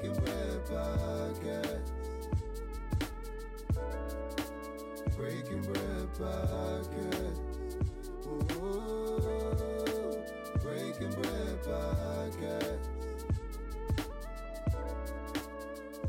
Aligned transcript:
Breaking 0.00 0.24
Bread 0.24 0.64
Podcast. 0.66 1.90
Breaking 5.16 5.62
Bread 5.62 6.08
Podcast. 6.14 7.38
Ooh, 8.28 8.54
Breaking 10.62 11.10
Bread 11.10 11.62
Podcast. 11.64 12.78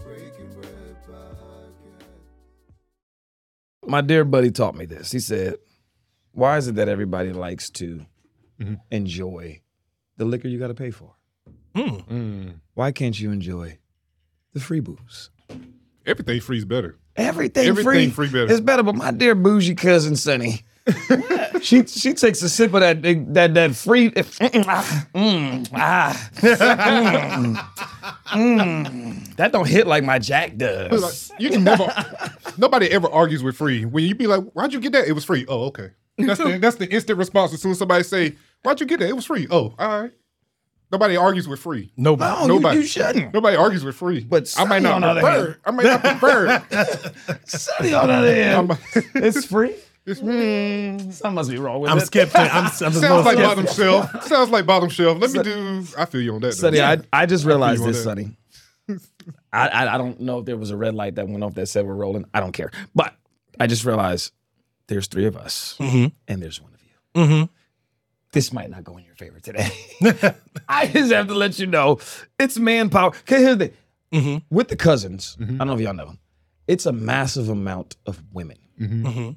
Breaking 0.04 0.50
Bread 0.54 0.96
Podcast. 1.08 2.06
My 3.88 4.02
dear 4.02 4.24
buddy 4.24 4.52
taught 4.52 4.76
me 4.76 4.86
this. 4.86 5.12
He 5.12 5.20
said, 5.20 5.56
Why 6.34 6.58
is 6.58 6.68
it 6.68 6.76
that 6.76 6.90
everybody 6.90 7.34
likes 7.34 7.71
to 7.71 8.06
mm-hmm. 8.62 8.76
enjoy 8.92 9.62
the 10.18 10.26
liquor 10.26 10.48
you 10.48 10.60
got 10.60 10.68
to 10.68 10.76
pay 10.76 10.92
for? 10.92 11.16
Mm. 11.76 12.60
Why 12.74 12.92
can't 12.92 13.20
you 13.20 13.32
enjoy 13.32 13.79
the 14.59 14.66
free 14.66 14.80
booze? 14.80 15.30
Everything 16.05 16.40
free's 16.41 16.66
better. 16.66 16.98
Everything, 17.16 17.68
Everything 17.68 18.12
free, 18.12 18.27
free 18.27 18.27
better. 18.27 18.52
It's 18.52 18.62
better, 18.62 18.84
but 18.84 18.95
my 18.95 19.12
dear 19.12 19.35
bougie 19.35 19.76
cousin 19.76 20.16
Sunny, 20.16 20.63
she 21.62 21.85
she 21.85 22.13
takes 22.13 22.41
a 22.41 22.49
sip 22.49 22.73
of 22.73 22.80
that 22.82 23.02
that 23.34 23.54
that 23.54 23.76
free. 23.76 24.13
ah, 24.16 25.08
mm, 25.13 25.70
ah, 25.73 26.30
mm, 26.40 27.55
mm. 28.27 29.35
that 29.35 29.52
don't 29.52 29.68
hit 29.68 29.85
like 29.88 30.04
my 30.04 30.18
Jack 30.18 30.55
does. 30.55 31.30
Like, 31.32 31.41
you 31.41 31.49
can 31.49 31.63
never. 31.63 31.88
nobody 32.57 32.88
ever 32.88 33.10
argues 33.10 33.44
with 33.44 33.57
free. 33.57 33.85
When 33.85 34.05
you 34.05 34.16
be 34.16 34.27
like, 34.27 34.44
"Why'd 34.52 34.73
you 34.73 34.80
get 34.80 34.94
that?" 34.94 35.07
It 35.07 35.13
was 35.13 35.26
free. 35.26 35.46
Oh, 35.48 35.66
okay. 35.66 35.90
That's 36.18 36.40
the 36.40 36.57
that's 36.57 36.77
the 36.77 36.90
instant 36.90 37.20
response 37.20 37.54
as 37.54 37.62
soon 37.62 37.71
as 37.71 37.80
somebody 37.80 38.04
say, 38.04 38.35
"Why'd 38.63 38.80
you 38.80 38.85
get 38.85 38.99
that?" 39.02 39.10
It 39.10 39.16
was 39.16 39.26
free. 39.26 39.48
Oh, 39.52 39.76
all 39.77 40.02
right. 40.02 40.12
Nobody 40.91 41.16
argues 41.17 41.48
with 41.48 41.59
free. 41.59 41.91
Nobody. 41.98 42.48
No, 42.48 42.55
Nobody. 42.55 42.79
You, 42.79 42.85
shouldn't. 42.85 43.34
Nobody 43.34 43.55
argues 43.55 43.84
with 43.84 43.95
free. 43.95 44.21
But 44.23 44.53
I 44.57 44.63
might 44.66 44.81
Sunny, 44.81 44.88
on 44.93 45.02
not 45.02 45.13
the 45.13 45.21
other 45.21 45.45
prefer. 45.45 45.59
I 45.65 45.71
might 45.71 45.84
not 45.85 46.02
prefer. 46.02 47.40
Sunny 47.46 47.93
on 47.93 48.07
the 48.07 48.13
other 48.13 48.34
hand, 48.35 48.71
I'm- 48.71 48.79
it's 49.15 49.46
free. 49.46 49.76
It's, 50.05 50.20
mm, 50.21 51.13
Something 51.13 51.35
must 51.35 51.51
be 51.51 51.57
wrong 51.57 51.81
with 51.81 51.91
I'm 51.91 51.99
it. 51.99 52.05
skeptical. 52.07 52.41
I'm, 52.41 52.49
I'm 52.57 52.63
just 52.65 52.79
sounds 52.79 53.01
like 53.04 53.37
skeptical. 53.37 53.43
bottom 53.48 53.68
shelf. 53.68 54.23
Sounds 54.26 54.49
like 54.49 54.65
bottom 54.65 54.90
shelf. 54.90 55.20
Let 55.20 55.31
me 55.31 55.43
do. 55.43 55.85
I 55.96 56.05
feel 56.05 56.21
you 56.21 56.34
on 56.34 56.41
that. 56.41 56.48
though. 56.48 56.51
Sunny, 56.51 56.81
I, 56.81 56.98
I 57.13 57.27
just 57.27 57.46
realized 57.46 57.81
you 57.81 57.85
on 57.85 57.91
this, 57.91 58.03
that. 58.03 58.09
Sunny. 58.09 58.35
I, 59.53 59.68
I 59.68 59.93
I 59.93 59.98
don't 59.99 60.20
know 60.20 60.40
if 60.40 60.46
there 60.46 60.57
was 60.57 60.71
a 60.71 60.77
red 60.77 60.96
light 60.96 61.15
that 61.15 61.27
went 61.27 61.43
off 61.43 61.53
that 61.55 61.68
said 61.68 61.85
we're 61.85 61.93
rolling. 61.93 62.26
I 62.34 62.40
don't 62.40 62.53
care. 62.53 62.71
But 62.96 63.13
I 63.59 63.68
just 63.68 63.85
realized 63.85 64.31
there's 64.88 65.06
three 65.06 65.25
of 65.28 65.38
us 65.38 65.75
and 65.79 66.12
there's 66.28 66.59
one 66.59 66.72
of 66.74 66.79
you. 66.81 67.22
Mm-hmm. 67.22 67.53
This 68.31 68.53
might 68.53 68.69
not 68.69 68.84
go 68.84 68.97
in 68.97 69.06
your 69.06 69.16
favor 69.16 69.40
today. 69.40 69.72
I 70.69 70.85
just 70.88 71.12
have 71.12 71.28
to 71.28 71.34
let 71.34 71.58
you 71.58 71.66
know 71.66 72.00
it's 72.40 72.59
manpower. 72.59 73.08
Okay, 73.09 73.41
here's 73.41 73.58
the 73.58 73.68
thing. 73.69 73.78
Mm-hmm. 74.13 74.56
With 74.56 74.68
the 74.69 74.75
cousins, 74.75 75.36
mm-hmm. 75.40 75.56
I 75.56 75.58
don't 75.59 75.68
know 75.68 75.74
if 75.74 75.80
y'all 75.81 75.94
know, 75.94 76.06
them. 76.06 76.19
it's 76.68 76.86
a 76.86 76.91
massive 76.91 77.50
amount 77.50 77.96
of 78.06 78.22
women. 78.31 78.58
Mm-hmm. 78.80 79.31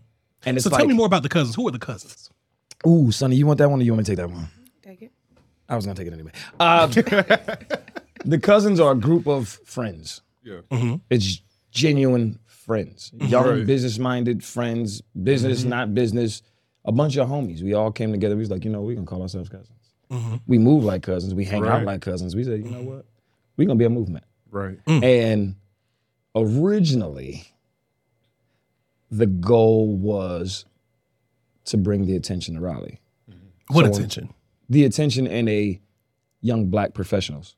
And 0.45 0.57
it's 0.57 0.65
So 0.65 0.71
like, 0.71 0.79
tell 0.81 0.87
me 0.89 0.95
more 0.95 1.07
about 1.07 1.23
the 1.23 1.29
cousins. 1.29 1.55
Who 1.57 1.67
are 1.69 1.71
the 1.73 1.79
cousins? 1.79 2.31
ooh, 2.87 3.13
Sunny, 3.13 3.37
you 3.37 3.47
want 3.47 3.59
that 3.59 3.71
one 3.71 3.81
or 3.81 3.83
you 3.85 3.93
want 3.93 3.99
me 4.01 4.05
to 4.05 4.11
take 4.11 4.17
that 4.19 4.29
one? 4.31 4.49
Take 4.83 5.03
it. 5.03 5.13
I 5.69 5.77
was 5.77 5.87
gonna 5.87 5.95
take 5.97 6.09
it 6.09 6.13
anyway. 6.13 6.33
Uh, 6.61 6.87
the 8.25 8.39
cousins 8.43 8.81
are 8.81 8.93
a 8.93 8.97
group 8.97 9.27
of 9.27 9.49
friends. 9.49 10.21
Yeah. 10.43 10.97
It's 11.11 11.41
genuine 11.71 12.39
friends, 12.47 13.13
young, 13.15 13.47
Right. 13.49 13.67
business-minded 13.67 14.43
friends, 14.45 15.01
business 15.23 15.65
not 15.65 15.95
business. 15.95 16.43
A 16.85 16.93
bunch 16.93 17.17
of 17.17 17.29
homies. 17.29 17.63
We 17.63 17.75
all 17.75 17.93
came 17.93 18.11
together. 18.11 18.35
We 18.35 18.41
was 18.41 18.51
like, 18.51 18.65
you 18.65 18.71
know, 18.71 18.81
we 18.83 18.95
can 18.95 19.07
call 19.07 19.23
ourselves 19.23 19.49
cousins. 19.49 19.79
Mm-hmm. 20.11 20.37
We 20.47 20.59
move 20.59 20.85
like 20.85 21.03
cousins. 21.03 21.35
We 21.35 21.45
hang 21.45 21.67
out 21.67 21.85
like 21.85 22.03
cousins. 22.03 22.35
We 22.35 22.45
said, 22.45 22.65
you 22.65 22.71
know 22.71 22.83
what? 22.83 23.07
We're 23.57 23.67
gonna 23.67 23.79
be 23.79 23.85
a 23.85 23.91
movement. 23.91 24.25
Right. 24.51 24.85
Mm. 24.87 25.05
And 25.05 25.55
originally, 26.35 27.45
the 29.11 29.27
goal 29.27 29.95
was 29.95 30.65
to 31.67 31.77
bring 31.77 32.07
the 32.07 32.17
attention 32.17 32.55
to 32.57 32.61
Raleigh. 32.61 33.01
Mm-hmm. 33.31 33.75
What 33.75 33.87
So- 33.87 33.93
attention? 33.93 34.35
The 34.69 34.85
attention 34.85 35.27
in 35.27 35.49
a 35.49 35.81
young 36.41 36.67
black 36.69 36.95
professionals. 36.95 37.57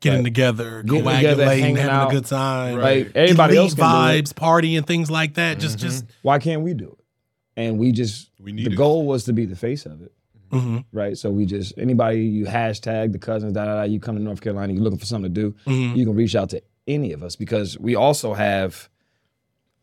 Getting 0.00 0.24
together, 0.24 0.82
Getting 0.82 1.04
together, 1.04 1.44
coagulating, 1.44 1.62
hanging 1.62 1.76
having 1.76 1.90
out. 1.90 2.10
a 2.10 2.14
good 2.14 2.26
time. 2.26 2.78
Like 2.78 3.12
everybody 3.14 3.56
else 3.56 3.72
Elite 3.72 3.78
can 3.78 4.12
do 4.12 4.18
it. 4.18 4.24
vibes, 4.24 4.34
party, 4.34 4.76
and 4.76 4.86
things 4.86 5.10
like 5.10 5.34
that. 5.34 5.58
Just, 5.58 5.78
mm-hmm. 5.78 5.86
just. 5.88 6.04
Why 6.22 6.38
can't 6.38 6.62
we 6.62 6.74
do 6.74 6.88
it? 6.98 7.04
And 7.56 7.78
we 7.78 7.92
just 7.92 8.30
We 8.40 8.52
need 8.52 8.66
the 8.66 8.72
it. 8.72 8.76
goal 8.76 9.06
was 9.06 9.24
to 9.24 9.32
be 9.32 9.46
the 9.46 9.56
face 9.56 9.86
of 9.86 10.02
it, 10.02 10.12
Mhm. 10.52 10.84
right? 10.92 11.16
So 11.16 11.30
we 11.30 11.46
just 11.46 11.72
anybody 11.78 12.20
you 12.24 12.44
hashtag 12.46 13.12
the 13.12 13.18
cousins, 13.18 13.54
da 13.54 13.64
da 13.64 13.74
da. 13.76 13.82
You 13.84 13.98
come 14.00 14.16
to 14.16 14.22
North 14.22 14.40
Carolina, 14.40 14.72
you're 14.72 14.82
looking 14.82 14.98
for 14.98 15.06
something 15.06 15.32
to 15.32 15.40
do. 15.40 15.54
Mhm. 15.66 15.96
You 15.96 16.04
can 16.04 16.14
reach 16.14 16.36
out 16.36 16.50
to 16.50 16.62
any 16.86 17.12
of 17.12 17.22
us 17.22 17.34
because 17.36 17.78
we 17.78 17.94
also 17.94 18.34
have. 18.34 18.88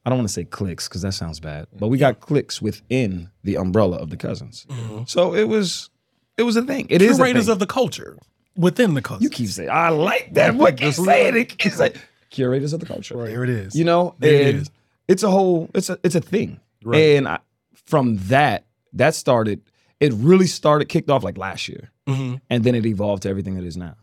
I 0.06 0.10
don't 0.10 0.20
want 0.20 0.28
to 0.28 0.34
say 0.34 0.44
cliques 0.44 0.90
because 0.90 1.02
that 1.04 1.14
sounds 1.14 1.40
bad, 1.40 1.66
but 1.80 1.88
we 1.88 1.98
got 1.98 2.20
cliques 2.20 2.62
within 2.62 3.30
the 3.46 3.56
umbrella 3.56 3.96
of 3.98 4.10
the 4.10 4.18
cousins. 4.18 4.68
So 5.06 5.34
it 5.34 5.46
was, 5.48 5.90
it 6.38 6.44
was 6.44 6.58
a 6.58 6.62
thing. 6.62 6.88
It 6.90 7.02
is 7.02 7.14
a 7.14 7.16
Curators 7.24 7.48
of 7.48 7.60
the 7.60 7.66
culture 7.66 8.18
within 8.58 8.96
the 8.96 9.02
cousins. 9.02 9.24
You 9.24 9.30
keep 9.30 9.48
saying, 9.48 9.70
I 9.72 9.90
like 9.90 10.34
that. 10.34 10.56
What 10.56 10.76
keep 10.76 10.94
saying 10.94 11.38
it? 11.38 11.58
Keep 11.58 11.72
saying 11.72 11.94
curators 12.32 12.74
of 12.74 12.82
the 12.82 12.86
culture. 12.86 13.16
Right 13.16 13.30
here 13.30 13.46
it 13.46 13.50
is. 13.50 13.76
You 13.78 13.86
know, 13.86 14.14
There 14.20 14.34
it 14.34 14.48
and 14.56 14.62
is. 14.64 14.72
it's 15.08 15.24
a 15.24 15.30
whole, 15.32 15.70
it's 15.74 15.90
a, 15.90 15.98
it's 16.04 16.16
a 16.16 16.22
thing. 16.22 16.60
Right. 16.84 16.98
And 17.16 17.26
I, 17.30 17.40
from 17.86 18.18
that, 18.28 18.66
that 18.94 19.16
started. 19.16 19.62
It 20.00 20.14
really 20.14 20.48
started, 20.48 20.90
kicked 20.90 21.10
off 21.10 21.24
like 21.24 21.38
last 21.38 21.68
year, 21.70 21.92
Mhm. 22.08 22.42
and 22.50 22.64
then 22.64 22.76
it 22.76 22.86
evolved 22.86 23.24
to 23.24 23.30
everything 23.30 23.58
it 23.58 23.64
is 23.64 23.78
now. 23.78 23.96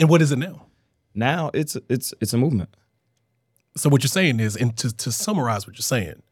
And 0.00 0.08
what 0.08 0.22
is 0.22 0.32
it 0.32 0.38
now? 0.38 0.66
Now 1.14 1.50
it's 1.54 1.76
it's 1.88 2.12
it's 2.20 2.32
a 2.32 2.38
movement. 2.38 2.74
So 3.76 3.88
what 3.90 4.02
you're 4.02 4.08
saying 4.08 4.40
is, 4.40 4.56
and 4.56 4.76
to, 4.78 4.94
to 4.96 5.10
summarize 5.12 5.66
what 5.66 5.76
you're 5.76 5.82
saying, 5.82 6.22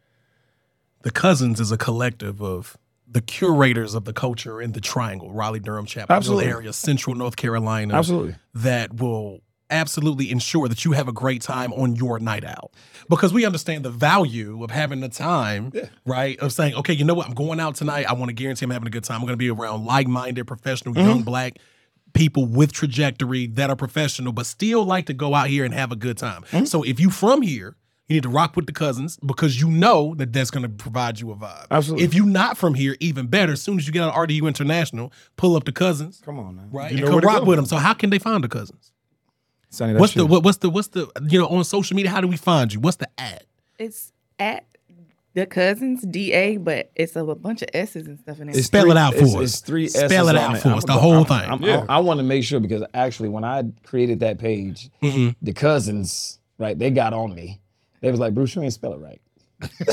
the 1.02 1.10
cousins 1.10 1.60
is 1.60 1.72
a 1.72 1.76
collective 1.76 2.40
of 2.40 2.76
the 3.06 3.20
curators 3.20 3.94
of 3.94 4.04
the 4.04 4.12
culture 4.12 4.60
in 4.62 4.72
the 4.72 4.80
triangle, 4.80 5.32
Raleigh, 5.32 5.60
Durham, 5.60 5.84
Chapel 5.86 6.20
Hill 6.20 6.40
area, 6.40 6.72
central 6.72 7.14
North 7.16 7.36
Carolina. 7.36 7.94
Absolutely. 7.94 8.36
That 8.54 8.94
will 8.94 9.40
absolutely 9.72 10.30
ensure 10.30 10.68
that 10.68 10.84
you 10.84 10.92
have 10.92 11.08
a 11.08 11.12
great 11.12 11.42
time 11.42 11.72
on 11.72 11.96
your 11.96 12.18
night 12.20 12.44
out. 12.44 12.70
Because 13.08 13.32
we 13.32 13.44
understand 13.44 13.84
the 13.84 13.90
value 13.90 14.62
of 14.62 14.70
having 14.70 15.00
the 15.00 15.08
time, 15.08 15.72
right? 16.06 16.38
Of 16.38 16.52
saying, 16.52 16.74
okay, 16.74 16.92
you 16.92 17.04
know 17.04 17.14
what, 17.14 17.26
I'm 17.26 17.34
going 17.34 17.58
out 17.58 17.74
tonight. 17.74 18.06
I 18.08 18.12
want 18.12 18.28
to 18.28 18.32
guarantee 18.34 18.64
I'm 18.64 18.70
having 18.70 18.86
a 18.86 18.90
good 18.90 19.04
time. 19.04 19.16
I'm 19.16 19.22
going 19.26 19.32
to 19.32 19.36
be 19.36 19.50
around 19.50 19.84
like-minded, 19.84 20.46
professional, 20.46 20.94
Mm-hmm. 20.94 21.08
young 21.08 21.22
black 21.22 21.58
people 22.12 22.44
with 22.44 22.72
trajectory 22.72 23.46
that 23.46 23.70
are 23.70 23.76
professional, 23.76 24.32
but 24.32 24.44
still 24.46 24.84
like 24.84 25.06
to 25.06 25.14
go 25.14 25.34
out 25.34 25.48
here 25.48 25.64
and 25.64 25.72
have 25.72 25.90
a 25.90 25.96
good 25.96 26.18
time. 26.18 26.42
Mm-hmm. 26.50 26.66
So 26.66 26.82
if 26.82 27.00
you 27.00 27.10
from 27.10 27.40
here, 27.42 27.74
you 28.08 28.14
need 28.16 28.24
to 28.24 28.28
rock 28.28 28.54
with 28.56 28.66
the 28.66 28.72
cousins 28.72 29.16
because 29.24 29.58
you 29.58 29.70
know 29.70 30.14
that 30.16 30.30
that's 30.32 30.50
going 30.50 30.64
to 30.64 30.68
provide 30.68 31.18
you 31.20 31.30
a 31.30 31.36
vibe. 31.36 31.66
Absolutely. 31.70 32.04
If 32.04 32.12
you're 32.12 32.26
not 32.26 32.58
from 32.58 32.74
here, 32.74 32.96
even 33.00 33.28
better. 33.28 33.52
As 33.52 33.62
soon 33.62 33.78
as 33.78 33.86
you 33.86 33.92
get 33.94 34.02
on 34.02 34.12
RDU 34.12 34.46
International, 34.46 35.10
pull 35.36 35.56
up 35.56 35.64
the 35.64 35.72
cousins, 35.72 36.20
Come 36.22 36.38
on, 36.38 36.56
now. 36.56 36.64
right, 36.70 36.90
You 36.92 36.98
and 36.98 37.06
know 37.06 37.12
come 37.20 37.26
rock 37.26 37.38
go. 37.40 37.44
with 37.46 37.56
them. 37.56 37.64
So 37.64 37.76
how 37.78 37.94
can 37.94 38.10
they 38.10 38.18
find 38.18 38.44
the 38.44 38.48
cousins? 38.48 38.92
Sunny, 39.72 39.94
What's 39.94 40.12
that's 40.12 40.24
the 40.24 40.26
what, 40.26 40.44
what's 40.44 40.58
the 40.58 40.68
what's 40.70 40.88
the 40.88 41.08
you 41.28 41.38
know 41.38 41.46
on 41.48 41.64
social 41.64 41.96
media? 41.96 42.10
How 42.10 42.20
do 42.20 42.28
we 42.28 42.36
find 42.36 42.72
you? 42.72 42.78
What's 42.80 42.98
the 42.98 43.08
ad? 43.18 43.44
It's 43.78 44.12
at 44.38 44.66
the 45.34 45.46
cousins 45.46 46.02
DA, 46.02 46.58
but 46.58 46.90
it's 46.94 47.16
a, 47.16 47.24
bunch 47.24 47.62
of 47.62 47.68
S's 47.72 48.06
and 48.06 48.18
stuff 48.18 48.38
in 48.40 48.50
it. 48.50 48.56
It's 48.56 48.66
Spell 48.66 48.82
three- 48.82 48.90
it 48.90 48.96
out 48.98 49.14
for 49.14 49.20
it's, 49.24 49.34
us. 49.34 49.42
It's 49.44 49.60
three. 49.60 49.86
S's. 49.86 50.10
Spell 50.10 50.28
it 50.28 50.36
on 50.36 50.56
out 50.56 50.60
for 50.60 50.68
I'm 50.68 50.74
us, 50.74 50.82
the 50.84 50.88
gonna- 50.88 51.00
whole 51.00 51.14
I'm- 51.14 51.24
thing. 51.24 51.50
I'm- 51.50 51.62
Yeah. 51.62 51.86
I, 51.88 52.00
want 52.00 52.18
to 52.18 52.24
make 52.24 52.44
sure 52.44 52.60
because 52.60 52.82
actually, 52.92 53.30
when 53.30 53.44
I 53.44 53.64
created 53.82 54.20
that 54.20 54.38
page, 54.38 54.90
Mm-hmm. 55.02 55.30
the 55.40 55.52
cousins, 55.54 56.38
right, 56.58 56.78
they 56.78 56.90
got 56.90 57.14
on 57.14 57.34
me. 57.34 57.58
They 58.02 58.10
was 58.10 58.20
like, 58.20 58.34
"Bruce, 58.34 58.54
you 58.54 58.62
ain't 58.62 58.74
spell 58.74 58.92
it 58.92 58.98
right." 58.98 59.20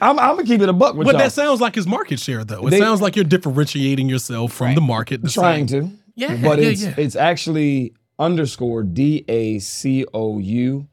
I'm, 0.00 0.18
I'm 0.18 0.36
gonna 0.36 0.44
keep 0.44 0.60
it 0.60 0.68
a 0.68 0.72
buck 0.72 0.94
with 0.94 1.06
But 1.06 1.12
y'all. 1.12 1.20
that 1.22 1.32
sounds 1.32 1.60
like 1.60 1.74
his 1.74 1.86
market 1.86 2.20
share, 2.20 2.44
though. 2.44 2.66
It 2.66 2.70
They- 2.70 2.78
sounds 2.80 3.00
like 3.00 3.16
you're 3.16 3.24
differentiating 3.24 4.08
yourself 4.10 4.52
from 4.52 4.74
the 4.74 4.80
market. 4.80 5.22
the 5.22 5.30
trying 5.30 5.66
same. 5.68 5.88
to. 5.90 5.96
Yeah, 6.14 6.36
but 6.42 6.58
yeah, 6.60 6.68
it's 6.68 6.82
yeah. 6.82 6.94
it's 6.98 7.16
actually 7.16 7.94
underscore 8.22 8.82
D 8.84 9.24
A 9.28 9.58
C 9.58 10.04
O 10.14 10.38
U 10.38 10.86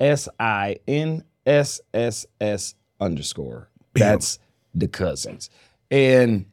S 0.00 0.28
I 0.40 0.76
N 0.88 1.22
S 1.46 1.80
S 1.94 2.26
S 2.40 2.74
underscore. 3.00 3.68
That's 3.94 4.38
the 4.74 4.88
cousins, 4.88 5.50
and 5.90 6.46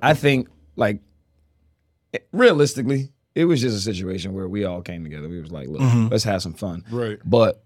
I 0.00 0.14
think 0.14 0.48
like 0.76 1.00
realistically, 2.32 3.10
it 3.34 3.44
was 3.46 3.60
just 3.60 3.76
a 3.76 3.80
situation 3.80 4.32
where 4.32 4.48
we 4.48 4.64
all 4.64 4.82
came 4.82 5.02
together. 5.04 5.28
We 5.28 5.40
was 5.40 5.50
like, 5.52 5.68
look, 5.68 5.80
Mm-hmm. 5.80 6.08
let's 6.08 6.24
have 6.24 6.42
some 6.42 6.54
fun. 6.54 6.84
Right. 6.90 7.18
But 7.24 7.62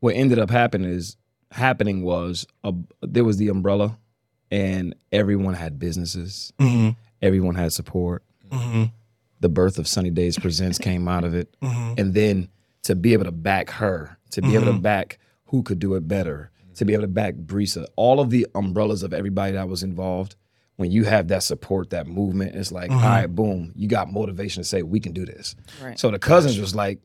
what 0.00 0.14
ended 0.14 0.38
up 0.38 0.50
happening 0.50 0.90
is 0.90 1.16
happening 1.50 2.02
was 2.02 2.46
a, 2.62 2.72
there 3.02 3.24
was 3.24 3.36
the 3.36 3.48
umbrella, 3.48 3.98
and 4.50 4.94
everyone 5.12 5.54
had 5.54 5.78
businesses. 5.78 6.52
Mhm. 6.60 6.94
Everyone 7.20 7.56
had 7.56 7.72
support. 7.72 8.22
Mhm. 8.50 8.92
The 9.40 9.48
birth 9.48 9.78
of 9.78 9.86
Sunny 9.86 10.10
Days 10.10 10.38
Presents 10.38 10.78
came 10.78 11.06
out 11.08 11.24
of 11.24 11.34
it, 11.34 11.54
Mhm. 11.62 11.98
and 11.98 12.14
then 12.14 12.48
to 12.82 12.94
be 12.94 13.12
able 13.12 13.24
to 13.24 13.32
back 13.32 13.70
her, 13.70 14.18
to 14.30 14.42
be 14.42 14.54
able 14.54 14.66
to 14.66 14.78
back 14.78 15.18
who 15.46 15.62
could 15.62 15.78
do 15.78 15.94
it 15.94 16.06
better, 16.08 16.50
to 16.74 16.84
be 16.84 16.92
able 16.92 17.02
to 17.02 17.08
back 17.08 17.34
Brisa, 17.34 17.86
all 17.96 18.20
of 18.20 18.30
the 18.30 18.46
umbrellas 18.54 19.02
of 19.02 19.12
everybody 19.14 19.52
that 19.52 19.68
was 19.68 19.82
involved 19.82 20.36
when 20.76 20.90
you 20.92 21.04
have 21.04 21.26
that 21.28 21.42
support, 21.42 21.90
that 21.90 22.06
movement, 22.06 22.54
it's 22.54 22.70
like, 22.70 22.90
all 22.90 22.98
right, 23.00 23.26
boom, 23.26 23.72
you 23.74 23.88
got 23.88 24.12
motivation 24.12 24.62
to 24.62 24.68
say 24.68 24.82
we 24.82 25.00
can 25.00 25.12
do 25.12 25.26
this. 25.26 25.56
Right. 25.82 25.98
So 25.98 26.10
the 26.12 26.20
cousins 26.20 26.58
was 26.58 26.72
like 26.74 27.00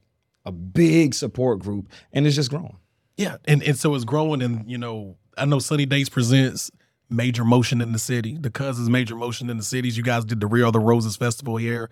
a 0.45 0.51
big 0.51 1.15
support 1.15 1.59
group, 1.59 1.87
and 2.11 2.27
it's 2.27 2.35
just 2.35 2.49
grown. 2.51 2.77
Yeah, 3.17 3.37
and 3.45 3.63
and 3.63 3.77
so 3.77 3.95
it's 3.95 4.05
growing, 4.05 4.41
and 4.43 4.69
you 4.69 4.77
know, 4.77 5.17
I 5.37 5.45
know 5.45 5.57
Sunny 5.59 5.85
Days 5.87 6.07
presents 6.09 6.69
major 7.09 7.43
motion 7.43 7.79
in 7.81 7.91
the 7.93 7.99
city. 7.99 8.37
The 8.39 8.49
cousins 8.49 8.89
major 8.89 9.15
motion 9.15 9.49
in 9.49 9.57
the 9.57 9.63
cities. 9.63 9.97
You 9.97 10.03
guys 10.03 10.25
did 10.25 10.39
the 10.39 10.47
Rio 10.47 10.67
of 10.67 10.73
the 10.73 10.79
Roses 10.79 11.15
festival 11.15 11.57
here 11.57 11.89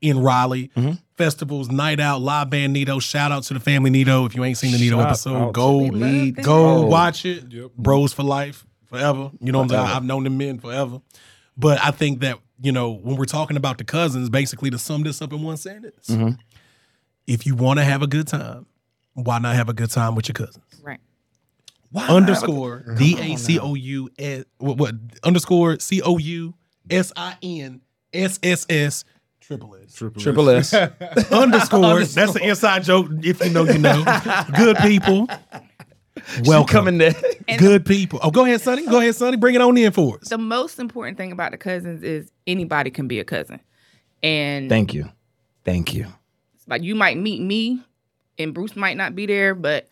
in 0.00 0.20
Raleigh. 0.20 0.70
Mm-hmm. 0.76 0.92
Festivals, 1.16 1.68
night 1.70 2.00
out, 2.00 2.22
live 2.22 2.48
band 2.50 2.72
Nito. 2.72 2.98
Shout 2.98 3.30
out 3.32 3.42
to 3.44 3.54
the 3.54 3.60
family 3.60 3.90
Nito. 3.90 4.24
If 4.24 4.34
you 4.34 4.42
ain't 4.44 4.56
seen 4.58 4.72
the 4.72 4.78
Nito 4.78 4.96
Shout 4.96 5.06
episode, 5.08 5.52
go 5.52 5.76
lead. 5.78 6.42
go 6.42 6.78
Oh. 6.78 6.86
watch 6.86 7.24
it. 7.26 7.76
Bros 7.76 8.12
for 8.12 8.22
life, 8.22 8.64
forever. 8.86 9.30
You 9.40 9.52
know 9.52 9.58
what 9.58 9.64
I'm 9.64 9.68
saying? 9.70 9.96
I've 9.96 10.04
known 10.04 10.24
them 10.24 10.38
men 10.38 10.58
forever. 10.58 11.00
But 11.56 11.78
I 11.84 11.90
think 11.90 12.20
that 12.20 12.38
you 12.62 12.72
know 12.72 12.90
when 12.92 13.16
we're 13.16 13.24
talking 13.26 13.56
about 13.58 13.76
the 13.78 13.84
cousins, 13.84 14.30
basically 14.30 14.70
to 14.70 14.78
sum 14.78 15.02
this 15.02 15.20
up 15.20 15.32
in 15.32 15.42
one 15.42 15.56
sentence, 15.58 16.06
Mm-hmm. 16.08 16.40
if 17.26 17.44
you 17.46 17.54
want 17.54 17.78
to 17.78 17.84
have 17.84 18.00
a 18.02 18.06
good 18.06 18.26
time, 18.28 18.64
why 19.14 19.38
not 19.38 19.54
have 19.56 19.68
a 19.68 19.74
good 19.74 19.90
time 19.90 20.14
with 20.14 20.28
your 20.28 20.34
cousins? 20.34 20.64
Right. 20.82 21.00
underscore 22.08 22.84
D 22.96 23.16
A 23.18 23.36
C 23.36 23.58
O 23.58 23.74
U 23.74 24.08
S 24.18 24.44
what, 24.58 24.78
what 24.78 24.94
underscore 25.22 25.78
C 25.80 26.00
O 26.02 26.16
U 26.18 26.54
S 26.88 27.12
I 27.16 27.36
N 27.42 27.80
S 28.14 28.38
S 28.42 28.64
S 28.70 29.04
triple 29.50 29.76
S 29.76 30.22
Triple 30.22 30.50
S. 30.50 30.74
underscore. 31.32 32.04
That's 32.04 32.36
an 32.36 32.42
inside 32.42 32.84
joke. 32.84 33.08
If 33.22 33.44
you 33.44 33.50
know, 33.50 33.64
you 33.64 33.78
know. 33.78 34.04
Good 34.56 34.76
people. 34.78 35.28
Welcome. 36.44 36.72
coming 36.72 36.98
there. 36.98 37.14
Good 37.58 37.84
people. 37.84 38.20
Oh, 38.22 38.30
go 38.30 38.44
ahead, 38.44 38.60
Sunny. 38.60 38.86
Go 38.86 39.00
ahead, 39.00 39.14
Sunny. 39.16 39.36
Bring 39.36 39.54
it 39.54 39.60
on 39.60 39.76
in 39.76 39.90
for 39.90 40.18
us. 40.18 40.28
The 40.28 40.38
most 40.38 40.78
important 40.78 41.16
thing 41.16 41.32
about 41.32 41.50
the 41.50 41.58
cousins 41.58 42.02
is 42.02 42.30
anybody 42.46 42.90
can 42.90 43.08
be 43.08 43.18
a 43.18 43.24
cousin. 43.24 43.60
And 44.22 44.68
Thank 44.68 44.94
you. 44.94 45.10
Thank 45.64 45.94
you. 45.94 46.06
like 46.66 46.82
you 46.82 46.94
might 46.94 47.16
meet 47.16 47.40
me 47.40 47.82
and 48.38 48.54
Bruce 48.54 48.76
might 48.76 48.96
not 48.96 49.14
be 49.14 49.26
there, 49.26 49.54
but 49.54 49.88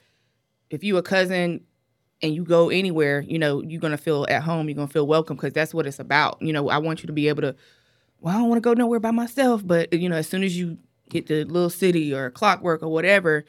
if 0.70 0.84
you 0.84 0.96
a 0.98 1.02
cousin 1.02 1.64
and 2.22 2.34
you 2.34 2.44
go 2.44 2.68
anywhere, 2.68 3.20
you 3.20 3.38
know, 3.38 3.62
you're 3.62 3.80
gonna 3.80 3.96
feel 3.96 4.26
at 4.28 4.42
home, 4.42 4.68
you're 4.68 4.76
gonna 4.76 4.88
feel 4.88 5.06
welcome 5.06 5.36
because 5.36 5.52
that's 5.52 5.72
what 5.72 5.86
it's 5.86 5.98
about. 5.98 6.40
You 6.40 6.52
know, 6.52 6.68
I 6.68 6.78
want 6.78 7.02
you 7.02 7.06
to 7.06 7.12
be 7.12 7.28
able 7.28 7.42
to 7.42 7.56
well, 8.20 8.34
I 8.34 8.38
don't 8.38 8.48
want 8.48 8.56
to 8.62 8.68
go 8.68 8.74
nowhere 8.74 9.00
by 9.00 9.10
myself, 9.10 9.66
but 9.66 9.92
you 9.92 10.08
know, 10.08 10.16
as 10.16 10.28
soon 10.28 10.42
as 10.42 10.56
you 10.56 10.78
get 11.10 11.26
to 11.28 11.44
little 11.46 11.70
city 11.70 12.12
or 12.14 12.30
clockwork 12.30 12.82
or 12.82 12.88
whatever, 12.88 13.44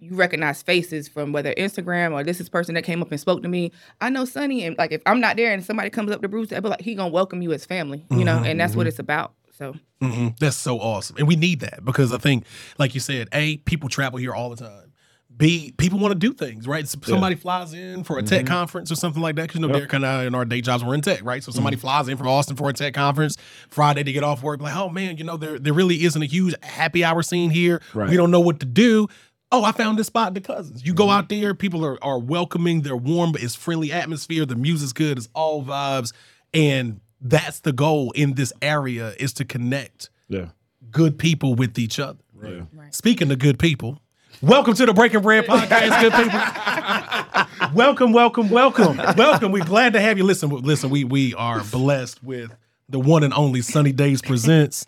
you 0.00 0.14
recognize 0.14 0.62
faces 0.62 1.08
from 1.08 1.32
whether 1.32 1.52
Instagram 1.54 2.12
or 2.12 2.22
this 2.22 2.40
is 2.40 2.48
person 2.48 2.74
that 2.76 2.82
came 2.82 3.02
up 3.02 3.10
and 3.10 3.20
spoke 3.20 3.42
to 3.42 3.48
me. 3.48 3.72
I 4.00 4.10
know 4.10 4.24
Sunny, 4.24 4.64
and 4.64 4.78
like 4.78 4.92
if 4.92 5.02
I'm 5.06 5.20
not 5.20 5.36
there 5.36 5.52
and 5.52 5.64
somebody 5.64 5.90
comes 5.90 6.10
up 6.12 6.22
to 6.22 6.28
Bruce, 6.28 6.48
they'll 6.48 6.60
be 6.60 6.68
like, 6.68 6.80
he 6.80 6.94
gonna 6.94 7.10
welcome 7.10 7.42
you 7.42 7.52
as 7.52 7.64
family, 7.64 8.04
you 8.10 8.24
know, 8.24 8.42
and 8.44 8.60
that's 8.60 8.76
what 8.76 8.86
it's 8.86 8.98
about. 8.98 9.34
So 9.52 9.74
Mhm. 10.00 10.38
That's 10.38 10.56
so 10.56 10.78
awesome. 10.78 11.16
And 11.18 11.26
we 11.26 11.34
need 11.34 11.60
that 11.60 11.84
because 11.84 12.12
I 12.12 12.18
think, 12.18 12.44
like 12.78 12.94
you 12.94 13.00
said, 13.00 13.28
A, 13.32 13.56
people 13.58 13.88
travel 13.88 14.18
here 14.20 14.32
all 14.32 14.50
the 14.50 14.56
time. 14.56 14.87
B, 15.38 15.72
people 15.78 16.00
want 16.00 16.12
to 16.12 16.18
do 16.18 16.34
things, 16.34 16.66
right? 16.66 16.82
S- 16.82 16.96
Somebody 17.02 17.36
flies 17.36 17.72
in 17.72 18.02
for 18.02 18.18
a 18.18 18.22
tech 18.22 18.40
mm-hmm. 18.40 18.52
conference 18.52 18.90
or 18.90 18.96
something 18.96 19.22
like 19.22 19.36
that. 19.36 19.42
Because, 19.42 19.60
you 19.60 19.66
know, 19.66 19.72
Derek 19.72 19.92
and 19.92 20.04
I 20.04 20.24
in 20.24 20.34
our 20.34 20.44
day 20.44 20.60
jobs 20.60 20.82
were 20.82 20.94
in 20.94 21.00
tech, 21.00 21.22
right? 21.22 21.42
So 21.42 21.52
somebody 21.52 21.76
mm-hmm. 21.76 21.82
flies 21.82 22.08
in 22.08 22.16
from 22.16 22.26
Austin 22.26 22.56
for 22.56 22.68
a 22.68 22.72
tech 22.72 22.92
conference. 22.92 23.36
Friday 23.68 24.02
to 24.02 24.12
get 24.12 24.24
off 24.24 24.42
work, 24.42 24.60
like, 24.60 24.74
oh 24.76 24.88
man, 24.88 25.16
you 25.16 25.24
know, 25.24 25.36
there, 25.36 25.58
there 25.58 25.72
really 25.72 26.04
isn't 26.04 26.20
a 26.20 26.26
huge 26.26 26.54
happy 26.62 27.04
hour 27.04 27.22
scene 27.22 27.50
here. 27.50 27.80
Right. 27.94 28.10
We 28.10 28.16
don't 28.16 28.32
know 28.32 28.40
what 28.40 28.60
to 28.60 28.66
do. 28.66 29.06
Oh, 29.50 29.64
I 29.64 29.72
found 29.72 29.98
this 29.98 30.08
spot 30.08 30.28
in 30.28 30.34
the 30.34 30.40
cousins. 30.40 30.84
You 30.84 30.92
go 30.92 31.04
mm-hmm. 31.04 31.12
out 31.12 31.28
there, 31.28 31.54
people 31.54 31.84
are, 31.84 32.02
are 32.04 32.18
welcoming, 32.18 32.82
they're 32.82 32.96
warm, 32.96 33.32
but 33.32 33.42
it's 33.42 33.54
friendly 33.54 33.92
atmosphere, 33.92 34.44
the 34.44 34.56
music's 34.56 34.92
good, 34.92 35.16
it's 35.16 35.28
all 35.34 35.64
vibes. 35.64 36.12
And 36.52 37.00
that's 37.20 37.60
the 37.60 37.72
goal 37.72 38.10
in 38.12 38.34
this 38.34 38.52
area 38.60 39.14
is 39.18 39.32
to 39.34 39.44
connect 39.44 40.10
Yeah. 40.28 40.48
good 40.90 41.18
people 41.18 41.54
with 41.54 41.78
each 41.78 41.98
other. 41.98 42.18
Right. 42.34 42.94
Speaking 42.94 43.30
of 43.32 43.38
good 43.38 43.58
people, 43.58 44.00
welcome 44.42 44.74
to 44.74 44.86
the 44.86 44.92
Breaking 44.92 45.20
Bread 45.20 45.44
podcast, 45.48 46.00
good 46.00 46.12
people. 46.12 47.74
welcome, 47.74 48.12
welcome, 48.12 48.50
welcome, 48.50 48.96
welcome. 49.16 49.52
We're 49.52 49.64
glad 49.64 49.92
to 49.94 50.00
have 50.00 50.18
you. 50.18 50.24
Listen, 50.24 50.50
listen. 50.50 50.90
We 50.90 51.04
we 51.04 51.34
are 51.34 51.62
blessed 51.64 52.22
with 52.22 52.54
the 52.88 52.98
one 52.98 53.22
and 53.22 53.34
only 53.34 53.62
Sunny 53.62 53.92
Days 53.92 54.22
presents. 54.22 54.86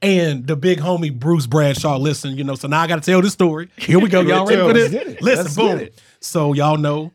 And 0.00 0.48
the 0.48 0.56
big 0.56 0.80
homie 0.80 1.16
Bruce 1.16 1.46
Bradshaw. 1.46 1.96
Listen, 1.96 2.36
you 2.36 2.42
know, 2.42 2.56
so 2.56 2.66
now 2.66 2.80
I 2.80 2.88
got 2.88 2.96
to 3.00 3.08
tell 3.08 3.22
this 3.22 3.32
story. 3.32 3.70
Here 3.76 4.00
we 4.00 4.08
go. 4.08 4.20
Y'all 4.22 4.44
ready 4.46 4.60
for 4.60 4.72
this? 4.72 4.92
Listen, 4.92 5.16
Let's 5.20 5.54
boom. 5.54 5.88
So 6.18 6.52
y'all 6.54 6.76
know 6.76 7.12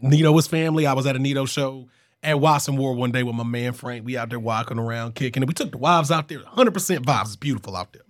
Nito 0.00 0.30
was 0.30 0.46
family. 0.46 0.86
I 0.86 0.92
was 0.92 1.06
at 1.06 1.16
a 1.16 1.18
Nito 1.18 1.46
show 1.46 1.88
at 2.22 2.38
Watts 2.38 2.68
& 2.68 2.70
Ward 2.70 2.96
one 2.96 3.10
day 3.10 3.24
with 3.24 3.34
my 3.34 3.42
man 3.44 3.72
Frank. 3.72 4.04
We 4.04 4.16
out 4.16 4.30
there 4.30 4.38
walking 4.38 4.78
around, 4.78 5.16
kicking 5.16 5.42
it. 5.42 5.46
We 5.48 5.54
took 5.54 5.72
the 5.72 5.78
wives 5.78 6.12
out 6.12 6.28
there. 6.28 6.38
100% 6.40 6.70
vibes. 7.04 7.22
It's 7.22 7.36
beautiful 7.36 7.76
out 7.76 7.92
there. 7.92 8.02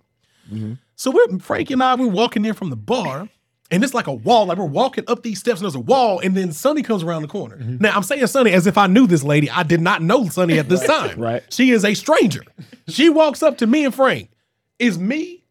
So 0.95 1.11
we're 1.11 1.39
Frank 1.39 1.69
and 1.71 1.81
I, 1.83 1.95
we're 1.95 2.07
walking 2.07 2.43
in 2.45 2.53
from 2.53 2.69
the 2.69 2.75
bar, 2.75 3.29
and 3.69 3.83
it's 3.83 3.93
like 3.93 4.07
a 4.07 4.13
wall. 4.13 4.45
Like 4.47 4.57
we're 4.57 4.65
walking 4.65 5.03
up 5.07 5.23
these 5.23 5.39
steps, 5.39 5.59
and 5.59 5.65
there's 5.65 5.75
a 5.75 5.79
wall, 5.79 6.19
and 6.19 6.35
then 6.35 6.51
Sunny 6.51 6.81
comes 6.81 7.03
around 7.03 7.21
the 7.23 7.27
corner. 7.27 7.57
Now 7.57 7.95
I'm 7.95 8.03
saying 8.03 8.25
Sunny 8.27 8.51
as 8.51 8.65
if 8.67 8.77
I 8.77 8.87
knew 8.87 9.07
this 9.07 9.23
lady. 9.23 9.49
I 9.49 9.63
did 9.63 9.81
not 9.81 10.01
know 10.01 10.27
Sunny 10.29 10.57
at 10.59 10.69
this 10.69 10.85
time. 10.87 11.19
right. 11.19 11.43
She 11.53 11.71
is 11.71 11.83
a 11.85 11.93
stranger. 11.93 12.41
She 12.87 13.09
walks 13.09 13.43
up 13.43 13.57
to 13.59 13.67
me 13.67 13.85
and 13.85 13.93
Frank. 13.93 14.29
Is 14.79 14.97
me 14.99 15.43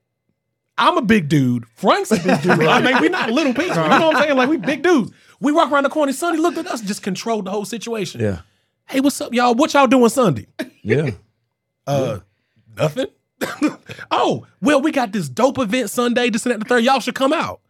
I'm 0.78 0.98
a 0.98 1.02
big 1.02 1.28
dude. 1.28 1.66
Frank's 1.68 2.10
a 2.12 2.16
big 2.16 2.42
dude. 2.42 2.60
I 2.62 2.80
mean, 2.82 3.00
we're 3.00 3.08
not 3.08 3.30
little 3.30 3.54
people. 3.54 3.82
You 3.82 3.88
know 3.88 4.08
what 4.08 4.16
I'm 4.16 4.22
saying? 4.22 4.36
Like, 4.36 4.48
we 4.50 4.58
big 4.58 4.82
dudes. 4.82 5.10
We 5.40 5.50
walk 5.52 5.70
around 5.72 5.84
the 5.84 5.88
corner. 5.90 6.12
Sunny 6.12 6.36
looked 6.38 6.58
at 6.58 6.66
us, 6.66 6.82
just 6.82 7.02
controlled 7.02 7.46
the 7.46 7.50
whole 7.50 7.64
situation. 7.64 8.20
Yeah. 8.20 8.40
Hey, 8.86 9.00
what's 9.00 9.18
up, 9.20 9.32
y'all? 9.32 9.54
What 9.54 9.72
y'all 9.72 9.86
doing 9.86 10.08
Sunday? 10.10 10.46
Yeah. 10.82 11.12
Uh, 11.86 12.18
nothing. 12.76 13.06
oh, 14.10 14.46
well, 14.60 14.80
we 14.80 14.92
got 14.92 15.12
this 15.12 15.28
dope 15.28 15.58
event 15.58 15.90
Sunday, 15.90 16.30
this 16.30 16.46
and 16.46 16.54
that, 16.54 16.58
the 16.60 16.64
third. 16.64 16.84
Y'all 16.84 17.00
should 17.00 17.14
come 17.14 17.32
out. 17.32 17.60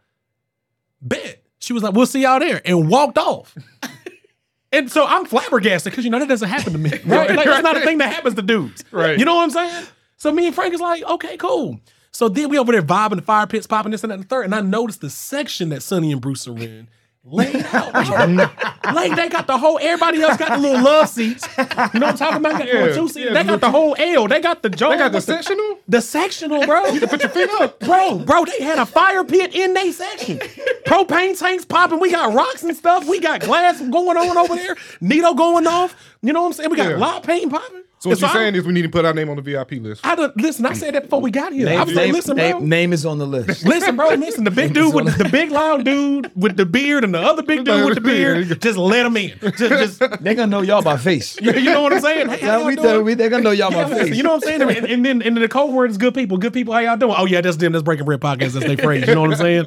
Bet. 1.01 1.43
She 1.59 1.73
was 1.73 1.83
like, 1.83 1.93
we'll 1.93 2.05
see 2.05 2.21
y'all 2.21 2.39
there, 2.39 2.61
and 2.65 2.89
walked 2.89 3.17
off. 3.17 3.55
and 4.71 4.91
so 4.91 5.05
I'm 5.05 5.25
flabbergasted 5.25 5.91
because, 5.91 6.05
you 6.05 6.11
know, 6.11 6.19
that 6.19 6.29
doesn't 6.29 6.49
happen 6.49 6.73
to 6.73 6.79
me. 6.79 6.91
Right? 7.05 7.35
Like, 7.35 7.47
it's 7.47 7.63
not 7.63 7.77
a 7.77 7.81
thing 7.81 7.97
that 7.97 8.13
happens 8.13 8.35
to 8.35 8.41
dudes. 8.41 8.83
Right. 8.91 9.17
You 9.17 9.25
know 9.25 9.35
what 9.35 9.43
I'm 9.43 9.49
saying? 9.51 9.87
So 10.17 10.31
me 10.31 10.45
and 10.45 10.55
Frank 10.55 10.73
is 10.73 10.81
like, 10.81 11.03
okay, 11.03 11.37
cool. 11.37 11.79
So 12.11 12.29
then 12.29 12.49
we 12.49 12.57
over 12.57 12.71
there 12.71 12.81
vibing, 12.81 13.17
the 13.17 13.21
fire 13.21 13.45
pits 13.45 13.67
popping, 13.67 13.91
this 13.91 14.03
and 14.03 14.11
that, 14.11 14.15
and 14.15 14.23
the 14.23 14.27
third. 14.27 14.45
And 14.45 14.55
I 14.55 14.61
noticed 14.61 15.01
the 15.01 15.09
section 15.09 15.69
that 15.69 15.83
Sunny 15.83 16.11
and 16.11 16.21
Bruce 16.21 16.47
are 16.47 16.57
in. 16.57 16.87
Laid 17.29 17.65
out, 17.73 17.93
like 18.85 19.15
they 19.17 19.27
got 19.27 19.47
the 19.47 19.57
whole. 19.57 19.77
Everybody 19.81 20.21
else 20.21 20.37
got 20.37 20.51
the 20.51 20.57
little 20.59 20.81
love 20.81 21.09
seats. 21.09 21.45
You 21.57 21.63
know 21.65 21.73
what 21.75 22.03
I'm 22.03 22.17
talking 22.17 22.37
about? 22.37 22.57
Got 22.59 22.67
Yeah, 22.69 22.93
two 22.93 23.09
seats. 23.09 23.17
yeah, 23.27 23.33
they 23.33 23.43
got 23.43 23.59
the 23.59 23.69
whole 23.69 23.97
L. 23.99 24.29
They 24.29 24.39
got 24.39 24.61
the 24.63 24.69
Joe. 24.69 24.91
They 24.91 24.97
got 24.97 25.11
the 25.11 25.17
with 25.17 25.25
sectional. 25.25 25.79
the 25.89 25.99
sectional, 26.01 26.65
bro. 26.65 26.85
You 26.87 27.05
put 27.05 27.21
your 27.21 27.29
feet 27.29 27.49
up. 27.59 27.81
Bro, 27.81 28.19
bro, 28.19 28.45
they 28.45 28.63
had 28.63 28.79
a 28.79 28.85
fire 28.85 29.25
pit 29.25 29.53
in 29.53 29.73
their 29.73 29.91
section. 29.91 30.37
Propane 30.85 31.37
tanks 31.37 31.65
popping. 31.65 31.99
We 31.99 32.11
got 32.11 32.33
rocks 32.33 32.63
and 32.63 32.73
stuff. 32.75 33.05
We 33.05 33.19
got 33.19 33.41
glass 33.41 33.81
going 33.81 34.15
on 34.15 34.37
over 34.37 34.55
there. 34.55 34.77
Nito 35.01 35.33
going 35.33 35.67
off. 35.67 35.95
You 36.21 36.31
know 36.31 36.41
what 36.43 36.47
I'm 36.47 36.53
saying? 36.53 36.69
We 36.69 36.77
got 36.77 36.91
Yeah. 36.91 36.97
lot 36.97 37.23
paint 37.23 37.51
popping. 37.51 37.83
So 37.99 38.09
what 38.11 38.13
And 38.17 38.21
you're 38.21 38.29
I- 38.29 38.33
saying 38.33 38.55
is 38.55 38.63
we 38.63 38.73
need 38.73 38.83
to 38.83 38.89
put 38.89 39.05
our 39.05 39.13
name 39.13 39.27
on 39.29 39.37
the 39.37 39.41
VIP 39.41 39.71
list. 39.81 40.05
I 40.05 40.13
don't 40.13 40.37
listen. 40.37 40.67
I 40.67 40.73
said 40.73 40.93
that 40.93 41.03
before 41.03 41.19
we 41.19 41.31
got 41.31 41.51
here. 41.51 41.67
I 41.67 41.71
Name, 41.71 41.85
was 41.87 41.95
like, 41.95 42.11
listen, 42.11 42.37
name, 42.37 42.57
bro. 42.57 42.65
name 42.67 42.93
is 42.93 43.05
on 43.07 43.17
the 43.17 43.25
list. 43.25 43.65
Listen, 43.65 43.95
bro, 43.95 44.09
listen. 44.09 44.43
The 44.43 44.51
big 44.51 44.73
dude 44.75 44.93
with 44.93 45.05
the, 45.17 45.23
the 45.23 45.29
big 45.29 45.49
loud 45.49 45.83
dude 45.83 46.31
with 46.35 46.57
the 46.57 46.65
beard 46.67 47.03
and 47.03 47.11
the 47.13 47.19
other 47.19 47.41
big 47.41 47.65
dude 47.65 47.85
with 47.85 47.95
the 47.95 48.01
beard, 48.13 48.61
just 48.61 48.77
let 48.77 49.03
him 49.05 49.17
in. 49.17 49.31
Just, 49.39 49.57
just 49.57 49.99
They 50.21 50.35
gonna 50.35 50.45
know 50.45 50.61
y'all 50.61 50.83
by 50.83 50.97
face. 50.97 51.41
you 51.41 51.51
know 51.63 51.81
what 51.81 51.91
I'm 51.93 52.01
saying? 52.01 52.29
Hey, 52.29 52.37
how 52.45 52.59
Yeah, 52.59 52.65
we, 52.67 52.75
doing? 52.75 52.87
tell, 52.87 53.01
we 53.01 53.13
they 53.15 53.29
gonna 53.29 53.41
know 53.43 53.49
y'all 53.51 53.71
Yeah, 53.71 53.87
by 53.87 53.97
face. 54.03 54.15
you 54.15 54.21
know 54.21 54.35
what 54.35 54.47
I'm 54.47 54.59
saying? 54.59 54.77
And, 54.77 54.85
and 54.85 55.03
then 55.05 55.21
and 55.23 55.35
then 55.35 55.41
the 55.41 55.47
code 55.49 55.73
word 55.73 55.89
is 55.89 55.97
good 55.97 56.13
people. 56.13 56.37
Good 56.37 56.53
people, 56.53 56.75
how 56.75 56.79
y'all 56.81 56.97
doing? 56.97 57.15
Oh 57.17 57.25
yeah, 57.25 57.41
that's 57.41 57.57
them. 57.57 57.71
That's 57.71 57.81
Breaking 57.83 58.05
Bread 58.05 58.21
Podcast. 58.21 58.53
That's 58.53 58.65
their 58.67 58.77
phrase. 58.77 59.07
You 59.07 59.15
know 59.15 59.21
what 59.21 59.31
I'm 59.31 59.37
saying? 59.37 59.65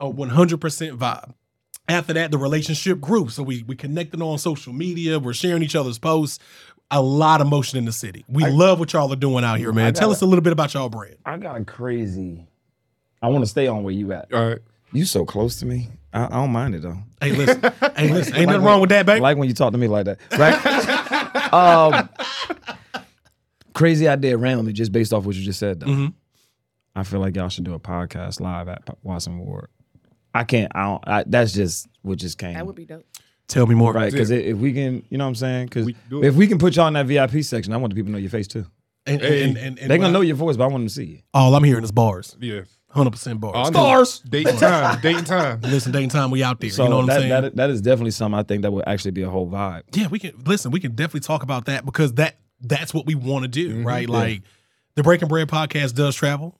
A 0.00 0.10
100% 0.12 0.98
vibe. 0.98 1.32
After 1.88 2.14
that, 2.14 2.30
the 2.30 2.38
relationship 2.38 3.00
grew. 3.00 3.28
So 3.28 3.42
we 3.42 3.62
we 3.66 3.76
connected 3.76 4.20
on 4.22 4.38
social 4.38 4.72
media. 4.72 5.18
We're 5.18 5.32
sharing 5.34 5.62
each 5.62 5.74
other's 5.76 5.98
posts. 5.98 6.38
A 6.90 7.00
lot 7.02 7.40
of 7.40 7.48
motion 7.48 7.78
in 7.78 7.84
the 7.86 7.92
city. 7.92 8.24
We 8.28 8.46
love 8.46 8.78
what 8.78 8.92
y'all 8.92 9.12
are 9.12 9.16
doing 9.16 9.44
out 9.44 9.58
here, 9.58 9.72
man. 9.72 9.94
Tell 9.94 10.10
us 10.10 10.20
a 10.20 10.26
little 10.26 10.42
bit 10.42 10.52
about 10.52 10.74
y'all 10.74 10.88
brand. 10.88 11.16
I 11.24 11.36
got 11.38 11.56
a 11.60 11.64
crazy. 11.64 12.46
I 13.22 13.28
want 13.28 13.42
to 13.42 13.48
stay 13.48 13.66
on 13.66 13.82
where 13.82 13.92
you 13.94 14.12
at. 14.12 14.32
All 14.32 14.48
right. 14.48 14.58
You 14.92 15.04
so 15.04 15.24
close 15.24 15.56
to 15.56 15.66
me. 15.66 15.88
I, 16.12 16.26
I 16.26 16.28
don't 16.28 16.52
mind 16.52 16.76
it 16.76 16.82
though. 16.82 16.98
Hey, 17.20 17.32
listen. 17.32 17.60
hey, 17.96 18.12
listen. 18.12 18.36
Ain't 18.36 18.46
nothing 18.46 18.62
wrong 18.62 18.80
with 18.80 18.90
that, 18.90 19.00
I 19.00 19.02
baby. 19.02 19.20
like 19.20 19.36
when 19.36 19.48
you 19.48 19.54
talk 19.54 19.72
to 19.72 19.78
me 19.78 19.88
like 19.88 20.04
that. 20.04 20.18
Right? 20.38 21.52
um, 21.52 22.08
crazy 23.74 24.06
idea 24.06 24.36
randomly, 24.36 24.72
just 24.72 24.92
based 24.92 25.12
off 25.12 25.24
what 25.24 25.34
you 25.34 25.42
just 25.42 25.58
said. 25.58 25.80
Though. 25.80 25.86
Mhm. 25.86 26.14
I 26.94 27.02
feel 27.02 27.18
like 27.18 27.34
y'all 27.34 27.48
should 27.48 27.64
do 27.64 27.74
a 27.74 27.80
podcast 27.80 28.40
live 28.40 28.68
at 28.68 28.82
Watts 29.02 29.26
& 29.26 29.28
Ward. 29.28 29.68
I 30.32 30.44
can't. 30.44 30.70
I 30.74 30.84
don't. 30.84 31.08
I, 31.08 31.24
that's 31.26 31.52
just 31.52 31.88
what 32.02 32.18
just 32.18 32.38
came. 32.38 32.54
that 32.54 32.66
would 32.66 32.76
be 32.76 32.84
dope. 32.84 33.04
Tell 33.48 33.66
me 33.66 33.74
more. 33.74 33.92
right 33.92 34.10
because 34.10 34.30
if 34.30 34.56
we 34.56 34.72
can, 34.72 35.04
you 35.10 35.18
know 35.18 35.24
what 35.24 35.28
I'm 35.28 35.34
saying? 35.34 35.66
Because 35.66 35.86
We 35.86 35.96
do 36.08 36.22
it. 36.22 36.26
if 36.26 36.34
we 36.34 36.46
can 36.46 36.58
put 36.58 36.76
y'all 36.76 36.86
in 36.88 36.94
that 36.94 37.06
VIP 37.06 37.42
section, 37.44 37.72
I 37.72 37.76
want 37.76 37.92
the 37.92 37.96
people 37.96 38.08
to 38.08 38.12
know 38.12 38.18
your 38.18 38.30
face 38.30 38.48
too. 38.48 38.66
And, 39.06 39.20
Hey, 39.20 39.44
and, 39.44 39.56
and, 39.58 39.78
and 39.78 39.90
They're 39.90 39.98
gonna 39.98 40.12
know 40.12 40.22
your 40.22 40.36
voice, 40.36 40.56
but 40.56 40.64
I 40.64 40.66
want 40.68 40.80
them 40.82 40.88
to 40.88 40.94
see 40.94 41.04
you. 41.04 41.18
All 41.34 41.54
I'm 41.54 41.62
hearing 41.64 41.84
is 41.84 41.92
bars. 41.92 42.36
Yeah. 42.40 42.62
Hundred 42.88 43.10
percent 43.10 43.40
bars. 43.40 43.54
I 43.68 43.70
know. 43.70 44.04
Date 44.30 44.46
and 44.48 44.58
time. 44.58 45.00
Date 45.00 45.16
and 45.16 45.26
time. 45.26 45.60
Listen, 45.62 45.90
day 45.92 46.04
and 46.04 46.12
time, 46.12 46.30
we 46.30 46.42
out 46.44 46.60
there. 46.60 46.70
So 46.70 46.84
you 46.84 46.90
know 46.90 46.98
what 46.98 47.06
that, 47.08 47.16
I'm 47.16 47.20
saying? 47.22 47.42
that 47.42 47.56
that 47.56 47.70
is 47.70 47.80
definitely 47.82 48.12
something 48.12 48.38
I 48.38 48.44
think 48.44 48.62
that 48.62 48.72
would 48.72 48.84
actually 48.86 49.10
be 49.10 49.22
a 49.22 49.28
whole 49.30 49.48
vibe. 49.50 49.82
yeah, 49.94 50.06
we 50.06 50.18
can 50.20 50.32
listen. 50.46 50.70
We 50.70 50.80
can 50.80 50.92
definitely 50.92 51.20
talk 51.20 51.42
about 51.42 51.64
that 51.66 51.84
because 51.84 52.12
that 52.14 52.38
that's 52.60 52.94
what 52.94 53.04
we 53.04 53.14
want 53.14 53.42
to 53.42 53.48
do, 53.48 53.68
Mm-hmm. 53.74 53.86
right? 53.86 54.08
Like 54.08 54.42
the 54.94 55.02
Breaking 55.02 55.28
Bread 55.28 55.48
podcast 55.48 55.94
does 55.94 56.14
travel. 56.14 56.56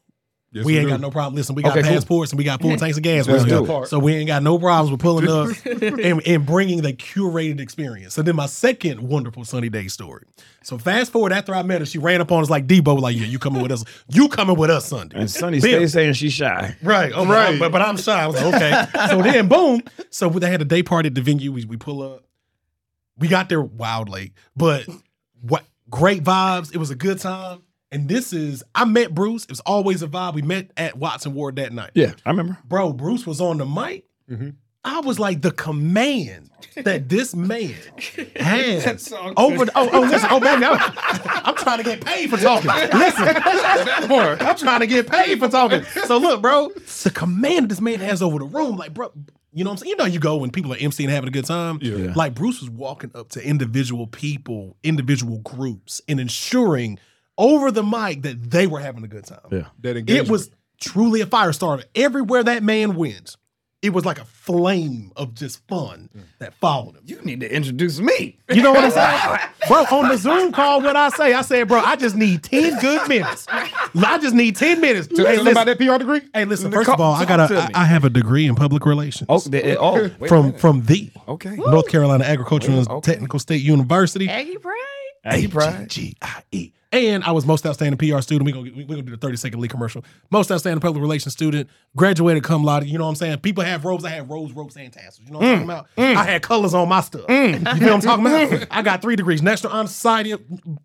Yes, 0.55 0.65
we 0.65 0.79
ain't 0.79 0.87
do. 0.87 0.91
got 0.91 1.01
no 1.01 1.11
problem. 1.11 1.35
Listen, 1.35 1.57
we 1.57 1.63
got 1.63 1.73
Okay, 1.73 1.83
cool. 1.83 1.91
passports 1.91 2.31
and 2.31 2.39
we 2.39 2.45
got 2.45 2.63
full 2.63 2.77
tanks 2.77 2.97
of 2.97 3.03
gas. 3.03 3.27
Let's 3.27 3.45
do 3.45 3.65
it. 3.83 3.89
So 3.89 3.99
we 3.99 4.15
ain't 4.15 4.29
got 4.29 4.43
no 4.43 4.57
problems 4.59 4.93
with 4.93 5.01
pulling 5.01 5.29
up 5.29 5.49
and, 5.99 6.25
and 6.25 6.47
bringing 6.47 6.81
the 6.83 6.93
curated 6.93 7.59
experience. 7.61 8.15
So 8.15 8.23
then 8.23 8.37
my 8.37 8.47
second 8.47 9.01
wonderful 9.03 9.45
sunny 9.45 9.69
day 9.69 9.89
story. 9.89 10.25
So 10.63 10.79
fast 10.79 11.11
forward 11.11 11.33
after 11.33 11.53
I 11.55 11.63
met 11.65 11.81
her, 11.81 11.87
she 11.87 11.99
ran 11.99 12.21
up 12.21 12.31
on 12.31 12.41
us 12.43 12.49
like 12.51 12.67
Debo, 12.69 13.01
like, 13.01 13.17
yeah, 13.17 13.25
you 13.27 13.41
coming 13.41 13.63
with 13.63 13.73
us. 13.73 13.85
You 14.09 14.29
coming 14.29 14.57
with 14.57 14.71
us 14.71 14.87
Sunday. 14.87 15.19
And 15.19 15.29
Sunny 15.31 15.59
Bill. 15.61 15.79
stays 15.81 15.93
saying 15.93 16.13
she's 16.13 16.33
shy. 16.33 16.77
Right. 16.83 17.13
Oh, 17.15 17.27
Right. 17.27 17.51
right. 17.51 17.59
But, 17.59 17.73
but 17.73 17.83
I'm 17.83 17.97
shy. 17.97 18.23
I 18.23 18.27
was 18.29 18.41
like, 18.41 18.55
okay. 18.55 19.09
so 19.09 19.23
then, 19.23 19.49
boom. 19.49 19.83
So 20.11 20.29
they 20.29 20.49
had 20.51 20.63
a 20.63 20.65
day 20.65 20.85
party 20.85 21.09
at 21.09 21.17
the 21.17 21.21
venue. 21.21 21.51
We, 21.53 21.65
we 21.65 21.77
pull 21.77 22.01
up. 22.01 22.25
We 23.19 23.27
got 23.29 23.49
there 23.49 23.61
wild 23.61 24.09
late, 24.09 24.33
but 24.57 24.87
what 25.41 25.65
great 25.91 26.23
vibes. 26.25 26.73
It 26.75 26.79
was 26.79 26.91
a 26.91 26.95
good 26.97 27.19
time. 27.19 27.63
And 27.95 28.09
this 28.09 28.33
is, 28.33 28.63
I 28.75 28.85
met 28.85 29.15
Bruce. 29.15 29.45
It 29.45 29.51
was 29.51 29.61
always 29.61 30.03
a 30.03 30.09
vibe. 30.09 30.35
We 30.35 30.43
met 30.43 30.71
at 30.77 30.97
Watts 30.99 31.27
& 31.27 31.29
Ward 31.29 31.57
that 31.57 31.73
night. 31.73 31.93
Yeah, 31.95 32.13
I 32.27 32.31
remember. 32.31 32.59
Bro, 32.65 32.95
Bruce 32.95 33.27
was 33.27 33.41
on 33.41 33.59
the 33.59 33.67
mic. 33.67 34.05
Mhm. 34.31 34.57
I 34.87 35.01
was 35.01 35.19
like, 35.19 35.41
the 35.41 35.51
command 35.51 36.51
that 36.77 37.09
this 37.09 37.35
man 37.35 37.73
has 38.37 39.13
over. 39.37 39.65
The, 39.65 39.73
oh, 39.75 39.89
oh, 39.93 40.01
listen. 40.01 40.29
Oh, 40.31 40.41
man, 40.41 40.63
I'm, 40.63 40.79
I'm 41.27 41.55
trying 41.57 41.79
to 41.79 41.85
get 41.85 42.05
paid 42.05 42.29
for 42.29 42.37
talking. 42.37 42.69
Listen, 42.71 43.29
I'm 44.47 44.57
trying 44.57 44.81
to 44.81 44.87
get 44.87 45.09
paid 45.09 45.39
for 45.39 45.49
talking. 45.49 45.85
So 45.85 46.19
look, 46.19 46.43
bro, 46.43 46.69
the 47.03 47.11
command 47.15 47.71
this 47.71 47.81
man 47.81 47.99
has 48.01 48.21
over 48.21 48.39
the 48.39 48.45
room, 48.45 48.77
like, 48.77 48.93
bro, 48.93 49.11
you 49.55 49.65
know 49.65 49.71
what 49.71 49.75
I'm 49.75 49.79
saying? 49.79 49.91
You 49.91 49.97
know, 49.97 50.05
you 50.05 50.19
go 50.19 50.37
when 50.37 50.51
people 50.51 50.73
are 50.75 50.77
emceeing 50.77 51.05
and 51.05 51.13
having 51.13 51.29
a 51.29 51.33
good 51.33 51.47
time. 51.47 51.79
Yeah. 51.81 51.97
Yeah. 51.97 52.13
Like 52.15 52.35
Bruce 52.35 52.61
was 52.61 52.69
walking 52.71 53.13
up 53.15 53.31
to 53.31 53.47
individual 53.47 54.07
people, 54.07 54.77
individual 54.83 55.39
groups, 55.39 56.03
and 56.09 56.19
ensuring 56.21 56.99
over 57.39 57.71
the 57.71 57.83
mic 57.83 58.23
that 58.23 58.51
they 58.51 58.67
were 58.67 58.81
having 58.81 59.05
a 59.05 59.09
good 59.09 59.25
time. 59.25 59.41
Yeah. 59.51 59.67
That 59.81 60.09
It 60.09 60.29
was 60.29 60.51
truly 60.81 61.21
a 61.21 61.27
fire 61.27 61.53
starter. 61.53 61.85
Everywhere 61.95 62.43
that 62.45 62.63
man 62.63 62.95
went, 62.97 63.37
it 63.83 63.93
was 63.93 64.07
like 64.07 64.19
a 64.19 64.25
flame 64.25 65.13
of 65.15 65.35
just 65.35 65.67
fun 65.69 66.09
that 66.39 66.55
followed 66.55 66.97
him. 66.97 67.03
You 67.05 67.21
need 67.21 67.41
to 67.41 67.55
introduce 67.55 68.01
me. 68.01 68.39
You 68.51 68.63
know 68.63 68.73
what 68.73 68.83
I'm 68.85 68.91
saying? 68.91 69.39
bro, 69.69 69.85
on 69.99 70.09
the 70.09 70.17
Zoom 70.17 70.53
call, 70.53 70.81
what 70.81 70.97
I 70.97 71.11
say, 71.11 71.35
I 71.35 71.43
said, 71.43 71.69
bro, 71.69 71.81
I 71.81 71.97
just 71.97 72.17
need 72.17 72.43
10 72.45 72.81
good 72.81 73.07
minutes. 73.09 73.47
I 73.51 74.19
just 74.23 74.35
need 74.35 74.57
10 74.57 74.81
minutes. 74.81 75.09
Tell 75.09 75.27
Hey, 75.27 75.37
listen, 75.37 75.49
about 75.49 75.67
that 75.67 75.77
PR 75.79 75.99
degree? 75.99 76.23
hey, 76.33 76.47
listen, 76.47 76.73
first 76.73 76.87
co- 76.87 76.95
of 76.95 77.01
all, 77.03 77.13
I 77.13 77.27
got 77.27 77.47
to 77.49 77.59
a, 77.59 77.67
me. 77.67 77.75
I 77.75 77.83
I 77.83 77.85
have 77.85 78.05
a 78.05 78.11
degree 78.11 78.47
in 78.47 78.55
public 78.55 78.87
relations. 78.87 79.27
Oh, 79.29 79.39
the, 79.41 79.77
oh, 79.79 80.09
from 80.29 80.55
from 80.55 80.85
the 80.85 81.11
okay. 81.29 81.55
North 81.57 81.89
Carolina 81.89 82.25
Agricultural 82.25 82.79
and 82.79 82.89
Okay. 82.89 83.13
Technical 83.13 83.39
State 83.39 83.61
University. 83.63 84.31
Aggie 84.31 84.57
Pride. 84.57 84.77
Aggie 85.27 85.49
Pride. 85.49 85.91
G-I-E. 85.91 86.73
And 86.95 87.25
I 87.25 87.33
was 87.33 87.45
most 87.45 87.67
outstanding 87.67 87.99
PR 87.99 88.21
student. 88.21 88.47
We're 88.47 88.55
gonna, 88.55 88.77
we 88.77 88.85
gonna 88.85 89.03
do 89.03 89.11
the 89.11 89.17
30 89.17 89.37
second 89.37 89.61
lead 89.61 89.71
commercial. 89.71 90.05
Most 90.31 90.53
outstanding 90.53 90.81
public 90.81 91.03
relations 91.03 91.33
student, 91.33 91.69
graduated 91.97 92.45
cum 92.45 92.63
laude. 92.63 92.87
You 92.87 92.99
know 92.99 93.05
what 93.05 93.11
I'm 93.11 93.17
saying? 93.17 93.39
People 93.39 93.65
have 93.65 93.85
robes. 93.85 94.05
I 94.05 94.11
had 94.11 94.31
robes, 94.31 94.53
ropes, 94.53 94.77
and 94.77 94.93
tassels. 94.93 95.27
You 95.27 95.33
know 95.33 95.41
what 95.41 95.49
I'm 95.49 95.53
talking 95.55 95.71
about? 95.71 95.87
Mm, 95.97 96.15
mm. 96.15 96.17
I 96.17 96.25
had 96.25 96.43
colors 96.43 96.73
on 96.73 96.89
my 96.89 97.01
stuff. 97.01 97.27
Mm. 97.27 97.75
You 97.75 97.81
know 97.81 97.97
what 97.97 98.07
I'm 98.07 98.23
talking 98.23 98.27
about? 98.27 98.69
I 98.71 98.83
got 98.83 99.03
three 99.03 99.17
degrees. 99.17 99.43
National 99.43 99.73
Honor 99.73 99.89
Society, 99.89 100.35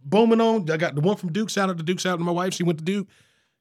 booming 0.04 0.42
on. 0.42 0.70
I 0.72 0.78
got 0.78 0.96
the 0.96 1.02
one 1.02 1.16
from 1.16 1.32
Duke. 1.32 1.52
Shout 1.52 1.70
out 1.70 1.78
to 1.78 1.84
Duke. 1.84 2.00
Shout 2.00 2.14
out 2.14 2.18
to 2.18 2.24
my 2.24 2.32
wife. 2.32 2.56
She 2.56 2.64
went 2.64 2.80
to 2.80 2.86
Duke. 2.86 3.08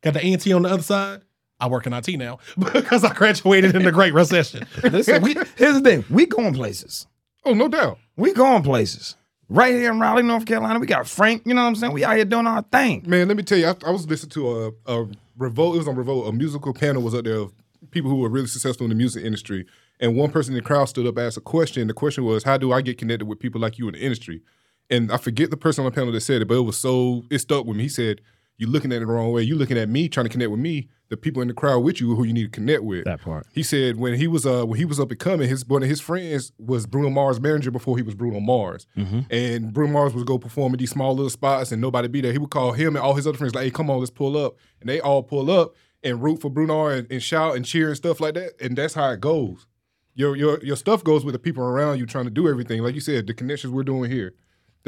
Got 0.03 0.15
the 0.15 0.27
A&T 0.27 0.51
on 0.53 0.63
the 0.63 0.71
other 0.71 0.83
side. 0.83 1.23
I 1.61 1.67
work 1.67 1.87
in 1.87 1.93
IT 1.93 2.09
now 2.17 2.39
because 2.59 3.05
I 3.05 3.13
graduated 3.13 3.75
in 3.75 3.83
the 3.83 3.93
Great 3.93 4.15
Recession. 4.15 4.67
Listen, 4.83 5.23
we, 5.23 5.35
here's 5.57 5.75
the 5.75 5.81
thing. 5.81 6.05
We 6.09 6.27
going 6.27 6.55
places. 6.55 7.07
Oh, 7.45 7.53
no 7.53 7.69
doubt. 7.69 7.99
We 8.17 8.33
going 8.33 8.63
places. 8.63 9.17
Right 9.51 9.73
here 9.73 9.91
in 9.91 9.99
Raleigh, 9.99 10.23
North 10.23 10.45
Carolina, 10.45 10.79
we 10.79 10.87
got 10.87 11.09
Frank. 11.09 11.43
You 11.47 11.55
know 11.55 11.63
what 11.63 11.69
I'm 11.69 11.75
saying? 11.75 11.93
We 11.95 12.05
out 12.05 12.17
here 12.17 12.27
doing 12.27 12.47
our 12.47 12.63
thing. 12.63 13.05
Man, 13.07 13.29
let 13.29 13.37
me 13.37 13.43
tell 13.43 13.57
you, 13.57 13.67
I, 13.67 13.75
I 13.87 13.91
was 13.91 14.07
listening 14.07 14.31
to 14.31 14.75
a, 14.87 15.01
a 15.01 15.09
Revolt. 15.39 15.77
It 15.77 15.79
was 15.79 15.89
on 15.89 15.97
Revolt. 15.97 16.29
A 16.29 16.33
musical 16.33 16.75
panel 16.75 17.03
was 17.03 17.15
up 17.15 17.25
there 17.25 17.37
of 17.37 17.53
people 17.91 18.11
who 18.11 18.17
were 18.17 18.29
really 18.29 18.47
successful 18.47 18.85
in 18.85 18.91
the 18.91 18.95
music 18.95 19.25
industry. 19.25 19.65
And 20.01 20.17
one 20.17 20.31
person 20.31 20.53
in 20.53 20.57
the 20.57 20.67
crowd 20.67 20.87
stood 20.87 21.07
up 21.07 21.19
asked 21.19 21.39
a 21.39 21.41
question. 21.41 21.87
The 21.87 21.95
question 21.95 22.25
was, 22.25 22.45
How 22.45 22.59
do 22.59 22.73
I 22.73 22.83
get 22.83 22.99
connected 22.99 23.25
with 23.25 23.41
people 23.41 23.61
like 23.61 23.79
you 23.79 23.89
in 23.89 23.95
the 23.95 24.01
industry? 24.01 24.43
And 24.91 25.11
I 25.11 25.17
forget 25.17 25.51
the 25.51 25.57
person 25.57 25.85
on 25.85 25.91
the 25.91 25.95
panel 25.95 26.13
that 26.13 26.21
said 26.21 26.43
it, 26.43 26.49
but 26.49 26.55
it 26.55 26.63
was 26.63 26.77
so, 26.77 27.25
it 27.31 27.39
stuck 27.39 27.65
with 27.65 27.77
me. 27.77 27.85
He 27.85 27.89
said, 27.89 28.21
You're 28.59 28.71
looking 28.71 28.93
at 28.93 28.97
it 28.97 29.01
the 29.01 29.07
wrong 29.07 29.33
way. 29.33 29.43
You're 29.43 29.57
looking 29.57 29.79
at 29.79 29.89
me 29.89 30.09
trying 30.09 30.27
to 30.27 30.31
connect 30.31 30.51
with 30.51 30.61
me, 30.61 30.89
the 31.09 31.17
people 31.17 31.41
in 31.41 31.49
the 31.49 31.55
crowd 31.55 31.79
with 31.81 32.01
you 32.01 32.15
who 32.15 32.25
you 32.25 32.33
need 32.33 32.45
to 32.45 32.51
connect 32.51 32.83
with. 32.83 33.05
That 33.05 33.21
part. 33.21 33.47
He 33.53 33.63
said 33.63 33.97
when 33.97 34.15
he 34.15 34.27
was 34.27 34.45
uh 34.47 34.65
when 34.65 34.79
he 34.79 34.85
was 34.85 35.01
up 35.01 35.11
and 35.11 35.19
coming, 35.19 35.49
his 35.49 35.67
one 35.67 35.83
of 35.83 35.89
his 35.89 36.01
friends 36.01 36.53
was 36.59 36.87
Bruno 36.87 37.11
Mars' 37.11 37.41
manager 37.41 37.71
before 37.71 37.97
he 37.97 38.03
was 38.03 38.15
Bruno 38.15 38.41
Mars. 38.41 38.87
And 39.31 39.73
Bruno 39.73 39.93
Mars 39.93 40.15
would 40.15 40.27
go 40.27 40.39
perform 40.39 40.75
in 40.75 40.79
these 40.79 40.91
small 40.91 41.15
little 41.15 41.31
spots 41.31 41.73
and 41.73 41.81
nobody 41.81 42.09
be 42.09 42.21
there. 42.21 42.33
He 42.33 42.39
would 42.39 42.51
call 42.51 42.73
him 42.73 42.97
and 42.97 42.99
all 42.99 43.15
his 43.15 43.27
other 43.27 43.39
friends 43.39 43.55
like, 43.55 43.65
"Hey, 43.65 43.71
come 43.71 43.91
on, 43.91 43.99
let's 43.99 44.11
pull 44.11 44.37
up." 44.37 44.57
And 44.81 44.89
they 44.89 45.01
all 45.01 45.23
pull 45.23 45.51
up 45.51 45.75
and 46.03 46.23
root 46.23 46.41
for 46.41 46.51
Bruno 46.51 46.87
and, 46.87 47.11
and 47.11 47.23
shout 47.23 47.57
and 47.57 47.65
cheer 47.65 47.89
and 47.89 47.97
stuff 47.97 48.21
like 48.21 48.35
that. 48.35 48.53
And 48.61 48.77
that's 48.77 48.95
how 48.95 49.11
it 49.11 49.21
goes. 49.21 49.67
Your 50.15 50.37
your 50.37 50.63
your 50.65 50.77
stuff 50.77 51.03
goes 51.05 51.25
with 51.25 51.33
the 51.33 51.39
people 51.39 51.63
around 51.63 51.99
you 51.99 52.07
trying 52.07 52.25
to 52.25 52.31
do 52.31 52.49
everything. 52.49 52.83
Like 52.83 52.95
you 52.95 53.01
said, 53.01 53.27
the 53.27 53.35
connections 53.35 53.73
we're 53.73 53.83
doing 53.85 54.11
here. 54.11 54.35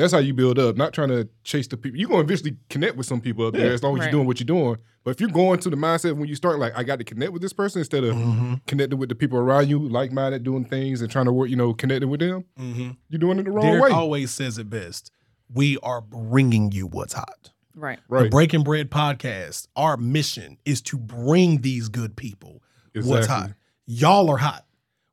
That's 0.00 0.12
how 0.12 0.18
you 0.18 0.32
build 0.32 0.58
up. 0.58 0.76
Not 0.76 0.92
trying 0.92 1.08
to 1.08 1.28
chase 1.44 1.66
the 1.66 1.76
people. 1.76 1.98
You're 1.98 2.08
gonna 2.08 2.22
eventually 2.22 2.56
connect 2.68 2.96
with 2.96 3.06
some 3.06 3.20
people 3.20 3.46
up 3.46 3.54
there 3.54 3.72
as 3.72 3.82
long 3.82 3.94
as 3.94 4.00
Right. 4.00 4.04
you're 4.06 4.12
doing 4.12 4.26
what 4.26 4.40
you're 4.40 4.46
doing. 4.46 4.76
But 5.04 5.12
if 5.12 5.20
you're 5.20 5.30
going 5.30 5.60
to 5.60 5.70
the 5.70 5.76
mindset 5.76 6.16
when 6.16 6.28
you 6.28 6.34
start, 6.34 6.58
like, 6.58 6.72
I 6.76 6.82
got 6.82 6.98
to 6.98 7.04
connect 7.04 7.32
with 7.32 7.42
this 7.42 7.52
person 7.52 7.80
instead 7.80 8.04
of 8.04 8.14
mm-hmm. 8.14 8.54
connecting 8.66 8.98
with 8.98 9.08
the 9.08 9.14
people 9.14 9.38
around 9.38 9.68
you, 9.68 9.78
like 9.88 10.12
minded, 10.12 10.42
doing 10.42 10.64
things 10.64 11.00
and 11.00 11.10
trying 11.10 11.24
to 11.26 11.32
work, 11.32 11.48
you 11.48 11.56
know, 11.56 11.72
connecting 11.72 12.10
with 12.10 12.20
them, 12.20 12.44
mm-hmm. 12.58 12.90
you're 13.08 13.18
doing 13.18 13.38
it 13.38 13.44
the 13.44 13.50
wrong 13.50 13.64
Derek 13.64 13.82
way. 13.82 13.90
always 13.90 14.30
says 14.30 14.58
it 14.58 14.68
best. 14.68 15.10
We 15.52 15.78
are 15.82 16.00
bringing 16.00 16.72
you 16.72 16.86
what's 16.86 17.12
hot. 17.12 17.50
Right. 17.74 17.98
Right. 18.08 18.24
The. 18.24 18.30
Breaking 18.30 18.62
Bread 18.62 18.90
podcast, 18.90 19.68
our 19.76 19.96
mission 19.96 20.58
is 20.64 20.80
to 20.82 20.98
bring 20.98 21.62
these 21.62 21.88
good 21.88 22.16
people 22.16 22.62
what's 22.94 23.26
hot. 23.26 23.52
Y'all 23.86 24.30
are 24.30 24.38
hot. 24.38 24.66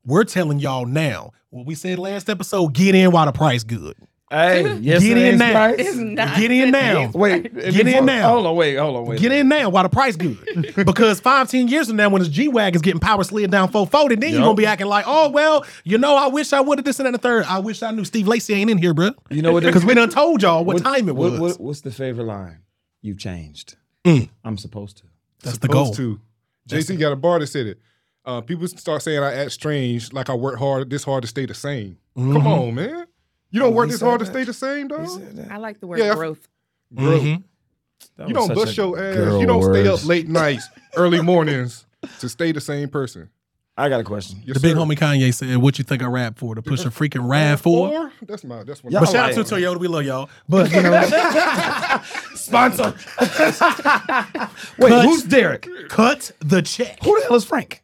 We're 0.05 0.23
telling 0.23 0.59
y'all 0.59 0.85
now 0.85 1.31
what 1.49 1.65
we 1.65 1.75
said 1.75 1.99
last 1.99 2.29
episode 2.29 2.73
get 2.73 2.95
in 2.95 3.11
while 3.11 3.25
the 3.25 3.31
price 3.31 3.63
good. 3.63 3.95
Hey, 4.29 4.75
yes, 4.79 5.01
Get 5.01 5.17
in 5.17 5.37
now. 5.37 5.51
Price. 5.53 5.75
It's 5.79 5.95
not 5.95 6.35
Get 6.37 6.51
in 6.51 6.71
now. 6.71 7.09
Wait, 7.13 7.53
Get 7.53 7.87
in 7.87 8.05
now. 8.05 8.27
Hold 8.29 8.45
on, 8.45 8.55
wait, 8.57 8.75
hold 8.75 8.97
on, 8.97 9.05
wait. 9.05 9.21
Get 9.21 9.31
in 9.31 9.47
now 9.47 9.69
while 9.69 9.83
the 9.83 9.89
price 9.89 10.17
good. 10.17 10.37
because 10.85 11.21
five, 11.21 11.49
ten 11.49 11.69
years 11.69 11.87
from 11.87 11.95
now, 11.95 12.09
when 12.09 12.21
this 12.21 12.27
G 12.27 12.49
Wagon's 12.49 12.81
getting 12.81 12.99
power 12.99 13.23
slid 13.23 13.51
down 13.51 13.69
440, 13.69 14.15
then 14.15 14.33
you're 14.33 14.41
gonna 14.41 14.53
be 14.55 14.65
acting 14.65 14.87
like, 14.87 15.05
oh 15.07 15.29
well, 15.29 15.65
you 15.85 15.97
know, 15.97 16.17
I 16.17 16.27
wish 16.27 16.51
I 16.51 16.59
would 16.59 16.77
have 16.77 16.83
this 16.83 16.99
and 16.99 17.05
that 17.05 17.09
and 17.09 17.15
the 17.15 17.19
third. 17.19 17.45
I 17.45 17.59
wish 17.59 17.81
I 17.81 17.91
knew 17.91 18.03
Steve 18.03 18.27
Lacey 18.27 18.53
ain't 18.53 18.69
in 18.69 18.77
here, 18.79 18.93
bro. 18.93 19.11
You 19.29 19.41
know 19.41 19.53
what? 19.53 19.63
it- 19.63 19.67
Because 19.77 19.85
we 19.85 19.93
done 19.93 20.09
told 20.21 20.41
y'all 20.41 20.65
what, 20.65 20.83
time 20.83 21.07
it 21.07 21.15
was. 21.15 21.39
what- 21.39 21.59
what's 21.61 21.81
the 21.81 21.91
favorite 21.91 22.25
line? 22.25 22.59
You've 23.01 23.19
changed. 23.19 23.77
Mm. 24.03 24.27
I'm 24.43 24.57
supposed 24.57 24.97
to. 24.97 25.03
That's 25.43 25.59
the 25.59 25.69
goal. 25.69 25.93
Supposed 25.93 26.19
to. 26.67 26.93
JC 26.93 26.99
got 26.99 27.13
a 27.13 27.15
bar 27.15 27.39
that 27.39 27.47
said 27.47 27.67
it. 27.67 27.79
Uh, 28.25 28.41
people 28.41 28.67
start 28.67 29.01
saying 29.01 29.23
I 29.23 29.33
act 29.35 29.53
strange, 29.53 30.11
like 30.11 30.29
I 30.29 30.33
work 30.33 30.59
hard 30.59 30.89
this 30.89 31.05
hard 31.05 31.21
to 31.21 31.27
stay 31.29 31.45
the 31.45 31.53
same. 31.53 31.97
Mm-hmm. 32.17 32.33
Come 32.33 32.47
on, 32.47 32.75
man. 32.75 33.05
You 33.51 33.59
don't 33.61 33.73
Oh, 33.73 33.75
work 33.75 33.87
he 33.87 33.91
this 33.91 33.99
said 34.01 34.05
hard 34.07 34.19
to 34.19 34.25
stay 34.25 34.43
the 34.43 34.53
same, 34.53 34.87
dog. 34.89 35.01
He 35.01 35.07
said. 35.07 35.47
I 35.51 35.57
like 35.57 35.79
the 35.79 35.87
word 35.87 35.99
Yeah, 35.99 36.11
I- 36.11 36.15
growth. 36.15 36.47
Bro, 36.91 37.05
Mhm. 37.19 37.43
That 38.17 38.27
you 38.27 38.33
don't 38.33 38.53
bust 38.53 38.77
your 38.77 38.97
ass. 38.99 39.39
You 39.41 39.45
don't 39.47 39.63
stay 39.63 39.87
up 39.87 40.05
late 40.05 40.27
nights, 40.27 40.67
early 40.95 41.21
mornings 41.21 41.85
to 42.19 42.29
stay 42.29 42.51
the 42.51 42.61
same 42.61 42.89
person. 42.89 43.29
I 43.79 43.89
got 43.89 43.99
a 43.99 44.03
question. 44.03 44.41
Yes, 44.43 44.55
The 44.55 44.59
big 44.59 44.75
homie 44.75 44.97
Kanye 44.97 45.31
said, 45.33 45.55
"What 45.57 45.77
you 45.77 45.83
think 45.83 46.01
I 46.01 46.07
rap 46.07 46.39
for? 46.39 46.55
To 46.55 46.61
push 46.63 46.83
a 46.83 46.89
freaking 46.89 47.27
RAV4?" 47.27 47.67
Or 47.67 48.11
that's 48.25 48.43
my 48.43 48.63
that's 48.63 48.83
one. 48.83 48.91
But 48.91 49.05
shout 49.05 49.15
out 49.31 49.35
like- 49.37 49.47
to 49.47 49.55
Toyota, 49.55 49.77
we 49.79 49.87
love 49.87 50.03
y'all. 50.03 50.29
But 50.49 50.71
you 50.71 50.81
know, 50.81 51.01
Sponsor. 52.35 52.95
Wait, 54.79 54.89
Cut. 54.89 55.05
who's 55.05 55.23
Derek? 55.23 55.67
cut 55.89 56.31
the 56.39 56.61
check. 56.63 57.03
Who 57.03 57.19
the 57.19 57.27
hell 57.27 57.35
is 57.35 57.45
Frank? 57.45 57.83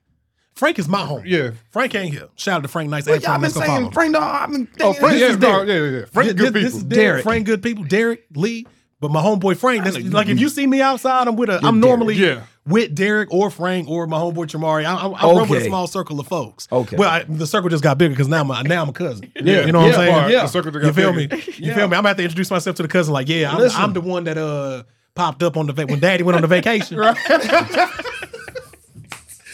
Frank 0.55 0.77
is 0.79 0.87
my 0.87 0.99
home. 1.05 1.23
Yeah. 1.25 1.51
Frank 1.71 1.95
ain't 1.95 2.13
here. 2.13 2.29
Shout 2.35 2.57
out 2.57 2.61
to 2.63 2.67
Frank 2.67 2.89
Nice. 2.89 3.05
Well, 3.05 3.15
and 3.15 3.23
y'all 3.23 3.39
Frank 3.39 3.53
been 3.53 3.63
saying. 3.63 3.91
Frank. 3.91 4.11
No, 4.11 4.19
I've 4.19 4.51
been 4.51 4.67
Oh, 4.81 4.93
Frank, 4.93 5.13
this 5.13 5.21
yeah, 5.21 5.27
is 5.29 5.37
no, 5.39 5.65
Derek. 5.65 5.67
yeah, 5.67 5.75
yeah, 5.75 5.99
yeah. 5.99 6.05
Frank, 6.05 6.29
This- 6.31 6.39
good 6.41 6.53
this 6.53 6.63
people. 6.65 6.77
is 6.77 6.83
Derek. 6.83 7.05
Derek. 7.05 7.23
Frank, 7.23 7.45
good 7.45 7.63
people. 7.63 7.83
Derek 7.85 8.23
Lee. 8.35 8.67
But 8.99 9.11
my 9.11 9.21
homeboy 9.21 9.57
Frank, 9.57 9.83
that's, 9.83 9.97
like 9.97 10.29
if 10.29 10.39
you 10.39 10.47
see 10.47 10.65
me 10.65 10.81
outside, 10.81 11.27
I'm 11.27 11.35
with 11.35 11.49
a. 11.49 11.55
I'm 11.55 11.61
Derek. 11.61 11.75
normally 11.81 12.15
Yeah. 12.15 12.43
with 12.65 12.95
Derek 12.95 13.33
or 13.33 13.49
Frank 13.49 13.89
or 13.89 14.07
my 14.07 14.17
homeboy 14.17 14.45
Chamari. 14.47 14.85
I, 14.85 14.93
I, 14.95 15.07
I 15.09 15.35
run 15.35 15.49
with 15.49 15.61
a 15.61 15.65
small 15.65 15.87
circle 15.87 16.21
of 16.21 16.27
folks. 16.27 16.69
Okay. 16.71 16.95
Well, 16.95 17.09
I, 17.09 17.23
the 17.23 17.45
circle 17.45 17.67
just 17.69 17.83
got 17.83 17.97
bigger 17.97 18.11
because 18.13 18.29
now 18.29 18.39
I'm 18.39 18.49
a, 18.51 18.63
now 18.63 18.81
I'm 18.81 18.87
a 18.87 18.93
cousin. 18.93 19.29
Yeah. 19.35 19.65
you 19.65 19.73
know 19.73 19.79
what 19.81 19.87
Yeah, 19.87 19.91
I'm 19.91 19.95
saying. 19.95 20.13
Part, 20.13 20.31
Yeah. 20.31 20.41
The 20.43 20.47
circle 20.47 20.71
that 20.71 20.83
You 20.83 20.93
feel 20.93 21.11
bigger. 21.13 21.35
me? 21.35 21.43
You 21.57 21.73
feel 21.73 21.75
me? 21.75 21.81
I'm 21.83 21.89
gonna 21.89 22.07
have 22.09 22.17
to 22.17 22.23
introduce 22.23 22.49
myself 22.49 22.77
to 22.77 22.83
the 22.83 22.87
cousin. 22.87 23.11
Like, 23.13 23.27
yeah, 23.27 23.51
I'm, 23.53 23.69
I'm 23.75 23.91
the 23.93 23.99
one 23.99 24.23
that 24.23 24.37
uh 24.37 24.83
popped 25.15 25.43
up 25.43 25.57
on 25.57 25.67
the 25.67 25.73
va- 25.73 25.85
when 25.87 25.99
Daddy 25.99 26.23
went 26.23 26.37
on 26.37 26.41
the 26.41 26.47
vacation. 26.47 26.97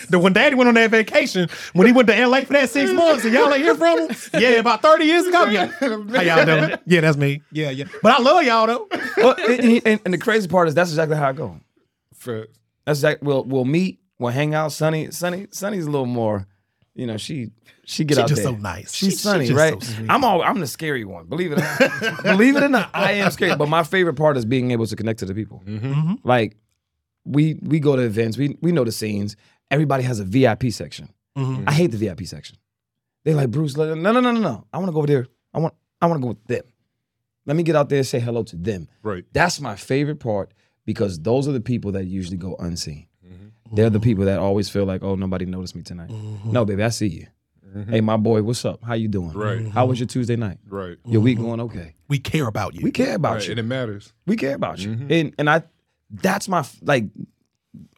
The 0.10 0.20
when 0.20 0.34
Daddy 0.34 0.56
went 0.56 0.68
on 0.68 0.74
that 0.76 0.92
vacation, 0.92 1.48
when 1.74 1.88
he 1.88 1.94
went 1.94 2.08
to 2.10 2.26
LA 2.28 2.42
for 2.42 2.54
that 2.54 2.70
six 2.70 2.92
months, 2.94 3.26
and 3.26 3.34
y'all 3.34 3.52
ain't 3.54 3.64
hear 3.64 3.76
from 3.76 4.10
him. 4.10 4.16
Yeah, 4.34 4.50
about 4.60 4.82
thirty 4.82 5.06
years 5.06 5.26
ago. 5.28 5.46
Yeah, 5.46 5.66
how 5.80 6.22
y'all 6.22 6.46
doing? 6.46 6.78
Yeah, 6.86 7.02
that's 7.02 7.18
me. 7.18 7.42
Yeah, 7.52 7.70
yeah. 7.70 7.86
But 8.02 8.14
I 8.20 8.22
love 8.22 8.44
y'all 8.44 8.68
though. 8.68 8.88
well, 9.18 9.36
and, 9.50 9.82
and- 9.86 10.02
and 10.06 10.14
the 10.14 10.18
crazy 10.18 10.48
part 10.48 10.68
is 10.68 10.74
that's 10.76 10.90
exactly 10.90 11.18
how 11.18 11.30
I 11.30 11.34
go. 11.34 11.60
For 12.16 12.48
That's 12.86 13.00
exactly 13.00 13.28
we'll 13.28 13.44
we'll 13.46 13.66
meet, 13.66 14.00
we'll 14.18 14.32
hang 14.32 14.54
out. 14.54 14.72
Sunny, 14.72 15.12
Sunny, 15.12 15.48
Sunny's 15.52 15.86
a 15.86 15.90
little 15.92 16.06
more, 16.06 16.48
you 16.96 17.06
know, 17.08 17.18
she 17.18 17.52
she 17.86 18.04
get 18.04 18.16
She 18.16 18.22
out 18.22 18.28
just 18.30 18.44
there. 18.44 18.52
so 18.52 18.58
nice. 18.58 18.94
She's 18.94 19.10
She- 19.12 19.16
she 19.16 19.22
sunny, 19.22 19.46
just 19.48 19.58
right? 19.58 19.82
so. 19.82 20.06
I'm 20.10 20.24
all 20.24 20.42
I'm 20.42 20.60
the 20.60 20.68
scary 20.68 21.06
one. 21.06 21.26
Believe 21.28 21.52
it 21.54 21.60
or 21.60 21.62
not. 21.62 22.24
believe 22.24 22.56
it 22.56 22.64
or 22.64 22.70
not, 22.70 22.90
I 22.94 23.14
am 23.14 23.32
scary. 23.32 23.56
But 23.56 23.70
my 23.70 23.84
favorite 23.84 24.16
part 24.16 24.38
is 24.38 24.46
being 24.46 24.72
able 24.72 24.86
to 24.88 24.96
connect 24.96 25.20
to 25.20 25.26
the 25.26 25.34
people. 25.34 25.64
Mm-hmm. 25.66 26.16
Like 26.24 26.58
we 27.26 27.60
we 27.62 27.80
go 27.80 27.96
to 27.96 28.02
events, 28.02 28.38
we 28.38 28.58
we 28.62 28.72
know 28.72 28.84
the 28.84 28.92
scenes. 28.92 29.36
Everybody 29.72 30.04
has 30.04 30.20
a 30.20 30.24
VIP 30.24 30.72
section. 30.72 31.10
Mhm. 31.38 31.64
I 31.68 31.72
hate 31.74 31.92
the 31.92 31.98
VIP 31.98 32.26
section. 32.26 32.58
They're 33.24 33.36
like 33.36 33.52
Bruce. 33.52 33.76
No, 33.78 33.94
no, 33.94 34.12
no, 34.12 34.20
no, 34.20 34.32
no. 34.32 34.66
I 34.74 34.78
want 34.78 34.88
to 34.90 34.94
go 34.94 35.00
over 35.00 35.08
there. 35.08 35.28
I 35.54 35.60
want 35.60 35.74
I 36.02 36.08
want 36.08 36.20
to 36.20 36.22
go 36.22 36.28
with 36.30 36.44
them. 36.46 36.64
Let 37.46 37.56
me 37.58 37.64
get 37.64 37.76
out 37.76 37.90
there 37.90 37.98
and 38.00 38.08
say 38.08 38.20
hello 38.20 38.44
to 38.44 38.56
them. 38.56 38.88
Right. 39.04 39.26
That's 39.34 39.60
my 39.60 39.76
favorite 39.76 40.20
part 40.20 40.54
because 40.86 41.20
those 41.20 41.48
are 41.48 41.52
the 41.52 41.62
people 41.62 41.92
that 41.94 42.06
usually 42.06 42.38
go 42.38 42.56
unseen. 42.60 43.08
Mm-hmm. 43.26 43.76
They're 43.76 43.90
the 43.90 44.00
people 44.00 44.26
that 44.26 44.40
always 44.40 44.70
feel 44.70 44.86
like, 44.86 45.04
oh, 45.04 45.16
nobody 45.16 45.46
noticed 45.46 45.76
me 45.76 45.82
tonight. 45.84 46.10
No, 46.46 46.64
baby, 46.66 46.84
I 46.84 46.90
see 46.90 47.08
you. 47.08 47.28
Hey, 47.88 48.02
my 48.02 48.18
boy, 48.18 48.42
what's 48.42 48.66
up? 48.66 48.84
How 48.84 48.96
you 48.96 49.08
doing? 49.08 49.30
Mm-hmm. 49.30 49.40
Right. 49.40 49.68
How 49.68 49.86
was 49.86 50.00
your 50.00 50.08
Tuesday 50.08 50.36
night? 50.36 50.58
Right. 50.68 50.98
Your 51.06 51.22
week 51.22 51.38
going 51.38 51.60
okay? 51.62 51.94
We 52.08 52.18
care 52.18 52.48
about 52.48 52.74
you. 52.74 52.82
We 52.82 52.92
care 52.92 53.14
about 53.16 53.36
Right. 53.36 53.46
you. 53.46 53.52
And 53.52 53.60
it 53.60 53.64
matters. 53.64 54.12
We 54.26 54.38
care 54.38 54.56
about 54.56 54.80
you. 54.80 54.92
Mm-hmm. 54.92 55.12
And 55.12 55.36
and 55.38 55.50
I 55.50 55.64
that's 56.10 56.48
my 56.48 56.66
like 56.82 57.06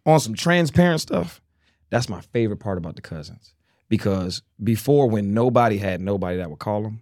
on 0.06 0.20
some 0.20 0.34
transparent 0.34 1.00
stuff. 1.00 1.42
That's 1.92 2.10
my 2.10 2.22
favorite 2.22 2.58
part 2.58 2.80
about 2.80 2.96
the 2.96 3.02
cousins. 3.04 3.54
Because 3.90 4.42
before 4.64 5.08
when 5.08 5.34
nobody 5.36 5.78
had 5.78 6.02
nobody 6.02 6.38
that 6.38 6.50
would 6.50 6.60
call 6.60 6.82
them, 6.82 7.02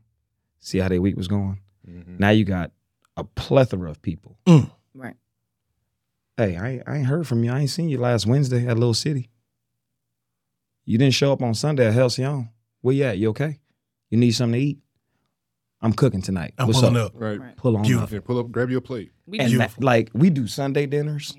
see 0.60 0.80
how 0.80 0.90
their 0.90 1.02
week 1.02 1.16
was 1.16 1.28
going. 1.30 1.60
Mm-hmm. 1.88 2.18
Now 2.20 2.32
you 2.32 2.44
got 2.44 2.72
a 3.16 3.24
plethora 3.24 3.90
of 3.90 4.02
people. 4.02 4.38
Right. 4.94 5.16
Hey, 6.36 6.58
I 6.58 6.70
ain't, 6.70 6.84
I 6.88 6.96
ain't 6.98 7.06
heard 7.06 7.28
from 7.28 7.44
you. 7.44 7.52
I 7.52 7.60
ain't 7.60 7.70
seen 7.70 7.90
you 7.90 7.98
last 8.00 8.26
Wednesday 8.26 8.66
at 8.68 8.78
Little 8.78 8.94
City. 8.94 9.30
You 10.86 10.98
didn't 10.98 11.14
show 11.14 11.32
up 11.32 11.42
on 11.44 11.54
Sunday 11.54 11.86
at 11.88 11.94
Halcyon. 11.94 12.50
Where 12.82 12.96
you 12.96 13.04
at? 13.04 13.18
You 13.18 13.30
okay? 13.30 13.60
You 14.10 14.18
need 14.18 14.32
something 14.32 14.60
to 14.60 14.66
eat? 14.66 14.80
I'm 15.82 15.94
cooking 15.94 16.22
tonight. 16.22 16.54
I'm 16.58 16.68
What's 16.68 16.80
pulling 16.80 16.98
up? 16.98 17.14
up. 17.16 17.22
Right. 17.22 17.40
Right. 17.40 17.56
Pull 17.56 17.76
on 17.76 17.82
up. 17.82 17.88
Beautiful. 17.88 18.16
Yeah, 18.16 18.22
pull 18.26 18.40
up, 18.40 18.52
grab 18.52 18.70
your 18.70 18.82
plate. 18.82 19.12
We 19.28 19.40
And 19.40 19.52
do. 19.52 19.58
that- 19.60 19.82
like 19.82 20.10
we 20.14 20.30
do 20.30 20.48
Sunday 20.48 20.88
dinners, 20.88 21.38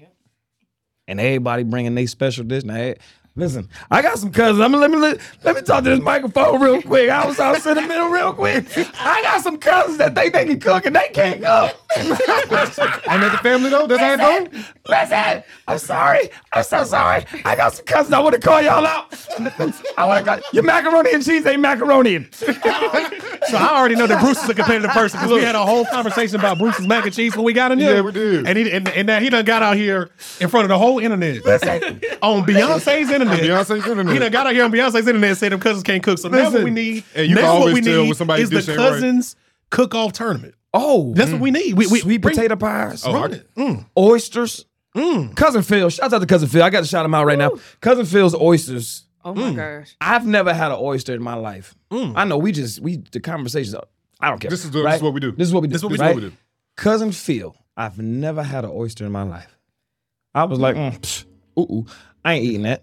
and 1.08 1.18
everybody 1.18 1.64
bringing 1.64 1.94
their 1.96 2.06
special 2.06 2.44
dish. 2.44 2.62
Now, 2.62 2.94
listen, 3.40 3.68
I 3.90 4.02
got 4.02 4.18
some 4.18 4.30
cousins. 4.30 4.60
I'm 4.60 4.70
gonna 4.70 4.82
let 4.82 4.90
me 4.90 4.98
let, 4.98 5.18
let 5.42 5.56
me 5.56 5.62
talk 5.62 5.82
to 5.84 5.90
this 5.90 6.00
microphone 6.00 6.60
real 6.60 6.82
quick. 6.82 7.10
I 7.10 7.26
was 7.26 7.40
I 7.40 7.52
was 7.52 7.66
in 7.66 7.74
the 7.74 7.82
middle 7.82 8.08
real 8.08 8.32
quick. 8.32 8.66
I 9.00 9.22
got 9.22 9.42
some 9.42 9.58
cousins 9.58 9.98
that 9.98 10.14
think 10.14 10.34
they 10.34 10.44
can 10.44 10.60
cook 10.60 10.86
and 10.86 10.94
they 10.94 11.08
can't 11.12 11.42
cook. 11.42 11.76
And 11.96 12.12
at 12.12 13.32
the 13.32 13.38
family 13.42 13.70
though, 13.70 13.86
that's 13.86 14.00
how 14.20 14.34
it 14.36 14.52
goes. 14.52 14.64
Listen, 14.86 15.42
I'm 15.66 15.78
sorry. 15.78 16.30
I'm 16.52 16.64
so 16.64 16.84
sorry. 16.84 17.24
I 17.44 17.56
got 17.56 17.72
some 17.72 17.86
cousins. 17.86 18.12
I 18.12 18.20
want 18.20 18.34
to 18.34 18.40
call 18.40 18.62
y'all 18.62 18.86
out. 18.86 19.12
I 19.96 20.06
want 20.06 20.24
to 20.24 20.30
call 20.30 20.40
your 20.52 20.62
macaroni 20.62 21.12
and 21.14 21.24
cheese 21.24 21.46
ain't 21.46 21.60
macaroni. 21.60 22.26
So 22.30 23.56
I 23.56 23.70
already 23.72 23.96
know 23.96 24.06
that 24.06 24.22
Bruce 24.22 24.42
is 24.42 24.50
a 24.50 24.54
competitive 24.54 24.90
person 24.90 25.18
because 25.18 25.32
we 25.32 25.42
had 25.42 25.54
a 25.54 25.64
whole 25.64 25.86
conversation 25.86 26.38
about 26.38 26.58
Bruce's 26.58 26.86
mac 26.86 27.04
and 27.06 27.14
cheese 27.14 27.34
when 27.34 27.44
we 27.44 27.52
got 27.52 27.72
in 27.72 27.78
here. 27.78 27.96
Yeah, 27.96 28.00
we 28.02 28.12
did. 28.12 28.46
And 28.46 28.58
he 28.58 28.70
and, 28.70 28.88
and 28.88 29.06
now 29.06 29.18
he 29.18 29.30
done 29.30 29.44
got 29.44 29.62
out 29.62 29.76
here 29.76 30.10
in 30.40 30.48
front 30.48 30.64
of 30.64 30.68
the 30.68 30.78
whole 30.78 30.98
internet 30.98 31.44
listen, 31.44 32.00
on 32.22 32.44
Beyonce's 32.44 33.10
internet. 33.10 33.29
Beyonce's 33.38 33.86
internet. 33.86 34.12
He 34.12 34.18
done 34.18 34.32
got 34.32 34.46
out 34.46 34.52
here 34.54 34.64
on 34.64 34.72
Beyonce's 34.72 35.06
internet 35.06 35.30
and 35.30 35.38
said 35.38 35.52
them 35.52 35.60
cousins 35.60 35.82
can't 35.82 36.02
cook. 36.02 36.18
So 36.18 36.28
now 36.28 36.50
what 36.50 36.64
we 36.64 36.70
need, 36.70 37.04
And 37.14 37.26
you 37.28 37.34
now 37.36 37.52
can 37.52 37.60
what 37.60 37.74
we 37.74 37.80
tell 37.80 38.02
need 38.02 38.08
when 38.08 38.14
somebody's 38.14 38.44
is 38.44 38.50
the 38.50 38.56
dish 38.56 38.68
ain't 38.70 38.78
right. 38.78 38.88
cousins 38.90 39.36
cook 39.70 39.94
off 39.94 40.12
tournament. 40.12 40.54
Oh, 40.74 41.12
That's 41.14 41.32
what 41.32 41.40
we 41.40 41.50
need. 41.50 41.74
We, 41.74 41.86
we 41.88 42.00
sweet 42.00 42.18
bring- 42.20 42.34
potato 42.36 42.56
pies. 42.56 43.04
Oh, 43.06 43.12
Run 43.12 43.32
I- 43.32 43.36
it. 43.36 43.54
Mm. 43.56 43.86
oysters. 43.98 44.66
Cousin 45.36 45.62
Phil, 45.62 45.88
shout 45.90 46.12
out 46.12 46.18
to 46.18 46.26
Cousin 46.26 46.48
Phil. 46.48 46.62
I 46.62 46.70
got 46.70 46.80
to 46.80 46.86
shout 46.86 47.04
him 47.04 47.14
out 47.14 47.24
right 47.26 47.38
now. 47.38 47.52
Cousin 47.80 48.04
Phil's 48.06 48.34
oysters. 48.34 49.04
Oh 49.24 49.34
my 49.34 49.52
gosh. 49.52 49.94
I've 50.00 50.26
never 50.26 50.52
had 50.54 50.72
an 50.72 50.78
oyster 50.80 51.14
in 51.14 51.22
my 51.22 51.34
life. 51.34 51.74
I 51.90 52.24
know 52.24 52.38
we 52.38 52.52
just 52.52 52.80
we 52.80 52.96
the 53.12 53.20
conversations. 53.20 53.74
I 54.20 54.28
don't 54.30 54.38
care. 54.40 54.50
This 54.50 54.64
is 54.64 54.70
the- 54.70 54.82
this 54.82 54.96
is 54.96 55.02
what 55.02 55.14
we 55.14 55.20
do. 55.20 55.32
This 55.32 55.48
is 55.48 55.54
what 55.54 55.62
we 55.62 55.68
do. 55.68 55.72
This 55.72 55.80
is 55.80 55.84
what 55.84 55.92
we 55.92 55.98
do. 55.98 56.02
right? 56.02 56.14
What 56.14 56.22
we 56.24 56.30
do. 56.30 56.36
Cousin 56.76 57.12
Phil, 57.12 57.54
I've 57.76 57.98
never 57.98 58.42
had 58.42 58.64
an 58.64 58.70
oyster 58.72 59.04
in 59.06 59.12
my 59.12 59.22
life. 59.22 59.56
I 60.34 60.44
was 60.44 60.58
like, 60.58 60.76
mm, 60.76 60.98
psh, 61.00 61.24
ooh, 61.58 61.62
ooh, 61.72 61.86
I 62.24 62.34
ain't 62.34 62.44
eating 62.44 62.62
that. 62.62 62.82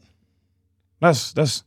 That's 0.99 1.33
that's 1.33 1.63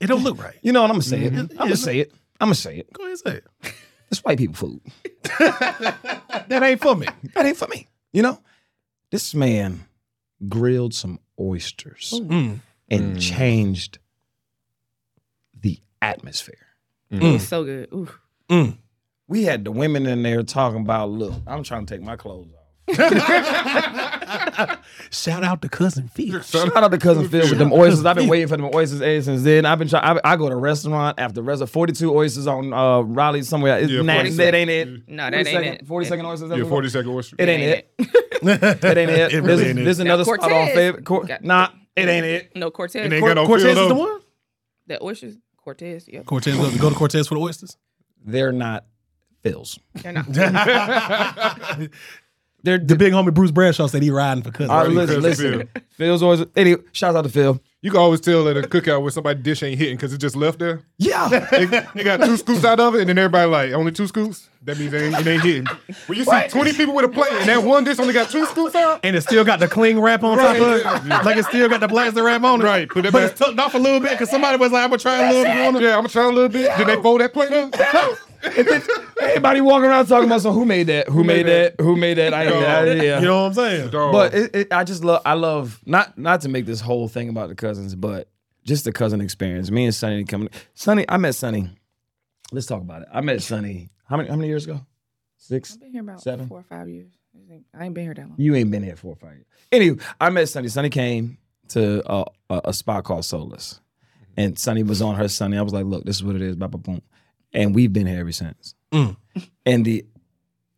It 0.00 0.06
don't 0.06 0.24
look 0.24 0.42
right. 0.42 0.56
you 0.62 0.72
know 0.72 0.82
what 0.82 0.90
I'm 0.90 0.94
gonna 0.94 1.02
say 1.02 1.24
it. 1.24 1.32
Mm-hmm. 1.32 1.60
I'm 1.60 1.68
gonna 1.68 1.76
say 1.76 1.98
it. 2.00 2.12
I'm 2.40 2.46
gonna 2.46 2.54
say 2.54 2.78
it. 2.78 2.92
Go 2.92 3.02
ahead 3.04 3.10
and 3.12 3.18
say 3.20 3.36
it. 3.36 3.74
It's 4.10 4.24
white 4.24 4.38
people 4.38 4.54
food. 4.54 4.80
That 6.48 6.62
ain't 6.62 6.80
for 6.80 6.96
me. 6.96 7.06
That 7.34 7.44
ain't 7.44 7.58
for 7.58 7.68
me. 7.68 7.88
You 8.12 8.22
know, 8.22 8.40
this 9.10 9.34
man 9.34 9.84
grilled 10.48 10.94
some 10.94 11.18
oysters 11.38 12.14
Mm. 12.14 12.60
and 12.88 13.16
mm. 13.16 13.20
changed 13.20 13.98
the 15.60 15.78
atmosphere. 16.00 16.66
Mm. 17.12 17.22
It 17.22 17.32
was 17.34 17.42
mm. 17.42 17.46
so 17.46 17.64
good. 17.64 17.88
Ooh. 17.92 18.08
We 19.26 19.44
had 19.44 19.64
the 19.64 19.70
women 19.72 20.06
in 20.06 20.22
there 20.22 20.42
talking 20.42 20.80
about, 20.80 21.10
look, 21.10 21.34
I'm 21.46 21.62
trying 21.62 21.84
to 21.84 21.94
take 21.94 22.02
my 22.02 22.16
clothes 22.16 22.48
off. 22.54 22.88
Shout 25.10 25.44
out 25.44 25.62
to 25.62 25.68
cousin 25.68 26.08
Phil. 26.08 26.40
Shout 26.42 26.76
out 26.76 26.90
to 26.90 26.98
cousin 26.98 27.28
Phil 27.28 27.48
with 27.48 27.58
them 27.58 27.72
oysters. 27.72 28.04
I've 28.04 28.16
been 28.16 28.28
waiting 28.28 28.48
for 28.48 28.56
them 28.56 28.70
oysters 28.74 29.00
ever 29.00 29.22
since 29.22 29.42
then. 29.42 29.64
I've 29.66 29.78
been 29.78 29.88
trying. 29.88 30.18
I, 30.18 30.32
I 30.32 30.36
go 30.36 30.48
to 30.48 30.56
restaurant 30.56 31.18
after 31.18 31.42
restaurant. 31.42 31.70
Forty 31.70 31.92
two 31.92 32.14
oysters 32.16 32.46
on 32.46 32.72
uh, 32.72 33.00
Raleigh 33.00 33.42
somewhere. 33.42 33.78
It's 33.78 33.90
Yeah, 33.90 34.02
nah, 34.02 34.14
42. 34.14 34.36
that 34.36 34.54
ain't 34.54 34.70
it. 34.70 35.08
No, 35.08 35.30
that 35.30 35.46
ain't 35.46 35.66
it. 35.66 35.86
Forty 35.86 36.06
second 36.06 36.26
oysters. 36.26 36.50
Yeah, 36.56 36.64
40 36.64 36.88
second 36.88 37.10
oyster. 37.10 37.36
It 37.38 37.48
ain't 37.48 37.62
it. 37.62 37.90
It 37.98 38.96
ain't 38.98 39.10
it. 39.10 39.32
It 39.32 39.42
There's, 39.42 39.44
really 39.44 39.68
ain't 39.70 39.84
there's 39.84 39.98
another 39.98 40.24
Now, 40.24 40.34
spot 40.34 40.52
on 40.52 40.66
favorite. 40.68 41.04
Cor- 41.04 41.26
nah, 41.42 41.68
it 41.96 42.08
ain't 42.08 42.24
it. 42.26 42.56
No 42.56 42.70
Cortez. 42.70 43.06
It 43.06 43.12
ain't 43.12 43.24
got 43.24 43.34
no 43.34 43.46
Cortez 43.46 43.76
is 43.76 43.88
the 43.88 43.94
one. 43.94 44.20
the 44.86 45.02
oysters. 45.02 45.36
Cortez. 45.56 46.08
Yep. 46.08 46.24
Cortez, 46.26 46.56
go 46.78 46.88
to 46.88 46.94
Cortez 46.94 47.26
for 47.28 47.34
the 47.34 47.40
oysters. 47.40 47.76
They're 48.24 48.52
not 48.52 48.84
Phil's. 49.42 49.78
They're 49.94 50.12
not. 50.12 50.28
They're 52.64 52.78
The 52.78 52.96
big 52.96 53.12
homie 53.12 53.32
Bruce 53.32 53.50
Bradshaw 53.52 53.86
said 53.86 54.02
he 54.02 54.10
riding 54.10 54.42
for 54.42 54.50
cousin. 54.50 54.70
All 54.70 54.78
right, 54.78 54.86
Right, 54.88 54.94
listen, 54.94 55.22
cousin 55.22 55.58
listen. 55.58 55.68
Phil's 55.92 56.22
always. 56.22 56.44
Anyway, 56.56 56.82
shout 56.92 57.14
out 57.14 57.22
to 57.22 57.28
Phil. 57.28 57.60
You 57.80 57.92
can 57.92 58.00
always 58.00 58.20
tell 58.20 58.48
at 58.48 58.56
a 58.56 58.62
cookout 58.62 59.02
when 59.02 59.12
somebody 59.12 59.40
dish 59.40 59.62
ain't 59.62 59.78
hitting 59.78 59.94
because 59.94 60.12
it 60.12 60.18
just 60.18 60.34
left 60.34 60.58
there. 60.58 60.82
Yeah. 60.96 61.28
They, 61.52 61.64
they 61.66 62.02
got 62.02 62.20
two 62.20 62.36
scoops 62.36 62.64
out 62.64 62.80
of 62.80 62.96
it, 62.96 63.02
and 63.02 63.08
then 63.08 63.18
everybody 63.18 63.48
like, 63.48 63.72
only 63.72 63.92
two 63.92 64.08
scoops? 64.08 64.48
That 64.64 64.76
means 64.80 64.92
it 64.92 65.00
ain't, 65.00 65.14
it 65.20 65.26
ain't 65.28 65.42
hitting. 65.42 65.66
When 66.08 66.18
you 66.18 66.24
see 66.24 66.48
20 66.48 66.72
people 66.72 66.92
with 66.92 67.04
a 67.04 67.08
plate 67.08 67.30
and 67.34 67.48
that 67.48 67.62
one 67.62 67.84
dish 67.84 68.00
only 68.00 68.12
got 68.12 68.30
two 68.30 68.44
scoops 68.46 68.74
out, 68.74 68.98
and 69.04 69.14
it 69.14 69.20
still 69.20 69.44
got 69.44 69.60
the 69.60 69.68
cling 69.68 70.00
wrap 70.00 70.24
on 70.24 70.38
top 70.38 70.56
of 70.56 71.06
it. 71.06 71.08
Like 71.24 71.36
it 71.36 71.44
still 71.44 71.68
got 71.68 71.78
the 71.78 71.86
blaster 71.86 72.24
wrap 72.24 72.42
on 72.42 72.60
it. 72.60 72.64
Right, 72.64 72.88
put 72.88 73.06
it 73.06 73.12
but 73.12 73.20
back. 73.20 73.30
it's 73.30 73.38
tucked 73.38 73.58
off 73.60 73.74
a 73.74 73.78
little 73.78 74.00
bit 74.00 74.10
because 74.10 74.28
somebody 74.28 74.58
was 74.58 74.72
like, 74.72 74.82
I'm 74.82 74.90
gonna 74.90 74.98
try 74.98 75.28
a 75.28 75.32
little 75.32 75.44
bit 75.44 75.66
on 75.66 75.76
it. 75.76 75.82
yeah, 75.82 75.90
I'm 75.90 75.98
gonna 75.98 76.08
try 76.08 76.24
a 76.24 76.28
little 76.30 76.48
bit. 76.48 76.76
Did 76.76 76.86
they 76.88 77.00
fold 77.00 77.20
that 77.20 77.32
plate 77.32 77.52
up. 77.52 78.18
Everybody 78.42 79.60
walking 79.60 79.86
around 79.86 80.06
talking 80.06 80.28
about 80.28 80.40
so 80.42 80.52
who 80.52 80.64
made 80.64 80.86
that? 80.88 81.08
Who, 81.08 81.24
made 81.24 81.46
made 81.46 81.52
that? 81.76 81.80
Who 81.80 81.96
made 81.96 82.14
that? 82.18 82.34
I, 82.34 82.42
I- 82.44 82.84
yeah. 82.94 83.18
You 83.20 83.26
know 83.26 83.42
what 83.42 83.48
I'm 83.48 83.54
saying? 83.54 83.90
Dog. 83.90 84.12
But 84.12 84.34
it, 84.34 84.54
it, 84.54 84.72
I 84.72 84.84
just 84.84 85.04
love. 85.04 85.22
I 85.24 85.34
love 85.34 85.80
not 85.86 86.16
not 86.18 86.40
to 86.42 86.48
make 86.48 86.66
this 86.66 86.80
whole 86.80 87.08
thing 87.08 87.28
about 87.28 87.48
the 87.48 87.54
cousins, 87.54 87.94
but 87.94 88.28
just 88.64 88.84
the 88.84 88.92
cousin 88.92 89.20
experience. 89.20 89.70
Me 89.70 89.84
and 89.84 89.94
Sunny 89.94 90.24
coming. 90.24 90.48
Sunny, 90.74 91.04
I 91.08 91.16
met 91.16 91.34
Sunny. 91.34 91.70
Let's 92.52 92.66
talk 92.66 92.80
about 92.82 93.02
it. 93.02 93.08
I 93.12 93.20
met 93.20 93.42
Sunny. 93.42 93.90
How 94.06 94.16
many 94.16 94.28
how 94.28 94.36
many 94.36 94.48
years 94.48 94.64
ago? 94.64 94.80
Six. 95.36 95.74
I've 95.74 95.80
been 95.80 95.92
here 95.92 96.02
about 96.02 96.20
Seven? 96.20 96.48
four 96.48 96.60
or 96.60 96.64
five 96.64 96.88
years. 96.88 97.12
I 97.74 97.84
ain't 97.86 97.94
been 97.94 98.04
here 98.04 98.14
that 98.14 98.22
long. 98.28 98.34
You 98.36 98.54
ain't 98.56 98.70
been 98.70 98.82
here 98.82 98.96
four 98.96 99.12
or 99.12 99.16
five 99.16 99.34
years. 99.34 99.46
Anyway, 99.72 99.98
I 100.20 100.28
met 100.30 100.48
Sunny. 100.48 100.68
Sunny 100.68 100.90
came 100.90 101.38
to 101.68 102.02
a, 102.10 102.24
a, 102.50 102.60
a 102.66 102.72
spot 102.72 103.04
called 103.04 103.24
Solus, 103.24 103.80
and 104.36 104.58
Sunny 104.58 104.82
was 104.82 105.00
on 105.02 105.14
her 105.16 105.28
Sunny. 105.28 105.56
I 105.56 105.62
was 105.62 105.72
like, 105.72 105.86
"Look, 105.86 106.04
this 106.04 106.16
is 106.16 106.24
what 106.24 106.36
it 106.36 106.42
is." 106.42 106.56
Blah 106.56 106.68
blah 106.68 106.80
boom, 106.80 107.02
and 107.58 107.74
we've 107.74 107.92
been 107.92 108.06
here 108.06 108.20
ever 108.20 108.32
since. 108.32 108.74
Mm. 108.92 109.16
And 109.66 109.84
the 109.84 110.06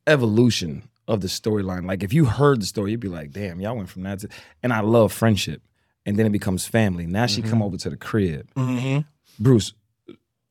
evolution 0.06 0.88
of 1.06 1.20
the 1.20 1.28
storyline, 1.28 1.86
like 1.86 2.02
if 2.02 2.12
you 2.12 2.24
heard 2.24 2.60
the 2.62 2.66
story, 2.66 2.92
you'd 2.92 3.00
be 3.00 3.08
like, 3.08 3.30
"Damn, 3.32 3.60
y'all 3.60 3.76
went 3.76 3.88
from 3.88 4.02
that 4.04 4.20
to." 4.20 4.28
And 4.62 4.72
I 4.72 4.80
love 4.80 5.12
friendship, 5.12 5.62
and 6.06 6.16
then 6.18 6.26
it 6.26 6.30
becomes 6.32 6.66
family. 6.66 7.06
Now 7.06 7.26
she 7.26 7.42
come 7.42 7.62
over 7.62 7.76
to 7.76 7.90
the 7.90 7.96
crib, 7.96 8.48
Mm-hmm. 8.54 9.00
Bruce. 9.42 9.72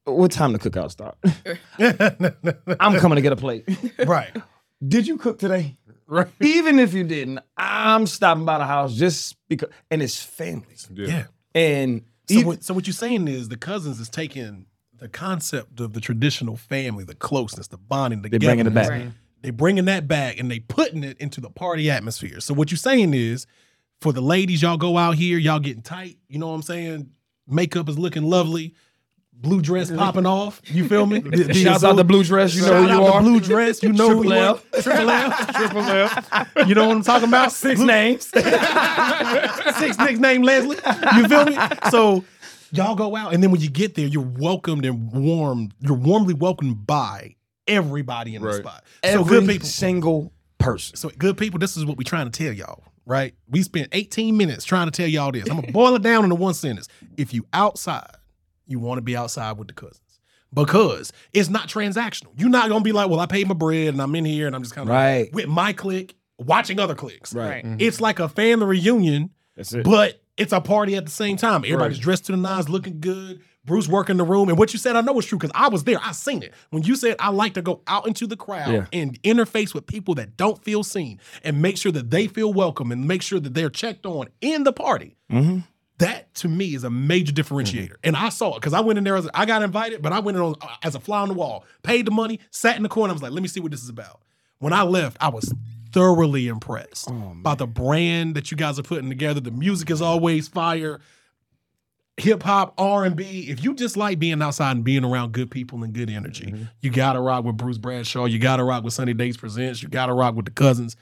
What 0.06 0.32
time 0.32 0.54
the 0.54 0.60
cookout 0.60 0.92
start? 0.92 1.18
I'm 2.80 3.00
coming 3.00 3.18
to 3.18 3.22
get 3.22 3.32
a 3.32 3.36
plate. 3.36 3.68
right. 4.06 4.36
Did 4.86 5.06
you 5.08 5.18
cook 5.18 5.38
today? 5.40 5.78
right. 6.08 6.28
Even 6.42 6.80
if 6.80 6.94
you 6.94 7.04
didn't, 7.04 7.40
I'm 7.58 8.08
stopping 8.08 8.46
by 8.46 8.58
the 8.58 8.66
house 8.66 8.96
just 8.96 9.36
because, 9.48 9.70
and 9.92 10.02
it's 10.02 10.22
family. 10.24 10.66
Yeah. 10.92 11.26
And 11.54 12.04
So, 12.28 12.34
even- 12.36 12.48
what, 12.48 12.64
so 12.64 12.74
what 12.74 12.88
you're 12.88 12.94
saying 12.96 13.28
is 13.28 13.50
the 13.50 13.58
cousins 13.58 14.00
is 14.00 14.10
taking 14.10 14.66
the 15.00 15.08
concept 15.10 15.80
of 15.80 15.94
the 15.94 16.02
traditional 16.02 16.56
family, 16.58 17.04
the 17.04 17.16
closeness, 17.16 17.68
the 17.68 17.78
bonding, 17.78 18.22
the 18.22 18.30
they're 18.30 18.40
bringing 18.40 18.68
it 18.68 18.74
back. 18.74 18.90
Right. 18.90 19.10
They 19.42 19.52
bringing 19.52 19.86
that 19.86 20.08
back 20.08 20.38
and 20.40 20.52
they 20.52 20.60
putting 20.60 21.04
it 21.04 21.18
into 21.20 21.40
the 21.42 21.50
party 21.50 21.90
atmosphere. 21.90 22.40
So 22.42 22.54
what 22.54 22.72
you're 22.72 22.78
saying 22.78 23.14
is 23.14 23.48
For 24.02 24.12
the 24.14 24.22
ladies, 24.22 24.62
y'all 24.62 24.78
go 24.78 24.98
out 24.98 25.16
here, 25.16 25.38
y'all 25.38 25.60
getting 25.60 25.82
tight. 25.82 26.18
You 26.28 26.40
know 26.40 26.48
what 26.48 26.56
I'm 26.56 26.62
saying? 26.62 27.10
Makeup 27.48 27.90
is 27.90 27.98
looking 28.00 28.24
lovely. 28.24 28.74
Blue 29.34 29.62
dress 29.62 29.90
popping 29.96 30.26
off. 30.26 30.62
You 30.66 30.88
feel 30.88 31.06
me? 31.06 31.20
The- 31.20 31.44
the 31.44 31.54
Shouts 31.54 31.84
out 31.86 31.96
the 31.96 32.04
blue 32.04 32.24
dress. 32.26 32.54
You 32.56 32.62
know 32.64 32.68
Shout 32.68 32.82
who 32.82 32.88
you 32.88 32.94
out 32.94 33.04
are. 33.16 33.22
the 33.24 33.30
blue 33.30 33.40
dress. 33.40 33.82
You 33.84 33.94
know 33.94 34.10
who 34.10 34.24
Triple 34.24 34.34
you 34.34 34.40
L. 34.42 34.62
are. 34.74 34.82
Triple 34.82 35.10
L. 35.10 35.32
Triple 35.54 35.82
L. 36.58 36.68
You 36.68 36.76
know 36.76 36.88
what 36.90 36.98
I'm 36.98 37.04
talking 37.04 37.28
about? 37.30 37.52
Six 37.54 37.78
Blue- 37.80 37.88
names. 37.88 38.26
Six 39.80 39.98
niggas 39.98 40.20
named 40.20 40.44
Leslie. 40.46 40.78
You 41.16 41.28
feel 41.28 41.46
me? 41.46 41.58
So 41.90 42.24
y'all 42.72 42.96
go 42.96 43.16
out, 43.16 43.34
and 43.34 43.42
then 43.44 43.52
when 43.52 43.62
you 43.62 43.70
get 43.70 43.96
there, 43.96 44.08
you're 44.08 44.24
welcomed 44.24 44.86
and 44.86 45.12
warmed. 45.12 45.74
You're 45.80 45.98
warmly 45.98 46.34
welcomed 46.34 46.86
by 46.88 47.36
everybody 47.68 48.36
in 48.36 48.42
the 48.42 48.48
Right. 48.48 48.58
spot. 48.58 48.84
So 49.04 49.22
Every 49.22 49.40
good 49.40 49.48
people. 49.48 49.68
single 49.68 50.34
person. 50.58 50.96
So 50.98 51.10
good 51.18 51.38
people, 51.38 51.60
this 51.60 51.78
is 51.78 51.86
what 51.86 51.98
we're 51.98 52.04
trying 52.04 52.30
to 52.30 52.44
tell 52.44 52.52
y'all, 52.54 52.84
right? 53.06 53.34
We 53.48 53.62
spent 53.64 53.90
18 53.92 54.36
minutes 54.36 54.66
trying 54.66 54.88
to 54.88 54.92
tell 54.92 55.08
y'all 55.08 55.32
this. 55.32 55.50
I'm 55.50 55.60
gonna 55.62 55.72
boil 55.72 55.96
it 55.96 56.02
down 56.02 56.24
into 56.24 56.36
one 56.36 56.54
sentence. 56.54 56.88
If 57.18 57.34
you 57.34 57.46
outside, 57.54 58.16
you 58.68 58.80
want 58.80 58.98
to 58.98 59.02
be 59.02 59.16
outside 59.16 59.58
with 59.58 59.68
the 59.68 59.74
cousins. 59.74 60.02
Because 60.54 61.14
it's 61.32 61.50
not 61.50 61.68
transactional. 61.68 62.30
You're 62.36 62.50
not 62.50 62.70
gonna 62.70 62.84
be 62.84 62.92
like, 62.92 63.10
well, 63.10 63.20
I 63.20 63.28
paid 63.28 63.48
my 63.48 63.54
bread 63.54 63.90
and 63.90 64.02
I'm 64.02 64.16
in 64.16 64.26
here 64.26 64.48
and 64.48 64.56
I'm 64.56 64.64
just 64.64 64.74
kind 64.74 64.90
of 64.90 64.94
Right. 64.94 65.32
with 65.32 65.48
my 65.48 65.74
click 65.74 66.16
watching 66.40 66.80
other 66.80 66.96
cliques. 66.96 67.34
Right. 67.36 67.64
It's 67.78 68.02
like 68.02 68.20
a 68.20 68.28
family 68.28 68.66
reunion 68.66 69.30
That's 69.56 69.74
it. 69.74 69.84
but 69.84 70.22
it's 70.40 70.54
a 70.54 70.62
party 70.62 70.96
at 70.96 71.06
the 71.06 71.12
same 71.12 71.38
time. 71.38 71.64
Everybody's 71.66 72.00
dressed 72.00 72.26
to 72.26 72.32
the 72.32 72.38
nines, 72.38 72.70
looking 72.70 73.00
good. 73.00 73.42
Bruce 73.66 73.88
working 73.88 74.18
the 74.18 74.24
room. 74.24 74.50
And 74.50 74.58
what 74.58 74.74
you 74.74 74.80
said, 74.80 74.96
I 74.96 75.02
know 75.02 75.20
is 75.20 75.26
true 75.26 75.38
because 75.38 75.52
I 75.54 75.68
was 75.68 75.84
there. 75.84 76.00
I 76.02 76.14
seen 76.14 76.42
it. 76.42 76.54
When 76.72 76.82
you 76.82 76.96
said 76.96 77.18
I 77.20 77.30
like 77.30 77.54
to 77.56 77.62
go 77.62 77.82
out 77.86 78.08
into 78.08 78.26
the 78.26 78.38
crowd 78.38 78.72
Yeah. 78.74 78.86
and 78.94 79.22
interface 79.22 79.74
with 79.76 79.86
people 79.86 80.16
that 80.16 80.38
don't 80.38 80.64
feel 80.64 80.82
seen 80.84 81.20
and 81.44 81.62
make 81.62 81.78
sure 81.78 81.92
that 81.92 82.10
they 82.10 82.26
feel 82.28 82.52
welcome 82.54 82.92
and 82.92 83.08
make 83.08 83.22
sure 83.22 83.40
that 83.40 83.54
they're 83.54 83.70
checked 83.70 84.06
on 84.08 84.28
in 84.42 84.64
the 84.64 84.72
party. 84.74 85.18
Mhm. 85.32 85.66
That 86.00 86.34
to 86.36 86.48
me 86.48 86.74
is 86.74 86.86
a 86.86 86.90
major 86.90 87.34
differentiator. 87.34 87.96
And 88.04 88.16
I 88.16 88.30
saw 88.30 88.54
it 88.56 88.62
because 88.62 88.74
I 88.74 88.80
went 88.80 88.98
in 88.98 89.04
there 89.04 89.18
as 89.18 89.30
I 89.34 89.46
got 89.46 89.62
invited, 89.62 90.02
but 90.02 90.14
I 90.14 90.20
went 90.20 90.38
in 90.38 90.42
on, 90.44 90.56
uh, 90.62 90.68
as 90.82 90.96
a 90.96 91.00
fly 91.00 91.20
on 91.22 91.28
the 91.28 91.34
wall, 91.36 91.66
paid 91.84 92.08
the 92.08 92.12
money, 92.12 92.40
sat 92.52 92.78
in 92.78 92.84
the 92.84 92.90
corner. 92.90 93.12
I 93.12 93.14
was 93.14 93.22
like, 93.22 93.34
let 93.34 93.44
me 93.44 93.50
see 93.50 93.60
what 93.60 93.72
this 93.72 93.84
is 93.84 93.90
about. 93.90 94.22
When 94.60 94.72
I 94.74 94.84
left, 94.84 95.18
I 95.20 95.28
was 95.28 95.54
thoroughly 95.92 96.48
impressed 96.48 97.10
oh, 97.10 97.34
by 97.36 97.56
the 97.56 97.68
brand 97.68 98.36
that 98.36 98.52
you 98.52 98.58
guys 98.58 98.80
are 98.80 98.84
putting 98.84 99.10
together. 99.10 99.40
The 99.40 99.52
music 99.52 99.90
is 99.90 100.02
always 100.02 100.48
fire. 100.48 101.00
Hip 102.18 102.44
hop, 102.44 102.74
R 102.78 103.06
and 103.06 103.16
B. 103.16 103.48
If 103.50 103.64
you 103.64 103.74
just 103.74 103.96
like 103.96 104.20
being 104.20 104.42
outside 104.42 104.76
and 104.76 104.84
being 104.84 105.06
around 105.06 105.32
good 105.32 105.50
people 105.50 105.84
and 105.84 105.94
good 105.94 106.10
energy, 106.10 106.48
mm-hmm. 106.48 106.64
you 106.82 106.90
gotta 106.90 107.22
rock 107.22 107.46
with 107.46 107.56
Bruce 107.56 107.78
Bradshaw. 107.78 108.26
You 108.26 108.40
gotta 108.40 108.64
rock 108.64 108.84
with 108.84 108.94
Sunny 108.94 109.14
Days 109.14 109.38
Presents. 109.38 109.82
You 109.82 109.88
gotta 109.88 110.14
rock 110.14 110.36
with 110.36 110.46
the 110.46 110.52
cousins. 110.52 110.98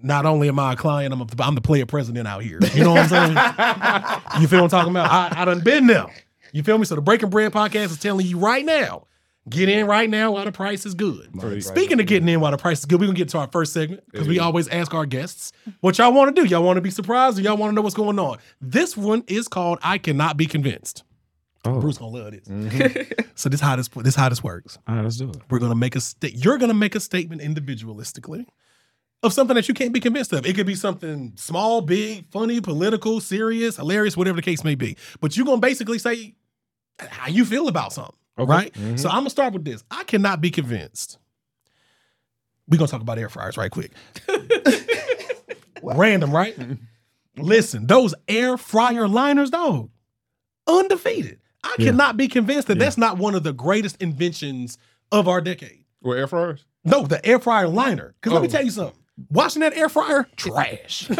Not 0.00 0.26
only 0.26 0.48
am 0.48 0.58
I 0.58 0.74
a 0.74 0.76
client, 0.76 1.12
I'm, 1.12 1.20
a, 1.22 1.26
I'm 1.38 1.54
the 1.54 1.60
player 1.60 1.86
president 1.86 2.28
out 2.28 2.42
here. 2.42 2.60
You 2.74 2.84
know 2.84 2.92
what 2.92 3.10
I'm 3.12 4.22
saying? 4.28 4.40
you 4.42 4.48
feel 4.48 4.62
what 4.62 4.64
I'm 4.64 4.78
talking 4.78 4.90
about? 4.90 5.10
I, 5.10 5.42
I 5.42 5.44
done 5.44 5.60
been 5.60 5.86
there. 5.86 6.06
You 6.52 6.62
feel 6.62 6.78
me? 6.78 6.84
So 6.84 6.94
the 6.94 7.00
Breaking 7.00 7.30
Bread 7.30 7.52
podcast 7.52 7.86
is 7.86 7.98
telling 7.98 8.26
you 8.26 8.38
right 8.38 8.64
now, 8.64 9.06
get 9.48 9.68
in 9.68 9.86
right 9.86 10.08
now 10.08 10.32
while 10.32 10.44
the 10.44 10.52
price 10.52 10.86
is 10.86 10.94
good. 10.94 11.30
Speaking 11.62 12.00
of 12.00 12.06
getting 12.06 12.28
in 12.28 12.40
while 12.40 12.50
the 12.50 12.56
price 12.56 12.80
is 12.80 12.84
good, 12.86 13.00
we're 13.00 13.06
gonna 13.06 13.16
get 13.16 13.28
to 13.30 13.38
our 13.38 13.48
first 13.50 13.72
segment 13.72 14.02
because 14.10 14.26
we 14.28 14.38
always 14.38 14.68
ask 14.68 14.94
our 14.94 15.06
guests 15.06 15.52
what 15.80 15.98
y'all 15.98 16.12
want 16.12 16.34
to 16.34 16.42
do. 16.42 16.48
Y'all 16.48 16.62
want 16.62 16.76
to 16.76 16.80
be 16.80 16.90
surprised 16.90 17.38
or 17.38 17.42
y'all 17.42 17.56
want 17.56 17.70
to 17.70 17.74
know 17.74 17.82
what's 17.82 17.94
going 17.94 18.18
on? 18.18 18.38
This 18.60 18.96
one 18.96 19.24
is 19.26 19.48
called 19.48 19.78
I 19.82 19.98
Cannot 19.98 20.36
Be 20.36 20.46
Convinced. 20.46 21.04
Oh. 21.66 21.80
Bruce 21.80 21.98
gonna 21.98 22.16
love 22.16 22.32
this. 22.32 22.46
Mm-hmm. 22.46 23.22
so 23.34 23.48
this 23.48 23.60
how 23.60 23.76
this 23.76 23.88
this 23.88 24.14
how 24.14 24.28
this 24.28 24.42
works. 24.42 24.78
All 24.86 24.96
right, 24.96 25.02
let's 25.02 25.16
do 25.16 25.30
it. 25.30 25.36
We're 25.50 25.58
gonna 25.58 25.74
make 25.74 25.96
a 25.96 26.00
sta- 26.00 26.32
you're 26.34 26.58
gonna 26.58 26.74
make 26.74 26.94
a 26.94 27.00
statement 27.00 27.40
individualistically 27.40 28.46
of 29.22 29.32
something 29.32 29.54
that 29.54 29.68
you 29.68 29.74
can't 29.74 29.92
be 29.92 30.00
convinced 30.00 30.32
of. 30.34 30.44
It 30.44 30.54
could 30.54 30.66
be 30.66 30.74
something 30.74 31.32
small, 31.36 31.80
big, 31.80 32.30
funny, 32.30 32.60
political, 32.60 33.20
serious, 33.20 33.76
hilarious, 33.76 34.16
whatever 34.16 34.36
the 34.36 34.42
case 34.42 34.62
may 34.62 34.74
be. 34.74 34.96
But 35.20 35.36
you're 35.36 35.46
gonna 35.46 35.60
basically 35.60 35.98
say 35.98 36.34
how 36.98 37.28
you 37.28 37.44
feel 37.46 37.68
about 37.68 37.92
something. 37.92 38.14
Right? 38.36 38.72
Mm-hmm. 38.72 38.96
So 38.96 39.08
I'm 39.08 39.18
gonna 39.18 39.30
start 39.30 39.52
with 39.52 39.64
this. 39.64 39.84
I 39.90 40.04
cannot 40.04 40.40
be 40.40 40.50
convinced. 40.50 41.18
We're 42.68 42.78
gonna 42.78 42.88
talk 42.88 43.02
about 43.02 43.18
air 43.18 43.28
fryers 43.28 43.56
right 43.56 43.70
quick. 43.70 43.92
Random, 45.82 46.30
right? 46.32 46.56
Listen, 47.36 47.86
those 47.86 48.14
air 48.26 48.56
fryer 48.56 49.06
liners, 49.06 49.50
dog, 49.50 49.90
undefeated. 50.66 51.40
I 51.62 51.74
Yeah. 51.78 51.86
cannot 51.90 52.16
be 52.16 52.28
convinced 52.28 52.68
that 52.68 52.78
that's 52.78 52.96
not 52.98 53.18
one 53.18 53.34
of 53.34 53.42
the 53.42 53.52
greatest 53.52 54.00
inventions 54.00 54.78
of 55.12 55.28
our 55.28 55.40
decade. 55.40 55.84
What 56.00 56.16
air 56.18 56.26
fryers? 56.26 56.64
No, 56.84 57.06
the 57.06 57.24
air 57.26 57.38
fryer 57.38 57.68
liner. 57.68 58.14
Because 58.20 58.32
let 58.32 58.42
me 58.42 58.48
Oh. 58.48 58.50
tell 58.50 58.64
you 58.64 58.70
something. 58.70 58.98
Washing 59.30 59.60
that 59.60 59.74
air 59.76 59.88
fryer, 59.88 60.26
trash. 60.36 61.04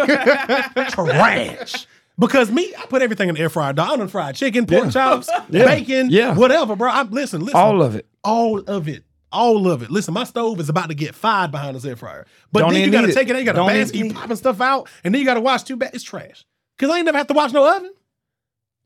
trash. 0.89 1.87
Because 2.19 2.51
me, 2.51 2.73
I 2.79 2.87
put 2.87 3.03
everything 3.03 3.29
in 3.29 3.35
the 3.35 3.41
air 3.41 3.49
fryer. 3.51 3.73
Dog. 3.73 3.91
I 3.91 3.97
done 3.97 4.09
fried 4.09 4.37
chicken, 4.37 4.67
pork 4.67 4.85
Yeah. 4.85 4.91
chops, 4.91 5.29
Yeah. 5.51 5.65
bacon, 5.67 6.11
Yeah. 6.11 6.35
whatever, 6.37 6.77
bro. 6.77 6.91
I, 6.91 7.03
listen, 7.03 7.41
listen. 7.41 7.59
All 7.59 7.83
of 7.83 7.97
it. 7.97 8.07
all 8.23 8.61
of 8.61 8.87
it. 8.89 9.05
All 9.33 9.69
of 9.69 9.83
it. 9.83 9.91
Listen, 9.91 10.15
my 10.15 10.23
stove 10.23 10.61
is 10.61 10.69
about 10.69 10.91
to 10.91 10.95
get 10.95 11.13
fired 11.15 11.51
behind 11.51 11.75
this 11.75 11.85
air 11.85 11.97
fryer. 11.97 12.25
But 12.53 12.61
Don't 12.61 12.73
then 12.73 12.85
you 12.85 12.91
gotta 12.93 13.09
need 13.09 13.13
it. 13.13 13.17
take 13.17 13.29
it, 13.29 13.35
out, 13.35 13.41
you 13.41 13.45
got 13.45 13.57
a 13.57 13.59
Don't 13.59 13.67
basket, 13.67 13.97
you 13.99 14.15
popping 14.15 14.37
stuff 14.37 14.61
out, 14.61 14.89
and 15.03 15.13
then 15.13 15.19
you 15.21 15.27
gotta 15.27 15.41
wash 15.41 15.65
two 15.65 15.77
bags. 15.77 15.91
It's 15.95 16.05
trash. 16.05 16.45
Cause 16.79 16.89
I 16.91 16.99
ain't 16.99 17.07
never 17.07 17.19
have 17.19 17.27
to 17.29 17.35
wash 17.35 17.53
no 17.53 17.69
oven. 17.77 17.93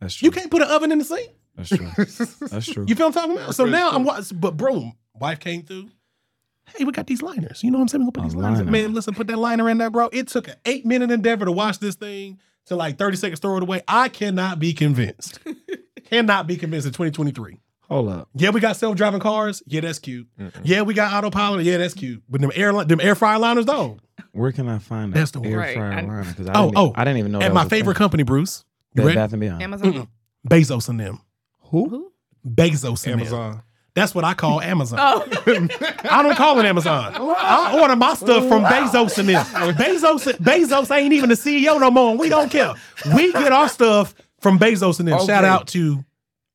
That's 0.01 0.15
true. 0.15 0.27
You 0.27 0.31
can't 0.31 0.51
put 0.51 0.63
an 0.63 0.69
oven 0.69 0.91
in 0.93 0.99
the 0.99 1.05
sink. 1.05 1.31
That's 1.55 1.69
true. 1.69 1.89
That's 2.49 2.67
true. 2.67 2.85
You 2.89 2.95
feel 2.95 3.09
what 3.09 3.17
I'm 3.19 3.29
talking 3.29 3.43
about? 3.43 3.55
So 3.55 3.67
now 3.67 3.91
I'm 3.91 4.05
watching, 4.05 4.39
but 4.39 4.57
bro, 4.57 4.93
wife 5.15 5.41
came 5.41 5.63
through. 5.65 5.91
Hey, 6.77 6.85
we 6.85 6.93
got 6.93 7.07
these 7.07 7.21
liners. 7.23 7.63
You 7.65 7.71
know 7.71 7.79
what 7.79 7.83
I'm 7.83 7.89
saying? 7.89 8.07
We're 8.07 8.13
gonna 8.13 8.13
put 8.13 8.25
A 8.25 8.27
these 8.29 8.35
liners 8.43 8.61
in. 8.61 8.67
liner. 8.67 8.83
Man, 8.87 8.95
listen, 8.95 9.15
put 9.15 9.27
that 9.27 9.39
liner 9.39 9.69
in 9.69 9.77
there, 9.79 9.91
bro. 9.91 10.09
It 10.13 10.29
took 10.29 10.49
an 10.49 10.55
eight 10.65 10.87
minute 10.87 11.11
endeavor 11.11 11.45
to 11.45 11.53
wash 11.53 11.79
this 11.79 11.95
thing 11.95 12.39
to 12.69 12.77
like 12.77 12.97
30 12.99 13.17
seconds, 13.17 13.41
throw 13.41 13.57
it 13.57 13.63
away. 13.63 13.83
I 13.89 14.09
cannot 14.09 14.59
be 14.59 14.73
convinced. 14.73 15.41
cannot 16.11 16.47
be 16.47 16.57
convinced 16.57 16.87
in 16.87 16.93
2023. 16.93 17.59
Hold 17.89 18.09
up. 18.11 18.29
Yeah, 18.35 18.51
we 18.51 18.61
got 18.61 18.77
self-driving 18.77 19.21
cars. 19.21 19.63
Yeah, 19.67 19.81
that's 19.81 19.99
cute. 19.99 20.27
Yeah, 20.63 20.83
we 20.83 20.93
got 20.95 21.13
autopilot. 21.13 21.65
Yeah, 21.65 21.79
that's 21.79 21.95
cute. 21.95 22.23
But 22.29 22.41
them 22.43 22.53
air 22.55 22.73
them 22.85 23.01
air 23.01 23.15
fryer 23.15 23.39
liners, 23.39 23.65
though. 23.67 23.97
Where 24.33 24.53
can 24.53 24.69
I 24.69 24.79
find 24.79 25.13
that? 25.13 25.19
That's 25.19 25.31
that 25.33 25.43
the 25.43 25.49
air 25.49 25.59
Right, 25.59 25.75
fryer 25.75 25.95
liner? 25.95 26.25
Because 26.25 26.49
I, 26.49 26.53
Oh, 26.55 26.67
didn't, 26.67 26.79
oh. 26.79 26.93
I 26.95 27.05
didn't 27.05 27.19
even 27.19 27.33
know. 27.33 27.39
At 27.39 27.49
that 27.49 27.55
my 27.55 27.67
favorite 27.69 27.95
thing. 27.95 27.99
company, 27.99 28.23
Bruce. 28.25 28.65
You 28.95 29.03
Bed 29.03 29.07
ready? 29.07 29.17
Bath 29.17 29.33
and 29.33 29.41
Beyond. 29.41 29.63
Amazon. 29.63 29.93
Mm-mm. 29.93 30.09
Bezos 30.49 30.89
and 30.91 31.01
them. 31.01 31.21
Who? 31.71 31.89
Who? 31.89 32.13
Bezos 32.47 33.07
and 33.11 33.23
them. 33.23 33.63
Amazon. 33.99 34.03
That's 34.03 34.15
what 34.15 34.25
I 34.25 34.35
call 34.35 34.61
Amazon. 34.61 34.99
Oh, 35.01 35.27
I 36.11 36.23
don't 36.23 36.37
call 36.37 36.59
it 36.61 36.65
Amazon. 36.67 37.15
I 37.17 37.79
order 37.81 37.97
my 37.97 38.15
stuff 38.15 38.47
from 38.49 38.65
Bezos 38.65 39.19
and 39.19 39.29
them. 39.29 39.45
Bezos, 39.75 40.33
Bezos 40.39 40.97
ain't 40.97 41.13
even 41.13 41.29
the 41.29 41.35
CEO 41.35 41.81
no 41.81 41.91
more, 41.91 42.11
and 42.11 42.19
we 42.21 42.29
don't 42.29 42.51
care. 42.51 42.75
We 43.15 43.33
get 43.33 43.53
our 43.53 43.69
stuff 43.69 44.15
from 44.41 44.59
Bezos 44.59 44.99
and 45.01 45.09
them. 45.09 45.25
Shout 45.27 45.45
out 45.45 45.69
to 45.69 46.05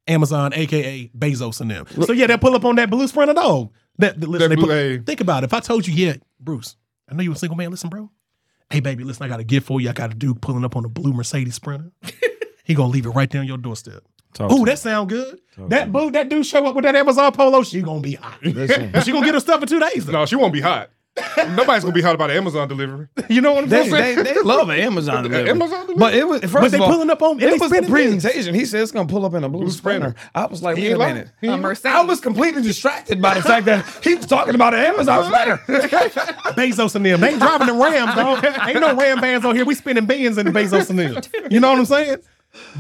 Amazon, 0.08 0.54
aka 0.54 1.10
Bezos 1.18 1.62
and 1.62 1.72
them. 1.72 1.86
So 2.06 2.12
yeah, 2.14 2.28
they 2.28 2.38
pull 2.38 2.56
up 2.56 2.66
on 2.66 2.76
that 2.78 2.90
blue 2.90 3.08
sprinter 3.08 3.34
dog. 3.34 3.72
That, 4.00 4.20
that, 4.20 4.28
listen, 4.28 4.50
That 4.50 4.50
they 4.50 4.56
blue- 4.56 4.66
put- 4.68 4.74
hey. 4.74 4.98
think 5.00 5.22
about 5.22 5.44
it. 5.44 5.46
If 5.46 5.54
I 5.54 5.60
told 5.60 5.88
you, 5.88 5.94
yeah, 5.94 6.16
Bruce, 6.40 6.76
I 7.10 7.14
know 7.14 7.22
you 7.24 7.32
a 7.32 7.36
single 7.36 7.56
man. 7.56 7.70
Listen, 7.72 7.90
bro. 7.90 8.10
Hey, 8.70 8.80
baby, 8.80 9.04
listen, 9.04 9.24
I 9.24 9.28
got 9.28 9.40
a 9.40 9.44
gift 9.44 9.68
for 9.68 9.80
you. 9.80 9.90
I 9.90 9.94
got 9.94 10.12
a 10.12 10.16
dude 10.16 10.42
pulling 10.42 10.66
up 10.66 10.76
on 10.76 10.84
a 10.84 10.90
blue 10.90 11.14
Mercedes 11.14 11.54
Sprinter. 11.56 11.92
he 12.64 12.74
gonna 12.74 12.90
leave 12.90 13.06
it 13.06 13.10
right 13.12 13.30
there 13.30 13.42
on 13.42 13.48
your 13.48 13.58
doorstep. 13.60 14.04
Talk 14.34 14.52
Ooh, 14.52 14.66
that 14.66 14.80
sound 14.80 15.10
good. 15.10 15.40
Talk 15.56 15.70
that 15.70 15.92
boo, 15.92 16.10
that 16.12 16.30
dude 16.30 16.46
show 16.46 16.66
up 16.66 16.76
with 16.76 16.84
that 16.86 16.96
Amazon 16.96 17.32
polo, 17.32 17.64
she 17.64 17.82
gonna 17.82 18.02
be 18.02 18.16
hot. 18.16 18.38
Listen. 18.44 18.92
She 19.04 19.12
gonna 19.12 19.26
get 19.26 19.36
her 19.36 19.40
stuff 19.40 19.62
in 19.62 19.68
two 19.68 19.80
days. 19.80 20.06
though. 20.06 20.14
No, 20.14 20.26
she 20.26 20.36
won't 20.36 20.54
be 20.54 20.62
hot. 20.62 20.90
Nobody's 21.38 21.84
gonna 21.84 21.94
be 21.94 22.02
hot 22.02 22.16
about 22.16 22.32
an 22.32 22.38
Amazon 22.38 22.68
delivery. 22.68 23.08
You 23.30 23.40
know 23.42 23.54
what 23.54 23.66
I'm 23.66 23.70
They, 23.70 23.88
saying? 23.88 24.16
they, 24.24 24.34
they 24.34 24.42
love 24.42 24.68
an 24.70 24.80
Amazon 24.80 25.22
delivery. 25.30 25.48
Amazon 25.52 25.82
delivery? 25.82 25.96
But 26.00 26.16
it 26.16 26.28
was 26.28 26.42
first 26.42 26.54
But 26.54 26.72
they 26.72 26.78
of 26.78 26.82
all, 26.82 26.92
pulling 26.92 27.12
up 27.12 27.22
on- 27.22 27.34
and 27.34 27.44
it 27.44 27.62
was 27.62 27.70
the 27.70 27.84
presentation. 27.84 28.56
He 28.56 28.66
said 28.66 28.82
it's 28.82 28.92
gonna 28.92 29.08
pull 29.08 29.24
up 29.24 29.36
in 29.36 29.44
a 29.44 29.50
blue, 29.50 29.62
Blue 29.62 29.70
sprinter. 29.70 30.10
Sprinter. 30.18 30.32
I 30.34 30.46
was 30.48 30.64
like, 30.64 30.78
He 30.78 30.86
wait 30.86 30.94
a 30.96 30.98
minute. 30.98 31.30
A. 31.44 31.56
Mercedes. 31.58 31.94
I 31.96 32.02
was 32.02 32.20
completely 32.20 32.64
distracted 32.64 33.22
by 33.22 33.36
the 33.36 33.44
fact 33.44 33.68
that 33.68 33.86
he 34.04 34.16
was 34.16 34.26
talking 34.26 34.56
about 34.56 34.74
an 34.74 34.80
Amazon 34.80 35.26
sprinter. 35.32 35.58
Bezos 36.56 36.96
and 36.96 37.06
them. 37.06 37.22
They 37.22 37.30
ain't 37.30 37.40
driving 37.40 37.68
the 37.68 37.74
Rams, 37.74 38.16
dog. 38.16 38.44
Ain't 38.68 38.80
no 38.80 38.96
Ram 38.96 39.22
bands 39.22 39.46
on 39.46 39.56
here. 39.56 39.66
We 39.66 39.76
spending 39.76 40.08
billions 40.08 40.40
in 40.40 40.48
the 40.48 40.52
Bezos 40.52 40.90
and 40.90 40.98
them. 40.98 41.22
You 41.52 41.60
know 41.60 41.70
what 41.72 41.80
I'm 41.80 41.86
saying? 41.86 42.18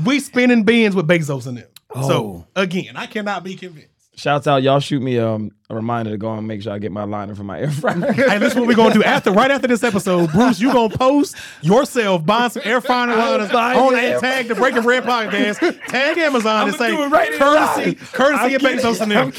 We 0.06 0.20
spinning 0.20 0.64
beans 0.64 0.96
with 0.96 1.08
Bezos 1.08 1.48
and 1.48 1.58
them. 1.58 1.68
Oh. 1.96 2.08
So 2.08 2.48
again, 2.56 2.96
I 2.96 3.06
cannot 3.06 3.44
be 3.44 3.56
convinced. 3.56 3.90
Shouts 4.16 4.46
out, 4.46 4.62
y'all 4.62 4.80
shoot 4.80 5.02
me 5.02 5.18
um, 5.18 5.52
a 5.74 5.76
reminder 5.76 6.12
to 6.12 6.18
go 6.18 6.34
and 6.34 6.48
make 6.48 6.62
sure 6.62 6.72
I 6.72 6.80
get 6.80 6.92
my 6.92 7.04
liner 7.04 7.36
for 7.36 7.44
my 7.44 7.60
air 7.60 7.72
fryer. 7.72 8.14
Hey, 8.14 8.38
this 8.38 8.54
is 8.54 8.60
what 8.60 8.68
we're 8.68 8.76
gonna 8.76 8.94
do 8.94 9.04
after, 9.04 9.32
right 9.32 9.52
after 9.52 9.68
this 9.68 9.84
episode. 9.84 10.32
Bruce, 10.32 10.60
you 10.60 10.72
gonna 10.72 10.96
post 10.96 11.36
yourself 11.62 12.26
buying 12.26 12.50
some 12.52 12.62
air 12.66 12.80
fryer 12.82 13.08
liners 13.08 13.52
buying 13.52 13.80
on 13.80 13.96
air 13.96 14.14
and 14.14 14.22
tag 14.22 14.48
the 14.48 14.56
Breaking 14.56 14.84
Bread 14.84 15.04
podcast. 15.04 15.60
Tag 15.88 16.18
Amazon 16.18 16.68
and 16.68 16.76
I'ma 16.76 16.78
say 16.78 16.92
do 16.96 17.04
it 17.04 17.08
right 17.10 17.30
here 17.30 17.40
courtesy, 17.40 17.86
live. 17.86 18.12
courtesy 18.14 18.44
I'm 18.44 18.56
of. 18.56 18.62
Bezos 18.62 19.02
and 19.02 19.12
them. 19.12 19.32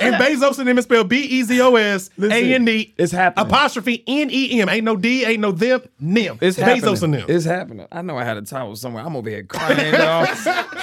And 0.00 0.14
Bezos 0.16 0.58
and 0.58 0.68
them 0.68 0.78
is 0.78 0.84
spelled 0.84 1.08
B 1.08 1.20
E 1.22 1.42
Z 1.42 1.60
O 1.60 1.74
S 1.76 2.10
A 2.20 2.54
N 2.54 2.64
D. 2.64 2.94
It's 2.96 3.12
happening. 3.12 3.46
Apostrophe 3.46 4.02
N 4.06 4.28
E 4.30 4.60
M. 4.60 4.68
Ain't 4.68 4.84
no 4.84 4.96
D, 4.96 5.24
ain't 5.24 5.40
no 5.40 5.52
them, 5.52 5.82
them. 6.00 6.38
It's 6.40 6.58
Bezos 6.58 6.64
happening. 7.00 7.02
and 7.04 7.14
them. 7.14 7.24
It's 7.28 7.44
happening. 7.44 7.86
I 7.92 8.02
know 8.02 8.16
I 8.16 8.24
had 8.24 8.36
a 8.36 8.42
towel 8.42 8.74
somewhere. 8.76 9.04
I'm 9.04 9.16
over 9.16 9.28
here 9.28 9.42
crying, 9.44 9.94
y'all. 9.94 10.26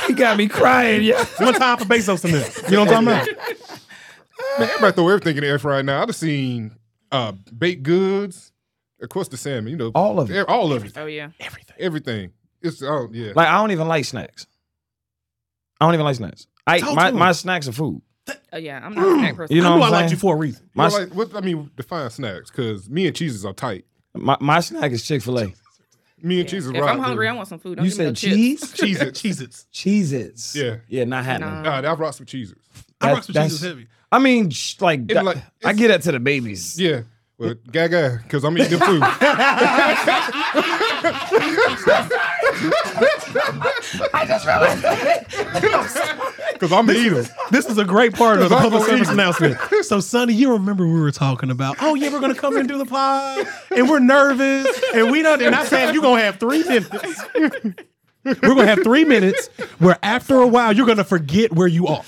he 0.07 0.13
got 0.13 0.37
me 0.37 0.47
crying, 0.47 1.03
yeah. 1.03 1.23
One 1.37 1.53
time 1.53 1.77
for 1.77 1.85
Bezos 1.85 2.23
and 2.25 2.33
them. 2.33 2.51
You 2.65 2.77
know 2.77 2.85
what 2.85 2.93
I'm 2.93 3.05
talking 3.05 3.35
about? 3.37 3.79
Man, 4.59 4.69
everybody 4.69 4.93
throw 4.95 5.09
everything 5.09 5.37
in 5.37 5.43
the 5.43 5.47
air 5.49 5.59
fryer 5.59 5.83
now. 5.83 6.01
I've 6.01 6.15
seen 6.15 6.75
uh, 7.11 7.31
baked 7.57 7.83
goods, 7.83 8.51
of 9.01 9.09
course 9.09 9.27
the 9.27 9.37
salmon. 9.37 9.67
You 9.67 9.77
know, 9.77 9.91
All 9.95 10.19
of 10.19 10.29
it. 10.31 10.47
All 10.47 10.73
of 10.73 10.83
it. 10.85 10.97
oh 10.97 11.05
yeah. 11.05 11.29
Everything. 11.39 11.75
everything. 11.79 12.31
It's 12.61 12.81
oh 12.81 13.09
yeah. 13.11 13.33
Like 13.35 13.47
I 13.47 13.57
don't 13.57 13.71
even 13.71 13.87
like 13.87 14.05
snacks. 14.05 14.47
I 15.79 15.85
don't 15.85 15.93
even 15.95 16.05
like 16.05 16.15
snacks. 16.15 16.47
I 16.65 16.79
Talk 16.79 16.95
my, 16.95 17.11
to 17.11 17.17
my 17.17 17.31
snacks 17.33 17.67
are 17.67 17.73
food. 17.73 18.01
Oh 18.53 18.57
yeah, 18.57 18.79
I'm 18.83 18.93
not 18.93 19.05
a 19.05 19.15
snack 19.19 19.35
person. 19.35 19.55
You 19.55 19.61
know 19.61 19.71
I 19.71 19.73
knew 19.75 19.79
what 19.81 19.85
I 19.85 19.87
I'm 19.87 19.91
liked 19.93 20.09
saying? 20.09 20.11
you 20.11 20.17
for 20.19 20.35
a 20.35 20.37
reason. 20.37 20.69
My, 20.75 20.87
Well, 20.87 20.99
like, 21.01 21.13
what 21.13 21.35
I 21.35 21.41
mean, 21.41 21.69
define 21.75 22.09
snacks 22.09 22.49
because 22.49 22.89
me 22.89 23.05
and 23.07 23.15
cheeses 23.15 23.45
are 23.45 23.53
tight. 23.53 23.85
my 24.13 24.37
my 24.39 24.59
snack 24.61 24.91
is 24.91 25.05
Chick 25.05 25.21
Fil 25.23 25.39
A. 25.39 25.53
Me 26.25 26.39
and 26.39 26.45
Yeah. 26.47 26.51
cheeses 26.51 26.69
If 26.71 26.79
rock. 26.79 26.89
I'm 26.91 26.99
hungry, 26.99 27.27
I 27.27 27.33
want 27.33 27.49
some 27.49 27.59
food. 27.59 27.75
Don't 27.75 27.83
You 27.85 27.91
give 27.91 27.99
me 27.99 28.05
no 28.05 28.13
said 28.13 28.15
chips. 28.15 28.77
cheese? 28.77 28.97
Cheez-Its. 29.01 29.19
Cheez-Its. 29.21 29.65
Cheez-Its. 29.73 30.55
Yeah. 30.55 30.77
yeah, 30.87 31.03
not 31.03 31.25
happening. 31.25 31.63
Nah. 31.63 31.81
Nah, 31.81 31.91
I've 31.91 31.99
rocked 31.99 32.15
some 32.15 32.25
cheeses. 32.25 32.55
I 33.01 33.07
That- 33.07 33.13
rock 33.15 33.23
some 33.25 33.33
that's- 33.33 33.51
Cheez-Its 33.51 33.61
heavy. 33.63 33.87
I 34.13 34.19
mean, 34.19 34.49
sh- 34.51 34.75
like, 34.79 35.07
that- 35.07 35.25
like, 35.25 35.37
I 35.37 35.71
it's- 35.71 35.77
get 35.77 35.87
that 35.89 36.01
to 36.03 36.11
the 36.11 36.19
babies. 36.19 36.79
Yeah. 36.79 37.01
Well, 37.39 37.55
gaga, 37.71 38.19
because 38.23 38.43
I'm 38.45 38.55
eating 38.57 38.77
them 38.77 38.87
too. 38.87 39.01
Because 46.53 46.71
I'm 46.71 46.89
eating 46.91 47.13
them. 47.15 47.25
This 47.51 47.65
is 47.65 47.77
a 47.77 47.85
great 47.85 48.13
part 48.13 48.41
of 48.41 48.49
the 48.49 48.55
I'm 48.55 48.61
public 48.61 48.83
service 48.83 49.07
eat 49.07 49.11
it. 49.11 49.13
announcement. 49.13 49.57
So, 49.81 49.99
Sunny, 49.99 50.33
you 50.33 50.51
remember 50.53 50.87
we 50.87 50.99
were 50.99 51.11
talking 51.11 51.49
about, 51.51 51.77
oh, 51.81 51.95
yeah, 51.95 52.11
we're 52.11 52.19
going 52.19 52.33
to 52.33 52.39
come 52.39 52.55
and 52.57 52.67
do 52.67 52.77
the 52.77 52.85
pod, 52.85 53.45
and 53.75 53.89
we're 53.89 53.99
nervous, 53.99 54.67
and 54.93 55.11
we 55.11 55.21
don't, 55.21 55.41
and 55.41 55.55
I 55.55 55.65
said, 55.65 55.93
you're 55.93 56.01
going 56.03 56.19
to 56.19 56.25
have 56.25 56.39
three 56.39 56.63
minutes. 56.63 56.89
We're 58.23 58.33
going 58.35 58.57
to 58.59 58.67
have 58.67 58.83
three 58.83 59.03
minutes 59.05 59.47
where 59.79 59.97
after 60.01 60.35
a 60.37 60.47
while, 60.47 60.73
you're 60.73 60.85
going 60.85 60.97
to 60.97 61.03
forget 61.03 61.51
where 61.53 61.67
you 61.67 61.87
are. 61.87 62.03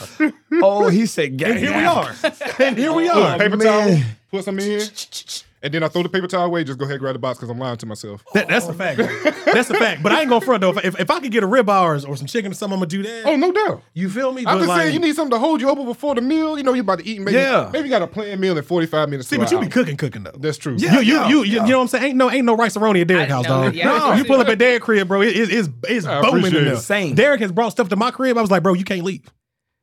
Oh, 0.54 0.88
he 0.88 1.06
said, 1.06 1.41
And 1.41 1.60
here 1.60 1.75
we 1.75 1.84
are. 1.86 2.15
And 2.60 2.78
here 2.78 2.93
we 2.93 3.10
are. 3.10 3.38
Paper 3.38 3.58
man. 3.58 3.67
towel, 3.89 4.01
put 4.32 4.45
some 4.45 4.60
in, 4.60 4.82
and 5.65 5.73
then 5.73 5.84
I 5.84 5.88
throw 5.89 6.04
the 6.04 6.10
paper 6.10 6.28
towel 6.28 6.45
away. 6.45 6.63
Just 6.63 6.80
go 6.80 6.86
ahead 6.86 6.93
and 6.95 7.01
grab 7.01 7.13
the 7.15 7.19
box 7.19 7.38
because 7.39 7.49
I'm 7.49 7.60
lying 7.60 7.75
to 7.78 7.86
myself. 7.86 8.23
That, 8.34 8.47
that's 8.47 8.67
a 8.67 8.73
fact. 8.73 8.97
That's 9.45 9.69
a 9.69 9.73
fact. 9.73 10.04
But 10.04 10.12
I 10.13 10.21
ain't 10.21 10.30
going 10.30 10.39
to 10.41 10.45
front, 10.45 10.62
though. 10.62 10.78
If, 10.78 10.99
if 10.99 11.10
I 11.12 11.19
could 11.19 11.32
get 11.32 11.43
a 11.43 11.47
rib 11.47 11.69
hours 11.69 12.06
or 12.06 12.15
some 12.15 12.28
chicken 12.28 12.51
or 12.51 12.56
something, 12.56 12.75
I'm 12.75 12.80
going 12.80 12.89
to 12.89 12.97
do 12.97 13.04
that. 13.04 13.25
Oh, 13.25 13.36
no 13.36 13.51
doubt. 13.51 13.82
You 13.93 14.10
feel 14.10 14.32
me? 14.32 14.41
I'm 14.45 14.56
But 14.56 14.58
just 14.60 14.67
like- 14.69 14.82
saying, 14.84 14.93
you 14.93 14.99
need 14.99 15.15
something 15.15 15.32
to 15.32 15.39
hold 15.39 15.60
you 15.62 15.69
over 15.69 15.84
before 15.84 16.15
the 16.15 16.21
meal. 16.21 16.58
You 16.58 16.63
know, 16.63 16.73
you're 16.73 16.82
about 16.82 16.99
to 16.99 17.08
eat. 17.08 17.19
Maybe, 17.21 17.38
Yeah. 17.38 17.69
maybe 17.73 17.86
you 17.88 17.89
got 17.89 18.01
a 18.04 18.08
planned 18.08 18.39
meal 18.39 18.58
in 18.58 18.63
45 18.63 19.10
minutes. 19.10 19.28
See, 19.30 19.36
to 19.38 19.41
but 19.41 19.51
an 19.51 19.58
you 19.58 19.60
be 19.62 19.65
hour. 19.65 19.71
cooking, 19.71 19.97
cooking, 19.97 20.23
though. 20.23 20.32
That's 20.38 20.58
true. 20.58 20.75
You, 20.78 20.89
you, 20.89 20.99
yeah, 21.01 21.28
you, 21.30 21.38
you, 21.39 21.43
yeah. 21.43 21.65
you 21.65 21.71
know 21.71 21.78
what 21.80 21.84
I'm 21.84 21.88
saying? 21.89 22.04
Ain't 22.06 22.15
no, 22.17 22.30
ain't 22.32 22.45
no 22.45 22.56
rice 22.56 22.78
roni 22.78 23.01
at 23.01 23.08
Derek 23.08 23.30
I 23.30 23.34
house, 23.34 23.45
know, 23.45 23.63
dog. 23.65 23.75
yeah. 23.75 23.86
No, 23.86 24.13
you 24.13 24.25
pull 24.25 24.39
up 24.39 24.47
at 24.49 24.58
Derek 24.60 24.84
crib, 24.84 25.08
bro. 25.08 25.21
It 25.21 25.36
is, 25.36 25.49
it, 25.49 25.54
it's 25.58 25.69
it's 25.89 26.06
I 26.06 26.21
booming 26.21 26.39
appreciate 26.39 26.62
in 26.62 26.67
it. 26.67 26.71
there. 26.71 26.80
Same. 26.80 27.15
Derek 27.15 27.41
has 27.41 27.51
brought 27.51 27.69
stuff 27.69 27.89
to 27.89 27.95
my 27.95 28.12
crib. 28.12 28.38
I 28.38 28.41
was 28.41 28.51
like, 28.51 28.62
bro, 28.63 28.73
you 28.73 28.84
can't 28.84 29.04
leave. 29.04 29.23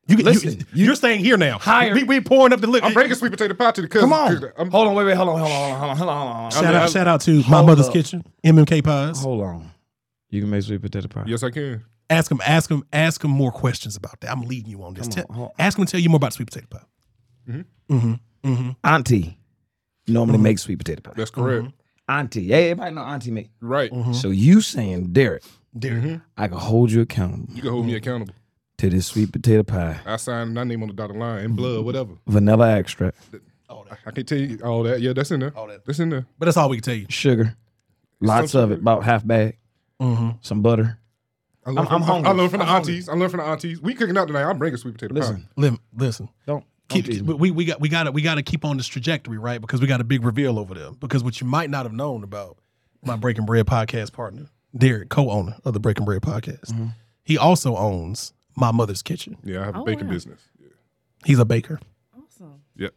You, 0.08 0.16
you, 0.16 0.24
Listen, 0.24 0.66
you, 0.74 0.90
are 0.92 0.96
staying 0.96 1.20
here 1.20 1.36
now. 1.36 1.58
Hire- 1.58 1.94
We, 1.94 2.02
we 2.02 2.20
pouring 2.20 2.52
up 2.52 2.60
the 2.60 2.66
liquor. 2.66 2.86
I'm 2.86 2.92
bringing 2.92 3.14
sweet 3.14 3.30
potato 3.30 3.54
pie 3.54 3.70
to 3.70 3.82
the 3.82 3.88
cousin. 3.88 4.10
Come 4.10 4.12
on. 4.18 4.52
I'm, 4.58 4.70
hold 4.70 4.88
on, 4.88 4.94
wait, 4.96 5.04
wait, 5.04 5.16
hold 5.16 5.28
on, 5.28 5.38
hold 5.38 5.50
on, 5.52 5.78
hold 5.78 5.90
on, 5.90 5.96
hold 5.96 6.10
on, 6.10 6.26
hold 6.26 6.36
on. 6.46 6.50
Shout 6.50 6.64
I'm- 6.64 6.74
out, 6.74 6.80
I'm- 6.82 6.90
shout 6.90 7.08
out 7.08 7.20
to 7.22 7.42
my 7.48 7.62
mother's 7.62 7.86
up. 7.86 7.92
kitchen, 7.92 8.24
MMK 8.44 8.82
pies. 8.82 9.20
Hold 9.22 9.42
on. 9.42 9.70
You 10.30 10.40
can 10.40 10.50
make 10.50 10.62
sweet 10.64 10.82
potato 10.82 11.06
pie. 11.08 11.24
Yes, 11.26 11.42
I 11.44 11.50
can. 11.50 11.84
Ask 12.10 12.30
him, 12.30 12.40
ask 12.44 12.68
him, 12.70 12.82
ask 12.92 13.22
him 13.24 13.30
more 13.30 13.52
questions 13.52 13.96
about 13.96 14.20
that. 14.20 14.30
I'm 14.32 14.42
leading 14.42 14.70
you 14.70 14.82
on 14.82 14.94
this. 14.94 15.06
Come 15.06 15.12
Tell- 15.12 15.26
on, 15.30 15.36
hold- 15.36 15.50
ask 15.58 15.78
him 15.78 15.86
to 15.86 15.90
tell 15.92 16.00
you 16.00 16.08
more 16.10 16.16
about 16.16 16.32
sweet 16.32 16.46
potato 16.50 16.66
pie. 16.68 16.84
Mm-hmm. 17.48 17.96
Mm-hmm. 17.96 18.50
Mm-hmm. 18.52 18.70
Auntie 18.84 19.38
normally 20.08 20.38
makes 20.38 20.62
sweet 20.62 20.76
potato 20.78 21.00
pie. 21.00 21.12
That's 21.16 21.30
correct. 21.30 21.68
Auntie. 22.08 22.48
Hey, 22.48 22.70
everybody 22.72 22.94
know 22.96 23.02
Auntie 23.02 23.30
make. 23.30 23.50
Right. 23.60 23.92
So 24.14 24.30
you 24.30 24.60
saying, 24.60 25.12
Derek, 25.12 25.44
Derek. 25.78 26.20
I 26.36 26.48
can 26.48 26.56
hold 26.58 26.90
you 26.90 27.00
accountable 27.02 27.46
You 27.54 27.62
can 27.62 27.70
hold 27.70 27.86
me 27.86 27.94
accountable. 27.94 28.34
To 28.82 28.90
this 28.90 29.06
sweet 29.06 29.30
potato 29.32 29.62
pie, 29.62 30.00
I 30.04 30.16
signed 30.16 30.54
my 30.54 30.64
name 30.64 30.82
on 30.82 30.88
the 30.88 30.94
dotted 30.94 31.16
line 31.16 31.44
in 31.44 31.54
blood, 31.54 31.84
whatever. 31.84 32.14
vanilla 32.26 32.76
extract, 32.76 33.16
I 33.70 34.10
can't 34.10 34.26
tell 34.26 34.38
you 34.38 34.58
all 34.64 34.82
that. 34.82 35.00
Yeah, 35.00 35.12
that's 35.12 35.30
in 35.30 35.40
there. 35.40 35.52
All 35.56 35.68
that. 35.68 35.84
That's 35.86 36.00
in 36.00 36.10
there. 36.10 36.26
But 36.38 36.46
that's 36.46 36.56
all 36.56 36.68
we 36.68 36.78
can 36.78 36.82
tell 36.82 36.94
you. 36.94 37.06
sugar, 37.08 37.56
lots 38.20 38.54
of 38.56 38.72
it, 38.72 38.80
about 38.80 39.04
half 39.04 39.24
bag, 39.26 39.56
some 40.00 40.62
butter. 40.62 40.98
I 41.64 41.70
learned 41.70 41.78
I'm- 41.78 41.86
from, 41.86 42.02
I'm 42.02 42.08
hungry. 42.08 42.28
I 42.28 42.32
learned 42.32 42.50
from 42.50 42.58
the 42.58 42.64
I'm 42.64 42.70
hungry. 42.70 42.92
aunties. 42.94 43.08
I 43.08 43.12
learned 43.14 43.30
from 43.30 43.38
the 43.40 43.46
aunties. 43.46 43.80
We 43.80 43.94
cooking 43.94 44.18
out 44.18 44.26
tonight. 44.26 44.42
I'm 44.42 44.58
bringing 44.58 44.76
sweet 44.78 44.94
potato 44.94 45.14
Listen, 45.14 45.36
pie. 45.42 45.48
Listen, 45.56 45.78
listen. 45.96 46.28
don't, 46.44 46.64
don't 46.88 47.02
keep, 47.04 47.24
but 47.24 47.38
we 47.38 47.52
we 47.52 47.64
got 47.64 47.80
we 47.80 47.88
got 47.88 48.02
to 48.04 48.10
we 48.12 48.20
got 48.20 48.34
to 48.34 48.42
keep 48.42 48.64
on 48.64 48.76
this 48.78 48.88
trajectory, 48.88 49.38
right? 49.38 49.60
Because 49.60 49.80
we 49.80 49.86
got 49.86 50.00
a 50.00 50.04
big 50.04 50.24
reveal 50.24 50.58
over 50.58 50.74
there. 50.74 50.90
Because 50.90 51.22
what 51.22 51.40
you 51.40 51.46
might 51.46 51.70
not 51.70 51.84
have 51.86 51.92
known 51.92 52.24
about 52.24 52.58
my 53.04 53.14
Breaking 53.14 53.46
Bread 53.46 53.64
podcast 53.66 54.12
partner, 54.12 54.48
Derek, 54.76 55.08
co-owner 55.08 55.54
of 55.64 55.72
the 55.72 55.78
Breaking 55.80 56.04
Bread 56.04 56.22
podcast, 56.22 56.72
Mm-hmm. 56.72 56.86
he 57.22 57.38
also 57.38 57.76
owns 57.76 58.32
my 58.56 58.70
mother's 58.72 59.02
kitchen. 59.02 59.36
Yeah, 59.44 59.62
I 59.62 59.64
have 59.66 59.76
a 59.76 59.78
Oh, 59.80 59.84
baking 59.84 60.06
wow. 60.06 60.12
business. 60.12 60.40
He's 61.24 61.38
a 61.38 61.44
baker. 61.44 61.78
Awesome. 62.16 62.60
Yep. 62.76 62.94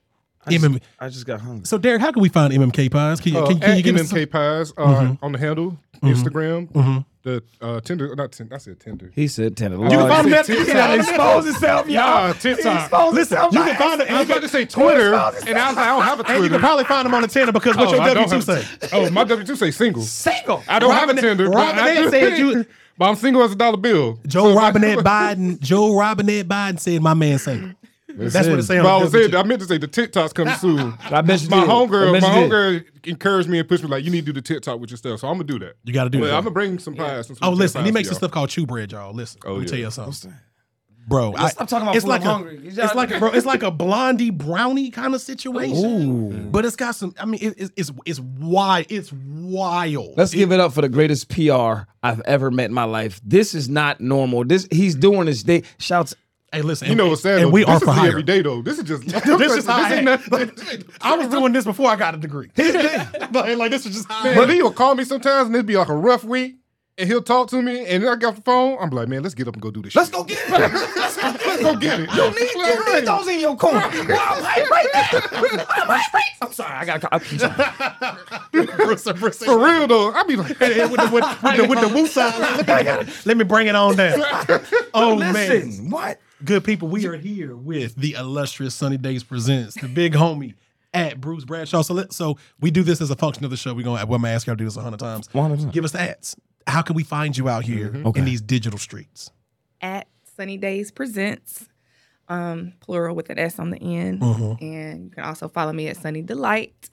I 0.47 0.51
just, 0.51 0.65
MM 0.65 0.81
I 0.99 1.09
just 1.09 1.25
got 1.25 1.41
hungry. 1.41 1.65
So 1.65 1.77
Derek, 1.77 2.01
how 2.01 2.11
can 2.11 2.21
we 2.21 2.29
find 2.29 2.53
MMK 2.53 2.91
pies? 2.91 3.19
Can 3.19 3.33
you, 3.33 3.39
Uh, 3.39 3.47
can, 3.47 3.59
can 3.59 3.71
at 3.71 3.77
you 3.77 3.83
give 3.83 3.95
us 3.95 4.09
some- 4.09 4.17
MMK 4.19 4.29
Pies 4.31 4.73
uh, 4.77 4.83
Mm-hmm. 4.85 5.25
on 5.25 5.31
the 5.31 5.39
handle, 5.39 5.77
Instagram, 6.03 7.03
the 7.23 7.41
uh, 7.59 7.79
Tinder, 7.81 8.15
not 8.15 8.31
Tinder, 8.31 8.53
I 8.53 8.57
said 8.59 8.79
Tinder. 8.79 9.11
He 9.15 9.27
said 9.27 9.57
tender. 9.57 9.77
You 9.77 9.89
can 9.89 10.07
find 10.07 10.27
him 10.27 10.33
at- 10.35 10.45
TikTok. 10.45 10.67
he 10.67 10.73
gotta 10.73 10.95
expose 10.99 11.45
himself, 11.45 11.87
Nah, 11.87 12.33
TikTok. 12.33 13.13
Listen, 13.13 13.37
you 13.51 13.63
can 13.63 13.75
find 13.75 14.01
it. 14.01 14.11
I 14.11 14.19
was 14.19 14.29
about 14.29 14.41
to 14.43 14.47
say 14.47 14.65
Twitter, 14.65 15.13
and 15.15 15.15
I 15.15 15.67
was 15.69 15.75
like, 15.75 15.77
I 15.77 15.87
don't 15.87 16.03
have 16.03 16.19
a 16.19 16.23
And 16.23 16.29
you 16.29 16.37
Twitter. 16.37 16.49
can 16.55 16.59
probably 16.59 16.83
find 16.85 17.07
him 17.07 17.13
on 17.15 17.21
the 17.23 17.27
Tinder 17.27 17.51
because 17.51 17.75
what 17.75 17.87
Oh, 17.87 17.91
your 17.93 18.01
I 18.01 18.13
W 18.13 18.27
don't 18.27 18.39
two 18.39 18.41
say. 18.41 18.63
a- 18.83 18.95
Oh, 18.95 19.09
my 19.09 19.23
W 19.23 19.45
two 19.47 19.55
say 19.55 19.71
single. 19.71 20.03
Single. 20.03 20.63
I 20.67 20.77
don't 20.77 20.91
have 20.91 21.09
a 21.09 21.13
Robinette- 21.13 21.23
Tinder. 21.23 21.49
but 21.49 21.57
I 21.57 21.95
Robinette 21.95 22.03
do- 22.03 22.09
said 22.11 22.37
you- 22.37 22.65
But 22.97 23.09
I'm 23.09 23.15
single 23.15 23.43
as 23.43 23.51
a 23.51 23.55
dollar 23.55 23.77
bill. 23.77 24.19
Joe 24.27 24.53
So- 24.53 24.57
Robinette 24.57 24.99
Biden. 25.05 25.59
Joe 25.59 25.97
Robinette 25.97 26.47
Biden 26.47 26.79
said, 26.79 27.01
"My 27.01 27.13
man 27.13 27.39
single." 27.39 27.71
That's 28.17 28.47
what 28.47 28.59
it 28.59 28.63
says. 28.63 28.81
But 28.81 28.95
I 28.97 29.01
was 29.03 29.11
the 29.11 29.23
saying, 29.23 29.35
I 29.35 29.43
meant 29.43 29.59
to 29.59 29.67
say 29.67 29.77
the 29.77 29.87
TikTok's 29.89 30.31
coming 30.31 30.53
soon. 30.55 30.93
I 31.11 31.19
bet 31.21 31.41
you 31.41 31.49
My 31.49 31.59
did. 31.61 31.69
I 31.69 31.73
homegirl, 31.73 32.13
bet 32.13 32.21
my 32.21 32.39
you 32.39 32.41
did. 32.49 32.51
homegirl 32.51 32.85
encouraged 33.09 33.49
me 33.49 33.59
and 33.59 33.67
pushed 33.67 33.83
me 33.83 33.89
like, 33.89 34.05
you 34.05 34.09
need 34.11 34.21
to 34.25 34.27
do 34.27 34.33
the 34.33 34.41
TikTok 34.41 34.79
with 34.79 34.89
your 34.89 34.95
stuff. 34.97 35.19
So 35.19 35.27
I'm 35.27 35.33
gonna 35.33 35.43
do 35.43 35.59
that. 35.59 35.73
You 35.83 35.91
got 35.91 36.05
to 36.05 36.09
do 36.09 36.19
But 36.19 36.27
that. 36.27 36.35
I'm 36.35 36.43
gonna 36.43 36.51
bring 36.53 36.79
some 36.79 36.95
pies. 36.95 37.27
some 37.27 37.35
Oh, 37.41 37.49
potato 37.49 37.55
listen, 37.57 37.81
he 37.81 37.87
pies 37.89 37.93
makes 37.93 38.07
for 38.07 38.11
this 38.13 38.17
stuff 38.19 38.31
called 38.31 38.49
chew 38.51 38.65
bread, 38.65 38.93
y'all. 38.93 39.13
Listen, 39.13 39.41
oh, 39.45 39.49
let 39.51 39.57
me 39.57 39.63
yeah. 39.65 39.69
tell 39.69 39.79
you 39.79 39.91
something, 39.91 40.33
bro. 41.07 41.33
I, 41.35 41.49
stop 41.49 41.67
talking 41.67 41.83
about 41.83 41.95
it's 41.95 42.03
food, 42.05 42.09
like 42.09 42.21
I'm 42.21 42.27
a, 42.27 42.31
hungry. 42.33 42.59
You 42.63 42.71
like 42.95 43.11
a, 43.11 43.19
bro. 43.19 43.31
It's 43.31 43.45
like 43.45 43.63
a 43.63 43.71
blondie 43.71 44.29
brownie 44.29 44.91
kind 44.91 45.13
of 45.13 45.21
situation. 45.21 46.51
But 46.51 46.65
it's 46.65 46.75
got 46.75 46.95
some. 46.95 47.13
I 47.19 47.25
mean, 47.25 47.39
it, 47.41 47.55
it's 47.57 47.71
it's 47.75 47.91
it's 48.05 48.19
wild. 48.19 48.87
It's 48.89 49.11
wild. 49.11 50.17
Let's 50.17 50.33
give 50.33 50.51
it 50.51 50.59
up 50.59 50.73
for 50.73 50.81
the 50.81 50.89
greatest 50.89 51.29
PR 51.29 51.87
I've 52.03 52.21
ever 52.21 52.51
met 52.51 52.65
in 52.65 52.73
my 52.73 52.83
life. 52.83 53.21
This 53.23 53.53
is 53.53 53.69
not 53.69 54.01
normal. 54.01 54.43
This 54.45 54.67
he's 54.71 54.95
doing 54.95 55.25
this. 55.25 55.43
They 55.43 55.63
shouts. 55.77 56.15
Hey, 56.51 56.61
listen. 56.61 56.87
You 56.89 56.95
know 56.95 57.09
what's 57.09 57.21
sad? 57.21 57.41
And 57.41 57.51
we 57.51 57.61
this 57.61 57.69
are 57.69 57.75
is 57.75 57.83
for 57.83 57.87
me 57.87 57.93
hire. 57.93 58.09
every 58.09 58.23
day 58.23 58.41
though. 58.41 58.61
This 58.61 58.79
is 58.79 58.85
just 58.85 59.03
This 59.25 59.53
is 59.53 59.65
how 59.65 59.83
I, 59.83 59.93
ain't 59.95 60.07
had- 60.07 60.31
nothing. 60.31 60.83
I 61.01 61.17
was 61.17 61.27
doing 61.27 61.51
this 61.51 61.65
before 61.65 61.89
I 61.89 61.95
got 61.95 62.15
a 62.15 62.17
degree. 62.17 62.49
like, 62.57 63.33
like 63.57 63.71
this 63.71 63.85
is 63.85 63.95
just. 63.95 64.07
But 64.07 64.49
he'll 64.49 64.71
call 64.71 64.95
me 64.95 65.03
sometimes 65.03 65.47
and 65.47 65.55
it'd 65.55 65.65
be 65.65 65.75
like 65.75 65.89
a 65.89 65.95
rough 65.95 66.23
week. 66.23 66.55
And 66.97 67.09
he'll 67.09 67.21
talk 67.21 67.49
to 67.49 67.61
me, 67.61 67.85
and 67.87 68.01
then 68.01 68.09
I 68.09 68.15
get 68.15 68.27
off 68.27 68.35
the 68.37 68.41
phone. 68.41 68.77
I'm 68.79 68.89
like, 68.89 69.09
man, 69.09 69.21
let's 69.21 69.35
get 69.35 69.49
up 69.49 69.55
and 69.55 69.61
go 69.61 69.69
do 69.69 69.81
this. 69.81 69.93
Let's 69.97 70.07
shit. 70.07 70.15
go 70.15 70.23
get 70.23 70.39
it. 70.47 70.49
let's 70.95 71.61
go 71.61 71.75
get 71.75 71.99
it. 71.99 72.09
You 72.13 72.29
need, 72.29 72.53
you 72.55 72.95
need 72.95 73.05
those 73.05 73.27
in 73.27 73.41
your 73.41 73.57
corner. 73.57 73.79
Well, 73.79 73.91
I'm 73.91 74.41
hype 74.41 74.69
right 74.69 74.87
now. 74.93 75.09
I'm 75.33 75.87
hype 75.87 76.13
right. 76.13 76.23
I'm 76.41 76.53
sorry. 76.53 76.73
I 76.73 76.85
got. 76.85 77.03
I'm. 77.11 77.19
For 79.33 79.59
real 79.59 79.87
though, 79.87 80.13
I 80.13 80.23
be 80.23 80.37
like, 80.37 80.57
with 80.57 80.59
the 80.59 81.09
with, 81.11 81.43
with 81.43 81.57
the 81.57 81.67
with 81.67 81.81
the 81.81 81.89
woo 81.93 82.07
sound. 82.07 82.65
Let 83.25 83.35
me 83.35 83.43
bring 83.43 83.67
it 83.67 83.75
on 83.75 83.97
down. 83.97 84.21
Oh 84.93 85.17
man. 85.17 85.89
What? 85.89 86.21
Good 86.45 86.63
people, 86.63 86.87
we 86.87 87.07
are 87.07 87.15
here 87.15 87.55
with 87.55 87.95
the 87.95 88.13
illustrious 88.13 88.75
Sunny 88.75 88.97
Days 88.97 89.23
presents 89.23 89.75
the 89.75 89.87
big 89.87 90.13
homie 90.13 90.53
at 90.93 91.19
Bruce 91.19 91.43
Bradshaw. 91.43 91.81
So 91.81 91.93
let 91.93 92.13
so 92.13 92.37
we 92.61 92.71
do 92.71 92.83
this 92.83 93.01
as 93.01 93.09
a 93.09 93.15
function 93.15 93.43
of 93.43 93.51
the 93.51 93.57
show. 93.57 93.73
We're 93.73 93.83
gonna 93.83 94.05
well, 94.05 94.15
I'm 94.15 94.21
gonna 94.21 94.33
ask 94.33 94.47
y'all 94.47 94.55
to 94.55 94.57
do 94.57 94.65
this 94.65 94.77
a 94.77 94.81
hundred 94.81 94.99
times. 94.99 95.27
100%. 95.29 95.73
Give 95.73 95.83
us 95.83 95.91
the 95.91 96.01
ads. 96.01 96.37
How 96.67 96.81
can 96.81 96.95
we 96.95 97.03
find 97.03 97.37
you 97.37 97.47
out 97.49 97.63
here 97.63 97.93
Okay. 98.05 98.19
in 98.19 98.25
these 98.25 98.41
digital 98.41 98.79
streets? 98.79 99.31
At 99.81 100.07
Sunny 100.35 100.57
Days 100.57 100.91
Presents, 100.91 101.67
um, 102.27 102.73
plural 102.79 103.15
with 103.15 103.29
an 103.29 103.37
S 103.37 103.59
on 103.59 103.69
the 103.69 103.77
end. 103.77 104.21
And 104.23 105.05
you 105.05 105.09
can 105.11 105.23
also 105.23 105.47
follow 105.47 105.73
me 105.73 105.87
at 105.87 105.97
Sunny 105.97 106.21
Delight, 106.21 106.89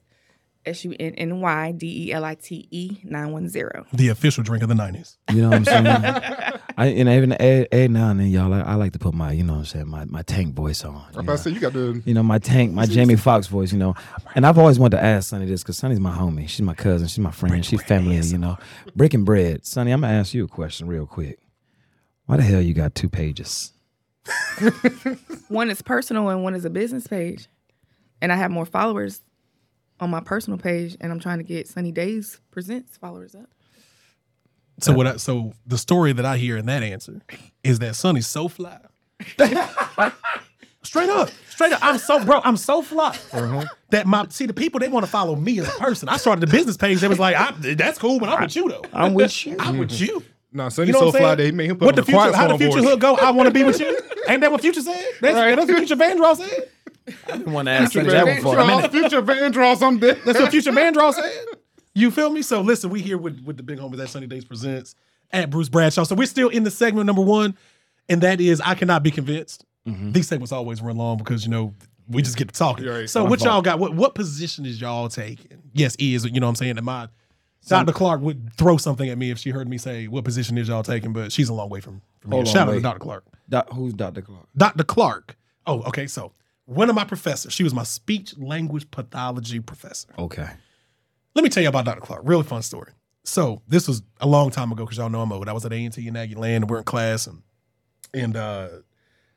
S 0.65 0.85
U 0.85 0.95
N 0.99 1.15
N 1.15 1.41
Y 1.41 1.73
D 1.73 2.07
E 2.09 2.13
L 2.13 2.25
I 2.25 2.35
T 2.35 2.69
E 2.71 2.99
910. 3.05 3.85
The 3.93 4.09
official 4.09 4.45
drink 4.45 4.63
of 4.63 4.69
the 4.69 4.75
nineties. 4.75 5.19
You 5.31 5.43
know 5.43 5.49
what 5.51 5.57
I'm 5.57 5.65
saying? 5.65 5.87
I 6.77 6.87
and 6.87 7.09
even 7.09 7.33
every, 7.33 7.69
every 7.71 7.89
now 7.89 8.11
and 8.11 8.21
then, 8.21 8.29
y'all, 8.29 8.53
I, 8.53 8.61
I 8.61 8.75
like 8.75 8.93
to 8.93 8.99
put 8.99 9.15
my, 9.15 9.33
you 9.33 9.43
know 9.43 9.55
what 9.55 9.59
I'm 9.61 9.65
saying, 9.67 9.89
my, 9.89 10.05
my 10.07 10.23
tank 10.23 10.55
voice 10.55 10.85
on. 10.85 10.95
I'm 10.95 11.15
you 11.15 11.21
about 11.21 11.33
to 11.33 11.39
say, 11.39 11.51
you 11.51 11.61
got 11.61 11.73
the. 11.73 12.01
you 12.05 12.15
know, 12.15 12.23
my 12.23 12.39
tank, 12.39 12.73
my 12.73 12.87
Jamie 12.87 13.17
Foxx 13.17 13.47
voice, 13.47 13.73
you 13.73 13.79
know. 13.79 13.95
And 14.35 14.47
I've 14.47 14.59
always 14.59 14.79
wanted 14.79 14.97
to 14.97 15.05
ask 15.05 15.31
Sunny 15.31 15.47
this 15.47 15.63
because 15.63 15.77
Sunny's 15.79 16.01
my 16.01 16.17
homie. 16.17 16.49
She's 16.49 16.63
my 16.63 16.75
cousin. 16.75 17.09
She's 17.09 17.19
my 17.19 17.31
friend. 17.31 17.65
She's 17.65 17.83
family, 17.83 18.17
you 18.17 18.39
know. 18.39 18.57
Breaking 18.97 19.25
bread. 19.25 19.67
Sunny, 19.67 19.93
I'm 19.93 20.01
going 20.01 20.13
to 20.13 20.19
ask 20.19 20.33
you 20.33 20.45
a 20.45 20.49
question 20.49 20.87
real 20.87 21.07
quick. 21.07 21.39
Why 22.27 22.37
the 22.37 22.43
hell 22.43 22.61
you 22.61 22.73
got 22.73 22.95
two 22.95 23.09
pages? 23.09 23.73
One 25.49 25.71
is 25.71 25.83
personal 25.83 26.29
and 26.29 26.45
one 26.45 26.55
is 26.55 26.65
a 26.65 26.71
business 26.71 27.07
page. 27.07 27.49
And 28.21 28.33
I 28.33 28.37
have 28.37 28.51
more 28.51 28.65
followers 28.65 29.21
on 30.03 30.11
my 30.11 30.21
personal 30.21 30.59
page, 30.59 30.97
and 31.01 31.13
I'm 31.13 31.21
trying 31.21 31.39
to 31.39 31.45
get 31.45 31.69
Sunny 31.69 31.93
Days 31.93 32.41
Presents 32.51 32.97
followers 32.99 33.35
up. 33.35 33.49
So 34.81 34.93
what 34.93 35.07
I, 35.07 35.17
so 35.17 35.53
the 35.67 35.79
story 35.79 36.13
that 36.13 36.25
I 36.25 36.37
hear 36.39 36.57
in 36.57 36.67
that 36.67 36.83
answer 36.83 37.23
is 37.63 37.79
that 37.79 37.95
Sunny's 37.95 38.27
so 38.27 38.49
fly 38.49 38.79
Straight 40.85 41.09
up, 41.11 41.31
straight 41.49 41.73
up. 41.73 41.79
I'm 41.81 41.97
so 41.97 42.25
bro. 42.25 42.41
I'm 42.43 42.57
so 42.57 42.83
fly 42.83 43.17
Uh-huh. 43.33 43.65
that 43.91 44.05
my 44.05 44.27
see 44.31 44.47
the 44.47 44.53
people 44.53 44.81
they 44.81 44.89
want 44.89 45.07
to 45.07 45.11
follow 45.11 45.37
me 45.37 45.61
as 45.61 45.69
a 45.69 45.79
person. 45.79 46.09
I 46.09 46.17
started 46.17 46.41
the 46.41 46.49
business 46.51 46.77
page. 46.77 46.99
They 47.01 47.07
was 47.07 47.21
like, 47.21 47.37
I, 47.37 47.53
"That's 47.75 47.99
cool, 48.01 48.19
but 48.19 48.29
I'm 48.29 48.43
with 48.43 48.57
you 48.57 48.69
though. 48.69 48.83
I'm 48.93 49.15
with 49.15 49.47
you. 49.47 49.55
I'm 49.61 49.79
with 49.79 49.99
you." 50.01 50.25
Nah, 50.53 50.69
Sunny 50.71 50.89
You 50.89 50.95
know 50.95 50.99
so 50.99 51.13
fly 51.13 51.37
that 51.37 51.45
he 51.45 51.53
made 51.53 51.71
him 51.71 51.77
put 51.79 51.87
What 51.87 51.99
on 51.99 52.05
the 52.05 52.11
the 52.11 52.13
quiet 52.13 52.31
future? 52.35 52.37
How 52.43 52.49
the 52.49 52.59
future 52.59 52.81
voice. 52.81 52.91
hook 52.91 53.01
go? 53.01 53.15
I 53.15 53.31
want 53.31 53.47
to 53.47 53.55
be 53.55 53.63
with 53.63 53.79
you. 53.79 53.97
Ain't 54.29 54.41
that 54.41 54.51
what 54.51 54.61
Future 54.61 54.81
said? 54.83 55.03
That's, 55.21 55.35
Right. 55.37 55.55
that's 55.57 55.69
what 55.71 55.79
Future 55.79 55.97
Vandross 55.97 56.37
said. 56.39 56.69
I 57.07 57.37
didn't 57.39 57.53
want 57.53 57.67
to 57.67 57.73
ask 57.73 57.93
Future 57.93 58.11
Sunny 58.11 58.33
that 58.33 58.45
one 58.45 58.55
for 58.55 58.59
a 58.59 58.67
minute. 58.67 58.91
Future 58.91 59.23
Vandross, 59.23 59.83
I'm 59.83 59.99
dead. 59.99 60.21
That's 60.25 60.39
what 60.39 60.51
Future 60.51 60.73
Vandross 60.73 61.15
said. 61.15 61.45
You 61.95 62.11
feel 62.11 62.31
me? 62.31 62.43
So 62.43 62.61
listen, 62.61 62.91
we 62.91 63.01
here 63.01 63.19
with 63.19 63.43
with 63.45 63.57
the 63.57 63.63
big 63.63 63.79
homies 63.79 64.03
at 64.03 64.09
Sunny 64.09 64.27
Days 64.27 64.45
Presents 64.45 64.95
at 65.31 65.51
Bruce 65.51 65.69
Bradshaw. 65.69 66.05
So 66.05 66.15
we're 66.15 66.27
still 66.27 66.49
in 66.49 66.65
the 66.65 66.71
segment 66.71 67.07
number 67.07 67.23
one, 67.23 67.57
and 68.09 68.21
that 68.23 68.41
is 68.41 68.61
I 68.61 68.75
cannot 68.75 69.03
be 69.03 69.11
convinced. 69.11 69.65
Mm-hmm. 69.87 70.13
These 70.13 70.29
segments 70.29 70.53
always 70.53 70.81
run 70.81 70.97
long 70.97 71.19
because 71.19 71.45
you 71.45 71.51
know 71.51 71.75
we 72.09 72.23
just 72.23 72.37
get 72.37 72.49
to 72.49 72.55
talking. 72.55 72.87
Right. 72.87 73.11
So 73.11 73.25
My 73.25 73.31
what 73.31 73.41
fault. 73.41 73.51
y'all 73.51 73.63
got? 73.63 73.79
What 73.79 73.95
what 73.95 74.15
position 74.15 74.65
is 74.65 74.81
y'all 74.81 75.09
taking? 75.09 75.63
Yes, 75.73 75.97
is 75.99 76.25
you 76.25 76.41
know 76.41 76.47
what 76.47 76.51
I'm 76.51 76.57
saying 76.57 76.77
that 76.77 76.83
my 76.83 77.09
Dr. 77.69 77.93
Clark 77.93 78.21
would 78.23 78.53
throw 78.55 78.77
something 78.77 79.09
at 79.09 79.19
me 79.19 79.31
if 79.31 79.39
she 79.39 79.51
heard 79.51 79.69
me 79.69 79.79
say 79.79 80.09
what 80.09 80.25
position 80.25 80.59
is 80.59 80.69
y'all 80.69 80.83
taking, 80.83 81.13
but 81.13 81.31
she's 81.31 81.49
a 81.49 81.55
long 81.55 81.69
way 81.69 81.81
from, 81.81 82.03
from 82.21 82.33
here. 82.33 82.39
Hold 82.39 82.49
on, 82.49 82.53
Shout 82.53 82.69
out 82.69 82.73
to. 82.73 82.81
Dr. 82.81 82.99
Clark. 82.99 83.25
Doc- 83.49 83.71
who's 83.73 83.95
Dr. 83.95 84.23
Clark? 84.23 84.47
Dr. 84.57 84.85
Clark. 84.85 85.37
Oh, 85.67 85.83
okay. 85.83 86.07
So 86.07 86.33
one 86.67 86.89
of 86.89 86.95
my 86.95 87.05
professors, 87.05 87.53
she 87.53 87.65
was 87.65 87.75
my 87.75 87.83
speech 87.83 88.37
language 88.39 88.91
pathology 88.91 89.61
professor. 89.61 90.09
Okay. 90.19 90.49
Let 91.35 91.43
me 91.43 91.49
tell 91.49 91.63
you 91.63 91.69
about 91.69 91.85
Dr. 91.85 92.01
Clark. 92.01 92.23
Really 92.25 92.45
fun 92.45 92.63
story. 92.63 92.93
So 93.25 93.63
this 93.69 93.89
was 93.89 94.03
a 94.21 94.27
long 94.27 94.51
time 94.51 94.73
ago 94.73 94.85
because 94.85 94.99
y'all 94.99 95.09
know 95.09 95.21
I'm 95.21 95.33
old. 95.33 95.49
I 95.49 95.53
was 95.53 95.65
at 95.65 95.73
A&T 95.73 96.07
in 96.07 96.17
Aggie 96.17 96.35
Land 96.35 96.65
and 96.65 96.71
we're 96.71 96.79
in 96.79 96.85
class 96.85 97.27
and 97.27 97.43
and 98.15 98.37
uh, 98.37 98.69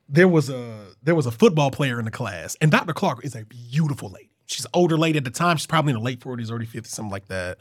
there 0.09 0.27
was 0.27 0.49
a 0.49 0.87
there 1.01 1.15
was 1.15 1.25
a 1.25 1.31
football 1.31 1.71
player 1.71 1.99
in 1.99 2.05
the 2.05 2.11
class 2.11 2.57
and 2.61 2.71
Dr. 2.71 2.93
Clark 2.93 3.23
is 3.23 3.35
a 3.35 3.45
beautiful 3.45 4.09
lady. 4.09 4.31
She's 4.47 4.65
an 4.65 4.71
older 4.73 4.97
lady 4.97 5.17
at 5.17 5.23
the 5.23 5.31
time. 5.31 5.57
She's 5.57 5.67
probably 5.67 5.91
in 5.91 5.97
the 5.97 6.03
late 6.03 6.19
40s, 6.19 6.51
early 6.51 6.65
50s, 6.65 6.87
something 6.87 7.11
like 7.11 7.27
that. 7.27 7.57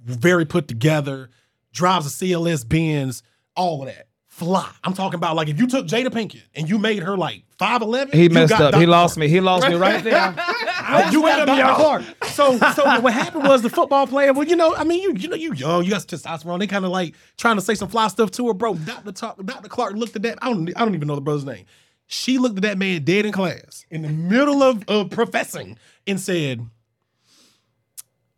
Very 0.00 0.44
put 0.44 0.68
together. 0.68 1.30
Drives 1.72 2.06
a 2.06 2.10
CLS 2.10 2.68
Benz, 2.68 3.22
all 3.54 3.82
of 3.82 3.88
that. 3.88 4.07
Fly. 4.38 4.70
I'm 4.84 4.94
talking 4.94 5.16
about 5.16 5.34
like 5.34 5.48
if 5.48 5.58
you 5.58 5.66
took 5.66 5.86
Jada 5.86 6.06
Pinkett 6.06 6.42
and 6.54 6.68
you 6.68 6.78
made 6.78 7.02
her 7.02 7.16
like 7.16 7.42
5'11. 7.58 8.14
He 8.14 8.24
you 8.24 8.30
messed 8.30 8.50
got 8.50 8.72
up. 8.74 8.80
He 8.80 8.86
lost 8.86 9.18
me. 9.18 9.26
He 9.26 9.40
lost 9.40 9.68
me 9.68 9.74
right 9.74 10.02
there. 10.04 10.30
you 11.10 11.22
got 11.22 11.44
Dr. 11.44 11.74
Clark. 11.74 12.02
So, 12.26 12.56
so 12.56 12.84
what 13.00 13.12
happened 13.12 13.48
was 13.48 13.62
the 13.62 13.70
football 13.70 14.06
player. 14.06 14.32
Well, 14.32 14.46
you 14.46 14.54
know, 14.54 14.76
I 14.76 14.84
mean, 14.84 15.02
you 15.02 15.12
you 15.16 15.28
know, 15.28 15.34
you 15.34 15.52
young, 15.54 15.82
you 15.82 15.90
got 15.90 16.02
testosterone. 16.02 16.60
They 16.60 16.68
kind 16.68 16.84
of 16.84 16.92
like 16.92 17.14
trying 17.36 17.56
to 17.56 17.62
say 17.62 17.74
some 17.74 17.88
fly 17.88 18.06
stuff 18.06 18.30
to 18.32 18.46
her, 18.46 18.54
bro. 18.54 18.74
Dr. 18.74 19.10
Talk, 19.10 19.44
Dr. 19.44 19.68
Clark 19.68 19.94
looked 19.94 20.14
at 20.14 20.22
that. 20.22 20.38
I 20.40 20.52
don't, 20.52 20.68
I 20.76 20.84
don't 20.84 20.94
even 20.94 21.08
know 21.08 21.16
the 21.16 21.20
brother's 21.20 21.44
name. 21.44 21.64
She 22.06 22.38
looked 22.38 22.56
at 22.56 22.62
that 22.62 22.78
man 22.78 23.02
dead 23.02 23.26
in 23.26 23.32
class 23.32 23.84
in 23.90 24.02
the 24.02 24.08
middle 24.08 24.62
of, 24.62 24.84
of 24.86 25.10
professing 25.10 25.78
and 26.06 26.20
said, 26.20 26.64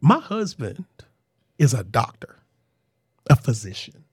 "My 0.01 0.19
husband 0.19 0.87
is 1.59 1.75
a 1.75 1.85
doctor, 1.85 2.37
a 3.29 3.37
physician. 3.37 4.07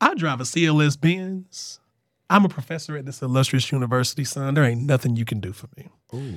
I 0.00 0.14
drive 0.14 0.40
a 0.40 0.44
CLS 0.44 1.00
Benz." 1.00 1.80
I'm 2.30 2.44
a 2.44 2.48
professor 2.48 2.96
at 2.96 3.06
this 3.06 3.22
illustrious 3.22 3.72
university, 3.72 4.22
son. 4.22 4.54
There 4.54 4.62
ain't 4.62 4.82
nothing 4.82 5.16
you 5.16 5.24
can 5.24 5.40
do 5.40 5.52
for 5.52 5.68
me. 5.76 5.88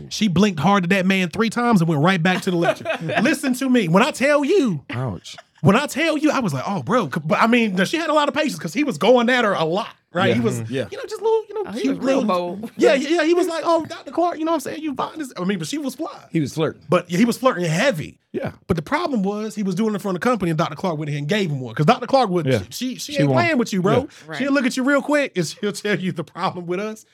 She 0.10 0.28
blinked 0.28 0.60
hard 0.60 0.86
at 0.86 0.89
that 0.89 1.06
man 1.06 1.30
three 1.30 1.52
times 1.52 1.82
and 1.82 1.88
went 1.88 2.02
right 2.02 2.21
back 2.21 2.41
to 2.43 2.52
the 2.52 2.58
lecture. 2.58 2.86
Listen 3.21 3.54
to 3.56 3.69
me. 3.69 3.88
When 3.88 4.02
I 4.02 4.10
tell 4.10 4.43
you, 4.43 4.84
Ouch. 4.89 5.36
When 5.63 5.76
I 5.76 5.88
tell 5.88 6.17
you, 6.17 6.30
I 6.30 6.39
was 6.39 6.54
like, 6.54 6.63
oh, 6.67 6.84
bro. 6.84 7.08
But 7.08 7.39
I 7.39 7.47
mean, 7.47 7.84
she 7.86 7.97
had 7.97 8.10
a 8.10 8.13
lot 8.13 8.28
of 8.28 8.36
patience 8.36 8.58
because 8.58 8.73
he 8.73 8.84
was 8.84 8.97
going 8.97 9.30
at 9.30 9.45
her 9.45 9.54
a 9.54 9.63
lot, 9.63 9.95
right? 10.12 10.28
Yeah. 10.28 10.34
He 10.36 10.39
was, 10.41 10.60
mm-hmm. 10.62 10.73
Yeah. 10.73 10.88
you 10.91 10.97
know, 10.97 11.04
just 11.04 11.21
little, 11.21 11.45
you 11.47 11.54
know, 11.56 11.63
Oh, 11.65 11.71
he 11.71 11.82
cute 11.82 11.97
was 11.97 12.06
real 12.06 12.17
little- 12.21 12.58
bold. 12.58 12.71
Yeah, 12.78 12.93
yeah, 12.95 13.10
yeah. 13.10 13.23
He 13.23 13.34
was 13.34 13.47
like, 13.54 13.63
oh, 13.65 13.86
Dr. 13.86 14.12
Clark, 14.12 14.38
you 14.39 14.45
know 14.45 14.52
what 14.52 14.56
I'm 14.58 14.60
saying? 14.60 14.84
You 14.84 14.93
fine. 14.93 15.19
as-" 15.21 15.32
I 15.38 15.43
mean, 15.45 15.58
but 15.60 15.67
she 15.67 15.78
was 15.78 15.95
fly. 15.95 16.26
He 16.32 16.39
was 16.41 16.54
flirting. 16.54 16.82
But 16.89 17.10
he 17.10 17.23
was 17.26 17.38
flirting 17.38 17.63
heavy. 17.65 18.19
Yeah. 18.34 18.52
But 18.67 18.76
the 18.76 18.82
problem 18.84 19.23
was 19.23 19.56
he 19.56 19.63
was 19.63 19.76
doing 19.76 19.91
it 19.91 19.93
in 19.95 19.99
front 19.99 20.15
of 20.17 20.21
the 20.21 20.26
company, 20.30 20.52
and 20.52 20.58
Dr. 20.58 20.76
Clark 20.76 20.97
went 20.97 21.08
ahead 21.10 21.19
and 21.19 21.30
gave 21.30 21.49
him 21.49 21.62
one. 21.62 21.73
Because 21.73 21.86
Dr. 21.86 22.08
Clark 22.08 22.30
would 22.30 22.45
Yeah. 22.45 22.60
she 22.69 22.95
she, 22.95 23.13
She 23.13 23.19
ain't 23.19 23.30
won't- 23.30 23.38
playing 23.39 23.58
with 23.58 23.71
you, 23.71 23.82
bro. 23.82 23.93
Yeah. 23.93 24.06
Right. 24.28 24.38
She'll 24.39 24.52
look 24.54 24.65
at 24.65 24.76
you 24.76 24.84
real 24.84 25.02
quick 25.02 25.38
and 25.38 25.45
she'll 25.62 25.71
tell 25.71 25.97
you 25.97 26.12
the 26.12 26.23
problem 26.26 26.65
with 26.65 26.80
us. 26.82 27.06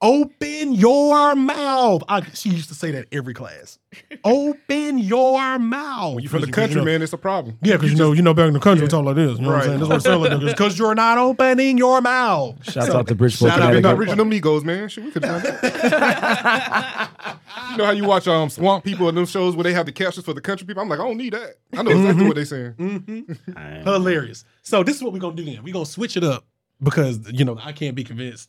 Open 0.00 0.74
your 0.74 1.34
mouth. 1.34 2.02
I, 2.08 2.20
she 2.32 2.50
used 2.50 2.68
to 2.68 2.74
say 2.76 2.92
that 2.92 3.06
every 3.10 3.34
class. 3.34 3.80
Open 4.24 4.98
your 4.98 5.58
mouth. 5.58 6.14
When 6.14 6.22
you 6.22 6.28
from 6.28 6.42
the 6.42 6.52
country, 6.52 6.74
you 6.74 6.78
know- 6.80 6.84
man, 6.84 7.02
it's 7.02 7.12
a 7.12 7.18
problem. 7.18 7.58
Yeah, 7.62 7.76
because 7.76 7.90
you 7.90 7.98
know, 7.98 8.12
you 8.12 8.22
know, 8.22 8.32
back 8.32 8.46
in 8.46 8.52
the 8.54 8.60
country, 8.60 8.84
we 8.84 8.88
talk 8.88 9.04
like 9.04 9.16
this. 9.16 9.36
You 9.38 9.44
know 9.44 9.48
what 9.48 9.54
I'm 9.54 9.58
Right. 9.58 9.64
saying? 9.64 9.78
That's 9.80 9.88
what 9.88 9.96
it 9.96 10.02
sounds 10.30 10.42
like. 10.44 10.52
Because 10.52 10.78
you're 10.78 10.94
not 10.94 11.18
opening 11.18 11.78
your 11.78 12.00
mouth. 12.00 12.64
Shouts 12.64 12.90
out 12.90 13.08
to 13.08 13.16
Bridgeport, 13.16 13.50
Shout 13.50 13.60
out 13.60 13.68
I've 13.70 13.74
been 13.74 13.82
not 13.82 13.96
Connecticut. 13.98 14.24
reaching 14.24 14.40
Migos, 14.42 14.64
man. 14.64 14.88
Shit, 14.88 15.04
we 15.04 15.10
could 15.10 15.24
have 15.24 15.42
done 15.42 15.58
that. 15.62 17.10
you 17.72 17.76
know 17.78 17.84
how 17.84 17.90
you 17.90 18.04
watch 18.04 18.28
um 18.28 18.48
Swamp 18.50 18.84
People 18.84 19.08
and 19.08 19.18
them 19.18 19.26
shows 19.26 19.56
where 19.56 19.64
they 19.64 19.72
have 19.72 19.86
the 19.86 19.92
captions 19.92 20.24
for 20.24 20.32
the 20.32 20.40
country 20.40 20.64
people? 20.64 20.80
I'm 20.80 20.88
like, 20.88 21.00
I 21.00 21.04
don't 21.08 21.16
need 21.16 21.32
that. 21.32 21.56
I 21.76 21.82
know 21.82 21.90
exactly 21.90 22.24
what 22.26 22.36
they're 22.36 22.44
saying. 22.44 23.36
Hilarious. 23.84 24.44
So 24.62 24.84
this 24.84 24.94
is 24.96 25.02
what 25.02 25.12
we're 25.12 25.18
gonna 25.18 25.34
do 25.34 25.44
then. 25.44 25.62
We're 25.64 25.72
gonna 25.72 25.86
switch 25.86 26.16
it 26.16 26.22
up 26.22 26.44
because 26.80 27.18
you 27.32 27.44
know 27.44 27.58
I 27.60 27.72
can't 27.72 27.96
be 27.96 28.04
convinced 28.04 28.48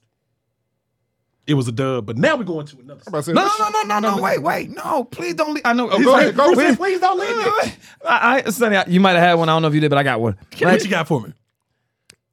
it 1.50 1.56
was 1.56 1.68
a 1.68 1.72
dub. 1.72 2.06
But 2.06 2.18
now 2.18 2.36
we're 2.36 2.44
going 2.44 2.66
to 2.68 2.80
another. 2.80 3.02
I'm 3.06 3.12
about 3.12 3.18
to 3.20 3.24
say, 3.24 3.34
No, 3.34 3.50
no, 3.60 3.70
no, 3.70 3.82
no, 3.84 4.00
no, 4.00 4.16
no. 4.16 4.22
Wait, 4.22 4.42
wait. 4.42 4.70
No, 4.70 5.04
please 5.04 5.34
don't 5.34 5.54
leave. 5.54 5.66
I 5.66 5.74
know. 5.74 5.90
Oh, 5.90 6.02
go 6.02 6.12
like- 6.12 6.22
ahead, 6.22 6.36
go 6.36 6.54
ahead. 6.54 6.78
please 6.78 7.00
don't 7.00 7.20
leave 7.20 7.36
me. 7.36 7.74
I, 8.06 8.44
I, 8.46 8.50
Sunny, 8.52 8.78
I- 8.78 8.86
you 8.88 9.00
might 9.00 9.14
have 9.14 9.22
had 9.22 9.34
one. 9.34 9.50
I 9.50 9.54
don't 9.54 9.64
know 9.64 9.68
if 9.68 9.74
you 9.74 9.80
did, 9.82 9.90
but 9.90 9.98
I 9.98 10.04
got 10.04 10.22
one. 10.22 10.38
What 10.60 10.84
you 10.84 10.90
got 10.90 11.08
for 11.08 11.22
me? 11.22 11.34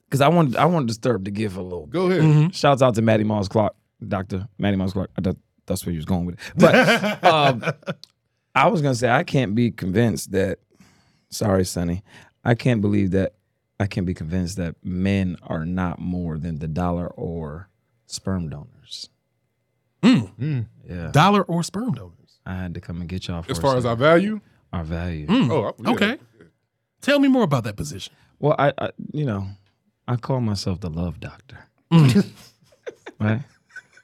Because 0.05 0.21
I 0.21 0.29
wanted, 0.29 0.57
I 0.57 0.67
wanted 0.67 0.87
Disturb 0.89 1.25
to 1.25 1.31
give 1.31 1.57
a 1.57 1.63
little. 1.63 1.87
Go 1.87 2.07
ahead. 2.11 2.23
Mm-hmm. 2.23 2.51
Shouts 2.51 2.83
out 2.83 2.95
to 2.95 3.03
Maddie 3.03 3.25
Moss 3.25 3.49
Clark, 3.49 3.75
Doctor 4.07 4.47
Maddie 4.59 4.77
Moss 4.77 4.93
Clark. 4.93 5.11
I 5.19 5.23
thought 5.23 5.37
that's 5.67 5.85
where 5.85 5.93
you 5.93 5.99
was 5.99 6.05
going 6.05 6.27
with 6.27 6.37
it. 6.37 6.41
But 6.57 7.25
um, 7.25 7.65
I 8.55 8.69
was 8.69 8.83
gonna 8.83 8.95
say 8.95 9.11
I 9.11 9.25
can't 9.25 9.55
be 9.55 9.71
convinced 9.71 10.33
that. 10.33 10.59
Sorry, 11.31 11.65
Sunny. 11.65 12.05
I 12.45 12.55
can't 12.55 12.81
believe 12.81 13.11
that. 13.13 13.33
I 13.81 13.87
can't 13.87 14.07
be 14.07 14.15
convinced 14.15 14.57
that 14.57 14.77
men 14.83 15.37
are 15.43 15.67
not 15.67 15.99
more 15.99 16.39
than 16.39 16.61
the 16.61 16.69
dollar 16.69 17.09
or 17.09 17.69
sperm 18.07 18.49
donors. 18.49 18.71
Mm. 20.07 20.67
Yeah, 20.89 21.11
Dollar 21.13 21.43
or 21.43 21.63
sperm 21.63 21.93
donors? 21.93 22.39
I 22.47 22.55
had 22.55 22.75
to 22.75 22.81
come 22.81 23.01
and 23.01 23.09
get 23.09 23.27
y'all. 23.29 23.43
For 23.43 23.51
As 23.51 23.59
a 23.59 23.61
far 23.61 23.77
as 23.77 23.83
second. 23.83 23.91
our 23.91 23.97
value, 23.97 24.41
our 24.73 24.85
value. 24.85 25.27
oh, 25.31 25.75
yeah. 25.79 25.91
Okay. 25.91 26.19
Tell 27.01 27.19
me 27.19 27.29
more 27.29 27.43
about 27.43 27.65
that 27.65 27.77
position. 27.77 28.13
Well, 28.39 28.55
I, 28.59 28.73
I, 28.79 28.91
you 29.13 29.25
know, 29.25 29.49
I 30.07 30.17
call 30.17 30.41
myself 30.41 30.81
the 30.81 30.91
love 30.91 31.19
doctor. 31.21 31.67
right? 31.91 33.43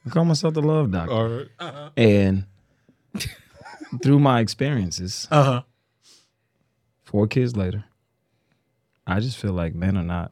I 0.05 0.09
call 0.09 0.25
myself 0.25 0.53
the 0.53 0.61
love 0.61 0.91
doctor. 0.91 1.11
All 1.13 1.27
right. 1.29 1.91
And 1.97 2.45
through 4.01 4.19
my 4.19 4.39
experiences, 4.39 5.27
Uh 5.31 5.43
huh. 5.43 5.61
four 7.03 7.27
kids 7.27 7.55
later, 7.55 7.85
I 9.07 9.19
just 9.19 9.37
feel 9.37 9.53
like 9.53 9.75
men 9.75 9.97
are 9.97 10.03
not 10.03 10.31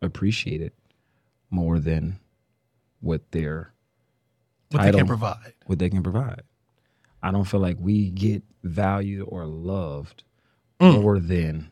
appreciated 0.00 0.72
more 1.50 1.78
than 1.78 2.18
what 3.00 3.30
they're 3.32 3.72
What 4.72 4.82
they 4.82 4.92
can 4.92 5.06
provide. 5.06 5.52
what 5.66 5.78
they 5.78 5.90
can 5.90 6.02
provide. 6.02 6.42
I 7.22 7.30
don't 7.30 7.44
feel 7.44 7.60
like 7.60 7.76
we 7.80 8.10
get 8.10 8.42
valued 8.64 9.26
or 9.28 9.44
loved 9.46 10.24
more 10.80 11.18
than 11.20 11.70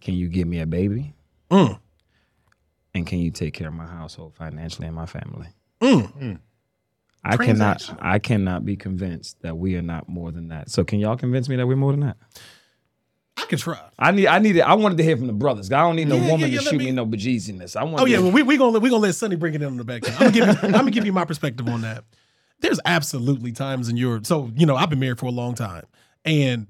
can 0.00 0.14
you 0.14 0.28
give 0.28 0.48
me 0.48 0.58
a 0.60 0.66
baby 0.66 1.14
Mm. 1.50 1.78
and 2.94 3.06
can 3.06 3.18
you 3.20 3.30
take 3.30 3.54
care 3.54 3.68
of 3.68 3.74
my 3.74 3.86
household 3.86 4.34
financially 4.34 4.86
and 4.86 4.96
my 4.96 5.06
family. 5.06 5.48
Mm. 5.80 6.40
I 7.24 7.36
cannot 7.36 7.96
I 8.00 8.18
cannot 8.18 8.64
be 8.64 8.74
convinced 8.76 9.40
that 9.42 9.56
we 9.56 9.76
are 9.76 9.82
not 9.82 10.08
more 10.08 10.32
than 10.32 10.48
that. 10.48 10.70
So 10.70 10.82
can 10.82 10.98
y'all 10.98 11.16
convince 11.16 11.48
me 11.48 11.56
that 11.56 11.66
we're 11.66 11.76
more 11.76 11.92
than 11.92 12.00
that? 12.00 12.16
I 13.52 13.56
can 13.56 13.58
try. 13.58 13.80
I 13.98 14.10
need 14.12 14.26
I 14.26 14.38
needed 14.38 14.62
I 14.62 14.74
wanted 14.74 14.98
to 14.98 15.04
hear 15.04 15.16
from 15.16 15.26
the 15.26 15.32
brothers. 15.32 15.70
I 15.70 15.80
don't 15.82 15.96
need 15.96 16.08
no 16.08 16.16
Yeah, 16.16 16.30
woman 16.30 16.40
yeah, 16.50 16.54
yeah, 16.56 16.60
to 16.60 16.64
shoot 16.70 16.78
me- 16.78 16.84
me 16.86 16.90
no 16.92 17.06
bejesiness. 17.06 17.76
I 17.76 17.84
want 17.84 18.00
Oh 18.00 18.04
yeah, 18.06 18.18
well, 18.20 18.32
we 18.32 18.42
we 18.42 18.56
gonna 18.56 18.78
we 18.78 18.88
gonna 18.90 19.02
let 19.02 19.14
Sunny 19.14 19.36
bring 19.36 19.54
it 19.54 19.62
in 19.62 19.68
on 19.68 19.76
the 19.76 19.84
back. 19.84 20.06
end. 20.06 20.16
I'm 20.18 20.30
gonna 20.30 20.32
give 20.32 20.46
you 20.46 20.54
I'm 20.62 20.72
gonna 20.72 20.90
give 20.90 21.06
you 21.06 21.12
my 21.12 21.24
perspective 21.24 21.68
on 21.68 21.82
that. 21.82 22.04
There's 22.60 22.80
absolutely 22.84 23.52
times 23.52 23.88
in 23.88 23.96
your 23.96 24.20
so 24.24 24.50
you 24.56 24.66
know 24.66 24.76
I've 24.76 24.90
been 24.90 25.00
married 25.00 25.18
for 25.18 25.26
a 25.26 25.30
long 25.30 25.54
time, 25.54 25.84
and 26.24 26.66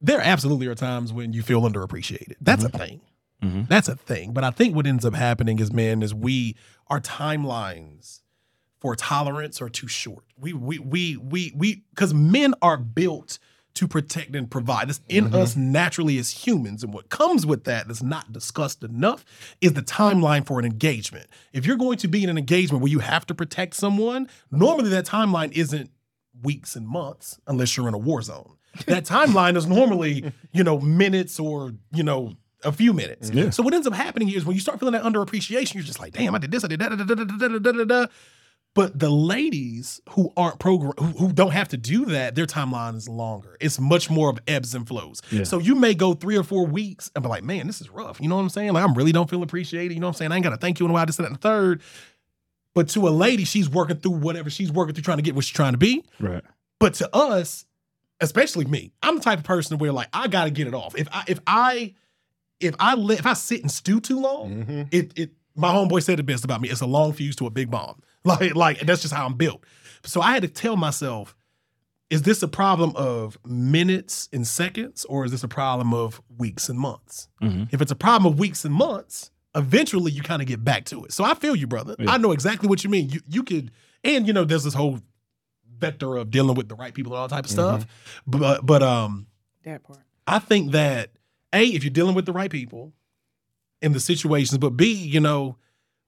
there 0.00 0.20
absolutely 0.20 0.66
are 0.66 0.74
times 0.74 1.12
when 1.12 1.32
you 1.32 1.42
feel 1.42 1.62
underappreciated. 1.62 2.34
That's 2.40 2.64
a 2.64 2.68
thing. 2.68 3.00
Mhm. 3.42 3.68
That's 3.68 3.88
a 3.88 3.96
thing. 3.96 4.32
But 4.32 4.44
I 4.44 4.50
think 4.50 4.74
what 4.74 4.86
ends 4.86 5.04
up 5.04 5.14
happening 5.14 5.58
is 5.58 5.72
man 5.72 6.02
is 6.02 6.14
we 6.14 6.56
our 6.88 7.00
timelines 7.00 8.20
for 8.80 8.94
tolerance 8.96 9.60
are 9.62 9.68
too 9.68 9.88
short. 9.88 10.24
We 10.38 10.52
we 10.52 10.78
we 10.78 11.16
we 11.16 11.52
we 11.56 11.84
because 11.90 12.12
men 12.14 12.54
are 12.62 12.76
built 12.76 13.38
to 13.76 13.86
protect 13.86 14.34
and 14.34 14.50
provide. 14.50 14.90
It's 14.90 15.00
in 15.08 15.26
mm-hmm. 15.26 15.34
us 15.36 15.56
naturally 15.56 16.18
as 16.18 16.30
humans. 16.30 16.82
And 16.82 16.92
what 16.92 17.08
comes 17.08 17.46
with 17.46 17.64
that 17.64 17.86
that's 17.86 18.02
not 18.02 18.32
discussed 18.32 18.82
enough 18.82 19.24
is 19.60 19.74
the 19.74 19.82
timeline 19.82 20.46
for 20.46 20.58
an 20.58 20.64
engagement. 20.64 21.28
If 21.52 21.66
you're 21.66 21.76
going 21.76 21.98
to 21.98 22.08
be 22.08 22.24
in 22.24 22.30
an 22.30 22.38
engagement 22.38 22.82
where 22.82 22.90
you 22.90 22.98
have 23.00 23.26
to 23.26 23.34
protect 23.34 23.74
someone, 23.74 24.28
normally 24.50 24.90
that 24.90 25.06
timeline 25.06 25.52
isn't 25.52 25.90
weeks 26.42 26.76
and 26.76 26.86
months 26.86 27.38
unless 27.46 27.76
you're 27.76 27.88
in 27.88 27.94
a 27.94 27.98
war 27.98 28.22
zone. 28.22 28.56
That 28.86 29.04
timeline 29.06 29.56
is 29.56 29.66
normally, 29.66 30.32
you 30.52 30.64
know, 30.64 30.80
minutes 30.80 31.38
or, 31.38 31.72
you 31.92 32.02
know, 32.02 32.36
a 32.64 32.72
few 32.72 32.92
minutes. 32.92 33.30
Yeah. 33.30 33.50
So 33.50 33.62
what 33.62 33.74
ends 33.74 33.86
up 33.86 33.92
happening 33.92 34.30
is 34.30 34.44
when 34.44 34.54
you 34.54 34.60
start 34.60 34.80
feeling 34.80 34.92
that 34.92 35.02
underappreciation, 35.02 35.74
you're 35.74 35.84
just 35.84 36.00
like, 36.00 36.12
damn, 36.12 36.34
I 36.34 36.38
did 36.38 36.50
this, 36.50 36.64
I 36.64 36.68
did 36.68 36.80
that, 36.80 36.90
da, 36.90 37.04
da, 37.04 37.84
da, 37.84 38.06
But 38.76 38.96
the 38.98 39.10
ladies 39.10 40.00
who 40.10 40.32
aren't 40.36 40.60
program 40.60 40.92
who, 40.98 41.06
who 41.06 41.32
don't 41.32 41.50
have 41.52 41.68
to 41.68 41.76
do 41.76 42.04
that, 42.06 42.34
their 42.36 42.46
timeline 42.46 42.94
is 42.94 43.08
longer. 43.08 43.56
It's 43.58 43.80
much 43.80 44.10
more 44.10 44.30
of 44.30 44.38
ebbs 44.46 44.74
and 44.74 44.86
flows. 44.86 45.20
Yeah. 45.32 45.42
So 45.44 45.58
you 45.58 45.74
may 45.74 45.94
go 45.94 46.12
three 46.14 46.36
or 46.36 46.44
four 46.44 46.66
weeks 46.66 47.10
and 47.14 47.22
be 47.24 47.28
like, 47.28 47.42
man, 47.42 47.66
this 47.66 47.80
is 47.80 47.90
rough. 47.90 48.20
You 48.20 48.28
know 48.28 48.36
what 48.36 48.42
I'm 48.42 48.48
saying? 48.50 48.72
Like, 48.74 48.84
I'm 48.84 48.94
really 48.94 49.12
don't 49.12 49.28
feel 49.28 49.42
appreciated. 49.42 49.94
You 49.94 50.00
know 50.00 50.06
what 50.06 50.16
I'm 50.16 50.18
saying? 50.18 50.32
I 50.32 50.36
ain't 50.36 50.44
gotta 50.44 50.58
thank 50.58 50.78
you 50.78 50.86
in 50.86 50.90
a 50.90 50.94
while, 50.94 51.06
this 51.06 51.16
that 51.16 51.26
and 51.26 51.34
the 51.34 51.40
third. 51.40 51.80
But 52.74 52.90
to 52.90 53.08
a 53.08 53.10
lady, 53.10 53.44
she's 53.44 53.68
working 53.70 53.96
through 53.96 54.12
whatever 54.12 54.50
she's 54.50 54.70
working 54.70 54.94
through 54.94 55.04
trying 55.04 55.16
to 55.18 55.22
get 55.22 55.34
what 55.34 55.44
she's 55.44 55.56
trying 55.56 55.72
to 55.72 55.78
be. 55.78 56.04
Right. 56.20 56.44
But 56.78 56.92
to 56.94 57.16
us, 57.16 57.64
especially 58.20 58.66
me, 58.66 58.92
I'm 59.02 59.16
the 59.16 59.22
type 59.22 59.38
of 59.38 59.44
person 59.44 59.78
where 59.78 59.92
like 59.92 60.08
I 60.12 60.28
gotta 60.28 60.50
get 60.50 60.66
it 60.66 60.74
off. 60.74 60.94
If 60.98 61.08
I 61.10 61.24
if 61.26 61.40
I 61.46 61.94
if 62.60 62.74
I 62.78 62.94
let 62.94 63.18
if 63.20 63.26
I 63.26 63.32
sit 63.32 63.62
and 63.62 63.70
stew 63.70 64.00
too 64.00 64.20
long, 64.20 64.50
Mm-hmm. 64.50 64.82
it 64.90 65.12
it 65.16 65.30
my 65.54 65.72
homeboy 65.72 66.02
said 66.02 66.18
the 66.18 66.22
best 66.22 66.44
about 66.44 66.60
me. 66.60 66.68
It's 66.68 66.82
a 66.82 66.86
long 66.86 67.14
fuse 67.14 67.34
to 67.36 67.46
a 67.46 67.50
big 67.50 67.70
bomb. 67.70 68.02
Like 68.40 68.54
like 68.56 68.80
that's 68.80 69.02
just 69.02 69.14
how 69.14 69.24
I'm 69.26 69.34
built. 69.34 69.62
So 70.04 70.20
I 70.20 70.32
had 70.32 70.42
to 70.42 70.48
tell 70.48 70.76
myself, 70.76 71.36
is 72.10 72.22
this 72.22 72.42
a 72.42 72.48
problem 72.48 72.92
of 72.96 73.38
minutes 73.44 74.28
and 74.32 74.46
seconds, 74.46 75.04
or 75.06 75.24
is 75.24 75.30
this 75.30 75.42
a 75.44 75.48
problem 75.48 75.94
of 75.94 76.20
weeks 76.36 76.68
and 76.68 76.78
months? 76.78 77.28
Mhm. 77.42 77.68
If 77.72 77.80
it's 77.80 77.92
a 77.92 77.96
problem 77.96 78.32
of 78.32 78.38
weeks 78.38 78.64
and 78.64 78.74
months, 78.74 79.30
eventually 79.54 80.12
you 80.12 80.22
kind 80.22 80.42
of 80.42 80.48
get 80.48 80.64
back 80.64 80.84
to 80.86 81.04
it. 81.04 81.12
So 81.12 81.24
I 81.24 81.34
feel 81.34 81.54
you, 81.56 81.66
brother. 81.66 81.94
Yeah. 81.98 82.10
I 82.12 82.18
know 82.18 82.32
exactly 82.32 82.68
what 82.68 82.82
you 82.84 82.90
mean. 82.90 83.08
You 83.10 83.20
you 83.28 83.42
could, 83.42 83.70
and 84.04 84.26
you 84.26 84.32
know, 84.32 84.44
there's 84.44 84.64
this 84.64 84.74
whole 84.74 85.00
vector 85.78 86.16
of 86.16 86.30
dealing 86.30 86.56
with 86.56 86.68
the 86.68 86.74
right 86.74 86.94
people 86.94 87.12
and 87.12 87.20
all 87.20 87.28
type 87.28 87.44
of 87.44 87.50
stuff. 87.50 87.86
But 88.26 88.64
but 88.66 88.82
um, 88.82 89.26
That 89.64 89.82
part. 89.84 90.00
I 90.26 90.38
think 90.40 90.72
that 90.72 91.10
a 91.52 91.64
if 91.64 91.84
you're 91.84 91.92
dealing 91.92 92.14
with 92.14 92.26
the 92.26 92.32
right 92.32 92.50
people 92.50 92.92
in 93.82 93.92
the 93.92 94.00
situations, 94.00 94.58
but 94.58 94.70
b 94.70 94.92
you 94.92 95.20
know, 95.20 95.56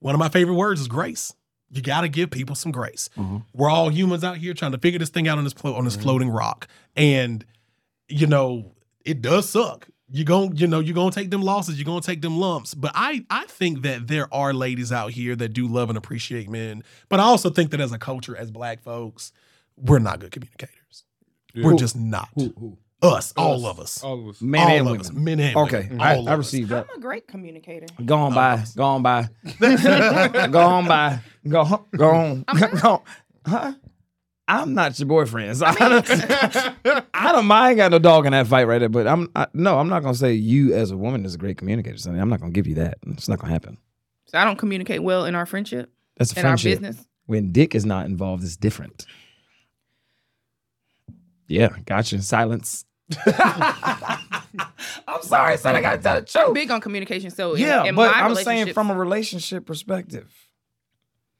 one 0.00 0.14
of 0.14 0.18
my 0.18 0.28
favorite 0.28 0.54
words 0.54 0.80
is 0.80 0.88
grace. 0.88 1.34
You 1.70 1.82
got 1.82 2.00
to 2.02 2.08
give 2.08 2.30
people 2.30 2.54
some 2.54 2.72
grace. 2.72 3.10
Mhm. 3.16 3.44
We're 3.52 3.68
all 3.70 3.90
humans 3.90 4.24
out 4.24 4.38
here 4.38 4.54
trying 4.54 4.72
to 4.72 4.78
figure 4.78 4.98
this 4.98 5.10
thing 5.10 5.28
out 5.28 5.36
on 5.38 5.44
this 5.44 5.54
plo- 5.54 5.76
on 5.76 5.84
this 5.84 5.96
floating 5.96 6.30
rock, 6.30 6.66
and 6.96 7.44
you 8.08 8.26
know 8.26 8.72
it 9.04 9.20
does 9.22 9.48
suck. 9.48 9.88
You 10.10 10.24
gon' 10.24 10.56
you 10.56 10.66
know 10.66 10.80
you're 10.80 10.94
gonna 10.94 11.10
take 11.10 11.30
them 11.30 11.42
losses. 11.42 11.76
You're 11.78 11.84
gonna 11.84 12.00
take 12.00 12.22
them 12.22 12.38
lumps. 12.38 12.72
But 12.74 12.92
I 12.94 13.26
I 13.28 13.44
think 13.46 13.82
that 13.82 14.08
there 14.08 14.32
are 14.32 14.54
ladies 14.54 14.90
out 14.90 15.10
here 15.12 15.36
that 15.36 15.50
do 15.52 15.68
love 15.68 15.90
and 15.90 15.98
appreciate 15.98 16.48
men. 16.48 16.82
But 17.10 17.20
I 17.20 17.24
also 17.24 17.50
think 17.50 17.70
that 17.72 17.80
as 17.80 17.92
a 17.92 17.98
culture, 17.98 18.34
as 18.34 18.50
black 18.50 18.82
folks, 18.82 19.32
we're 19.76 19.98
not 19.98 20.20
good 20.20 20.30
communicators. 20.30 21.04
We're 21.54 21.74
just 21.76 21.96
not. 21.96 22.28
Who, 22.34 22.54
who? 22.58 22.78
Us, 23.01 23.32
all 23.36 23.64
of 23.66 23.78
us. 23.78 24.03
All 24.03 24.18
of 24.20 24.28
us. 24.28 24.42
Men 24.42 24.61
all 24.61 24.68
and 24.70 24.80
of 24.80 24.86
women. 24.86 25.01
us, 25.01 25.12
men 25.12 25.40
and 25.40 25.57
Okay, 25.57 25.82
women. 25.88 26.01
I, 26.01 26.16
All 26.16 26.28
I 26.28 26.32
of 26.32 26.38
received 26.38 26.70
that. 26.70 26.86
I'm 26.90 26.99
a 26.99 27.01
great 27.01 27.28
communicator. 27.28 27.86
Go 28.05 28.16
on 28.16 28.34
by. 28.34 28.64
Go 28.76 28.82
on 28.84 29.03
by. 29.05 29.28
go 29.61 30.61
on 30.61 30.86
by. 30.88 31.20
Go 31.49 31.61
on. 31.61 31.84
Go 31.96 32.11
on. 32.11 32.44
Go 32.80 32.88
on. 32.90 33.01
Huh? 33.46 33.72
I'm 34.49 34.74
not 34.74 34.99
your 34.99 35.07
boyfriend. 35.07 35.59
So 35.59 35.66
I 35.66 35.74
don't, 35.74 37.07
I 37.14 37.32
don't 37.32 37.46
mind. 37.46 37.76
Got 37.76 37.90
no 37.92 37.99
dog 38.01 38.24
in 38.26 38.32
that 38.32 38.46
fight 38.46 38.66
right 38.66 38.78
there. 38.78 38.88
But 38.88 39.07
I'm 39.07 39.30
I, 39.36 39.46
no. 39.53 39.78
I'm 39.78 39.88
not 39.90 40.01
gonna 40.03 40.14
say 40.14 40.32
you 40.32 40.74
as 40.74 40.90
a 40.90 40.96
woman 40.96 41.24
is 41.24 41.34
a 41.34 41.38
great 41.38 41.57
communicator. 41.59 41.99
Sunny. 41.99 42.18
I'm 42.18 42.30
not 42.30 42.40
gonna 42.40 42.53
give 42.53 42.66
you 42.66 42.76
that. 42.76 42.99
It's 43.09 43.28
not 43.28 43.38
gonna 43.38 43.53
happen. 43.53 43.76
So 44.24 44.38
I 44.38 44.44
don't 44.44 44.59
communicate 44.59 45.03
well 45.03 45.24
in 45.26 45.34
our 45.34 45.46
friendship, 45.46 45.90
That's 46.16 46.34
a 46.36 46.40
in 46.40 46.46
our 46.46 46.57
business. 46.57 47.07
When 47.26 47.53
dick 47.53 47.74
is 47.74 47.84
not 47.86 48.07
involved, 48.07 48.42
it's 48.42 48.57
different. 48.57 49.07
Yeah, 51.46 51.68
gotcha. 51.86 52.20
Silence. 52.22 52.84
I'm 55.09 55.22
sorry, 55.22 55.56
son. 55.56 55.76
I 55.76 55.80
gotta 55.80 55.98
tell 56.02 56.16
the 56.16 56.22
truth. 56.26 56.44
I'm 56.48 56.52
Big 56.52 56.70
on 56.70 56.80
communication. 56.80 57.30
So 57.30 57.54
in- 57.54 57.62
Yeah, 57.62 57.84
in 57.84 57.94
but 57.94 58.11
my 58.12 58.20
I'm 58.20 58.34
saying 58.34 58.72
from 58.72 58.90
a 58.90 58.94
relationship 58.94 59.66
perspective. 59.66 60.32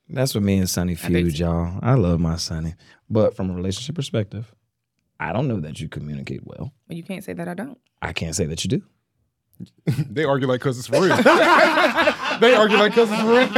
That's 0.09 0.35
what 0.35 0.43
me 0.43 0.57
and 0.57 0.69
Sunny 0.71 0.95
feud, 0.95 1.37
so. 1.37 1.45
y'all. 1.45 1.79
I 1.83 1.93
love 1.95 2.19
my 2.21 2.37
Sunny. 2.37 2.75
But 3.11 3.37
from 3.37 3.51
a 3.51 3.55
relationship 3.55 3.95
perspective, 3.95 4.55
I 5.21 5.33
don't 5.35 5.49
know 5.49 5.61
that 5.61 5.81
you 5.81 5.89
communicate 5.89 6.41
well. 6.45 6.73
Well, 6.89 6.97
you 6.97 7.03
can't 7.03 7.23
say 7.23 7.35
that 7.35 7.47
I 7.49 7.53
don't. 7.55 7.77
I 8.01 8.13
can't 8.15 8.35
say 8.35 8.47
that 8.47 8.65
you 8.65 8.71
do. 8.71 8.83
They 10.11 10.25
argue 10.25 10.47
like 10.47 10.61
cousins 10.61 10.87
for 10.87 11.01
real. 11.03 11.17
they 12.41 12.55
argue 12.55 12.77
like 12.79 12.93
cousins 12.93 13.21
for 13.21 13.27
real. 13.27 13.49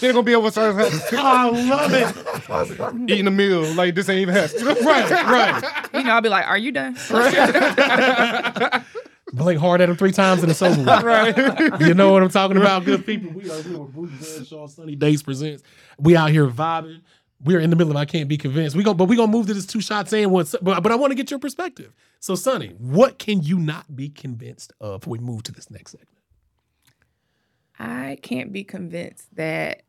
They're 0.00 0.12
gonna 0.12 0.22
be 0.22 0.34
over 0.34 0.50
to 0.50 0.60
I 1.18 1.48
love 1.50 1.92
it. 1.94 3.10
eating 3.10 3.26
a 3.26 3.30
meal 3.30 3.62
like 3.74 3.94
this 3.94 4.08
ain't 4.08 4.20
even 4.20 4.34
happening. 4.34 4.66
right, 4.84 5.10
right. 5.10 5.62
You 5.92 6.04
know, 6.04 6.10
I'll 6.12 6.20
be 6.20 6.28
like, 6.28 6.46
"Are 6.46 6.58
you 6.58 6.72
done?" 6.72 6.96
Blink 9.32 9.60
hard 9.60 9.82
at 9.82 9.90
him 9.90 9.96
three 9.96 10.12
times 10.12 10.42
and 10.42 10.50
it's 10.50 10.62
over. 10.62 10.82
right. 10.82 11.36
You 11.80 11.92
know 11.92 12.12
what 12.12 12.22
I'm 12.22 12.30
talking 12.30 12.56
about, 12.56 12.84
good 12.86 13.04
people. 13.04 13.30
We 13.32 13.50
are 13.50 13.60
we 13.62 13.74
are 13.74 13.84
Bruce 13.84 14.36
Bradshaw 14.36 14.66
Sunny 14.68 14.96
Days 14.96 15.22
presents. 15.22 15.62
We 15.98 16.16
out 16.16 16.30
here 16.30 16.46
vibing. 16.48 17.02
We're 17.44 17.60
in 17.60 17.70
the 17.70 17.76
middle 17.76 17.90
of 17.92 17.96
I 17.96 18.04
can't 18.04 18.28
be 18.28 18.36
convinced. 18.38 18.74
We 18.74 18.82
go, 18.82 18.94
but 18.94 19.04
we 19.04 19.16
gonna 19.16 19.30
move 19.30 19.46
to 19.48 19.54
this 19.54 19.66
two 19.66 19.80
shots 19.80 20.12
in 20.12 20.30
one. 20.30 20.46
But, 20.62 20.82
but 20.82 20.90
I 20.90 20.94
want 20.96 21.10
to 21.10 21.14
get 21.14 21.30
your 21.30 21.38
perspective. 21.38 21.94
So, 22.20 22.34
Sunny, 22.34 22.68
what 22.78 23.18
can 23.18 23.42
you 23.42 23.58
not 23.58 23.94
be 23.94 24.08
convinced 24.08 24.72
of 24.80 25.00
before 25.00 25.12
we 25.12 25.18
move 25.18 25.42
to 25.44 25.52
this 25.52 25.70
next 25.70 25.92
segment? 25.92 26.08
I 27.78 28.18
can't 28.22 28.52
be 28.52 28.64
convinced 28.64 29.36
that 29.36 29.82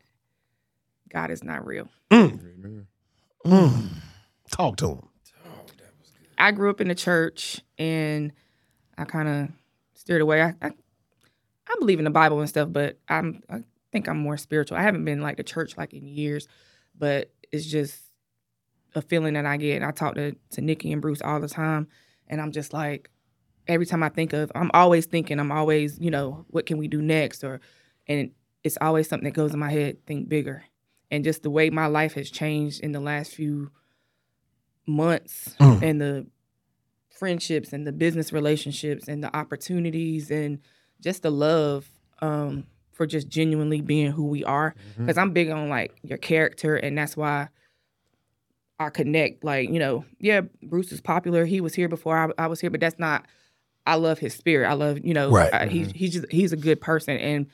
God 1.12 1.30
is 1.30 1.44
not 1.44 1.66
real. 1.66 1.88
Mm. 2.10 2.86
Mm. 3.44 3.88
Talk 4.50 4.76
to 4.78 4.88
him. 4.88 5.08
I 6.38 6.52
grew 6.52 6.70
up 6.70 6.80
in 6.80 6.88
the 6.88 6.94
church 6.94 7.60
and 7.78 8.32
I 8.96 9.04
kind 9.04 9.28
of 9.28 9.48
steered 9.94 10.22
away. 10.22 10.42
I, 10.42 10.54
I 10.62 10.70
I 11.68 11.76
believe 11.78 11.98
in 11.98 12.04
the 12.04 12.10
Bible 12.10 12.40
and 12.40 12.48
stuff, 12.48 12.68
but 12.72 12.98
I'm 13.08 13.42
I 13.48 13.62
think 13.92 14.08
I'm 14.08 14.18
more 14.18 14.36
spiritual. 14.36 14.78
I 14.78 14.82
haven't 14.82 15.04
been 15.04 15.20
like 15.20 15.36
to 15.36 15.42
church 15.42 15.76
like 15.76 15.92
in 15.92 16.06
years, 16.06 16.48
but 16.98 17.30
it's 17.52 17.66
just 17.66 18.00
a 18.94 19.02
feeling 19.02 19.34
that 19.34 19.46
I 19.46 19.56
get. 19.56 19.76
And 19.76 19.84
I 19.84 19.90
talk 19.90 20.14
to 20.14 20.34
to 20.50 20.60
Nikki 20.60 20.92
and 20.92 21.02
Bruce 21.02 21.22
all 21.22 21.40
the 21.40 21.48
time, 21.48 21.88
and 22.26 22.40
I'm 22.40 22.52
just 22.52 22.72
like, 22.72 23.10
every 23.68 23.86
time 23.86 24.02
I 24.02 24.08
think 24.08 24.32
of, 24.32 24.50
I'm 24.54 24.70
always 24.74 25.06
thinking, 25.06 25.38
I'm 25.38 25.52
always, 25.52 25.98
you 26.00 26.10
know, 26.10 26.44
what 26.48 26.66
can 26.66 26.78
we 26.78 26.88
do 26.88 27.00
next, 27.02 27.44
or, 27.44 27.60
and 28.08 28.30
it's 28.64 28.78
always 28.80 29.08
something 29.08 29.24
that 29.24 29.34
goes 29.34 29.52
in 29.52 29.60
my 29.60 29.70
head. 29.70 30.04
Think 30.06 30.28
bigger, 30.28 30.64
and 31.10 31.24
just 31.24 31.42
the 31.42 31.50
way 31.50 31.70
my 31.70 31.86
life 31.86 32.14
has 32.14 32.30
changed 32.30 32.80
in 32.80 32.92
the 32.92 33.00
last 33.00 33.34
few 33.34 33.70
months 34.86 35.54
Mm. 35.60 35.82
and 35.82 36.00
the 36.00 36.26
friendships 37.08 37.72
and 37.72 37.86
the 37.86 37.92
business 37.92 38.32
relationships 38.32 39.06
and 39.08 39.22
the 39.22 39.34
opportunities 39.36 40.30
and 40.30 40.58
just 41.00 41.22
the 41.22 41.30
love 41.30 41.86
um, 42.22 42.64
for 42.92 43.06
just 43.06 43.28
genuinely 43.28 43.80
being 43.80 44.10
who 44.10 44.26
we 44.26 44.44
are. 44.44 44.74
Because 44.98 45.18
I'm 45.18 45.32
big 45.32 45.50
on 45.50 45.68
like 45.68 45.94
your 46.02 46.18
character, 46.18 46.76
and 46.76 46.96
that's 46.96 47.16
why 47.16 47.48
I 48.78 48.90
connect. 48.90 49.44
Like 49.44 49.68
you 49.70 49.78
know, 49.78 50.04
yeah, 50.18 50.42
Bruce 50.62 50.92
is 50.92 51.00
popular. 51.00 51.44
He 51.44 51.60
was 51.60 51.74
here 51.74 51.88
before 51.88 52.16
I, 52.38 52.44
I 52.44 52.46
was 52.46 52.60
here, 52.60 52.70
but 52.70 52.80
that's 52.80 52.98
not. 52.98 53.26
I 53.86 53.94
love 53.96 54.18
his 54.18 54.34
spirit. 54.34 54.66
I 54.68 54.74
love 54.74 54.98
you 55.04 55.14
know. 55.14 55.30
Right. 55.30 55.52
I- 55.52 55.66
he's 55.66 55.90
he's 55.92 56.12
just 56.12 56.30
he's 56.30 56.52
a 56.52 56.56
good 56.56 56.80
person, 56.80 57.16
and 57.16 57.46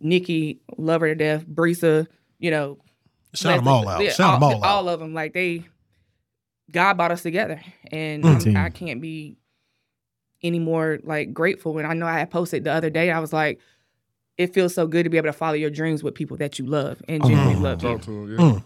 Nikki 0.00 0.60
love 0.78 1.00
her 1.02 1.08
to 1.08 1.14
death. 1.14 1.46
Brisa, 1.46 2.06
you 2.38 2.50
know, 2.50 2.78
Shout 3.36 3.58
them 3.58 3.68
all 3.68 3.88
out. 3.88 4.02
yeah, 4.02 4.10
Shout 4.10 4.40
them 4.40 4.42
all, 4.42 4.64
out. 4.64 4.68
All 4.70 4.88
of 4.88 5.00
them, 5.00 5.14
like 5.14 5.32
they, 5.32 5.64
God 6.70 6.94
brought 6.96 7.12
us 7.12 7.22
together, 7.22 7.60
and 7.92 8.24
Mm. 8.24 8.46
I'm- 8.46 8.56
I 8.66 8.70
can't 8.70 9.00
be 9.00 9.36
any 10.42 10.58
more 10.58 10.98
like 11.02 11.32
grateful. 11.32 11.78
And 11.78 11.86
I 11.86 11.94
know 11.94 12.06
I 12.06 12.18
had 12.18 12.30
posted 12.30 12.64
the 12.64 12.72
other 12.72 12.90
day. 12.90 13.10
I 13.10 13.20
was 13.20 13.32
like, 13.32 13.58
it 14.36 14.52
feels 14.52 14.74
so 14.74 14.86
good 14.86 15.04
to 15.04 15.10
be 15.10 15.16
able 15.16 15.28
to 15.28 15.32
follow 15.32 15.54
your 15.54 15.70
dreams 15.70 16.02
with 16.02 16.14
people 16.14 16.36
that 16.38 16.58
you 16.58 16.66
love 16.66 17.00
and 17.08 17.22
genuinely 17.22 17.56
love 17.56 17.82
you. 17.82 17.88
Talk 17.90 18.02
to 18.02 18.10
him, 18.10 18.32
yeah. 18.32 18.38
Mm. 18.38 18.64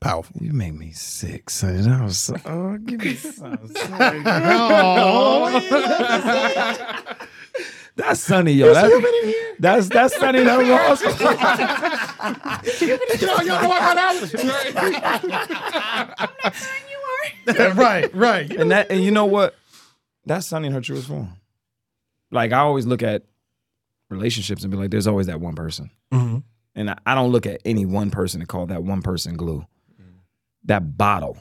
Powerful. 0.00 0.40
You 0.40 0.52
make 0.52 0.74
me 0.74 0.92
sick, 0.92 1.50
son. 1.50 1.82
That 1.82 2.04
was 2.04 2.18
so, 2.18 2.36
oh, 2.46 2.76
give 2.78 3.00
me 3.02 3.14
some. 3.16 3.68
That's 7.98 8.20
Sunny, 8.20 8.52
yo. 8.52 8.72
That's, 8.72 8.94
that's 9.58 9.88
that's 9.88 10.16
Sunny 10.16 10.44
that 10.44 10.58
Ross. 10.58 11.02
Yo, 12.80 12.86
yo, 12.90 13.44
know 13.44 13.68
what? 13.68 13.82
I'm 13.82 13.96
not 13.96 14.28
saying 16.54 16.84
you 16.88 16.98
are. 17.52 17.54
Yeah, 17.56 17.72
right, 17.76 18.14
right. 18.14 18.50
and 18.54 18.70
that 18.70 18.90
and 18.92 19.02
you 19.02 19.10
know 19.10 19.24
what? 19.24 19.56
That's 20.24 20.46
Sunny 20.46 20.68
in 20.68 20.72
her 20.74 20.80
truest 20.80 21.08
form. 21.08 21.32
Like 22.30 22.52
I 22.52 22.58
always 22.60 22.86
look 22.86 23.02
at 23.02 23.24
relationships 24.10 24.62
and 24.62 24.70
be 24.70 24.76
like, 24.76 24.90
there's 24.92 25.08
always 25.08 25.26
that 25.26 25.40
one 25.40 25.56
person. 25.56 25.90
Mhm. 26.12 26.44
And 26.76 26.90
I, 26.90 26.98
I 27.04 27.14
don't 27.16 27.32
look 27.32 27.46
at 27.46 27.60
any 27.64 27.84
one 27.84 28.12
person 28.12 28.40
and 28.40 28.48
call 28.48 28.66
that 28.66 28.84
one 28.84 29.02
person 29.02 29.36
glue. 29.36 29.66
That 30.66 30.96
bottle. 30.96 31.36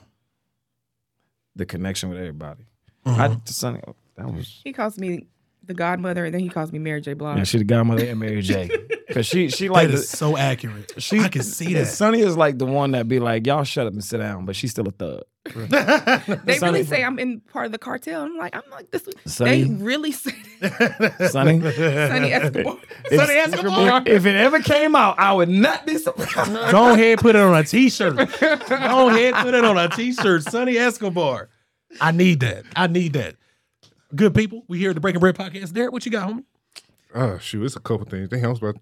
The 1.56 1.68
connection 1.68 2.10
with 2.10 2.18
everybody. 2.18 2.66
I 3.06 3.38
Sunny, 3.46 3.80
oh, 3.88 3.96
that 4.16 4.34
was 4.34 4.60
He 4.64 4.74
calls 4.74 4.98
me 4.98 5.28
the 5.68 5.74
godmother, 5.74 6.26
and 6.26 6.34
then 6.34 6.42
he 6.42 6.50
calls 6.50 6.72
me 6.72 6.80
Mary 6.80 7.02
J. 7.02 7.14
Blige. 7.14 7.38
yeah, 7.38 7.44
she 7.44 7.58
the 7.60 7.64
godmother 7.64 8.06
and 8.06 8.20
Mary 8.20 8.42
J. 8.42 8.70
Cause 9.12 9.26
she 9.26 9.50
she 9.50 9.68
That 9.68 9.74
like 9.74 9.90
is 9.90 10.10
the, 10.12 10.18
so 10.18 10.36
accurate. 10.36 10.94
she 11.02 11.20
I 11.22 11.30
can 11.30 11.42
see 11.42 11.74
that. 11.76 11.86
Sunny 11.88 12.20
is 12.20 12.36
like 12.36 12.58
the 12.58 12.66
one 12.66 12.92
that 12.92 13.08
be 13.08 13.20
like, 13.20 13.48
y'all 13.48 13.64
shut 13.64 13.88
up 13.88 13.94
and 13.94 14.04
sit 14.04 14.18
down, 14.18 14.46
but 14.46 14.56
she's 14.56 14.72
still 14.72 14.86
a 14.88 14.92
thug. 14.92 15.22
They 15.56 15.68
Sunny- 16.58 16.80
really 16.80 16.84
say 16.84 17.04
I'm 17.06 17.18
in 17.18 17.40
part 17.40 17.68
of 17.68 17.72
the 17.72 17.78
cartel. 17.78 18.24
I'm 18.24 18.38
like, 18.38 18.54
I'm 18.54 18.70
like 18.70 18.92
this. 18.92 19.08
Sunny- 19.26 19.64
They 19.64 19.70
really 19.84 20.12
say 20.12 20.36
that. 20.60 21.30
Sunny. 21.32 21.62
Sunny 21.62 22.34
Escobar. 22.34 22.78
If- 23.06 23.20
Sunny 23.22 23.34
Escobar. 23.40 24.02
If, 24.02 24.08
if 24.08 24.26
it 24.26 24.36
ever 24.36 24.60
came 24.60 24.94
out, 24.94 25.18
I 25.18 25.32
would 25.32 25.48
not 25.50 25.86
be 25.86 25.98
surprised. 25.98 26.52
Go 26.72 26.94
ahead, 26.94 27.20
put 27.20 27.38
it 27.38 27.42
on 27.42 27.56
a 27.56 27.64
t-shirt. 27.64 28.18
Go 28.18 28.24
ahead, 29.10 29.36
put 29.36 29.54
it 29.54 29.64
on 29.64 29.78
a 29.78 29.88
t-shirt. 29.88 30.44
Sunny 30.44 30.78
Escobar. 30.78 31.48
I 32.02 32.12
need 32.12 32.42
that. 32.42 32.66
I 32.76 32.88
need 32.88 33.14
that. 33.14 33.36
Good 34.16 34.34
people, 34.34 34.64
we 34.68 34.78
here 34.80 34.90
at 34.92 34.96
the 34.96 35.02
Breaking 35.02 35.20
Bread 35.20 35.36
podcast. 35.36 35.74
Derek, 35.74 35.92
what 35.92 36.06
you 36.06 36.12
got, 36.12 36.30
homie? 36.30 36.44
Oh 37.14 37.38
shoot, 37.40 37.66
it's 37.66 37.76
a 37.76 37.80
couple 37.80 38.06
things. 38.06 38.30
Damn, 38.30 38.46
I 38.46 38.48
was 38.50 38.60
about. 38.60 38.78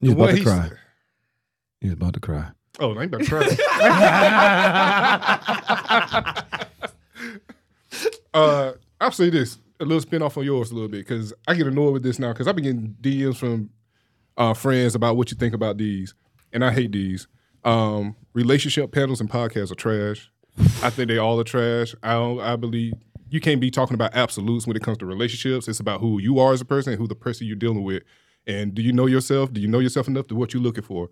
He's 0.00 0.14
What 0.14 0.30
about 0.30 0.36
to 0.38 0.44
cry. 0.44 0.68
said- 0.68 0.78
He's 1.80 1.92
about 1.92 2.14
to 2.14 2.20
cry. 2.20 2.48
Oh, 2.78 2.94
I 2.94 3.02
ain't 3.02 3.14
about 3.14 3.22
to 3.22 3.26
try. 3.26 3.46
uh, 8.34 8.72
I'll 9.00 9.12
say 9.12 9.30
this 9.30 9.58
a 9.80 9.84
little 9.84 10.00
spin 10.00 10.22
off 10.22 10.36
on 10.38 10.44
yours 10.44 10.70
a 10.70 10.74
little 10.74 10.88
bit 10.88 11.06
because 11.06 11.32
I 11.48 11.54
get 11.54 11.66
annoyed 11.66 11.92
with 11.92 12.02
this 12.02 12.18
now 12.18 12.32
because 12.32 12.46
I've 12.48 12.56
been 12.56 12.64
getting 12.64 12.96
DMs 13.00 13.36
from 13.36 13.70
uh, 14.36 14.54
friends 14.54 14.94
about 14.94 15.16
what 15.16 15.30
you 15.30 15.36
think 15.36 15.54
about 15.54 15.76
these, 15.78 16.14
and 16.52 16.64
I 16.64 16.72
hate 16.72 16.92
these. 16.92 17.26
Um, 17.64 18.14
relationship 18.32 18.92
panels 18.92 19.20
and 19.20 19.28
podcasts 19.30 19.72
are 19.72 19.74
trash. 19.76 20.30
I 20.82 20.90
think 20.90 21.08
they 21.08 21.18
all 21.18 21.38
are 21.40 21.44
trash. 21.44 21.94
I 22.02 22.12
don't, 22.14 22.40
I 22.40 22.56
believe 22.56 22.94
you 23.28 23.40
can't 23.40 23.60
be 23.60 23.70
talking 23.70 23.94
about 23.94 24.14
absolutes 24.14 24.66
when 24.66 24.76
it 24.76 24.82
comes 24.82 24.98
to 24.98 25.06
relationships. 25.06 25.68
It's 25.68 25.80
about 25.80 26.00
who 26.00 26.20
you 26.20 26.38
are 26.38 26.52
as 26.52 26.60
a 26.60 26.64
person 26.64 26.92
and 26.92 27.00
who 27.00 27.08
the 27.08 27.14
person 27.14 27.46
you're 27.46 27.56
dealing 27.56 27.82
with. 27.82 28.02
And 28.46 28.74
do 28.74 28.82
you 28.82 28.92
know 28.92 29.06
yourself? 29.06 29.52
Do 29.52 29.60
you 29.60 29.66
know 29.66 29.80
yourself 29.80 30.06
enough 30.06 30.28
to 30.28 30.36
what 30.36 30.54
you're 30.54 30.62
looking 30.62 30.84
for? 30.84 31.10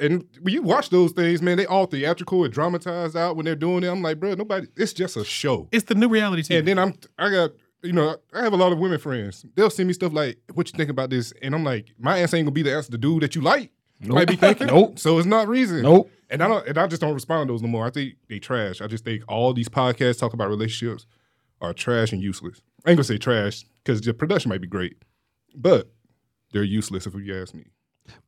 And 0.00 0.26
when 0.40 0.54
you 0.54 0.62
watch 0.62 0.90
those 0.90 1.12
things, 1.12 1.42
man, 1.42 1.56
they 1.56 1.66
all 1.66 1.86
theatrical 1.86 2.44
and 2.44 2.52
dramatized 2.52 3.16
out 3.16 3.36
when 3.36 3.44
they're 3.44 3.54
doing 3.54 3.84
it. 3.84 3.88
I'm 3.88 4.02
like, 4.02 4.20
bro, 4.20 4.34
nobody. 4.34 4.66
It's 4.76 4.92
just 4.92 5.16
a 5.16 5.24
show. 5.24 5.68
It's 5.72 5.84
the 5.84 5.94
new 5.94 6.08
reality 6.08 6.42
TV. 6.42 6.58
And 6.58 6.68
then 6.68 6.78
I'm, 6.78 6.94
I 7.18 7.30
got, 7.30 7.50
you 7.82 7.92
know, 7.92 8.16
I 8.34 8.42
have 8.42 8.52
a 8.52 8.56
lot 8.56 8.72
of 8.72 8.78
women 8.78 8.98
friends. 8.98 9.44
They'll 9.54 9.70
send 9.70 9.86
me 9.86 9.92
stuff 9.92 10.12
like, 10.12 10.38
"What 10.54 10.70
you 10.70 10.76
think 10.76 10.90
about 10.90 11.10
this?" 11.10 11.32
And 11.42 11.54
I'm 11.54 11.64
like, 11.64 11.92
my 11.98 12.18
answer 12.18 12.36
ain't 12.36 12.46
gonna 12.46 12.52
be 12.52 12.62
the 12.62 12.74
answer. 12.74 12.90
The 12.90 12.98
dude 12.98 13.22
that 13.22 13.34
you 13.34 13.40
like 13.40 13.70
might 14.00 14.28
be 14.28 14.36
thinking. 14.36 14.66
Nope. 14.66 14.98
So 14.98 15.18
it's 15.18 15.26
not 15.26 15.48
reason. 15.48 15.82
Nope. 15.82 16.10
And 16.30 16.42
I 16.42 16.48
don't. 16.48 16.66
And 16.66 16.76
I 16.76 16.86
just 16.86 17.00
don't 17.00 17.14
respond 17.14 17.48
to 17.48 17.52
those 17.52 17.62
no 17.62 17.68
more. 17.68 17.86
I 17.86 17.90
think 17.90 18.14
they 18.28 18.38
trash. 18.38 18.80
I 18.80 18.86
just 18.86 19.04
think 19.04 19.22
all 19.28 19.52
these 19.52 19.68
podcasts 19.68 20.18
talk 20.18 20.32
about 20.32 20.48
relationships 20.48 21.06
are 21.60 21.72
trash 21.72 22.12
and 22.12 22.22
useless. 22.22 22.60
I 22.84 22.90
ain't 22.90 22.96
gonna 22.96 23.04
say 23.04 23.18
trash 23.18 23.64
because 23.84 24.00
the 24.00 24.14
production 24.14 24.48
might 24.50 24.60
be 24.60 24.66
great, 24.66 24.96
but 25.54 25.90
they're 26.52 26.62
useless 26.62 27.06
if 27.06 27.14
you 27.14 27.40
ask 27.40 27.54
me. 27.54 27.64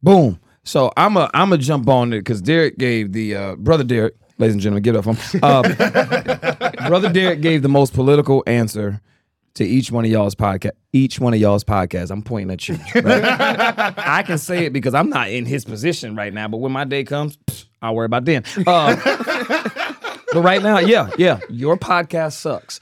Boom. 0.02 0.40
So 0.64 0.92
I'm 0.96 1.16
a 1.16 1.30
I'm 1.32 1.52
a 1.52 1.58
jump 1.58 1.88
on 1.88 2.12
it 2.12 2.20
because 2.20 2.42
Derek 2.42 2.78
gave 2.78 3.12
the 3.12 3.34
uh, 3.36 3.56
brother 3.56 3.84
Derek, 3.84 4.14
ladies 4.38 4.54
and 4.54 4.62
gentlemen, 4.62 4.82
get 4.82 4.96
up 4.96 5.06
uh, 5.42 5.62
brother 6.88 7.12
Derek 7.12 7.40
gave 7.40 7.62
the 7.62 7.68
most 7.68 7.94
political 7.94 8.42
answer 8.46 9.00
to 9.54 9.64
each 9.64 9.90
one 9.90 10.04
of 10.04 10.10
y'all's 10.10 10.34
podcast. 10.34 10.72
Each 10.92 11.18
one 11.18 11.34
of 11.34 11.40
y'all's 11.40 11.64
podcasts. 11.64 12.10
I'm 12.10 12.22
pointing 12.22 12.52
at 12.52 12.68
you. 12.68 12.76
right? 13.02 13.24
I 13.98 14.22
can 14.22 14.38
say 14.38 14.66
it 14.66 14.72
because 14.72 14.94
I'm 14.94 15.08
not 15.08 15.30
in 15.30 15.46
his 15.46 15.64
position 15.64 16.14
right 16.14 16.32
now. 16.32 16.48
But 16.48 16.58
when 16.58 16.72
my 16.72 16.84
day 16.84 17.04
comes, 17.04 17.36
pfft, 17.36 17.64
I'll 17.82 17.94
worry 17.94 18.06
about 18.06 18.24
then. 18.26 18.44
Uh, 18.66 19.70
but 20.32 20.42
right 20.42 20.62
now, 20.62 20.78
yeah, 20.78 21.10
yeah, 21.18 21.40
your 21.48 21.76
podcast 21.76 22.32
sucks. 22.32 22.80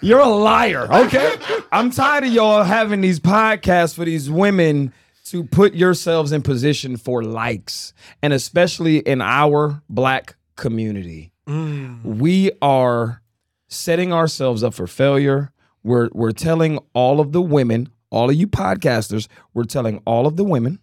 You're 0.00 0.20
a 0.20 0.28
liar, 0.28 0.86
okay? 0.92 1.34
I'm 1.72 1.90
tired 1.90 2.24
of 2.24 2.30
y'all 2.30 2.62
having 2.62 3.00
these 3.00 3.18
podcasts 3.18 3.94
for 3.94 4.04
these 4.04 4.30
women 4.30 4.92
to 5.26 5.44
put 5.44 5.74
yourselves 5.74 6.30
in 6.30 6.42
position 6.42 6.98
for 6.98 7.22
likes, 7.22 7.94
and 8.22 8.32
especially 8.32 8.98
in 8.98 9.22
our 9.22 9.82
black 9.88 10.36
community. 10.56 11.32
Mm. 11.48 12.02
We 12.02 12.50
are 12.60 13.22
setting 13.68 14.12
ourselves 14.12 14.62
up 14.62 14.74
for 14.74 14.86
failure. 14.86 15.52
We're 15.82 16.10
we're 16.12 16.32
telling 16.32 16.78
all 16.92 17.20
of 17.20 17.32
the 17.32 17.42
women, 17.42 17.88
all 18.10 18.30
of 18.30 18.36
you 18.36 18.46
podcasters, 18.46 19.26
we're 19.54 19.64
telling 19.64 20.02
all 20.04 20.26
of 20.26 20.36
the 20.36 20.44
women 20.44 20.80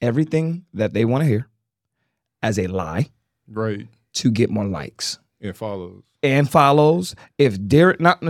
everything 0.00 0.64
that 0.72 0.92
they 0.92 1.04
want 1.04 1.22
to 1.22 1.28
hear 1.28 1.48
as 2.42 2.58
a 2.58 2.66
lie 2.66 3.10
Right. 3.48 3.86
to 4.14 4.30
get 4.30 4.50
more 4.50 4.64
likes 4.66 5.18
And 5.40 5.56
follows. 5.56 6.02
and 6.22 6.48
follows. 6.48 7.14
If 7.38 7.58
Derek, 7.66 8.00
not 8.00 8.22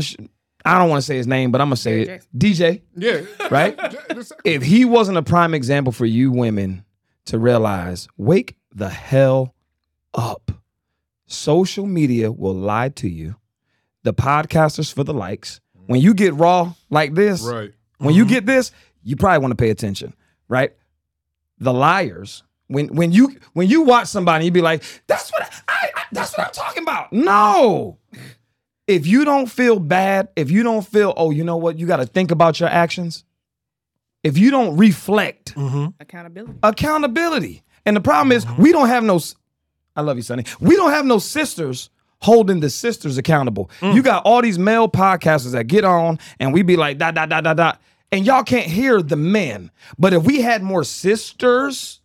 I 0.64 0.78
don't 0.78 0.90
want 0.90 1.00
to 1.00 1.06
say 1.06 1.16
his 1.16 1.26
name, 1.26 1.50
but 1.50 1.60
I'm 1.60 1.68
gonna 1.68 1.76
say 1.76 2.04
Derek 2.04 2.22
it. 2.22 2.38
DJ, 2.38 2.82
Yeah. 2.96 3.22
right? 3.50 3.78
if 4.44 4.62
he 4.62 4.84
wasn't 4.84 5.18
a 5.18 5.22
prime 5.22 5.54
example 5.54 5.92
for 5.92 6.06
you 6.06 6.30
women 6.30 6.84
to 7.26 7.38
realize, 7.38 8.08
wake 8.16 8.56
the 8.74 8.88
hell 8.88 9.54
up. 10.14 10.50
Social 11.26 11.86
media 11.86 12.32
will 12.32 12.54
lie 12.54 12.88
to 12.90 13.08
you. 13.08 13.36
The 14.02 14.14
podcasters 14.14 14.92
for 14.92 15.04
the 15.04 15.14
likes. 15.14 15.60
When 15.86 16.00
you 16.00 16.14
get 16.14 16.34
raw 16.34 16.74
like 16.90 17.14
this, 17.14 17.42
right. 17.42 17.72
when 17.98 18.14
you 18.14 18.24
mm-hmm. 18.24 18.34
get 18.34 18.46
this, 18.46 18.72
you 19.02 19.16
probably 19.16 19.38
want 19.38 19.52
to 19.52 19.56
pay 19.56 19.70
attention, 19.70 20.14
right? 20.48 20.72
The 21.58 21.72
liars. 21.72 22.42
When 22.68 22.88
when 22.94 23.12
you 23.12 23.36
when 23.54 23.68
you 23.68 23.82
watch 23.82 24.08
somebody, 24.08 24.44
you 24.44 24.50
be 24.50 24.60
like, 24.60 24.82
"That's 25.06 25.30
what 25.32 25.42
I, 25.68 25.90
I 25.96 26.02
that's 26.12 26.36
what 26.36 26.46
I'm 26.46 26.52
talking 26.52 26.82
about." 26.82 27.12
No. 27.12 27.98
If 28.86 29.06
you 29.06 29.24
don't 29.26 29.46
feel 29.46 29.78
bad, 29.78 30.28
if 30.36 30.50
you 30.50 30.62
don't 30.62 30.80
feel, 30.86 31.12
oh, 31.16 31.30
you 31.30 31.44
know 31.44 31.58
what, 31.58 31.78
you 31.78 31.86
got 31.86 31.98
to 31.98 32.06
think 32.06 32.30
about 32.30 32.58
your 32.58 32.70
actions. 32.70 33.24
If 34.22 34.38
you 34.38 34.50
don't 34.50 34.76
reflect 34.76 35.54
Mm-hmm. 35.54 35.86
Accountability. 36.00 36.58
accountability, 36.62 37.62
and 37.86 37.94
the 37.96 38.00
problem 38.00 38.32
is 38.32 38.46
we 38.58 38.72
don't 38.72 38.88
have 38.88 39.04
no. 39.04 39.20
I 39.96 40.00
love 40.02 40.16
you, 40.16 40.22
Sunny. 40.22 40.44
We 40.60 40.76
don't 40.76 40.90
have 40.90 41.04
no 41.06 41.18
sisters 41.18 41.90
holding 42.20 42.60
the 42.60 42.70
sisters 42.70 43.16
accountable. 43.18 43.70
You 43.80 44.02
got 44.02 44.24
all 44.24 44.42
these 44.42 44.58
male 44.58 44.88
podcasters 44.88 45.52
that 45.52 45.64
get 45.68 45.84
on 45.84 46.18
and 46.40 46.52
we 46.52 46.62
be 46.62 46.76
like 46.76 46.98
dot 46.98 47.14
dot 47.14 47.28
dot 47.28 47.44
dot 47.44 47.56
dot, 47.56 47.80
and 48.12 48.26
y'all 48.26 48.42
can't 48.42 48.66
hear 48.66 49.00
the 49.02 49.16
men. 49.16 49.70
But 49.98 50.12
if 50.12 50.24
we 50.24 50.40
had 50.42 50.62
more 50.62 50.82
sisters 50.84 52.00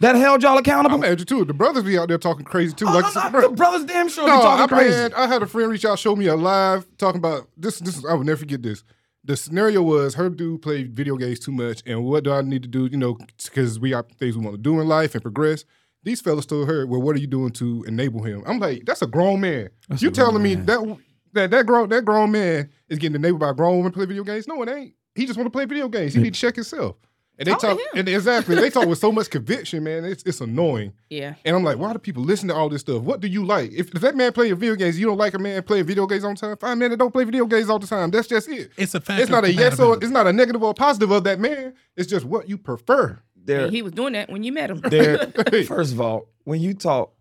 that 0.00 0.16
held 0.16 0.42
y'all 0.42 0.58
accountable, 0.58 0.96
I'm 0.96 1.00
mad 1.00 1.12
at 1.12 1.18
you 1.20 1.24
too. 1.24 1.44
The 1.44 1.54
brothers 1.54 1.84
be 1.84 1.98
out 1.98 2.08
there 2.08 2.18
talking 2.18 2.44
crazy 2.44 2.74
too. 2.74 2.86
Oh, 2.88 2.92
like 2.92 3.14
no, 3.14 3.22
no, 3.22 3.30
bro, 3.30 3.40
the 3.42 3.48
brothers 3.50 3.84
damn 3.84 4.08
sure 4.08 4.26
No, 4.26 4.36
be 4.36 4.42
talking 4.42 4.64
I, 4.64 4.78
crazy. 4.80 4.96
man, 4.96 5.14
I 5.14 5.26
had 5.26 5.42
a 5.42 5.46
friend 5.46 5.70
reach 5.70 5.84
out, 5.84 5.98
show 5.98 6.16
me 6.16 6.26
a 6.26 6.34
live 6.36 6.86
talking 6.98 7.18
about 7.18 7.48
this. 7.56 7.78
This 7.78 7.98
is 7.98 8.04
I 8.04 8.14
will 8.14 8.24
never 8.24 8.38
forget 8.38 8.62
this. 8.62 8.82
The 9.24 9.36
scenario 9.36 9.82
was 9.82 10.14
her 10.16 10.28
dude 10.28 10.62
played 10.62 10.96
video 10.96 11.16
games 11.16 11.38
too 11.38 11.52
much, 11.52 11.82
and 11.86 12.04
what 12.04 12.24
do 12.24 12.32
I 12.32 12.42
need 12.42 12.62
to 12.62 12.68
do? 12.68 12.86
You 12.86 12.96
know, 12.96 13.16
because 13.44 13.78
we 13.78 13.90
got 13.90 14.10
things 14.18 14.36
we 14.36 14.44
want 14.44 14.56
to 14.56 14.60
do 14.62 14.80
in 14.80 14.88
life 14.88 15.14
and 15.14 15.22
progress. 15.22 15.64
These 16.02 16.20
fellas 16.20 16.46
told 16.46 16.66
her, 16.66 16.84
"Well, 16.84 17.00
what 17.00 17.14
are 17.14 17.20
you 17.20 17.28
doing 17.28 17.50
to 17.52 17.84
enable 17.86 18.24
him?" 18.24 18.42
I'm 18.44 18.58
like, 18.58 18.84
"That's 18.84 19.02
a 19.02 19.06
grown 19.06 19.40
man. 19.40 19.68
you 19.98 20.10
telling 20.10 20.42
me 20.42 20.56
that 20.56 20.98
that 21.34 21.52
that 21.52 21.66
grown 21.66 21.88
that 21.90 22.04
grown 22.04 22.32
man 22.32 22.70
is 22.88 22.98
getting 22.98 23.14
enabled 23.14 23.40
by 23.40 23.50
a 23.50 23.54
grown 23.54 23.76
woman 23.76 23.92
to 23.92 23.96
play 23.96 24.06
video 24.06 24.24
games? 24.24 24.48
No, 24.48 24.60
it 24.62 24.68
ain't. 24.68 24.94
He 25.14 25.26
just 25.26 25.38
want 25.38 25.46
to 25.46 25.50
play 25.50 25.66
video 25.66 25.88
games. 25.88 26.14
He 26.14 26.20
need 26.20 26.34
to 26.34 26.40
check 26.40 26.56
himself." 26.56 26.96
And 27.38 27.46
they 27.46 27.52
Talk 27.52 27.60
to 27.62 27.66
talk, 27.68 27.78
him. 27.78 27.86
and 27.96 28.08
exactly, 28.08 28.54
they 28.56 28.68
talk 28.70 28.86
with 28.86 28.98
so 28.98 29.10
much 29.18 29.30
conviction, 29.30 29.82
man. 29.84 30.04
It's 30.04 30.22
it's 30.24 30.40
annoying. 30.42 30.92
Yeah. 31.08 31.34
And 31.44 31.56
I'm 31.56 31.64
like, 31.64 31.78
why 31.78 31.92
do 31.92 31.98
people 31.98 32.22
listen 32.22 32.48
to 32.48 32.54
all 32.54 32.68
this 32.68 32.82
stuff? 32.82 33.02
What 33.02 33.20
do 33.20 33.26
you 33.26 33.44
like? 33.44 33.72
If, 33.72 33.94
if 33.94 34.02
that 34.02 34.14
man 34.14 34.32
playing 34.32 34.54
video 34.56 34.76
games, 34.76 34.98
you 35.00 35.06
don't 35.06 35.16
like 35.16 35.32
a 35.34 35.38
man 35.38 35.62
playing 35.62 35.86
video 35.86 36.06
games 36.06 36.24
all 36.24 36.34
the 36.34 36.40
time. 36.40 36.56
Fine, 36.58 36.78
man, 36.78 36.90
that 36.90 36.98
don't 36.98 37.10
play 37.10 37.24
video 37.24 37.46
games 37.46 37.70
all 37.70 37.78
the 37.78 37.86
time. 37.86 38.10
That's 38.10 38.28
just 38.28 38.48
it. 38.50 38.70
It's 38.76 38.94
a 38.94 39.00
fact. 39.00 39.22
It's 39.22 39.30
not 39.30 39.44
a 39.44 39.52
yes 39.52 39.80
or 39.80 39.96
it's 39.96 40.10
not 40.10 40.26
a 40.26 40.32
negative 40.32 40.62
or 40.62 40.70
a 40.70 40.74
positive 40.74 41.10
of 41.10 41.24
that 41.24 41.40
man. 41.40 41.74
It's 41.96 42.08
just 42.08 42.26
what 42.26 42.48
you 42.48 42.58
prefer. 42.58 43.18
There, 43.44 43.68
he 43.70 43.82
was 43.82 43.92
doing 43.92 44.12
that 44.12 44.30
when 44.30 44.44
you 44.44 44.52
met 44.52 44.70
him. 44.70 44.80
there. 44.84 45.26
First 45.66 45.92
of 45.94 46.00
all, 46.00 46.28
when 46.44 46.60
you 46.60 46.74
talk, 46.74 47.12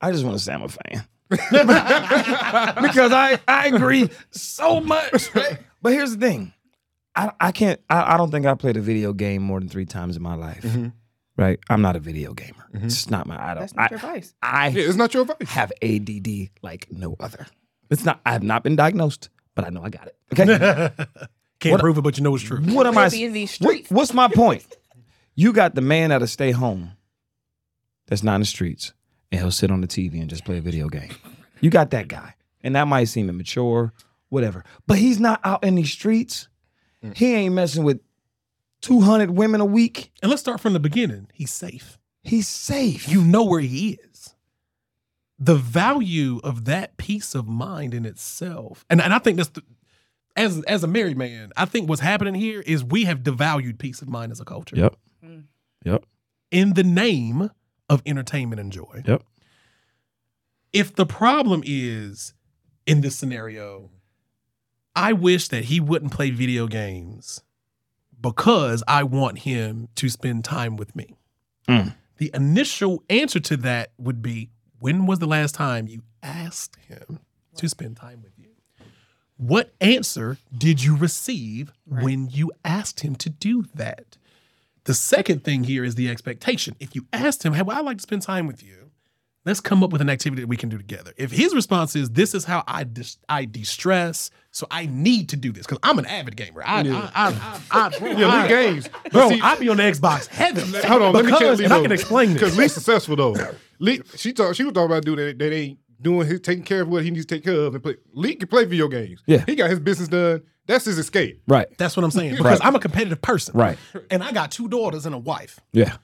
I 0.00 0.12
just 0.12 0.24
want 0.24 0.36
to 0.38 0.44
say 0.44 0.52
I'm 0.52 0.62
a 0.62 0.68
fan 0.68 1.04
because 1.30 3.12
I 3.12 3.38
I 3.48 3.66
agree 3.68 4.10
so 4.30 4.80
much. 4.80 5.32
But 5.82 5.92
here's 5.92 6.16
the 6.16 6.24
thing, 6.26 6.52
I 7.28 7.32
I 7.48 7.52
can't. 7.52 7.80
I, 7.90 8.14
I 8.14 8.16
don't 8.16 8.30
think 8.30 8.46
I 8.46 8.54
played 8.54 8.76
a 8.76 8.80
video 8.80 9.12
game 9.12 9.42
more 9.42 9.60
than 9.60 9.68
three 9.68 9.86
times 9.86 10.16
in 10.16 10.22
my 10.22 10.34
life. 10.34 10.62
Mm-hmm. 10.62 10.88
Right? 11.36 11.58
I'm 11.70 11.80
not 11.82 11.96
a 11.96 12.00
video 12.00 12.34
gamer. 12.34 12.66
Mm-hmm. 12.74 12.86
It's 12.86 13.10
not 13.10 13.26
my. 13.26 13.40
I 13.42 13.54
don't. 13.54 13.60
That's 13.60 13.74
not 13.74 13.90
I, 13.90 13.94
your 13.94 13.98
vice. 14.00 14.34
I 14.42 14.68
Yeah, 14.68 14.82
it's 14.84 14.96
not 14.96 15.14
your 15.14 15.22
advice. 15.22 15.48
have 15.48 15.72
ADD 15.82 16.28
like 16.62 16.86
no 16.90 17.16
other. 17.20 17.46
It's 17.90 18.04
not. 18.04 18.20
I 18.26 18.32
have 18.32 18.42
not 18.42 18.62
been 18.62 18.76
diagnosed, 18.76 19.30
but 19.54 19.64
I 19.66 19.70
know 19.70 19.82
I 19.82 19.88
got 19.90 20.06
it. 20.08 20.16
Okay. 20.32 20.90
Can't 21.60 21.72
What- 21.74 21.80
prove 21.80 21.98
it, 21.98 22.02
but 22.02 22.16
you 22.16 22.24
know 22.24 22.34
it's 22.34 22.44
true. 22.44 22.58
what 22.60 22.86
am 22.86 22.96
I? 22.96 23.08
He'll 23.08 23.18
be 23.20 23.24
in 23.24 23.32
these 23.32 23.58
what- 23.58 23.84
what's 23.90 24.14
my 24.14 24.28
point? 24.34 24.66
You 25.34 25.52
got 25.52 25.74
the 25.74 25.80
man 25.82 26.10
that'll 26.10 26.26
stay 26.26 26.50
home. 26.52 26.92
That's 28.06 28.22
not 28.22 28.34
in 28.36 28.40
the 28.40 28.46
streets, 28.46 28.92
and 29.30 29.40
he'll 29.40 29.50
sit 29.50 29.70
on 29.70 29.80
the 29.80 29.86
TV 29.86 30.20
and 30.20 30.28
just 30.28 30.44
play 30.44 30.58
a 30.58 30.60
video 30.60 30.88
game. 30.88 31.10
You 31.60 31.70
got 31.70 31.90
that 31.90 32.08
guy, 32.08 32.34
and 32.62 32.74
that 32.76 32.88
might 32.88 33.04
seem 33.04 33.28
immature, 33.28 33.92
whatever. 34.30 34.64
But 34.86 34.98
he's 34.98 35.20
not 35.20 35.40
out 35.44 35.62
in 35.64 35.74
these 35.76 35.92
streets. 35.92 36.48
He 37.14 37.34
ain't 37.34 37.54
messing 37.54 37.84
with 37.84 38.00
two 38.80 39.00
hundred 39.00 39.30
women 39.30 39.60
a 39.60 39.64
week. 39.64 40.12
And 40.22 40.30
let's 40.30 40.42
start 40.42 40.60
from 40.60 40.72
the 40.74 40.80
beginning. 40.80 41.28
He's 41.32 41.52
safe. 41.52 41.98
He's 42.22 42.48
safe. 42.48 43.08
You 43.08 43.22
know 43.22 43.44
where 43.44 43.60
he 43.60 43.98
is. 44.12 44.34
The 45.38 45.54
value 45.56 46.40
of 46.44 46.66
that 46.66 46.98
peace 46.98 47.34
of 47.34 47.48
mind 47.48 47.94
in 47.94 48.04
itself, 48.04 48.84
and, 48.90 49.00
and 49.00 49.14
I 49.14 49.18
think 49.18 49.38
that's 49.38 49.48
the, 49.48 49.62
as 50.36 50.62
as 50.64 50.84
a 50.84 50.86
married 50.86 51.16
man, 51.16 51.52
I 51.56 51.64
think 51.64 51.88
what's 51.88 52.02
happening 52.02 52.34
here 52.34 52.60
is 52.60 52.84
we 52.84 53.04
have 53.04 53.20
devalued 53.20 53.78
peace 53.78 54.02
of 54.02 54.08
mind 54.08 54.32
as 54.32 54.40
a 54.40 54.44
culture. 54.44 54.76
Yep. 54.76 54.96
Mm. 55.24 55.44
Yep. 55.84 56.04
in 56.50 56.74
the 56.74 56.84
name 56.84 57.50
of 57.88 58.02
entertainment 58.04 58.60
and 58.60 58.70
joy. 58.70 59.02
Yep. 59.06 59.22
If 60.72 60.94
the 60.94 61.06
problem 61.06 61.62
is 61.64 62.34
in 62.86 63.00
this 63.00 63.16
scenario, 63.16 63.90
I 64.94 65.12
wish 65.12 65.48
that 65.48 65.64
he 65.64 65.80
wouldn't 65.80 66.12
play 66.12 66.30
video 66.30 66.66
games 66.66 67.42
because 68.20 68.82
I 68.86 69.02
want 69.04 69.40
him 69.40 69.88
to 69.96 70.08
spend 70.08 70.44
time 70.44 70.76
with 70.76 70.94
me. 70.94 71.16
Mm. 71.68 71.94
The 72.18 72.30
initial 72.34 73.02
answer 73.08 73.40
to 73.40 73.56
that 73.58 73.92
would 73.98 74.20
be 74.20 74.50
when 74.78 75.06
was 75.06 75.18
the 75.18 75.26
last 75.26 75.54
time 75.54 75.86
you 75.86 76.02
asked 76.22 76.76
him 76.88 77.20
to 77.56 77.68
spend 77.68 77.96
time 77.96 78.22
with 78.22 78.32
you? 78.38 78.48
What 79.36 79.72
answer 79.80 80.36
did 80.56 80.82
you 80.82 80.96
receive 80.96 81.72
when 81.86 82.28
you 82.28 82.52
asked 82.64 83.00
him 83.00 83.16
to 83.16 83.30
do 83.30 83.64
that? 83.74 84.18
The 84.84 84.94
second 84.94 85.44
thing 85.44 85.64
here 85.64 85.84
is 85.84 85.94
the 85.94 86.10
expectation. 86.10 86.76
If 86.80 86.94
you 86.94 87.06
asked 87.12 87.42
him, 87.42 87.54
hey, 87.54 87.62
well, 87.62 87.78
I'd 87.78 87.84
like 87.84 87.98
to 87.98 88.02
spend 88.02 88.22
time 88.22 88.46
with 88.46 88.62
you, 88.62 88.89
let's 89.46 89.60
come 89.60 89.82
up 89.82 89.90
with 89.90 90.00
an 90.00 90.10
activity 90.10 90.42
that 90.42 90.48
we 90.48 90.56
can 90.56 90.68
do 90.68 90.76
together. 90.78 91.12
If 91.16 91.30
his 91.30 91.54
response 91.54 91.96
is, 91.96 92.10
this 92.10 92.34
is 92.34 92.44
how 92.44 92.62
I 92.66 92.84
dis- 92.84 93.18
I 93.28 93.44
de-stress, 93.46 94.30
so 94.50 94.66
I 94.70 94.86
need 94.86 95.28
to 95.30 95.36
do 95.36 95.52
this, 95.52 95.66
because 95.66 95.78
I'm 95.82 95.98
an 95.98 96.06
avid 96.06 96.36
gamer. 96.36 96.62
I, 96.64 96.82
Yeah. 96.82 97.10
I, 97.14 97.28
I, 97.28 97.60
I, 97.70 97.86
I, 98.00 98.14
Yeah, 98.18 98.28
I- 98.28 98.48
games. 98.48 98.88
Bro, 99.10 99.30
see- 99.30 99.40
I 99.40 99.56
be 99.56 99.68
on 99.68 99.76
the 99.78 99.82
Xbox 99.84 100.26
heaven. 100.26 100.64
Hold 100.84 101.02
on, 101.02 101.12
let 101.14 101.24
me 101.24 101.30
check 101.32 101.58
Lee. 101.58 101.64
and 101.64 101.72
I 101.72 101.80
can 101.82 101.92
explain 101.92 102.28
this 102.28 102.34
because 102.34 102.50
this. 102.52 102.58
Lee's 102.58 102.72
successful 102.74 103.16
though. 103.16 103.34
Lee, 103.78 104.00
she 104.16 104.32
talk, 104.32 104.54
she 104.54 104.64
was 104.64 104.72
talking 104.74 104.86
about 104.90 105.04
dude 105.04 105.18
that, 105.18 105.38
that 105.38 105.52
ain't 105.54 105.78
doing 106.02 106.26
his 106.26 106.40
taking 106.40 106.64
care 106.64 106.82
of 106.82 106.88
what 106.88 107.02
he 107.04 107.10
needs 107.10 107.26
to 107.26 107.34
take 107.34 107.44
care 107.44 107.54
of 107.54 107.74
and 107.74 107.82
play. 107.82 107.96
Lee 108.12 108.34
can 108.34 108.48
play 108.48 108.64
video 108.64 108.88
games. 108.88 109.22
Yeah. 109.26 109.44
he 109.46 109.54
got 109.54 109.70
his 109.70 109.80
business 109.80 110.08
done. 110.08 110.42
That's 110.66 110.84
his 110.84 110.98
escape. 110.98 111.42
Right. 111.48 111.66
That's 111.78 111.96
what 111.96 112.04
I'm 112.04 112.10
saying. 112.10 112.32
Because 112.32 112.44
Right. 112.60 112.64
I'm 112.66 112.74
a 112.76 112.78
competitive 112.80 113.20
person. 113.20 113.56
Right. 113.58 113.76
And 114.10 114.22
I 114.22 114.32
got 114.32 114.50
two 114.52 114.68
daughters 114.68 115.04
and 115.04 115.14
a 115.14 115.18
wife. 115.18 115.58
Yeah. 115.72 115.96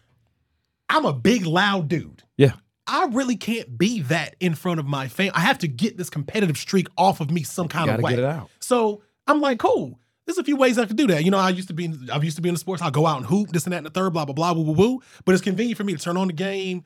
I'm 0.89 1.05
a 1.05 1.13
big, 1.13 1.47
loud 1.47 1.89
dude. 1.89 2.23
I 2.87 3.07
really 3.07 3.37
can't 3.37 3.77
be 3.77 4.01
that 4.03 4.37
in 4.41 4.55
front 4.55 4.81
of 4.81 4.87
my 4.87 5.09
family. 5.09 5.33
I 5.33 5.41
have 5.41 5.59
to 5.59 5.69
get 5.69 5.97
this 5.97 6.11
competitive 6.11 6.57
streak 6.57 6.89
off 6.97 7.21
of 7.21 7.31
me 7.31 7.43
some 7.43 7.69
kind 7.69 7.91
of 7.91 8.01
way. 8.01 8.13
get 8.13 8.21
it 8.21 8.25
out. 8.25 8.49
So 8.61 9.03
I'm 9.27 9.41
like, 9.41 9.59
cool. 9.59 9.99
There's 10.27 10.39
a 10.39 10.45
few 10.45 10.57
ways 10.57 10.77
I 10.77 10.87
could 10.87 10.97
do 10.97 11.07
that. 11.09 11.25
You 11.25 11.31
know, 11.31 11.39
I 11.39 11.51
used 11.51 11.69
to 11.69 11.75
be 11.75 11.85
in, 11.85 12.09
I 12.13 12.19
used 12.19 12.37
to 12.37 12.43
be 12.43 12.49
in 12.49 12.55
the 12.55 12.59
sports. 12.59 12.83
I'll 12.83 12.91
go 12.91 13.07
out 13.07 13.19
and 13.19 13.27
hoop, 13.27 13.51
this 13.51 13.65
and 13.65 13.73
that 13.73 13.79
and 13.79 13.87
the 13.87 13.91
third, 13.91 14.13
blah, 14.13 14.25
blah, 14.25 14.35
blah, 14.35 14.53
woo, 14.53 14.63
woo, 14.63 14.73
woo. 14.73 15.03
But 15.25 15.35
it's 15.35 15.43
convenient 15.43 15.77
for 15.77 15.85
me 15.85 15.95
to 15.95 15.99
turn 15.99 16.17
on 16.17 16.27
the 16.27 16.33
game, 16.33 16.85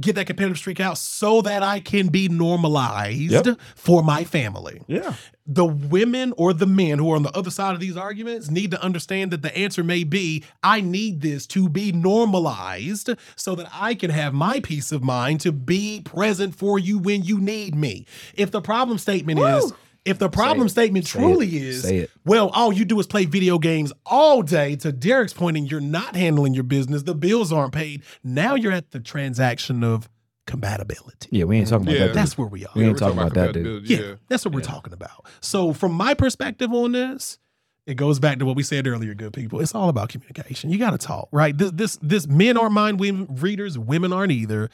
get 0.00 0.14
that 0.14 0.26
competitive 0.26 0.56
streak 0.56 0.80
out 0.80 0.96
so 0.96 1.42
that 1.42 1.62
I 1.62 1.78
can 1.80 2.08
be 2.08 2.28
normalized 2.28 3.30
Yep. 3.46 3.60
for 3.76 4.02
my 4.02 4.24
family 4.24 4.80
Yeah. 4.88 5.14
the 5.46 5.66
women 5.66 6.32
or 6.38 6.54
the 6.54 6.66
men 6.66 6.98
who 6.98 7.10
are 7.12 7.16
on 7.16 7.22
the 7.24 7.36
other 7.36 7.50
side 7.50 7.74
of 7.74 7.80
these 7.80 7.96
arguments 7.96 8.50
need 8.50 8.70
to 8.70 8.82
understand 8.82 9.30
that 9.32 9.42
the 9.42 9.56
answer 9.56 9.84
may 9.84 10.02
be 10.04 10.44
I 10.62 10.80
need 10.80 11.20
this 11.20 11.46
to 11.48 11.68
be 11.68 11.92
normalized 11.92 13.10
so 13.36 13.54
that 13.54 13.68
I 13.72 13.94
can 13.94 14.10
have 14.10 14.32
my 14.32 14.60
peace 14.60 14.92
of 14.92 15.02
mind 15.02 15.40
to 15.42 15.52
be 15.52 16.00
present 16.04 16.54
for 16.54 16.78
you 16.78 16.98
when 16.98 17.22
you 17.22 17.38
need 17.38 17.74
me. 17.74 18.06
If 18.34 18.50
the 18.50 18.62
problem 18.62 18.98
statement 18.98 19.40
is, 19.40 19.72
if 20.04 20.18
the 20.18 20.28
problem 20.28 20.66
it. 20.66 20.70
statement 20.70 21.06
Say 21.06 21.18
truly 21.20 21.46
it. 21.46 21.62
is, 21.62 21.82
Say 21.82 21.98
it. 21.98 22.10
well, 22.24 22.48
all 22.50 22.72
you 22.72 22.84
do 22.84 22.98
is 23.00 23.06
play 23.06 23.24
video 23.24 23.58
games 23.58 23.92
all 24.06 24.42
day, 24.42 24.76
to 24.76 24.90
Derek's 24.92 25.32
point, 25.32 25.56
and 25.56 25.70
you're 25.70 25.80
not 25.80 26.16
handling 26.16 26.54
your 26.54 26.64
business, 26.64 27.02
the 27.04 27.14
bills 27.14 27.52
aren't 27.52 27.72
paid. 27.72 28.02
Now 28.24 28.54
you're 28.54 28.72
at 28.72 28.90
the 28.90 29.00
transaction 29.00 29.84
of 29.84 30.08
compatibility. 30.46 31.28
Yeah, 31.30 31.44
we 31.44 31.58
ain't 31.58 31.68
talking 31.68 31.86
about 31.86 31.98
Yeah. 31.98 32.06
that. 32.08 32.14
That's 32.14 32.36
where 32.36 32.48
we 32.48 32.64
are. 32.66 32.70
We 32.74 32.82
ain't 32.84 32.92
we're 32.94 32.98
talking 32.98 33.18
about 33.18 33.34
that, 33.34 33.52
dude. 33.52 33.64
compatibility, 33.64 33.94
Yeah, 34.10 34.14
that's 34.28 34.44
what 34.44 34.54
we're 34.54 34.60
talking 34.60 34.92
about. 34.92 35.26
So, 35.40 35.72
from 35.72 35.92
my 35.92 36.14
perspective 36.14 36.72
on 36.72 36.92
this, 36.92 37.38
it 37.86 37.94
goes 37.94 38.18
back 38.20 38.38
to 38.38 38.44
what 38.46 38.54
we 38.56 38.62
said 38.62 38.86
earlier, 38.86 39.14
good 39.14 39.32
people. 39.32 39.60
It's 39.60 39.74
all 39.74 39.88
about 39.88 40.08
communication. 40.08 40.70
You 40.70 40.78
got 40.78 40.90
to 40.90 40.98
talk, 40.98 41.28
right? 41.32 41.56
This, 41.56 41.70
this, 41.72 41.98
this. 42.02 42.26
Men 42.28 42.56
aren't 42.56 42.72
mind 42.72 43.00
women 43.00 43.26
readers. 43.30 43.76
Women 43.78 44.12
aren't 44.12 44.30
either. 44.32 44.68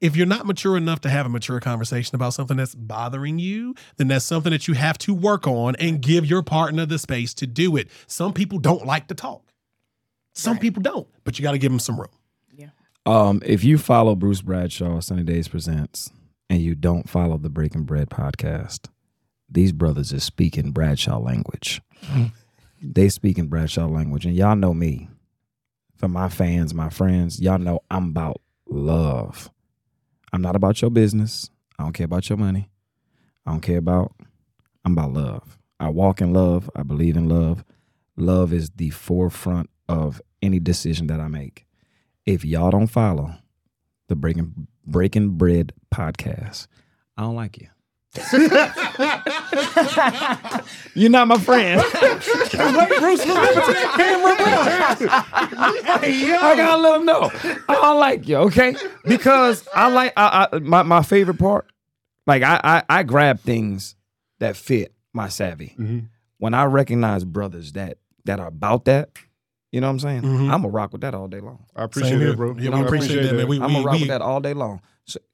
If 0.00 0.14
you're 0.16 0.26
not 0.26 0.46
mature 0.46 0.76
enough 0.76 1.00
to 1.00 1.08
have 1.08 1.26
a 1.26 1.28
mature 1.28 1.58
conversation 1.58 2.14
about 2.14 2.34
something 2.34 2.56
that's 2.56 2.74
bothering 2.74 3.38
you, 3.38 3.74
then 3.96 4.08
that's 4.08 4.24
something 4.24 4.52
that 4.52 4.68
you 4.68 4.74
have 4.74 4.96
to 4.98 5.14
work 5.14 5.46
on 5.46 5.74
and 5.76 6.00
give 6.00 6.24
your 6.24 6.42
partner 6.42 6.86
the 6.86 6.98
space 6.98 7.34
to 7.34 7.46
do 7.46 7.76
it. 7.76 7.88
Some 8.06 8.32
people 8.32 8.58
don't 8.58 8.86
like 8.86 9.08
to 9.08 9.14
talk. 9.14 9.42
Some 10.34 10.58
people 10.58 10.82
don't, 10.82 11.08
but 11.24 11.36
you 11.36 11.42
got 11.42 11.52
to 11.52 11.58
give 11.58 11.72
them 11.72 11.80
some 11.80 11.98
room. 11.98 12.10
Um, 13.08 13.40
if 13.44 13.64
you 13.64 13.78
follow 13.78 14.14
Bruce 14.14 14.42
Bradshaw, 14.42 15.00
Sunny 15.00 15.22
Days 15.22 15.48
Presents, 15.48 16.12
and 16.50 16.60
you 16.60 16.74
don't 16.74 17.08
follow 17.08 17.38
the 17.38 17.48
Breaking 17.48 17.84
Bread 17.84 18.10
podcast, 18.10 18.88
these 19.48 19.72
brothers 19.72 20.12
is 20.12 20.24
speaking 20.24 20.72
Bradshaw 20.72 21.18
language. 21.18 21.80
they 22.82 23.08
speaking 23.08 23.48
Bradshaw 23.48 23.86
language, 23.86 24.26
and 24.26 24.36
y'all 24.36 24.56
know 24.56 24.74
me. 24.74 25.08
For 25.96 26.06
my 26.06 26.28
fans, 26.28 26.74
my 26.74 26.90
friends, 26.90 27.40
y'all 27.40 27.58
know 27.58 27.80
I'm 27.90 28.10
about 28.10 28.42
love. 28.68 29.50
I'm 30.32 30.42
not 30.42 30.56
about 30.56 30.80
your 30.82 30.90
business. 30.90 31.50
I 31.78 31.84
don't 31.84 31.92
care 31.92 32.06
about 32.06 32.28
your 32.28 32.38
money. 32.38 32.70
I 33.46 33.52
don't 33.52 33.60
care 33.60 33.78
about. 33.78 34.14
I'm 34.84 34.92
about 34.92 35.12
love. 35.12 35.58
I 35.80 35.88
walk 35.88 36.20
in 36.20 36.32
love. 36.32 36.70
I 36.74 36.82
believe 36.82 37.16
in 37.16 37.28
love. 37.28 37.64
Love 38.16 38.52
is 38.52 38.70
the 38.70 38.90
forefront 38.90 39.70
of 39.88 40.20
any 40.42 40.58
decision 40.58 41.06
that 41.06 41.20
I 41.20 41.28
make 41.28 41.66
if 42.28 42.44
y'all 42.44 42.70
don't 42.70 42.88
follow 42.88 43.32
the 44.08 44.14
Breaking 44.14 44.68
Breaking 44.84 45.30
Bread 45.30 45.72
podcast, 45.90 46.66
I 47.16 47.22
don't 47.22 47.34
like 47.34 47.58
you. 47.58 47.68
You're 50.94 51.10
not 51.10 51.28
my 51.28 51.38
friend. 51.38 51.80
Bruce, 51.80 53.26
look 53.26 53.38
over 53.38 53.60
to 53.60 53.72
that 53.72 53.92
camera, 53.96 54.36
bro. 54.36 55.08
I 56.40 56.56
gotta 56.56 56.80
let 56.82 56.96
him 57.00 57.06
know. 57.06 57.30
I 57.68 57.74
don't 57.74 57.98
like 58.00 58.26
you, 58.28 58.36
okay? 58.36 58.74
Because 59.04 59.66
I 59.74 59.88
like 59.90 60.12
I, 60.16 60.48
I 60.52 60.58
my 60.58 60.82
my 60.82 61.02
favorite 61.02 61.38
part. 61.38 61.66
Like 62.26 62.42
I, 62.42 62.60
I 62.64 62.82
I 62.88 63.02
grab 63.02 63.40
things 63.40 63.94
that 64.40 64.56
fit 64.56 64.92
my 65.12 65.28
savvy. 65.28 65.76
When 66.38 66.54
I 66.54 66.64
recognize 66.64 67.24
brothers 67.24 67.72
that 67.72 67.98
that 68.24 68.40
are 68.40 68.48
about 68.48 68.84
that, 68.86 69.10
you 69.72 69.80
know 69.80 69.86
what 69.88 69.92
I'm 69.92 70.00
saying? 70.00 70.22
Mhm. 70.22 70.44
I'm 70.52 70.62
gonna 70.62 70.68
rock 70.68 70.92
with 70.92 71.02
that 71.02 71.14
all 71.14 71.28
day 71.28 71.40
long. 71.40 71.64
I 71.76 71.84
appreciate 71.84 72.10
Same 72.12 72.20
here. 72.20 72.34
bro. 72.36 72.56
Yeah, 72.58 72.70
I 72.72 72.80
we 72.80 72.86
appreciate 72.86 73.22
that, 73.22 73.34
man. 73.34 73.48
We, 73.48 73.60
I'm 73.60 73.68
we, 73.68 73.72
gonna 73.74 73.84
rock 73.84 73.94
we- 73.94 74.00
with 74.00 74.08
that 74.08 74.22
all 74.22 74.40
day 74.40 74.54
long. 74.54 74.80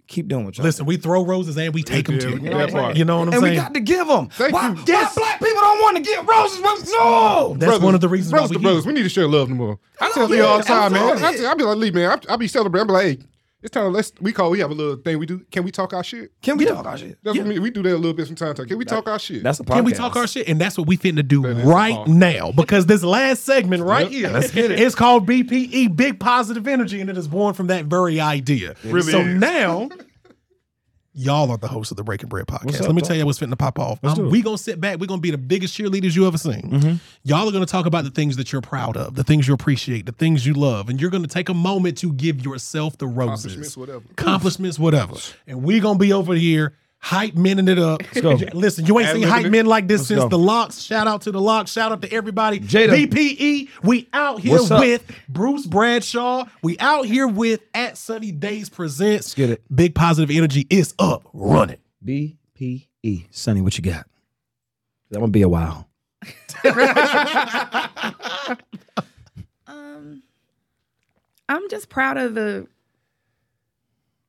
So 0.07 0.15
keep 0.15 0.29
doing 0.29 0.45
what 0.45 0.57
y'all. 0.57 0.65
Listen, 0.65 0.87
we 0.87 0.97
throw 0.97 1.25
roses 1.25 1.57
and 1.57 1.73
we 1.75 1.83
take 1.83 2.07
them 2.07 2.17
Yeah, 2.17 2.21
too. 2.21 2.41
we- 2.41 2.49
that. 2.49 2.97
You 2.97 3.05
know 3.05 3.19
what 3.19 3.29
I'm 3.29 3.33
saying? 3.33 3.45
and 3.45 3.51
we 3.53 3.57
got 3.57 3.75
to 3.75 3.81
give 3.81 4.07
them. 4.07 4.29
Thank 4.29 4.53
why, 4.53 4.69
you. 4.69 4.75
why 4.75 4.85
Yes. 4.87 5.15
black 5.15 5.39
people 5.41 5.61
don't 5.61 5.81
want 5.83 5.97
to 5.97 6.03
give 6.03 6.27
roses? 6.27 6.61
No. 6.93 7.55
That's 7.59 7.81
one 7.83 7.95
of 7.95 8.01
the 8.01 8.09
reasons 8.09 8.31
brothers 8.33 8.51
why 8.51 8.55
to 8.55 8.59
we 8.59 8.63
brothers. 8.63 8.87
We 8.87 8.93
need 8.93 9.03
to 9.03 9.09
share 9.09 9.29
love 9.29 9.49
no 9.49 9.55
more. 9.57 9.79
I 10.01 10.11
tell 10.13 10.29
you 10.35 10.45
all 10.45 10.59
the 10.59 10.65
time, 10.65 10.93
man. 10.93 11.25
I, 11.25 11.51
I 11.51 11.55
be 11.55 11.65
like 11.65 11.77
Lee, 11.79 11.91
man. 11.91 12.19
I, 12.29 12.35
I 12.35 12.37
be 12.37 12.49
celebrating. 12.49 12.85
I 12.85 12.87
be 12.89 12.93
like, 12.93 13.19
hey, 13.19 13.25
it's 13.65 13.73
time. 13.73 13.93
Let's 13.93 14.13
we 14.21 14.33
call. 14.33 14.51
We 14.51 14.61
have 14.61 14.71
a 14.71 14.75
little 14.75 14.97
thing 14.97 15.19
we 15.19 15.27
do. 15.27 15.41
Can 15.51 15.65
we 15.65 15.71
talk 15.71 15.93
our 15.95 16.05
shit? 16.05 16.31
Can 16.43 16.59
we 16.59 16.67
talk 16.67 16.85
our 16.87 16.99
shit? 16.99 17.19
That's 17.23 17.39
what 17.39 17.47
we, 17.47 17.59
we 17.59 17.71
do 17.71 17.83
that 17.83 17.95
a 17.95 17.97
little 17.97 18.13
bit 18.13 18.27
from 18.27 18.37
time 18.37 18.55
to 18.55 18.63
time. 18.63 18.69
Can 18.69 18.77
we 18.79 18.85
talk 18.85 19.09
our 19.09 19.19
shit? 19.19 19.43
That's 19.43 19.59
a 19.59 19.65
podcast. 19.65 19.75
Can 19.77 19.85
we 19.85 19.93
talk 19.93 20.17
our 20.17 20.27
shit? 20.27 20.49
And 20.49 20.61
that's 20.61 20.77
what 20.77 20.87
we 20.87 20.97
finna 20.99 21.27
do 21.27 21.43
That 21.43 21.57
is 21.57 21.65
right 21.65 22.07
now. 22.07 22.53
Because 22.53 22.87
this 22.87 23.03
last 23.03 23.45
segment 23.45 23.83
right 23.83 24.03
Yep. 24.05 24.13
here, 24.13 24.29
Let's 24.29 24.51
get 24.51 24.71
it. 24.71 24.79
it's 24.79 24.95
called 24.95 25.27
BPE, 25.27 25.97
Big 25.97 26.21
Positive 26.21 26.69
Energy, 26.69 27.01
and 27.01 27.09
it 27.09 27.17
is 27.17 27.27
born 27.27 27.55
from 27.55 27.69
that 27.69 27.87
very 27.87 28.21
idea. 28.21 28.75
really 28.85 29.11
so 29.11 29.21
is. 29.21 29.41
now, 29.41 29.89
y'all 31.15 31.51
are 31.51 31.57
the 31.57 31.69
hosts 31.69 31.91
of 31.91 31.97
the 31.97 32.03
Breaking 32.05 32.29
Bread 32.29 32.47
podcast. 32.47 32.75
up, 32.81 32.87
Let 32.87 32.95
me 32.95 33.01
dog? 33.01 33.09
tell 33.09 33.17
you 33.17 33.25
what's 33.27 33.39
fitting 33.39 33.51
to 33.53 33.57
pop 33.57 33.79
off. 33.79 33.99
Um, 34.05 34.31
we 34.31 34.43
gonna 34.43 34.59
sit 34.59 34.81
back. 34.81 34.99
We're 34.99 35.07
gonna 35.07 35.21
be 35.21 35.31
the 35.31 35.39
biggest 35.39 35.77
cheerleaders 35.79 36.15
you 36.17 36.27
ever 36.27 36.39
seen. 36.39 37.01
Y'all 37.23 37.49
are 37.49 37.53
gonna 37.53 37.67
talk 37.67 37.87
about 37.87 38.05
the 38.05 38.11
things 38.11 38.37
that 38.37 38.53
you're 38.53 38.61
proud 38.61 38.97
of, 38.97 39.15
the 39.15 39.25
things 39.25 39.47
you 39.49 39.55
appreciate, 39.55 40.07
the 40.07 40.13
things 40.13 40.45
you 40.47 40.55
love, 40.55 40.89
and 40.89 41.01
you're 41.01 41.11
gonna 41.11 41.27
take 41.29 41.49
a 41.49 41.55
moment 41.55 41.97
to 41.99 42.13
give 42.13 42.45
yourself 42.45 42.99
the 42.99 43.07
accomplishments, 43.07 43.57
roses 43.57 43.77
whatever. 43.77 44.05
accomplishments, 44.11 44.79
whatever. 44.79 45.15
And 45.47 45.63
we 45.63 45.81
gonna 45.81 45.99
be 45.99 46.13
over 46.13 46.35
here 46.35 46.75
hype 47.05 47.35
menning 47.35 47.69
it 47.69 47.79
up. 47.79 48.01
go. 48.15 48.39
Listen, 48.55 48.87
you 48.87 48.99
ain't 48.99 49.11
seen 49.11 49.23
hype 49.25 49.51
men 49.51 49.67
like 49.67 49.87
this 49.87 50.01
Let's 50.01 50.09
since 50.09 50.23
go. 50.23 50.29
the 50.31 50.39
locks. 50.39 50.81
Shout 50.81 51.07
out 51.07 51.21
to 51.23 51.31
the 51.33 51.41
locks. 51.41 51.71
Shout 51.71 51.93
out 51.93 52.01
to 52.01 52.11
everybody. 52.11 52.59
Jada. 52.59 53.07
BPE. 53.07 53.69
We 53.83 54.09
out 54.15 54.41
here 54.41 54.53
What's 54.53 54.71
up? 54.71 54.81
with 54.81 55.05
Bruce 55.29 55.67
Bradshaw. 55.67 56.47
We 56.63 56.79
out 56.79 57.05
here 57.05 57.29
with 57.29 57.61
at 57.75 57.99
Sunny 57.99 58.33
Days 58.33 58.71
Presents. 58.71 59.35
get 59.35 59.51
it. 59.51 59.63
Big 59.75 59.95
positive 59.95 60.35
energy 60.35 60.67
is 60.71 60.95
up. 60.99 61.29
Run 61.35 61.69
it. 61.69 61.81
BPE. 62.03 63.27
Sunny, 63.31 63.61
what 63.61 63.77
you 63.77 63.85
got? 63.85 64.07
I'm 65.13 65.21
gonna 65.21 65.29
be 65.29 65.43
a 65.43 65.49
while. 65.49 65.89
Um, 69.67 70.23
I'm 71.49 71.69
just 71.71 71.89
proud 71.89 72.17
of 72.19 72.35
the 72.35 72.67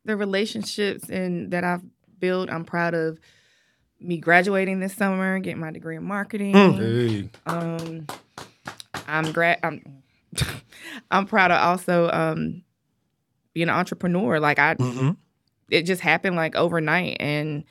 the 0.06 0.16
relationships 0.16 1.10
and 1.10 1.52
that 1.52 1.64
I've 1.64 1.82
built. 2.26 2.50
I'm 2.50 2.66
proud 2.66 2.94
of 2.94 3.20
me 4.00 4.18
graduating 4.18 4.80
this 4.80 4.94
summer, 4.96 5.40
getting 5.40 5.60
my 5.62 5.72
degree 5.72 5.96
in 5.96 6.04
marketing. 6.04 6.54
Hey, 6.54 7.30
Um, 7.46 8.08
I'm 9.08 9.32
grad. 9.32 9.60
I'm 9.64 10.04
I'm 11.12 11.26
proud 11.28 11.52
of 11.52 11.62
also 11.62 12.10
um 12.12 12.64
being 13.54 13.70
an 13.70 13.76
entrepreneur. 13.76 14.40
Like 14.40 14.60
I, 14.60 14.76
it 15.70 15.84
just 15.84 16.02
happened 16.02 16.36
like 16.36 16.56
overnight, 16.56 17.18
and 17.20 17.64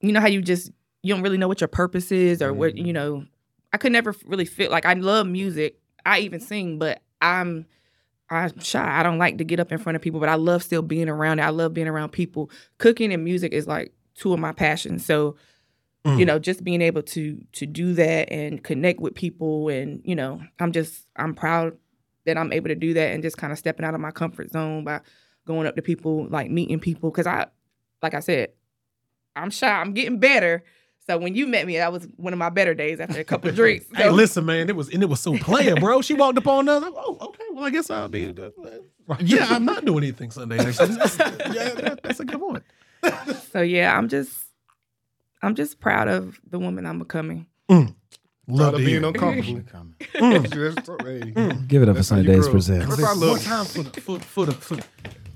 you 0.00 0.12
know 0.12 0.20
how 0.20 0.26
you 0.28 0.40
just 0.42 0.70
you 1.02 1.14
don't 1.14 1.22
really 1.22 1.38
know 1.38 1.48
what 1.48 1.60
your 1.60 1.68
purpose 1.68 2.10
is 2.10 2.40
or 2.42 2.52
what 2.54 2.76
you 2.76 2.92
know. 2.92 3.24
I 3.72 3.76
could 3.76 3.92
never 3.92 4.14
really 4.24 4.46
feel 4.46 4.70
like 4.70 4.86
I 4.86 4.94
love 4.94 5.26
music. 5.26 5.78
I 6.06 6.20
even 6.20 6.40
sing, 6.40 6.78
but 6.78 7.02
I'm 7.20 7.66
I'm 8.30 8.58
shy. 8.60 8.98
I 8.98 9.02
don't 9.02 9.18
like 9.18 9.38
to 9.38 9.44
get 9.44 9.60
up 9.60 9.72
in 9.72 9.78
front 9.78 9.96
of 9.96 10.02
people, 10.02 10.20
but 10.20 10.28
I 10.28 10.34
love 10.34 10.62
still 10.62 10.82
being 10.82 11.08
around 11.08 11.38
it. 11.38 11.42
I 11.42 11.50
love 11.50 11.74
being 11.74 11.88
around 11.88 12.10
people. 12.10 12.50
Cooking 12.78 13.12
and 13.12 13.24
music 13.24 13.52
is 13.52 13.66
like 13.66 13.92
two 14.14 14.32
of 14.32 14.38
my 14.38 14.52
passions. 14.52 15.04
So, 15.04 15.36
you 16.04 16.10
mm. 16.12 16.26
know, 16.26 16.38
just 16.38 16.62
being 16.62 16.82
able 16.82 17.02
to 17.02 17.40
to 17.52 17.66
do 17.66 17.94
that 17.94 18.30
and 18.30 18.62
connect 18.62 19.00
with 19.00 19.14
people 19.14 19.68
and, 19.68 20.00
you 20.04 20.14
know, 20.14 20.40
I'm 20.58 20.72
just 20.72 21.06
I'm 21.16 21.34
proud 21.34 21.76
that 22.26 22.36
I'm 22.36 22.52
able 22.52 22.68
to 22.68 22.74
do 22.74 22.94
that 22.94 23.14
and 23.14 23.22
just 23.22 23.38
kind 23.38 23.52
of 23.52 23.58
stepping 23.58 23.86
out 23.86 23.94
of 23.94 24.00
my 24.00 24.10
comfort 24.10 24.50
zone 24.50 24.84
by 24.84 25.00
going 25.46 25.66
up 25.66 25.76
to 25.76 25.82
people, 25.82 26.26
like 26.28 26.50
meeting 26.50 26.80
people 26.80 27.10
cuz 27.10 27.26
I 27.26 27.46
like 28.02 28.14
I 28.14 28.20
said, 28.20 28.52
I'm 29.34 29.50
shy. 29.50 29.70
I'm 29.70 29.94
getting 29.94 30.18
better. 30.18 30.64
So 31.08 31.16
when 31.16 31.34
you 31.34 31.46
met 31.46 31.66
me, 31.66 31.78
that 31.78 31.90
was 31.90 32.06
one 32.16 32.34
of 32.34 32.38
my 32.38 32.50
better 32.50 32.74
days 32.74 33.00
after 33.00 33.18
a 33.18 33.24
couple 33.24 33.48
of 33.48 33.56
drinks. 33.62 33.86
Hey, 33.94 34.10
listen, 34.10 34.44
man, 34.44 34.68
it 34.68 34.76
was 34.76 34.90
and 34.92 35.02
it 35.02 35.06
was 35.06 35.20
so 35.20 35.36
player, 35.38 35.74
bro. 35.76 36.02
She 36.02 36.12
walked 36.14 36.36
up 36.38 36.46
on 36.46 36.68
us. 36.68 36.82
Oh, 36.86 37.16
okay. 37.20 37.44
Well, 37.52 37.64
I 37.64 37.70
guess 37.70 37.88
I'll 37.88 38.08
be. 38.08 38.34
Yeah, 39.20 39.46
I'm 39.48 39.64
not 39.64 39.84
doing 39.86 40.04
anything 40.04 40.30
Sunday. 40.30 40.58
Actually, 40.58 40.96
yeah, 41.54 41.94
that's 42.02 42.20
a 42.20 42.24
good 42.26 42.38
point. 42.38 42.62
So 43.52 43.62
yeah, 43.62 43.96
I'm 43.96 44.08
just 44.08 44.30
I'm 45.42 45.54
just 45.54 45.80
proud 45.80 46.08
of 46.08 46.38
the 46.48 46.58
woman 46.58 46.84
I'm 46.84 46.98
becoming. 46.98 47.46
Love 47.70 47.86
Proud 48.46 48.70
to 48.70 48.76
of 48.76 48.84
being 48.84 48.88
hear. 49.00 49.06
uncomfortable. 49.06 49.60
Mm. 50.14 50.48
That's- 51.34 51.36
hey, 51.36 51.66
Give 51.68 51.82
it 51.82 51.88
up 51.88 51.96
for 51.96 51.98
That's 51.98 52.08
how 52.10 52.16
Sunny 52.16 52.26
Days 52.26 52.44
grow. 52.44 52.52
Presents. 52.52 52.96
That's 52.96 53.02
how 53.02 53.26
I 53.26 53.30
One 53.30 53.38
time 53.40 53.64
for 53.66 53.82
the 53.82 54.00
for, 54.00 54.18
for 54.20 54.46
the 54.46 54.52
for, 54.52 54.76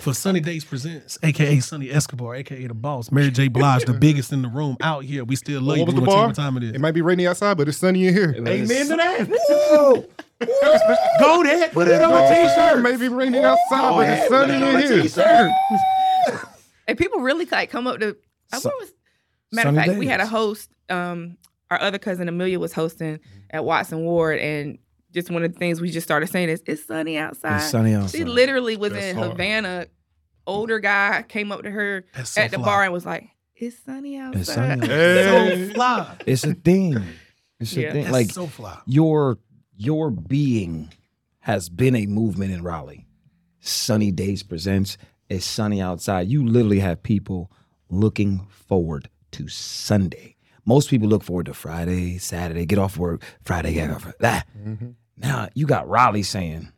for 0.03 0.13
Sunny 0.13 0.41
Days 0.41 0.65
Presents, 0.65 1.19
aka 1.23 1.61
Sunny 1.61 1.91
Escobar, 1.91 2.35
aka 2.35 2.67
the 2.67 2.75
boss, 2.75 3.11
Mary 3.13 3.31
J. 3.31 3.49
Blige, 3.49 3.85
the 3.85 3.93
biggest 4.01 4.33
in 4.33 4.43
the 4.43 4.49
room 4.49 4.77
out 4.81 5.05
here. 5.05 5.25
We 5.25 5.37
still 5.37 5.61
love 5.63 5.79
What 5.79 5.87
was 5.87 5.95
you. 5.95 6.01
the 6.01 6.01
We 6.01 6.07
gonna 6.07 6.07
tell 6.07 6.15
you 6.15 6.21
bar? 6.21 6.27
What 6.29 6.37
time 6.37 6.57
it 6.57 6.63
is? 6.65 6.73
It 6.75 6.81
might 6.81 6.93
be 6.93 7.03
rainy 7.03 7.27
outside, 7.27 7.57
but 7.57 7.69
it's 7.69 7.79
sunny 7.79 8.07
in 8.09 8.15
here. 8.15 8.35
Amen 8.37 8.67
to 8.89 8.97
that. 8.97 10.07
Go 11.21 11.43
there. 11.45 11.69
Put 11.69 11.89
it 11.89 12.03
on 12.03 12.13
a 12.13 12.25
It 12.25 12.49
t-shirt. 12.49 12.83
may 12.83 12.97
be 12.97 13.09
raining 13.09 13.45
outside, 13.45 13.91
but 13.97 14.09
it's 14.09 14.29
sunny 14.29 14.55
in 14.55 14.79
here. 14.81 15.03
T-shirt. 15.03 15.51
And 16.89 16.99
people 16.99 17.21
really 17.21 17.45
like 17.47 17.71
come 17.71 17.87
up 17.87 18.01
to 18.01 18.17
I 18.53 18.59
Su- 18.59 18.69
what 18.69 18.81
was 18.81 18.93
matter 19.53 19.69
of 19.69 19.75
Sunny 19.77 19.87
fact, 19.89 19.99
we 19.99 20.07
had 20.09 20.21
a 20.21 20.27
host, 20.27 20.69
um, 20.91 21.37
our 21.71 21.81
other 21.81 21.99
cousin 21.99 22.29
Amelia 22.29 22.59
was 22.59 22.73
hosting 22.73 23.21
at 23.51 23.65
Watts 23.65 23.91
& 23.91 23.93
Ward 23.93 24.39
and 24.41 24.79
just 25.13 25.31
one 25.31 25.45
of 25.45 25.53
the 25.53 25.59
things 25.59 25.81
we 25.81 25.91
just 25.91 26.07
started 26.07 26.29
saying 26.29 26.49
is 26.49 26.63
it's 26.67 26.85
sunny 26.87 27.19
outside. 27.19 27.57
It's 27.57 27.71
sunny 27.71 27.95
outside. 27.95 28.17
She 28.19 28.25
literally 28.25 28.77
was 28.77 28.93
That's 28.93 29.05
in 29.07 29.17
hard. 29.17 29.31
Havana, 29.33 29.87
older 30.47 30.79
guy 30.81 31.25
came 31.29 31.53
up 31.53 31.63
to 31.63 31.71
her 31.71 32.05
That's 32.15 32.31
so 32.31 32.41
at 32.43 32.51
the 32.51 32.57
fly. 32.59 32.65
bar 32.65 32.85
and 32.85 32.93
was 32.93 33.07
like, 33.07 33.29
It's 33.57 33.79
sunny 33.85 34.17
outside. 34.17 34.41
It's 34.41 34.53
sunny 34.55 34.71
outside. 34.83 34.91
Hey. 34.91 35.69
So 35.69 35.75
fly. 35.75 36.17
It's 36.27 36.45
a 36.45 36.55
thing. 36.55 37.03
It's 37.61 37.73
Yeah. 37.75 37.89
a 37.89 37.93
thing. 37.93 38.03
That's 38.05 38.13
Like 38.13 38.31
so 38.31 38.47
fly. 38.47 38.79
your 38.87 39.39
your 39.77 40.11
being 40.11 40.93
has 41.41 41.69
been 41.69 41.95
a 41.97 42.07
movement 42.07 42.53
in 42.53 42.63
Raleigh. 42.63 43.07
Sunny 43.61 44.11
Days 44.13 44.43
presents 44.43 44.97
It's 45.29 45.45
Sunny 45.47 45.81
Outside. 45.81 46.29
You 46.29 46.47
literally 46.47 46.81
have 46.81 47.03
people 47.03 47.51
looking 47.89 48.47
forward 48.51 49.09
to 49.33 49.49
Sunday. 49.49 50.37
Most 50.65 50.91
people 50.91 51.09
look 51.09 51.23
forward 51.25 51.47
to 51.47 51.55
Friday, 51.55 52.19
Saturday, 52.19 52.67
get 52.67 52.79
off 52.79 52.97
work, 52.97 53.23
Friday, 53.45 53.75
get 53.75 53.91
off. 53.91 54.13
Ah. 54.23 54.45
Now 55.17 55.49
you 55.55 55.67
got 55.67 55.89
Raleigh 55.89 56.23
saying, 56.23 56.73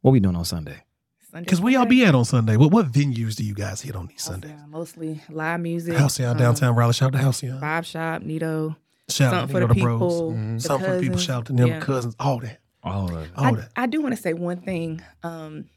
"What 0.00 0.12
we 0.12 0.20
doing 0.20 0.36
on 0.36 0.44
Sunday?" 0.44 0.82
Sunday 1.30 1.44
Because 1.44 1.60
we 1.60 1.76
all 1.76 1.86
be 1.86 2.04
at 2.04 2.14
on 2.14 2.24
Sunday. 2.24 2.56
What 2.56 2.70
what 2.70 2.90
venues 2.90 3.34
do 3.36 3.44
you 3.44 3.54
guys 3.54 3.80
hit 3.82 3.96
on 3.96 4.06
these 4.06 4.22
Sundays? 4.22 4.52
Yeah, 4.52 4.66
mostly 4.66 5.20
live 5.28 5.60
music. 5.60 5.94
Halcyon 5.96 6.32
um, 6.32 6.38
downtown 6.38 6.74
Raleigh. 6.74 6.94
Shout 6.94 7.08
out 7.08 7.12
to 7.12 7.18
Halcyon. 7.18 7.60
Vibe 7.60 7.84
Shop, 7.84 8.22
Nito. 8.22 8.76
Shout 9.08 9.34
out 9.34 9.46
to 9.46 9.52
for 9.52 9.60
you 9.60 9.66
the 9.66 9.74
know, 9.74 9.74
the 9.74 9.80
bros. 9.82 10.00
people. 10.00 10.30
the 10.30 10.60
Something 10.60 10.88
for 10.88 10.94
the 10.96 11.00
people. 11.02 11.18
Shout 11.18 11.36
out 11.38 11.46
to 11.46 11.52
them 11.52 11.66
Yeah. 11.68 11.80
cousins. 11.80 12.16
All 12.18 12.38
that. 12.40 12.60
All 12.82 13.08
right. 13.08 13.28
All 13.36 13.44
I, 13.46 13.52
that. 13.52 13.70
I 13.76 13.86
do 13.86 14.00
want 14.00 14.14
to 14.16 14.20
say 14.20 14.32
one 14.32 14.60
thing. 14.60 15.02
Um, 15.22 15.68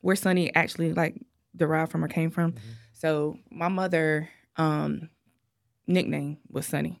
where 0.00 0.16
Sunny 0.16 0.54
actually 0.54 0.92
like 0.92 1.20
derived 1.56 1.90
from 1.92 2.04
or 2.04 2.08
came 2.08 2.30
from. 2.30 2.52
Mm-hmm. 2.52 2.68
So 2.94 3.38
my 3.50 3.68
mother 3.68 4.28
um, 4.56 5.10
nickname 5.86 6.38
was 6.50 6.66
Sunny. 6.66 7.00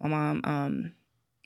My 0.00 0.08
mom, 0.08 0.40
um, 0.44 0.92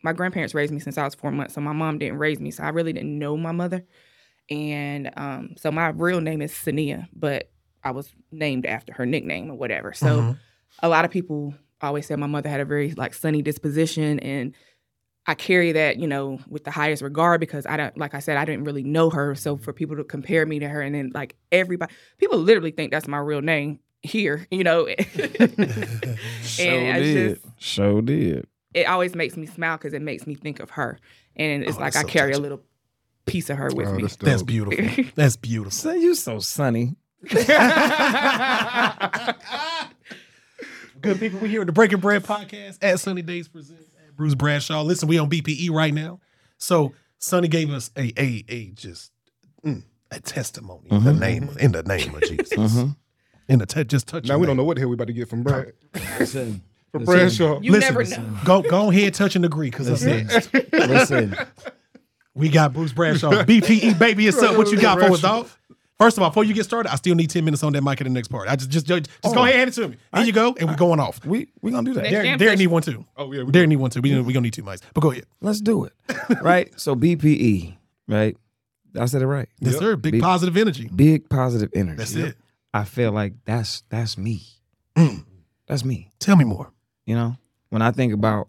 my 0.02 0.12
grandparents 0.12 0.54
raised 0.54 0.72
me 0.72 0.80
since 0.80 0.98
I 0.98 1.04
was 1.04 1.14
four 1.14 1.30
months, 1.30 1.54
so 1.54 1.60
my 1.60 1.72
mom 1.72 1.98
didn't 1.98 2.18
raise 2.18 2.40
me, 2.40 2.50
so 2.50 2.62
I 2.64 2.68
really 2.70 2.92
didn't 2.92 3.18
know 3.18 3.36
my 3.36 3.52
mother. 3.52 3.84
And 4.50 5.10
um, 5.16 5.54
so 5.56 5.70
my 5.70 5.88
real 5.88 6.20
name 6.20 6.42
is 6.42 6.52
Sania, 6.52 7.06
but 7.14 7.50
I 7.84 7.92
was 7.92 8.12
named 8.30 8.66
after 8.66 8.92
her 8.94 9.06
nickname 9.06 9.50
or 9.50 9.54
whatever. 9.54 9.92
So 9.92 10.06
Mhm. 10.06 10.38
a 10.82 10.88
lot 10.88 11.04
of 11.04 11.10
people 11.10 11.54
always 11.80 12.06
say 12.06 12.16
my 12.16 12.26
mother 12.26 12.48
had 12.48 12.60
a 12.60 12.64
very 12.64 12.92
like 12.92 13.14
sunny 13.14 13.42
disposition 13.42 14.18
and 14.20 14.54
I 15.26 15.34
carry 15.34 15.70
that, 15.72 15.98
you 15.98 16.06
know, 16.08 16.40
with 16.48 16.64
the 16.64 16.70
highest 16.72 17.00
regard 17.02 17.40
because 17.40 17.64
I 17.66 17.76
don't 17.76 17.96
like 17.96 18.14
I 18.14 18.18
said, 18.18 18.36
I 18.36 18.44
didn't 18.44 18.64
really 18.64 18.82
know 18.82 19.08
her. 19.10 19.34
So 19.36 19.56
for 19.56 19.72
people 19.72 19.96
to 19.96 20.04
compare 20.04 20.44
me 20.46 20.58
to 20.58 20.68
her 20.68 20.82
and 20.82 20.94
then 20.94 21.12
like 21.14 21.36
everybody 21.52 21.92
people 22.18 22.38
literally 22.38 22.72
think 22.72 22.90
that's 22.90 23.06
my 23.08 23.18
real 23.18 23.40
name 23.40 23.78
here, 24.02 24.46
you 24.50 24.64
know. 24.64 24.86
Sure 26.42 26.66
it's 26.66 26.98
did. 26.98 27.34
just- 27.36 27.46
Sure 27.58 28.02
did. 28.02 28.46
It 28.74 28.86
always 28.86 29.14
makes 29.14 29.36
me 29.36 29.46
smile 29.46 29.76
because 29.76 29.92
it 29.92 30.02
makes 30.02 30.26
me 30.26 30.34
think 30.34 30.60
of 30.60 30.70
her. 30.70 30.98
And 31.36 31.62
it's 31.64 31.76
Oh, 31.76 31.80
like 31.80 31.96
I 31.96 32.02
so 32.02 32.08
carry 32.08 32.30
touching. 32.32 32.40
a 32.40 32.42
little 32.42 32.62
piece 33.26 33.48
of 33.50 33.56
her 33.58 33.70
with 33.74 33.88
Oh, 33.88 33.94
me. 33.94 34.02
that's 34.02 34.16
dope. 34.16 34.26
That's 34.28 34.42
beautiful. 34.54 35.04
That's 35.14 35.36
beautiful. 35.36 35.70
So 35.72 35.92
you 35.92 36.14
so 36.14 36.38
sunny. 36.40 36.96
Good 41.00 41.18
people, 41.18 41.40
we 41.40 41.48
here 41.48 41.62
at 41.62 41.66
the 41.66 41.72
Breaking 41.72 41.98
Bread 41.98 42.22
podcast 42.22 42.78
at 42.82 43.00
Sunny 43.00 43.22
Days 43.22 43.48
Presents 43.48 43.90
at 44.06 44.14
Bruce 44.16 44.34
Bradshaw. 44.36 44.82
Listen, 44.82 45.08
we 45.08 45.18
on 45.18 45.28
BPE 45.28 45.70
right 45.70 45.92
now. 45.92 46.20
So 46.58 46.92
Sunny 47.18 47.48
gave 47.48 47.70
us 47.70 47.90
a 47.96 48.12
a 48.20 48.44
a 48.48 48.66
just 48.70 49.10
mm, 49.64 49.82
a 50.12 50.20
testimony 50.20 50.88
in 50.90 51.02
the 51.02 51.12
name 51.12 51.48
in 51.58 51.72
the 51.72 51.82
name 51.82 52.14
of 52.14 52.20
Jesus. 52.28 52.50
Mhm. 52.52 52.96
In 53.48 53.58
the 53.58 53.66
te- 53.66 53.82
just 53.84 54.06
touch. 54.06 54.24
Now 54.26 54.34
your 54.34 54.40
we 54.40 54.46
don't 54.46 54.56
know 54.56 54.62
what 54.64 54.74
the 54.76 54.80
hell 54.82 54.90
we 54.90 54.94
about 54.94 55.08
to 55.08 55.12
get 55.12 55.28
from 55.28 55.42
Brad. 55.42 55.72
Listen, 56.94 57.06
From 57.06 57.14
Listen. 57.14 57.46
Bradshaw. 57.48 57.60
You 57.62 57.72
Listen, 57.72 57.88
never 57.88 58.00
listen. 58.00 58.32
know. 58.34 58.40
Go 58.44 58.62
go 58.62 58.90
ahead, 58.90 59.14
touch 59.14 59.36
and 59.36 59.44
agree, 59.44 59.70
because 59.70 59.88
Listen. 59.88 60.28
listen. 60.72 61.36
we 62.34 62.48
got 62.48 62.72
Bruce 62.72 62.92
Bradshaw. 62.92 63.30
BPE 63.44 63.98
baby, 63.98 64.26
it's 64.26 64.38
up. 64.42 64.56
What 64.56 64.70
you 64.70 64.80
got 64.80 64.98
for 64.98 65.04
us, 65.06 65.20
dog? 65.22 65.48
First 65.98 66.16
of 66.16 66.22
all, 66.24 66.30
before 66.30 66.42
you 66.42 66.52
get 66.52 66.64
started, 66.64 66.90
I 66.90 66.96
still 66.96 67.14
need 67.14 67.30
10 67.30 67.44
minutes 67.44 67.62
on 67.62 67.72
that 67.74 67.82
mic 67.84 68.00
at 68.00 68.04
the 68.04 68.10
next 68.10 68.26
part. 68.28 68.48
I 68.48 68.56
just 68.56 68.70
just 68.70 68.86
just, 68.86 69.04
just 69.22 69.34
go 69.34 69.42
ahead 69.44 69.50
and 69.54 69.58
hand 69.58 69.68
it 69.70 69.72
to 69.74 69.88
me. 69.88 69.96
Here 70.16 70.24
you 70.24 70.32
go, 70.32 70.54
and 70.58 70.68
we're 70.68 70.76
going 70.76 70.98
off. 70.98 71.24
We 71.24 71.48
we 71.62 71.70
gonna 71.70 71.84
do 71.84 71.94
that. 71.94 72.02
Next 72.02 72.10
Derek, 72.12 72.26
jam 72.26 72.38
Derek 72.38 72.50
session. 72.52 72.58
need 72.58 72.66
one 72.72 72.82
too. 72.82 73.06
Oh 73.16 73.32
yeah, 73.32 73.42
we 73.44 73.52
Derek 73.52 73.68
need 73.68 73.76
one 73.76 73.90
too. 73.90 74.00
We 74.00 74.20
we 74.20 74.32
gonna 74.32 74.42
need 74.44 74.52
two 74.54 74.64
mics. 74.64 74.80
But 74.94 75.00
go 75.02 75.12
ahead. 75.12 75.24
Let's 75.40 75.60
do 75.60 75.84
it. 75.84 75.92
right? 76.42 76.72
So 76.80 76.96
BPE, 76.96 77.76
right? 78.08 78.36
I 78.98 79.06
said 79.06 79.22
it 79.22 79.26
right. 79.26 79.48
Yes, 79.60 79.74
Yep. 79.74 79.80
sir. 79.80 79.96
Big 79.96 80.12
Big- 80.12 80.22
positive 80.22 80.56
energy. 80.56 80.90
Big 80.94 81.28
positive 81.30 81.70
energy. 81.74 81.96
That's 81.96 82.14
it. 82.14 82.36
I 82.74 82.84
feel 82.84 83.12
like 83.12 83.34
that's 83.44 83.84
that's 83.88 84.18
me. 84.18 84.42
Mm. 84.96 85.24
That's 85.68 85.84
me. 85.84 86.10
Tell 86.18 86.36
me 86.36 86.44
more. 86.44 86.70
You 87.06 87.14
know, 87.16 87.36
when 87.70 87.82
I 87.82 87.90
think 87.90 88.12
about 88.12 88.48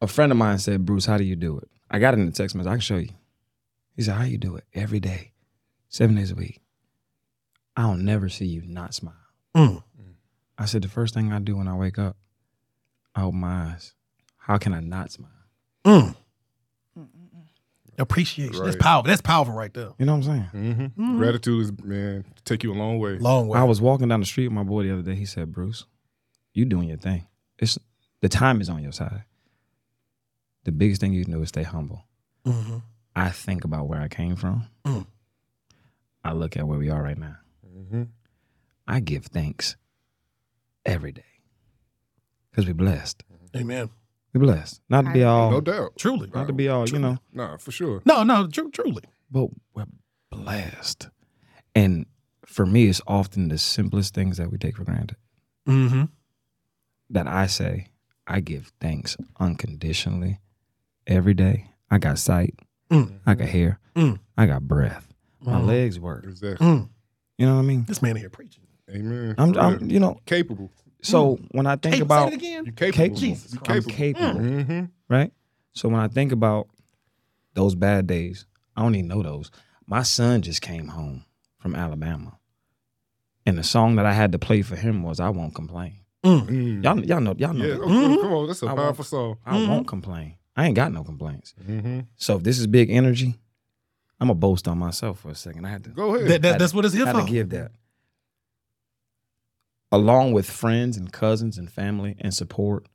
a 0.00 0.06
friend 0.06 0.32
of 0.32 0.38
mine 0.38 0.58
said, 0.58 0.84
Bruce, 0.86 1.06
how 1.06 1.18
do 1.18 1.24
you 1.24 1.36
do 1.36 1.58
it? 1.58 1.68
I 1.90 1.98
got 1.98 2.14
it 2.14 2.20
in 2.20 2.26
the 2.26 2.32
text 2.32 2.54
message. 2.56 2.68
I 2.70 2.74
can 2.74 2.80
show 2.80 2.96
you. 2.96 3.10
He 3.96 4.02
said, 4.02 4.14
How 4.14 4.24
you 4.24 4.38
do 4.38 4.56
it? 4.56 4.64
Every 4.72 5.00
day, 5.00 5.32
seven 5.88 6.16
days 6.16 6.30
a 6.30 6.34
week. 6.34 6.60
I'll 7.76 7.96
never 7.96 8.28
see 8.28 8.46
you 8.46 8.62
not 8.64 8.94
smile. 8.94 9.14
Mm. 9.56 9.82
I 10.58 10.66
said, 10.66 10.82
the 10.82 10.88
first 10.88 11.14
thing 11.14 11.32
I 11.32 11.38
do 11.38 11.56
when 11.56 11.68
I 11.68 11.74
wake 11.74 11.98
up, 11.98 12.16
I 13.14 13.22
open 13.22 13.40
my 13.40 13.70
eyes. 13.72 13.94
How 14.36 14.58
can 14.58 14.74
I 14.74 14.80
not 14.80 15.10
smile? 15.10 15.30
Mm. 15.86 16.14
Appreciation. 17.98 18.52
That's 18.62 18.76
Right. 18.76 18.78
powerful. 18.78 19.08
That's 19.08 19.20
powerful 19.22 19.54
right 19.54 19.72
there. 19.74 19.90
You 19.98 20.06
know 20.06 20.16
what 20.16 20.26
I'm 20.26 20.50
saying? 20.52 20.90
hmm 20.96 21.16
Gratitude 21.16 21.60
is 21.62 21.72
man 21.84 22.24
take 22.44 22.62
you 22.62 22.72
a 22.72 22.74
long 22.74 22.98
way. 22.98 23.18
Long 23.18 23.48
way. 23.48 23.58
I 23.58 23.64
was 23.64 23.80
walking 23.80 24.08
down 24.08 24.20
the 24.20 24.26
street 24.26 24.48
with 24.48 24.54
my 24.54 24.62
boy 24.62 24.84
the 24.84 24.92
other 24.92 25.02
day. 25.02 25.14
He 25.14 25.26
said, 25.26 25.52
Bruce, 25.52 25.84
you 26.52 26.64
doing 26.64 26.88
your 26.88 26.96
thing. 26.98 27.26
It's 27.58 27.78
the 28.20 28.28
time 28.28 28.60
is 28.60 28.68
on 28.68 28.82
your 28.82 28.92
side. 28.92 29.24
The 30.64 30.72
biggest 30.72 31.00
thing 31.00 31.12
you 31.14 31.24
can 31.24 31.32
do 31.32 31.42
is 31.42 31.48
stay 31.48 31.62
humble. 31.62 32.04
hmm 32.44 32.78
I 33.16 33.30
think 33.30 33.64
about 33.64 33.88
where 33.88 34.00
I 34.00 34.08
came 34.08 34.36
from. 34.36 34.66
Mm. 34.84 35.04
I 36.24 36.32
look 36.32 36.56
at 36.56 36.66
where 36.66 36.78
we 36.78 36.90
are 36.90 37.02
right 37.02 37.18
now. 37.18 37.36
hmm 37.90 38.04
I 38.86 39.00
give 39.00 39.26
thanks 39.26 39.76
every 40.84 41.12
day 41.12 41.24
because 42.50 42.66
we're 42.66 42.74
blessed. 42.74 43.22
Amen. 43.56 43.90
We're 44.32 44.40
blessed. 44.42 44.80
Not 44.88 45.04
to 45.06 45.12
be 45.12 45.24
all, 45.24 45.50
No 45.50 45.60
doubt. 45.60 45.92
Truly. 45.98 46.30
not 46.34 46.46
to 46.46 46.52
be 46.52 46.68
all, 46.68 46.88
you 46.88 46.98
know, 46.98 47.18
Nah, 47.32 47.56
for 47.56 47.72
sure. 47.72 48.00
No, 48.04 48.22
no, 48.22 48.46
tru- 48.46 48.70
truly. 48.70 49.02
but 49.30 49.48
we're 49.74 49.86
blessed. 50.30 51.08
And 51.74 52.06
for 52.46 52.64
me, 52.66 52.86
it's 52.88 53.00
often 53.06 53.48
the 53.48 53.58
simplest 53.58 54.14
things 54.14 54.36
that 54.36 54.50
we 54.52 54.58
take 54.58 54.76
for 54.76 54.84
granted 54.84 55.16
Mm-hmm. 55.68 56.04
That 57.10 57.26
I 57.26 57.46
say, 57.46 57.88
I 58.26 58.40
give 58.40 58.72
thanks 58.80 59.16
unconditionally 59.38 60.40
every 61.06 61.34
day. 61.34 61.66
I 61.90 61.98
got 61.98 62.18
sight. 62.18 62.54
Mm. 62.90 63.18
I 63.26 63.34
got 63.34 63.48
hair. 63.48 63.78
Mm. 63.96 64.18
I 64.36 64.46
got 64.46 64.62
breath. 64.62 65.06
My 65.40 65.54
Mhm. 65.60 65.66
legs 65.66 65.98
work. 65.98 66.24
Exactly. 66.24 66.66
Mm. 66.66 66.88
You 67.38 67.46
know 67.46 67.54
what 67.56 67.62
I 67.62 67.64
mean? 67.64 67.84
This 67.84 68.02
man 68.02 68.16
here 68.16 68.30
preaching. 68.30 68.64
Amen. 68.90 69.34
I'm, 69.38 69.56
I'm 69.58 69.90
you 69.90 70.00
know, 70.00 70.18
capable. 70.26 70.70
so 71.02 71.38
when 71.52 71.66
I 71.66 71.76
think 71.76 71.96
Hey, 71.96 72.00
about 72.02 72.28
it 72.32 72.34
again. 72.34 72.64
You 72.66 72.72
capable. 72.72 72.96
capable, 72.96 73.16
Jesus 73.20 73.52
You 73.52 73.58
I'm 73.60 73.64
capable. 73.82 73.92
capable, 73.92 74.40
Mm-hmm. 74.40 74.84
right? 75.08 75.32
So 75.72 75.88
when 75.88 76.00
I 76.00 76.08
think 76.08 76.32
about 76.32 76.68
those 77.54 77.74
bad 77.74 78.06
days, 78.06 78.46
I 78.76 78.82
don't 78.82 78.94
even 78.96 79.08
know 79.08 79.22
those. 79.22 79.50
My 79.86 80.02
son 80.02 80.42
just 80.42 80.60
came 80.62 80.88
home 80.88 81.24
from 81.58 81.74
Alabama. 81.74 82.36
And 83.46 83.56
the 83.56 83.62
song 83.64 83.96
that 83.96 84.06
I 84.06 84.12
had 84.12 84.32
to 84.32 84.38
play 84.38 84.62
for 84.62 84.76
him 84.76 85.02
was 85.02 85.18
I 85.20 85.30
Won't 85.30 85.54
Complain. 85.54 85.99
Mm. 86.24 86.84
Y'all, 86.84 87.04
y'all 87.04 87.20
know, 87.20 87.34
y'all 87.38 87.54
know. 87.54 87.64
Yeah, 87.64 87.74
that. 87.74 87.80
okay, 87.80 88.20
come 88.22 88.32
on, 88.32 88.46
that's 88.46 88.62
a 88.62 88.66
I 88.66 88.74
powerful 88.74 89.04
song. 89.04 89.38
I 89.46 89.56
won't 89.66 89.86
complain. 89.86 90.36
I 90.56 90.66
ain't 90.66 90.76
got 90.76 90.92
no 90.92 91.02
complaints. 91.02 91.54
Mm-hmm. 91.66 92.00
So 92.16 92.36
if 92.36 92.42
this 92.42 92.58
is 92.58 92.66
big 92.66 92.90
energy, 92.90 93.36
I'm 94.20 94.26
gonna 94.28 94.34
boast 94.34 94.68
on 94.68 94.78
myself 94.78 95.20
for 95.20 95.30
a 95.30 95.34
second. 95.34 95.64
I 95.64 95.70
had 95.70 95.84
to 95.84 95.90
Go 95.90 96.14
ahead. 96.14 96.28
That, 96.28 96.42
that, 96.42 96.48
Had- 96.52 96.60
that's 96.60 96.74
what 96.74 96.84
it's 96.84 96.92
here 96.92 97.04
for. 97.04 97.10
I 97.10 97.12
had 97.12 97.20
for. 97.22 97.26
to 97.26 97.32
give 97.32 97.48
that. 97.50 97.72
Along 99.92 100.32
with 100.32 100.48
friends 100.48 100.96
and 100.96 101.12
cousins 101.12 101.58
and 101.58 101.70
family 101.70 102.16
and 102.20 102.32
support, 102.32 102.86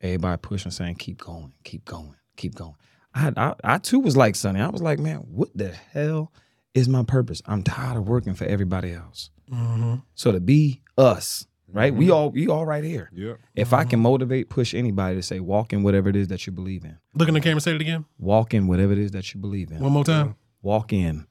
everybody 0.00 0.38
pushing, 0.40 0.70
saying, 0.70 0.94
"Keep 0.94 1.18
going, 1.18 1.52
keep 1.64 1.84
going, 1.84 2.14
keep 2.36 2.54
going." 2.54 2.74
I 3.14 3.32
I, 3.36 3.54
I 3.64 3.78
too 3.78 3.98
was 3.98 4.16
like 4.16 4.34
Sunny. 4.36 4.60
I 4.60 4.68
was 4.68 4.80
like, 4.80 4.98
"Man, 4.98 5.18
what 5.18 5.48
the 5.54 5.72
hell 5.72 6.32
is 6.72 6.88
my 6.88 7.02
purpose? 7.02 7.42
I'm 7.46 7.62
tired 7.62 7.98
of 7.98 8.08
working 8.08 8.34
for 8.34 8.44
everybody 8.44 8.92
else." 8.94 9.30
Mm-hmm. 9.52 9.96
So 10.14 10.32
to 10.32 10.40
be 10.40 10.80
us, 10.96 11.46
right? 11.72 11.94
We 11.94 12.10
all, 12.10 12.30
we 12.30 12.48
all 12.48 12.64
right 12.66 12.84
here. 12.84 13.10
yeah. 13.12 13.34
If 13.54 13.72
I 13.72 13.84
can 13.84 14.00
motivate, 14.00 14.48
push 14.48 14.74
anybody 14.74 15.16
to 15.16 15.22
say, 15.22 15.40
"Walk 15.40 15.72
in 15.72 15.82
whatever 15.82 16.08
it 16.08 16.16
is 16.16 16.28
that 16.28 16.46
you 16.46 16.52
believe 16.52 16.84
in. 16.84 16.96
Look 17.14 17.28
in 17.28 17.34
the 17.34 17.40
camera, 17.40 17.60
say 17.60 17.74
it 17.74 17.80
again. 17.80 18.04
Walk 18.18 18.54
in 18.54 18.66
whatever 18.66 18.92
it 18.92 18.98
is 18.98 19.10
that 19.12 19.32
you 19.34 19.40
believe 19.40 19.70
in." 19.70 19.80
One 19.80 19.92
more 19.92 20.04
time. 20.04 20.36
walk 20.62 20.92
in 20.92 21.26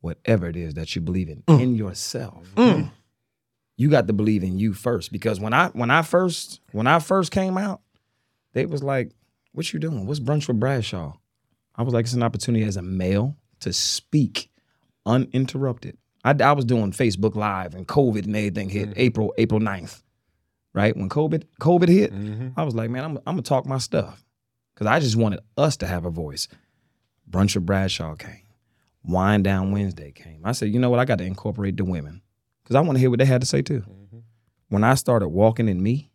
whatever 0.00 0.46
it 0.46 0.56
is 0.56 0.74
that 0.74 0.94
you 0.94 1.00
believe 1.00 1.28
in 1.30 1.42
Mm. 1.46 1.62
in 1.62 1.74
yourself 1.74 2.46
Mm. 2.56 2.90
you 3.78 3.88
got 3.88 4.06
to 4.06 4.12
believe 4.12 4.42
in 4.44 4.58
you 4.58 4.74
first 4.74 5.10
because 5.10 5.40
when 5.40 5.54
i 5.54 5.68
when 5.68 5.90
i 5.90 6.02
first 6.02 6.60
when 6.72 6.86
i 6.86 6.98
first 6.98 7.30
came 7.32 7.56
out 7.56 7.80
they 8.52 8.66
was 8.66 8.82
like 8.82 9.12
what 9.52 9.72
you 9.72 9.78
doing 9.80 10.04
what's 10.06 10.20
brunch 10.20 10.46
with 10.46 10.60
bradshaw 10.60 11.14
i 11.76 11.82
was 11.82 11.94
like 11.94 12.04
it's 12.04 12.12
an 12.12 12.22
opportunity 12.22 12.62
as 12.62 12.76
a 12.76 12.82
male 12.82 13.38
to 13.60 13.72
speak 13.72 14.50
uninterrupted 15.06 15.96
i, 16.24 16.30
I 16.40 16.52
was 16.52 16.64
doing 16.64 16.92
facebook 16.92 17.34
live 17.36 17.74
and 17.74 17.86
covid 17.86 18.24
and 18.24 18.34
everything 18.36 18.68
hit 18.68 18.92
april 18.96 19.32
april 19.38 19.60
9th 19.60 20.02
right 20.72 20.96
when 20.96 21.08
covid 21.08 21.44
covid 21.60 21.88
hit 21.88 22.12
Mm-hmm. 22.12 22.48
I 22.58 22.62
was 22.64 22.74
like, 22.74 22.90
man, 22.90 23.04
I'm, 23.04 23.16
I'm 23.18 23.34
gonna 23.34 23.42
talk 23.42 23.66
my 23.66 23.78
stuff 23.78 24.24
because 24.74 24.86
I 24.86 24.98
just 25.00 25.16
wanted 25.16 25.40
us 25.56 25.76
to 25.78 25.86
have 25.86 26.04
a 26.04 26.10
voice. 26.10 26.48
Brunch 27.30 27.54
with 27.54 27.64
Bradshaw 27.66 28.14
came, 28.16 28.42
Wind 29.04 29.44
Down 29.44 29.70
Wednesday 29.72 30.12
came. 30.12 30.40
I 30.44 30.52
said, 30.52 30.72
you 30.72 30.78
know 30.80 30.90
what? 30.90 31.00
I 31.00 31.04
got 31.04 31.18
to 31.18 31.24
incorporate 31.24 31.76
the 31.76 31.84
women 31.84 32.22
because 32.62 32.76
I 32.76 32.80
want 32.80 32.96
to 32.96 33.00
hear 33.00 33.10
what 33.10 33.18
they 33.18 33.24
had 33.24 33.40
to 33.40 33.46
say 33.46 33.62
too. 33.62 33.82
When 34.68 34.82
I 34.84 34.94
started 34.94 35.28
walking 35.28 35.68
in 35.68 35.82
me, 35.82 36.10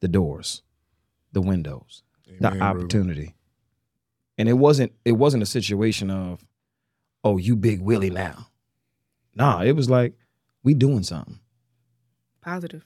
the 0.00 0.08
doors, 0.08 0.62
the 1.32 1.40
windows, 1.40 2.02
the 2.26 2.48
Amen, 2.48 2.58
brother. 2.58 2.78
opportunity, 2.80 3.34
and 4.38 4.48
it 4.48 4.54
wasn't 4.54 4.92
it 5.04 5.12
wasn't 5.12 5.42
a 5.42 5.46
situation 5.46 6.10
of, 6.10 6.44
oh, 7.24 7.36
you 7.38 7.56
big 7.56 7.80
Willie 7.80 8.10
now. 8.10 8.48
Nah, 9.34 9.62
it 9.62 9.72
was 9.76 9.88
like 9.90 10.14
we 10.62 10.74
doing 10.74 11.02
something 11.02 11.38
Positive. 12.40 12.84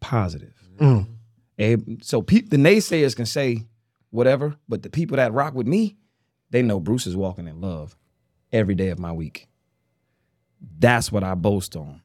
positive. 0.00 0.54
Mm. 0.78 1.06
And 1.58 2.00
so 2.02 2.22
pe- 2.22 2.40
the 2.40 2.56
naysayers 2.56 3.14
can 3.14 3.26
say 3.26 3.66
whatever, 4.10 4.56
but 4.68 4.82
the 4.82 4.90
people 4.90 5.16
that 5.16 5.32
rock 5.32 5.54
with 5.54 5.66
me, 5.66 5.96
they 6.50 6.62
know 6.62 6.80
Bruce 6.80 7.06
is 7.06 7.16
walking 7.16 7.46
in 7.48 7.60
love 7.60 7.96
every 8.52 8.74
day 8.74 8.88
of 8.88 8.98
my 8.98 9.12
week. 9.12 9.48
That's 10.78 11.10
what 11.12 11.24
I 11.24 11.34
boast 11.34 11.76
on. 11.76 12.00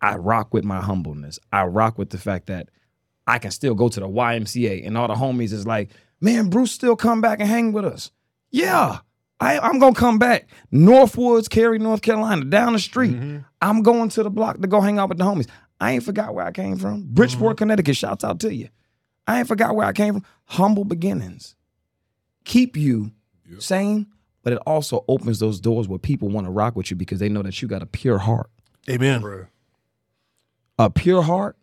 I 0.00 0.16
rock 0.16 0.52
with 0.54 0.64
my 0.64 0.80
humbleness. 0.80 1.38
I 1.52 1.64
rock 1.64 1.98
with 1.98 2.10
the 2.10 2.18
fact 2.18 2.46
that 2.46 2.68
I 3.26 3.38
can 3.38 3.50
still 3.50 3.74
go 3.74 3.88
to 3.88 4.00
the 4.00 4.08
YMCA 4.08 4.86
and 4.86 4.96
all 4.96 5.08
the 5.08 5.14
homies 5.14 5.52
is 5.52 5.66
like, 5.66 5.90
man, 6.20 6.48
Bruce 6.48 6.72
still 6.72 6.96
come 6.96 7.20
back 7.20 7.40
and 7.40 7.48
hang 7.48 7.72
with 7.72 7.84
us. 7.84 8.10
Yeah, 8.50 8.98
I, 9.40 9.58
I'm 9.58 9.78
gonna 9.78 9.94
come 9.94 10.18
back. 10.18 10.48
Northwoods, 10.72 11.48
Cary, 11.48 11.78
North 11.78 12.02
Carolina, 12.02 12.44
down 12.44 12.74
the 12.74 12.78
street. 12.78 13.12
Mm-hmm. 13.12 13.38
I'm 13.62 13.82
going 13.82 14.10
to 14.10 14.22
the 14.22 14.30
block 14.30 14.60
to 14.60 14.68
go 14.68 14.80
hang 14.80 14.98
out 14.98 15.08
with 15.08 15.18
the 15.18 15.24
homies. 15.24 15.48
I 15.80 15.92
ain't 15.92 16.04
forgot 16.04 16.34
where 16.34 16.44
I 16.44 16.52
came 16.52 16.76
from. 16.76 17.02
Mm-hmm. 17.02 17.14
Bridgeport, 17.14 17.56
Connecticut. 17.56 17.96
Shouts 17.96 18.22
out 18.22 18.38
to 18.40 18.54
you. 18.54 18.68
I 19.26 19.38
ain't 19.38 19.48
forgot 19.48 19.74
where 19.74 19.86
I 19.86 19.92
came 19.92 20.14
from. 20.14 20.24
Humble 20.44 20.84
beginnings. 20.84 21.54
Keep 22.44 22.76
you 22.76 23.12
sane, 23.58 24.06
but 24.42 24.52
it 24.52 24.58
also 24.66 25.04
opens 25.08 25.38
those 25.38 25.60
doors 25.60 25.88
where 25.88 25.98
people 25.98 26.28
want 26.28 26.46
to 26.46 26.50
rock 26.50 26.76
with 26.76 26.90
you 26.90 26.96
because 26.96 27.18
they 27.18 27.28
know 27.28 27.42
that 27.42 27.60
you 27.60 27.68
got 27.68 27.82
a 27.82 27.86
pure 27.86 28.18
heart. 28.18 28.50
Amen. 28.88 29.22
Bruh. 29.22 29.48
A 30.78 30.90
pure 30.90 31.22
heart 31.22 31.56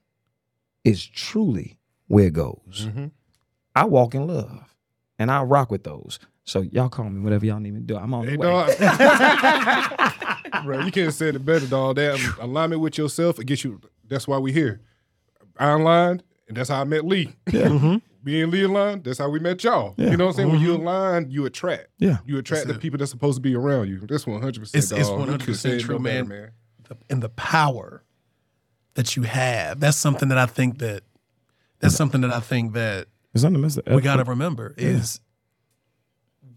is 0.84 1.06
truly 1.06 1.80
where 2.08 2.28
it 2.28 2.34
goes. 2.34 2.86
Mm-hmm. 2.88 3.08
I 3.76 3.86
walk 3.86 4.16
in 4.16 4.28
love 4.28 4.76
and 5.20 5.32
I 5.32 5.44
rock 5.44 5.72
with 5.72 5.84
those. 5.84 6.20
So 6.48 6.62
y'all 6.62 6.88
call 6.88 7.10
me 7.10 7.20
whatever 7.20 7.46
y'all 7.46 7.60
need 7.60 7.74
me 7.74 7.82
to 7.82 7.86
do. 7.86 7.98
I'm 7.98 8.14
on 8.14 8.26
Hey, 8.26 8.38
the 8.38 8.40
way. 8.40 8.48
dog. 10.48 10.64
Bro, 10.64 10.86
you 10.86 10.92
can't 10.92 11.14
say 11.14 11.28
it 11.28 11.46
better, 11.46 11.68
dog. 11.68 11.98
That 11.98 12.18
alignment 12.40 12.80
with 12.80 12.98
yourself, 12.98 13.38
it 13.38 13.46
gets 13.46 13.66
you. 13.66 13.82
That's 14.08 14.30
why 14.30 14.38
we 14.38 14.54
here. 14.54 14.80
I 15.60 15.72
aligned, 15.72 16.24
and 16.48 16.56
that's 16.56 16.70
how 16.70 16.80
I 16.80 16.86
met 16.86 17.06
Lee. 17.06 17.36
Mm-hmm. 17.48 17.98
Me 18.24 18.42
and 18.42 18.52
Lee 18.52 18.64
aligned. 18.64 19.04
That's 19.04 19.20
how 19.20 19.30
we 19.30 19.40
met 19.40 19.62
y'all. 19.62 19.94
Yeah. 19.98 20.12
You 20.12 20.18
know 20.18 20.28
what 20.28 20.32
I'm 20.32 20.36
saying? 20.38 20.52
When 20.52 20.62
you 20.62 20.74
mm-hmm. 20.76 20.88
align, 20.88 21.32
you 21.32 21.46
attract. 21.46 21.88
Yeah. 21.98 22.20
You 22.26 22.38
attract 22.38 22.66
That's 22.66 22.76
the 22.76 22.80
it. 22.80 22.82
people 22.82 22.98
that's 22.98 23.12
supposed 23.12 23.36
to 23.36 23.42
be 23.42 23.54
around 23.54 23.90
you. 23.90 24.00
That's 24.08 24.26
100. 24.26 24.60
percent 24.62 24.84
It's- 24.84 25.00
it's 25.00 25.10
100% 25.10 25.82
true, 25.82 26.00
man. 26.00 26.30
The- 26.88 26.98
and 27.10 27.22
the 27.22 27.30
power 27.30 28.04
that 28.94 29.18
you 29.18 29.24
have. 29.24 29.82
That's 29.82 29.98
something 29.98 30.30
that 30.30 30.38
I 30.38 30.46
think 30.46 30.80
that 30.80 31.04
that's 31.80 31.96
something 31.96 32.22
that 32.22 32.32
I 32.32 32.40
think 32.40 32.74
that 32.74 33.08
the 33.34 33.50
mess- 33.52 33.80
we 33.86 34.02
got 34.02 34.16
to 34.16 34.24
remember 34.24 34.74
is 34.78 35.20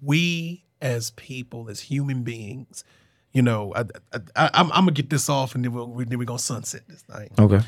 we 0.03 0.65
as 0.81 1.11
people, 1.13 1.69
as 1.69 1.81
human 1.81 2.23
beings, 2.23 2.85
you 3.33 3.43
know, 3.43 3.73
I, 3.75 3.81
I, 4.13 4.19
I, 4.37 4.51
I'm, 4.55 4.67
I'm 4.73 4.81
gonna 4.81 4.93
get 4.93 5.11
this 5.11 5.29
off, 5.29 5.55
and 5.55 5.65
then 5.65 5.73
we'll, 5.73 5.87
then 5.89 6.19
we're 6.19 6.25
gonna 6.25 6.39
sunset 6.39 6.83
this 6.89 7.03
thing. 7.03 7.31
Okay. 7.39 7.61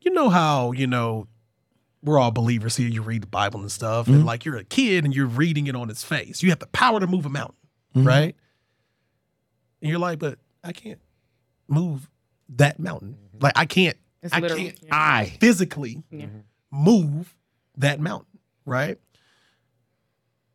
You 0.00 0.12
know 0.12 0.28
how 0.28 0.72
you 0.72 0.86
know 0.86 1.28
we're 2.02 2.18
all 2.18 2.30
believers 2.30 2.76
here. 2.76 2.88
You 2.88 3.02
read 3.02 3.22
the 3.22 3.26
Bible 3.28 3.60
and 3.60 3.70
stuff, 3.70 4.06
Mm-hmm. 4.06 4.14
and 4.14 4.26
like 4.26 4.44
you're 4.44 4.56
a 4.56 4.64
kid 4.64 5.04
and 5.04 5.14
you're 5.14 5.26
reading 5.26 5.66
it 5.66 5.76
on 5.76 5.90
its 5.90 6.02
face. 6.02 6.42
You 6.42 6.50
have 6.50 6.58
the 6.58 6.66
power 6.68 6.98
to 7.00 7.06
move 7.06 7.26
a 7.26 7.28
mountain, 7.28 7.56
Mm-hmm. 7.94 8.06
right? 8.08 8.36
And 9.80 9.90
you're 9.90 9.98
like, 10.00 10.18
but 10.18 10.38
I 10.64 10.72
can't 10.72 11.00
move 11.68 12.08
that 12.50 12.78
mountain. 12.80 13.16
Like 13.40 13.52
I 13.56 13.66
can't. 13.66 13.96
It's 14.22 14.32
I 14.34 14.40
literal. 14.40 14.58
can't 14.60 14.78
Yeah. 14.82 14.88
I. 14.92 15.36
physically 15.40 16.02
Yeah. 16.10 16.26
move 16.72 17.36
that 17.76 18.00
mountain, 18.00 18.38
right? 18.64 18.98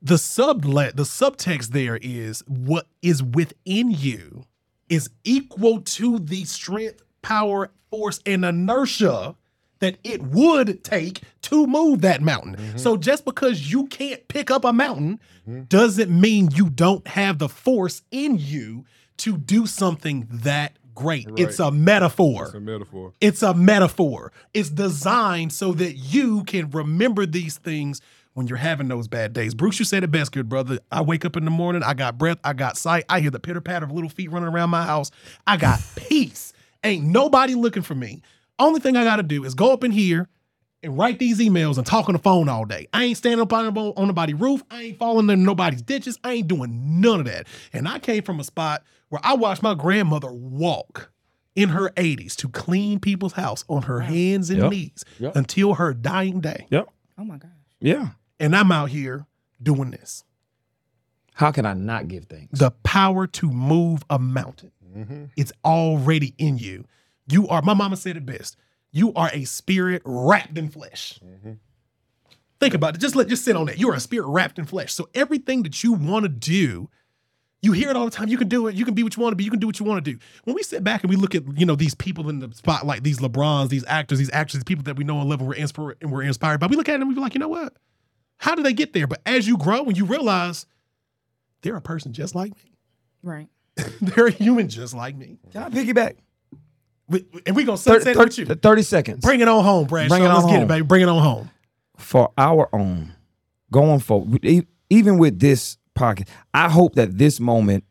The 0.04 0.18
sublet, 0.18 0.98
the 0.98 1.04
subtext 1.04 1.70
there 1.70 1.98
is 2.02 2.44
what 2.46 2.88
is 3.02 3.24
within 3.24 3.90
you 3.90 4.44
is 4.90 5.10
equal 5.24 5.80
to 5.80 6.20
the 6.20 6.44
strength, 6.44 7.02
power, 7.22 7.72
force, 7.90 8.20
and 8.26 8.44
inertia 8.44 9.36
that 9.80 9.98
it 10.04 10.22
would 10.22 10.84
take 10.84 11.22
to 11.42 11.68
move 11.68 12.02
that 12.02 12.22
mountain. 12.22 12.56
Mm-hmm. 12.56 12.78
So 12.78 12.98
just 12.98 13.26
because 13.26 13.72
you 13.72 13.88
can't 13.88 14.28
pick 14.28 14.52
up 14.52 14.66
a 14.66 14.74
mountain 14.74 15.20
mm-hmm. 15.48 15.64
doesn't 15.64 16.10
mean 16.10 16.50
you 16.54 16.70
don't 16.70 17.08
have 17.08 17.40
the 17.40 17.50
force 17.50 18.02
in 18.12 18.38
you 18.38 18.86
to 19.18 19.38
do 19.38 19.66
something 19.66 20.28
that 20.30 20.78
great. 20.96 21.28
It's 21.38 21.60
a 21.60 21.72
metaphor. 21.72 22.46
It's 22.46 22.54
a 22.54 22.60
metaphor. 22.60 23.14
It's 23.20 23.42
a 23.42 23.54
metaphor. 23.54 24.32
It's 24.54 24.70
designed 24.70 25.54
so 25.54 25.74
that 25.74 25.94
you 25.94 26.44
can 26.44 26.70
remember 26.70 27.26
these 27.26 27.58
things 27.58 28.02
when 28.34 28.48
you're 28.48 28.58
having 28.58 28.88
those 28.88 29.08
bad 29.08 29.34
days. 29.34 29.54
Bruce, 29.54 29.78
you 29.80 29.86
said 29.86 30.04
it 30.04 30.12
best, 30.12 30.32
good 30.32 30.50
brother. 30.50 30.80
I 30.92 31.02
wake 31.02 31.24
up 31.26 31.38
in 31.38 31.46
the 31.46 31.52
morning, 31.52 31.84
I 31.84 31.94
got 31.94 32.18
breath, 32.18 32.40
I 32.44 32.54
got 32.54 32.78
sight, 32.78 33.06
I 33.10 33.20
hear 33.20 33.30
the 33.32 33.40
pitter 33.40 33.62
patter 33.62 33.86
of 33.86 33.92
little 33.92 34.10
feet 34.10 34.32
running 34.32 34.50
around 34.50 34.70
my 34.72 34.84
house. 34.84 35.12
I 35.46 35.58
got 35.58 35.80
peace. 35.96 36.54
Ain't 36.84 37.06
nobody 37.06 37.56
looking 37.56 37.84
for 37.84 37.96
me. 37.96 38.22
Only 38.60 38.80
thing 38.80 38.98
I 38.98 39.04
got 39.04 39.18
to 39.18 39.24
do 39.24 39.44
is 39.46 39.54
go 39.56 39.72
up 39.72 39.84
in 39.84 39.92
here 39.92 40.28
and 40.82 40.98
write 40.98 41.18
these 41.18 41.40
emails 41.40 41.78
and 41.78 41.86
talk 41.88 42.10
on 42.10 42.14
the 42.14 42.20
phone 42.20 42.50
all 42.50 42.66
day. 42.66 42.88
I 42.92 43.06
ain't 43.06 43.18
standing 43.18 43.40
up 43.42 43.54
on, 43.54 43.78
on 43.78 44.08
nobody's 44.08 44.36
roof. 44.36 44.64
I 44.70 44.82
ain't 44.82 44.98
falling 45.00 45.30
in 45.30 45.44
nobody's 45.46 45.82
ditches. 45.82 46.20
I 46.24 46.34
ain't 46.34 46.48
doing 46.50 47.00
none 47.00 47.22
of 47.22 47.26
that. 47.28 47.48
And 47.72 47.88
I 47.88 48.00
came 48.00 48.22
from 48.24 48.40
a 48.40 48.44
spot 48.44 48.84
where 49.10 49.22
I 49.24 49.36
watched 49.36 49.64
my 49.64 49.76
grandmother 49.76 50.32
walk 50.32 51.10
in 51.56 51.70
her 51.70 51.90
80s 51.92 52.36
to 52.38 52.50
clean 52.50 53.00
people's 53.00 53.34
house 53.34 53.64
on 53.70 53.84
her 53.84 54.02
hands 54.02 54.50
and 54.50 54.60
Yep. 54.64 54.72
knees 54.72 55.06
Yep. 55.20 55.36
until 55.38 55.76
her 55.76 55.94
dying 55.94 56.42
day. 56.42 56.66
Yep. 56.70 56.90
Oh 57.18 57.24
my 57.24 57.38
gosh. 57.38 57.50
Yeah. 57.80 58.10
And 58.40 58.56
I'm 58.56 58.72
out 58.72 58.90
here 58.90 59.28
doing 59.62 59.92
this. 59.92 60.24
How 61.36 61.52
can 61.52 61.66
I 61.66 61.74
not 61.74 62.08
give 62.08 62.26
thanks? 62.26 62.60
The 62.60 62.72
power 62.84 63.28
to 63.28 63.50
move 63.50 64.04
a 64.10 64.20
mountain. 64.20 64.72
Mm-hmm. 64.96 65.26
It's 65.36 65.52
already 65.66 66.36
in 66.38 66.58
you. 66.58 66.86
You 67.28 67.48
are, 67.48 67.62
my 67.62 67.74
mama 67.74 67.98
said 67.98 68.18
it 68.18 68.26
best. 68.26 68.58
You 68.92 69.14
are 69.14 69.30
a 69.34 69.46
spirit 69.46 70.02
wrapped 70.06 70.58
in 70.58 70.70
flesh. 70.70 71.20
Mm-hmm. 71.26 71.54
Think 72.60 72.74
about 72.76 72.96
it. 72.96 73.00
Just 73.00 73.16
let 73.16 73.28
just 73.28 73.44
sit 73.44 73.56
on 73.56 73.66
that. 73.66 73.80
You 73.80 73.90
are 73.90 73.96
a 73.96 74.00
spirit 74.00 74.28
wrapped 74.28 74.60
in 74.60 74.66
flesh. 74.66 74.94
So 74.94 75.10
everything 75.14 75.64
that 75.64 75.84
you 75.84 75.94
want 75.94 76.24
to 76.24 76.30
do, 76.30 76.90
you 77.62 77.72
hear 77.72 77.90
it 77.90 77.96
all 77.96 78.06
the 78.06 78.12
time. 78.12 78.30
You 78.30 78.38
can 78.38 78.48
do 78.48 78.68
it. 78.68 78.76
You 78.76 78.86
can 78.86 78.94
be 78.94 79.04
what 79.04 79.18
you 79.18 79.24
want 79.24 79.34
to 79.34 79.36
be. 79.36 79.44
You 79.44 79.50
can 79.50 79.60
do 79.60 79.68
what 79.68 79.80
you 79.80 79.86
want 79.86 80.04
to 80.06 80.12
do. 80.12 80.20
When 80.44 80.56
we 80.56 80.64
sit 80.64 80.84
back 80.84 81.04
and 81.04 81.10
we 81.10 81.16
look 81.16 81.34
at 81.34 81.44
you 81.58 81.66
know 81.66 81.76
these 81.76 81.96
people 81.96 82.30
in 82.30 82.40
the 82.40 82.52
spotlight, 82.54 83.04
these 83.04 83.20
LeBrons, 83.20 83.70
these 83.70 83.84
actors, 83.88 84.20
these 84.20 84.32
actors, 84.32 84.64
people 84.64 84.84
that 84.84 84.96
we 84.96 85.04
know 85.04 85.20
and 85.20 85.30
love 85.30 85.40
and 85.40 85.50
we're 85.50 85.56
inspired 85.56 85.98
and 86.02 86.12
we're 86.12 86.22
inspired 86.24 86.60
by. 86.60 86.68
We 86.68 86.76
look 86.76 86.88
at 86.88 86.94
them 86.94 87.02
and 87.02 87.10
we 87.10 87.16
be 87.16 87.22
like, 87.22 87.34
you 87.34 87.40
know 87.40 87.50
what? 87.50 87.74
How 88.44 88.56
did 88.56 88.66
they 88.66 88.74
get 88.74 88.92
there? 88.92 89.08
But 89.08 89.22
as 89.26 89.48
you 89.48 89.58
grow 89.58 89.86
and 89.86 89.98
you 89.98 90.04
realize 90.04 90.66
they're 91.62 91.78
a 91.78 91.82
person 91.82 92.12
just 92.12 92.36
like 92.36 92.52
me. 92.58 92.76
Right. 93.22 93.48
they're 94.02 94.28
a 94.28 94.32
human 94.32 94.68
just 94.68 94.94
like 94.94 95.16
me. 95.16 95.40
Can 95.54 95.64
I 95.64 95.70
piggyback? 95.70 96.18
We- 97.08 97.26
and 97.46 97.56
we 97.56 97.64
gonna 97.64 97.78
30, 97.78 98.04
sunset 98.04 98.18
with 98.18 98.38
you. 98.38 98.46
30 98.46 98.82
seconds. 98.82 99.20
Bring 99.22 99.40
it 99.40 99.48
on 99.48 99.64
home, 99.64 99.88
Brad. 99.88 100.10
Bring 100.10 100.24
it 100.24 100.28
Let's 100.28 100.44
on 100.44 100.50
get 100.50 100.56
home. 100.56 100.64
it, 100.64 100.68
baby. 100.68 100.82
Bring 100.86 101.02
it 101.04 101.08
on 101.08 101.22
home. 101.24 101.52
for 101.98 102.34
our 102.38 102.68
own 102.74 103.14
going 103.72 104.00
forward, 104.00 104.46
even 104.90 105.18
with 105.18 105.40
this 105.40 105.78
pocket, 105.94 106.28
I 106.54 106.68
hope 106.68 106.96
that 106.96 107.18
this 107.18 107.40
moment 107.40 107.86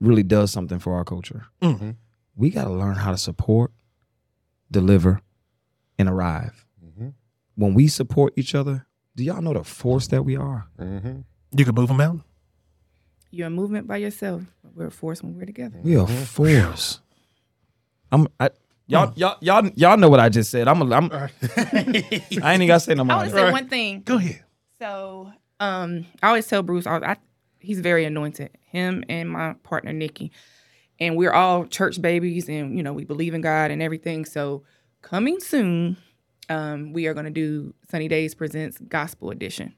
really 0.00 0.24
does 0.24 0.50
something 0.50 0.80
for 0.80 0.96
our 0.96 1.04
culture. 1.04 1.46
Mm-hmm. 1.62 1.90
We 2.34 2.50
got 2.50 2.64
to 2.64 2.70
learn 2.70 2.96
how 2.96 3.12
to 3.12 3.16
support, 3.18 3.70
deliver, 4.72 5.20
and 6.00 6.08
arrive. 6.08 6.66
Mm-hmm. 6.84 7.10
When 7.54 7.74
we 7.74 7.86
support 7.86 8.32
each 8.36 8.56
other, 8.56 8.88
do 9.16 9.24
y'all 9.24 9.42
know 9.42 9.52
the 9.52 9.64
force 9.64 10.08
that 10.08 10.22
we 10.24 10.36
are? 10.36 10.66
You 11.56 11.64
can 11.64 11.74
move 11.74 11.90
a 11.90 11.94
mountain. 11.94 12.24
You're 13.30 13.48
a 13.48 13.50
movement 13.50 13.86
by 13.86 13.96
yourself. 13.96 14.42
We're 14.74 14.86
a 14.86 14.90
force 14.90 15.22
when 15.22 15.36
we're 15.36 15.44
together. 15.44 15.78
We 15.82 15.96
are 15.96 16.04
a 16.04 16.08
force. 16.08 17.00
I'm. 18.12 18.28
I, 18.38 18.50
y'all, 18.86 19.12
y'all, 19.16 19.36
y'all, 19.40 19.68
y'all 19.74 19.96
know 19.96 20.08
what 20.08 20.20
I 20.20 20.28
just 20.28 20.50
said. 20.50 20.68
I'm. 20.68 20.82
A, 20.82 20.94
I'm. 20.94 21.10
I 21.12 21.30
ain't 21.74 22.32
even 22.32 22.66
gotta 22.66 22.80
say 22.80 22.94
no 22.94 23.04
more. 23.04 23.16
I 23.16 23.16
more. 23.16 23.18
want 23.18 23.30
to 23.30 23.36
say 23.36 23.52
one 23.52 23.68
thing. 23.68 24.02
Go 24.04 24.16
ahead. 24.16 24.44
So, 24.78 25.32
um, 25.58 26.06
I 26.22 26.28
always 26.28 26.46
tell 26.46 26.62
Bruce, 26.62 26.86
I, 26.86 26.98
I, 26.98 27.16
he's 27.58 27.80
very 27.80 28.04
anointed. 28.04 28.50
Him 28.70 29.04
and 29.08 29.30
my 29.30 29.54
partner 29.62 29.92
Nikki, 29.92 30.30
and 31.00 31.16
we're 31.16 31.32
all 31.32 31.66
church 31.66 32.00
babies, 32.00 32.48
and 32.48 32.76
you 32.76 32.82
know 32.82 32.92
we 32.92 33.04
believe 33.04 33.34
in 33.34 33.40
God 33.40 33.70
and 33.70 33.82
everything. 33.82 34.24
So, 34.24 34.62
coming 35.02 35.40
soon, 35.40 35.96
um, 36.48 36.92
we 36.92 37.06
are 37.06 37.14
going 37.14 37.24
to 37.24 37.30
do 37.30 37.74
Sunny 37.90 38.08
Days 38.08 38.34
presents 38.34 38.78
Gospel 38.78 39.30
Edition. 39.30 39.74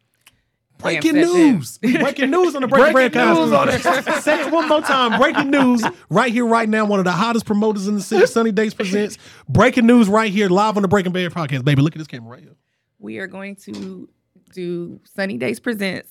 Breaking 0.78 1.14
news. 1.14 1.78
Breaking 1.78 2.30
news 2.30 2.54
on 2.54 2.62
the 2.62 2.68
Breaking, 2.68 2.92
Bread 2.92 3.12
Cosby. 3.12 4.20
Say 4.20 4.42
it 4.42 4.52
one 4.52 4.68
more 4.68 4.82
time. 4.82 5.18
Breaking 5.18 5.50
news 5.50 5.82
right 6.10 6.30
here, 6.30 6.46
right 6.46 6.68
now. 6.68 6.84
One 6.84 6.98
of 6.98 7.06
the 7.06 7.12
hottest 7.12 7.46
promoters 7.46 7.88
in 7.88 7.94
the 7.94 8.02
city, 8.02 8.26
Sunny 8.26 8.52
Days 8.52 8.74
Presents. 8.74 9.16
Breaking 9.48 9.86
news 9.86 10.08
right 10.08 10.30
here, 10.30 10.48
live 10.48 10.76
on 10.76 10.82
the 10.82 10.88
Breaking 10.88 11.12
Bad 11.12 11.32
podcast. 11.32 11.64
Baby, 11.64 11.82
look 11.82 11.94
at 11.94 11.98
this 11.98 12.06
camera 12.06 12.30
right 12.30 12.42
here. 12.42 12.56
We 12.98 13.18
are 13.18 13.26
going 13.26 13.56
to 13.56 14.08
do 14.52 15.00
Sunny 15.04 15.38
Days 15.38 15.60
presents 15.60 16.10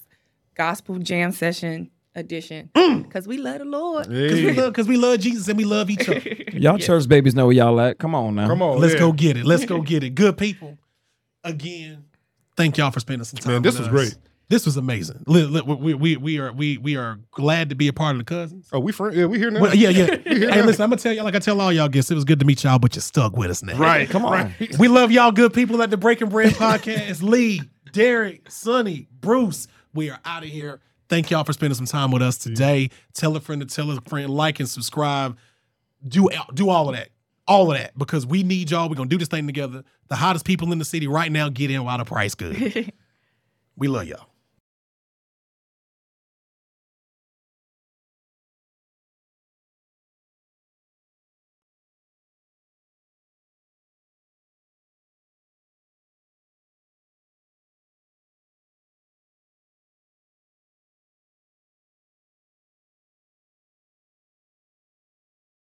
Gospel 0.55 0.97
Jam 0.97 1.31
Session 1.31 1.91
Edition 2.15 2.69
mm. 2.73 3.03
because 3.03 3.27
we 3.27 3.37
love 3.37 3.59
the 3.59 3.65
Lord. 3.65 4.07
Because 4.07 4.39
we, 4.41 4.53
love- 4.53 4.73
'cause 4.73 4.87
we 4.87 4.95
love 4.97 5.19
Jesus 5.19 5.47
and 5.49 5.57
we 5.57 5.65
love 5.65 5.89
each 5.89 6.07
other. 6.07 6.21
Y'all 6.53 6.77
church 6.77 7.07
babies 7.09 7.35
know 7.35 7.47
where 7.47 7.55
y'all 7.55 7.79
at. 7.81 7.97
Come 7.99 8.15
on 8.15 8.35
now. 8.35 8.47
Come 8.47 8.61
on, 8.61 8.79
Let's 8.79 8.93
yeah. 8.93 8.99
go 9.01 9.11
get 9.11 9.35
it. 9.37 9.45
Let's 9.45 9.65
go 9.65 9.81
get 9.91 10.03
it. 10.03 10.11
Good 10.15 10.37
people. 10.37 10.77
Again, 11.43 12.05
thank 12.55 12.77
y'all 12.77 12.91
for 12.91 12.99
spending 12.99 13.25
some 13.25 13.37
time. 13.37 13.53
Man, 13.53 13.61
this 13.61 13.77
with 13.77 13.91
was 13.91 14.07
us. 14.07 14.13
great. 14.13 14.23
This 14.47 14.65
was 14.65 14.77
amazing. 14.77 15.23
Li- 15.27 15.43
li- 15.43 15.61
We, 15.61 15.93
we, 15.95 16.17
we 16.17 16.39
are 16.39 16.53
we 16.53 16.77
we 16.77 16.95
are 16.95 17.19
glad 17.31 17.69
to 17.69 17.75
be 17.75 17.87
a 17.87 17.93
part 17.93 18.11
of 18.15 18.19
the 18.19 18.23
cousins. 18.25 18.69
Oh, 18.71 18.79
we 18.79 18.91
friend. 18.91 19.15
Yeah, 19.15 19.25
we 19.25 19.39
here 19.39 19.49
now. 19.51 19.59
Well, 19.61 19.75
yeah, 19.75 19.89
yeah. 19.89 20.05
hey, 20.23 20.61
listen, 20.61 20.83
I'm 20.83 20.89
gonna 20.91 20.97
tell 20.97 21.11
y'all 21.13 21.25
like 21.25 21.35
I 21.35 21.39
tell 21.39 21.59
all 21.59 21.73
y'all 21.73 21.87
guests. 21.89 22.11
It 22.11 22.15
was 22.15 22.25
good 22.25 22.39
to 22.39 22.45
meet 22.45 22.63
y'all, 22.63 22.77
but 22.79 22.95
you 22.95 23.01
stuck 23.01 23.35
with 23.35 23.49
us 23.49 23.63
now. 23.63 23.75
Right. 23.77 24.07
Come 24.09 24.23
on. 24.23 24.31
Right. 24.31 24.77
We 24.79 24.87
love 24.87 25.11
y'all, 25.11 25.31
good 25.31 25.53
people 25.53 25.81
at 25.81 25.89
the 25.89 25.97
Breaking 25.97 26.29
Bread 26.29 26.53
podcast. 26.53 27.23
Lee, 27.23 27.61
Derek, 27.91 28.49
Sunny, 28.49 29.07
Bruce. 29.19 29.67
We 29.95 30.11
are 30.11 30.19
out 30.25 30.43
of 30.43 30.49
here. 30.49 30.79
Thank 31.07 31.29
y'all 31.29 31.43
for 31.43 31.53
spending 31.53 31.75
some 31.75 31.85
time 31.85 32.11
with 32.11 32.21
us 32.21 32.37
today. 32.37 32.89
Tell 33.13 33.35
a 33.35 33.39
friend 33.39 33.61
to 33.61 33.67
tell 33.67 33.91
a 33.91 34.01
friend, 34.01 34.29
like 34.29 34.59
and 34.59 34.67
subscribe. 34.67 35.37
Do 36.07 36.29
do 36.53 36.69
all 36.69 36.89
of 36.89 36.95
that. 36.95 37.09
All 37.47 37.71
of 37.71 37.77
that. 37.77 37.97
Because 37.97 38.25
we 38.25 38.43
need 38.43 38.71
y'all. 38.71 38.89
We're 38.89 38.95
gonna 38.95 39.09
do 39.09 39.17
this 39.17 39.27
thing 39.27 39.45
together. 39.45 39.83
The 40.07 40.15
hottest 40.15 40.45
people 40.45 40.71
in 40.71 40.79
the 40.79 40.85
city 40.85 41.07
right 41.07 41.31
now 41.31 41.49
get 41.49 41.69
in 41.69 41.83
while 41.83 41.97
the 41.97 42.05
price 42.05 42.35
good. 42.35 42.91
we 43.75 43.87
love 43.87 44.07
y'all. 44.07 44.27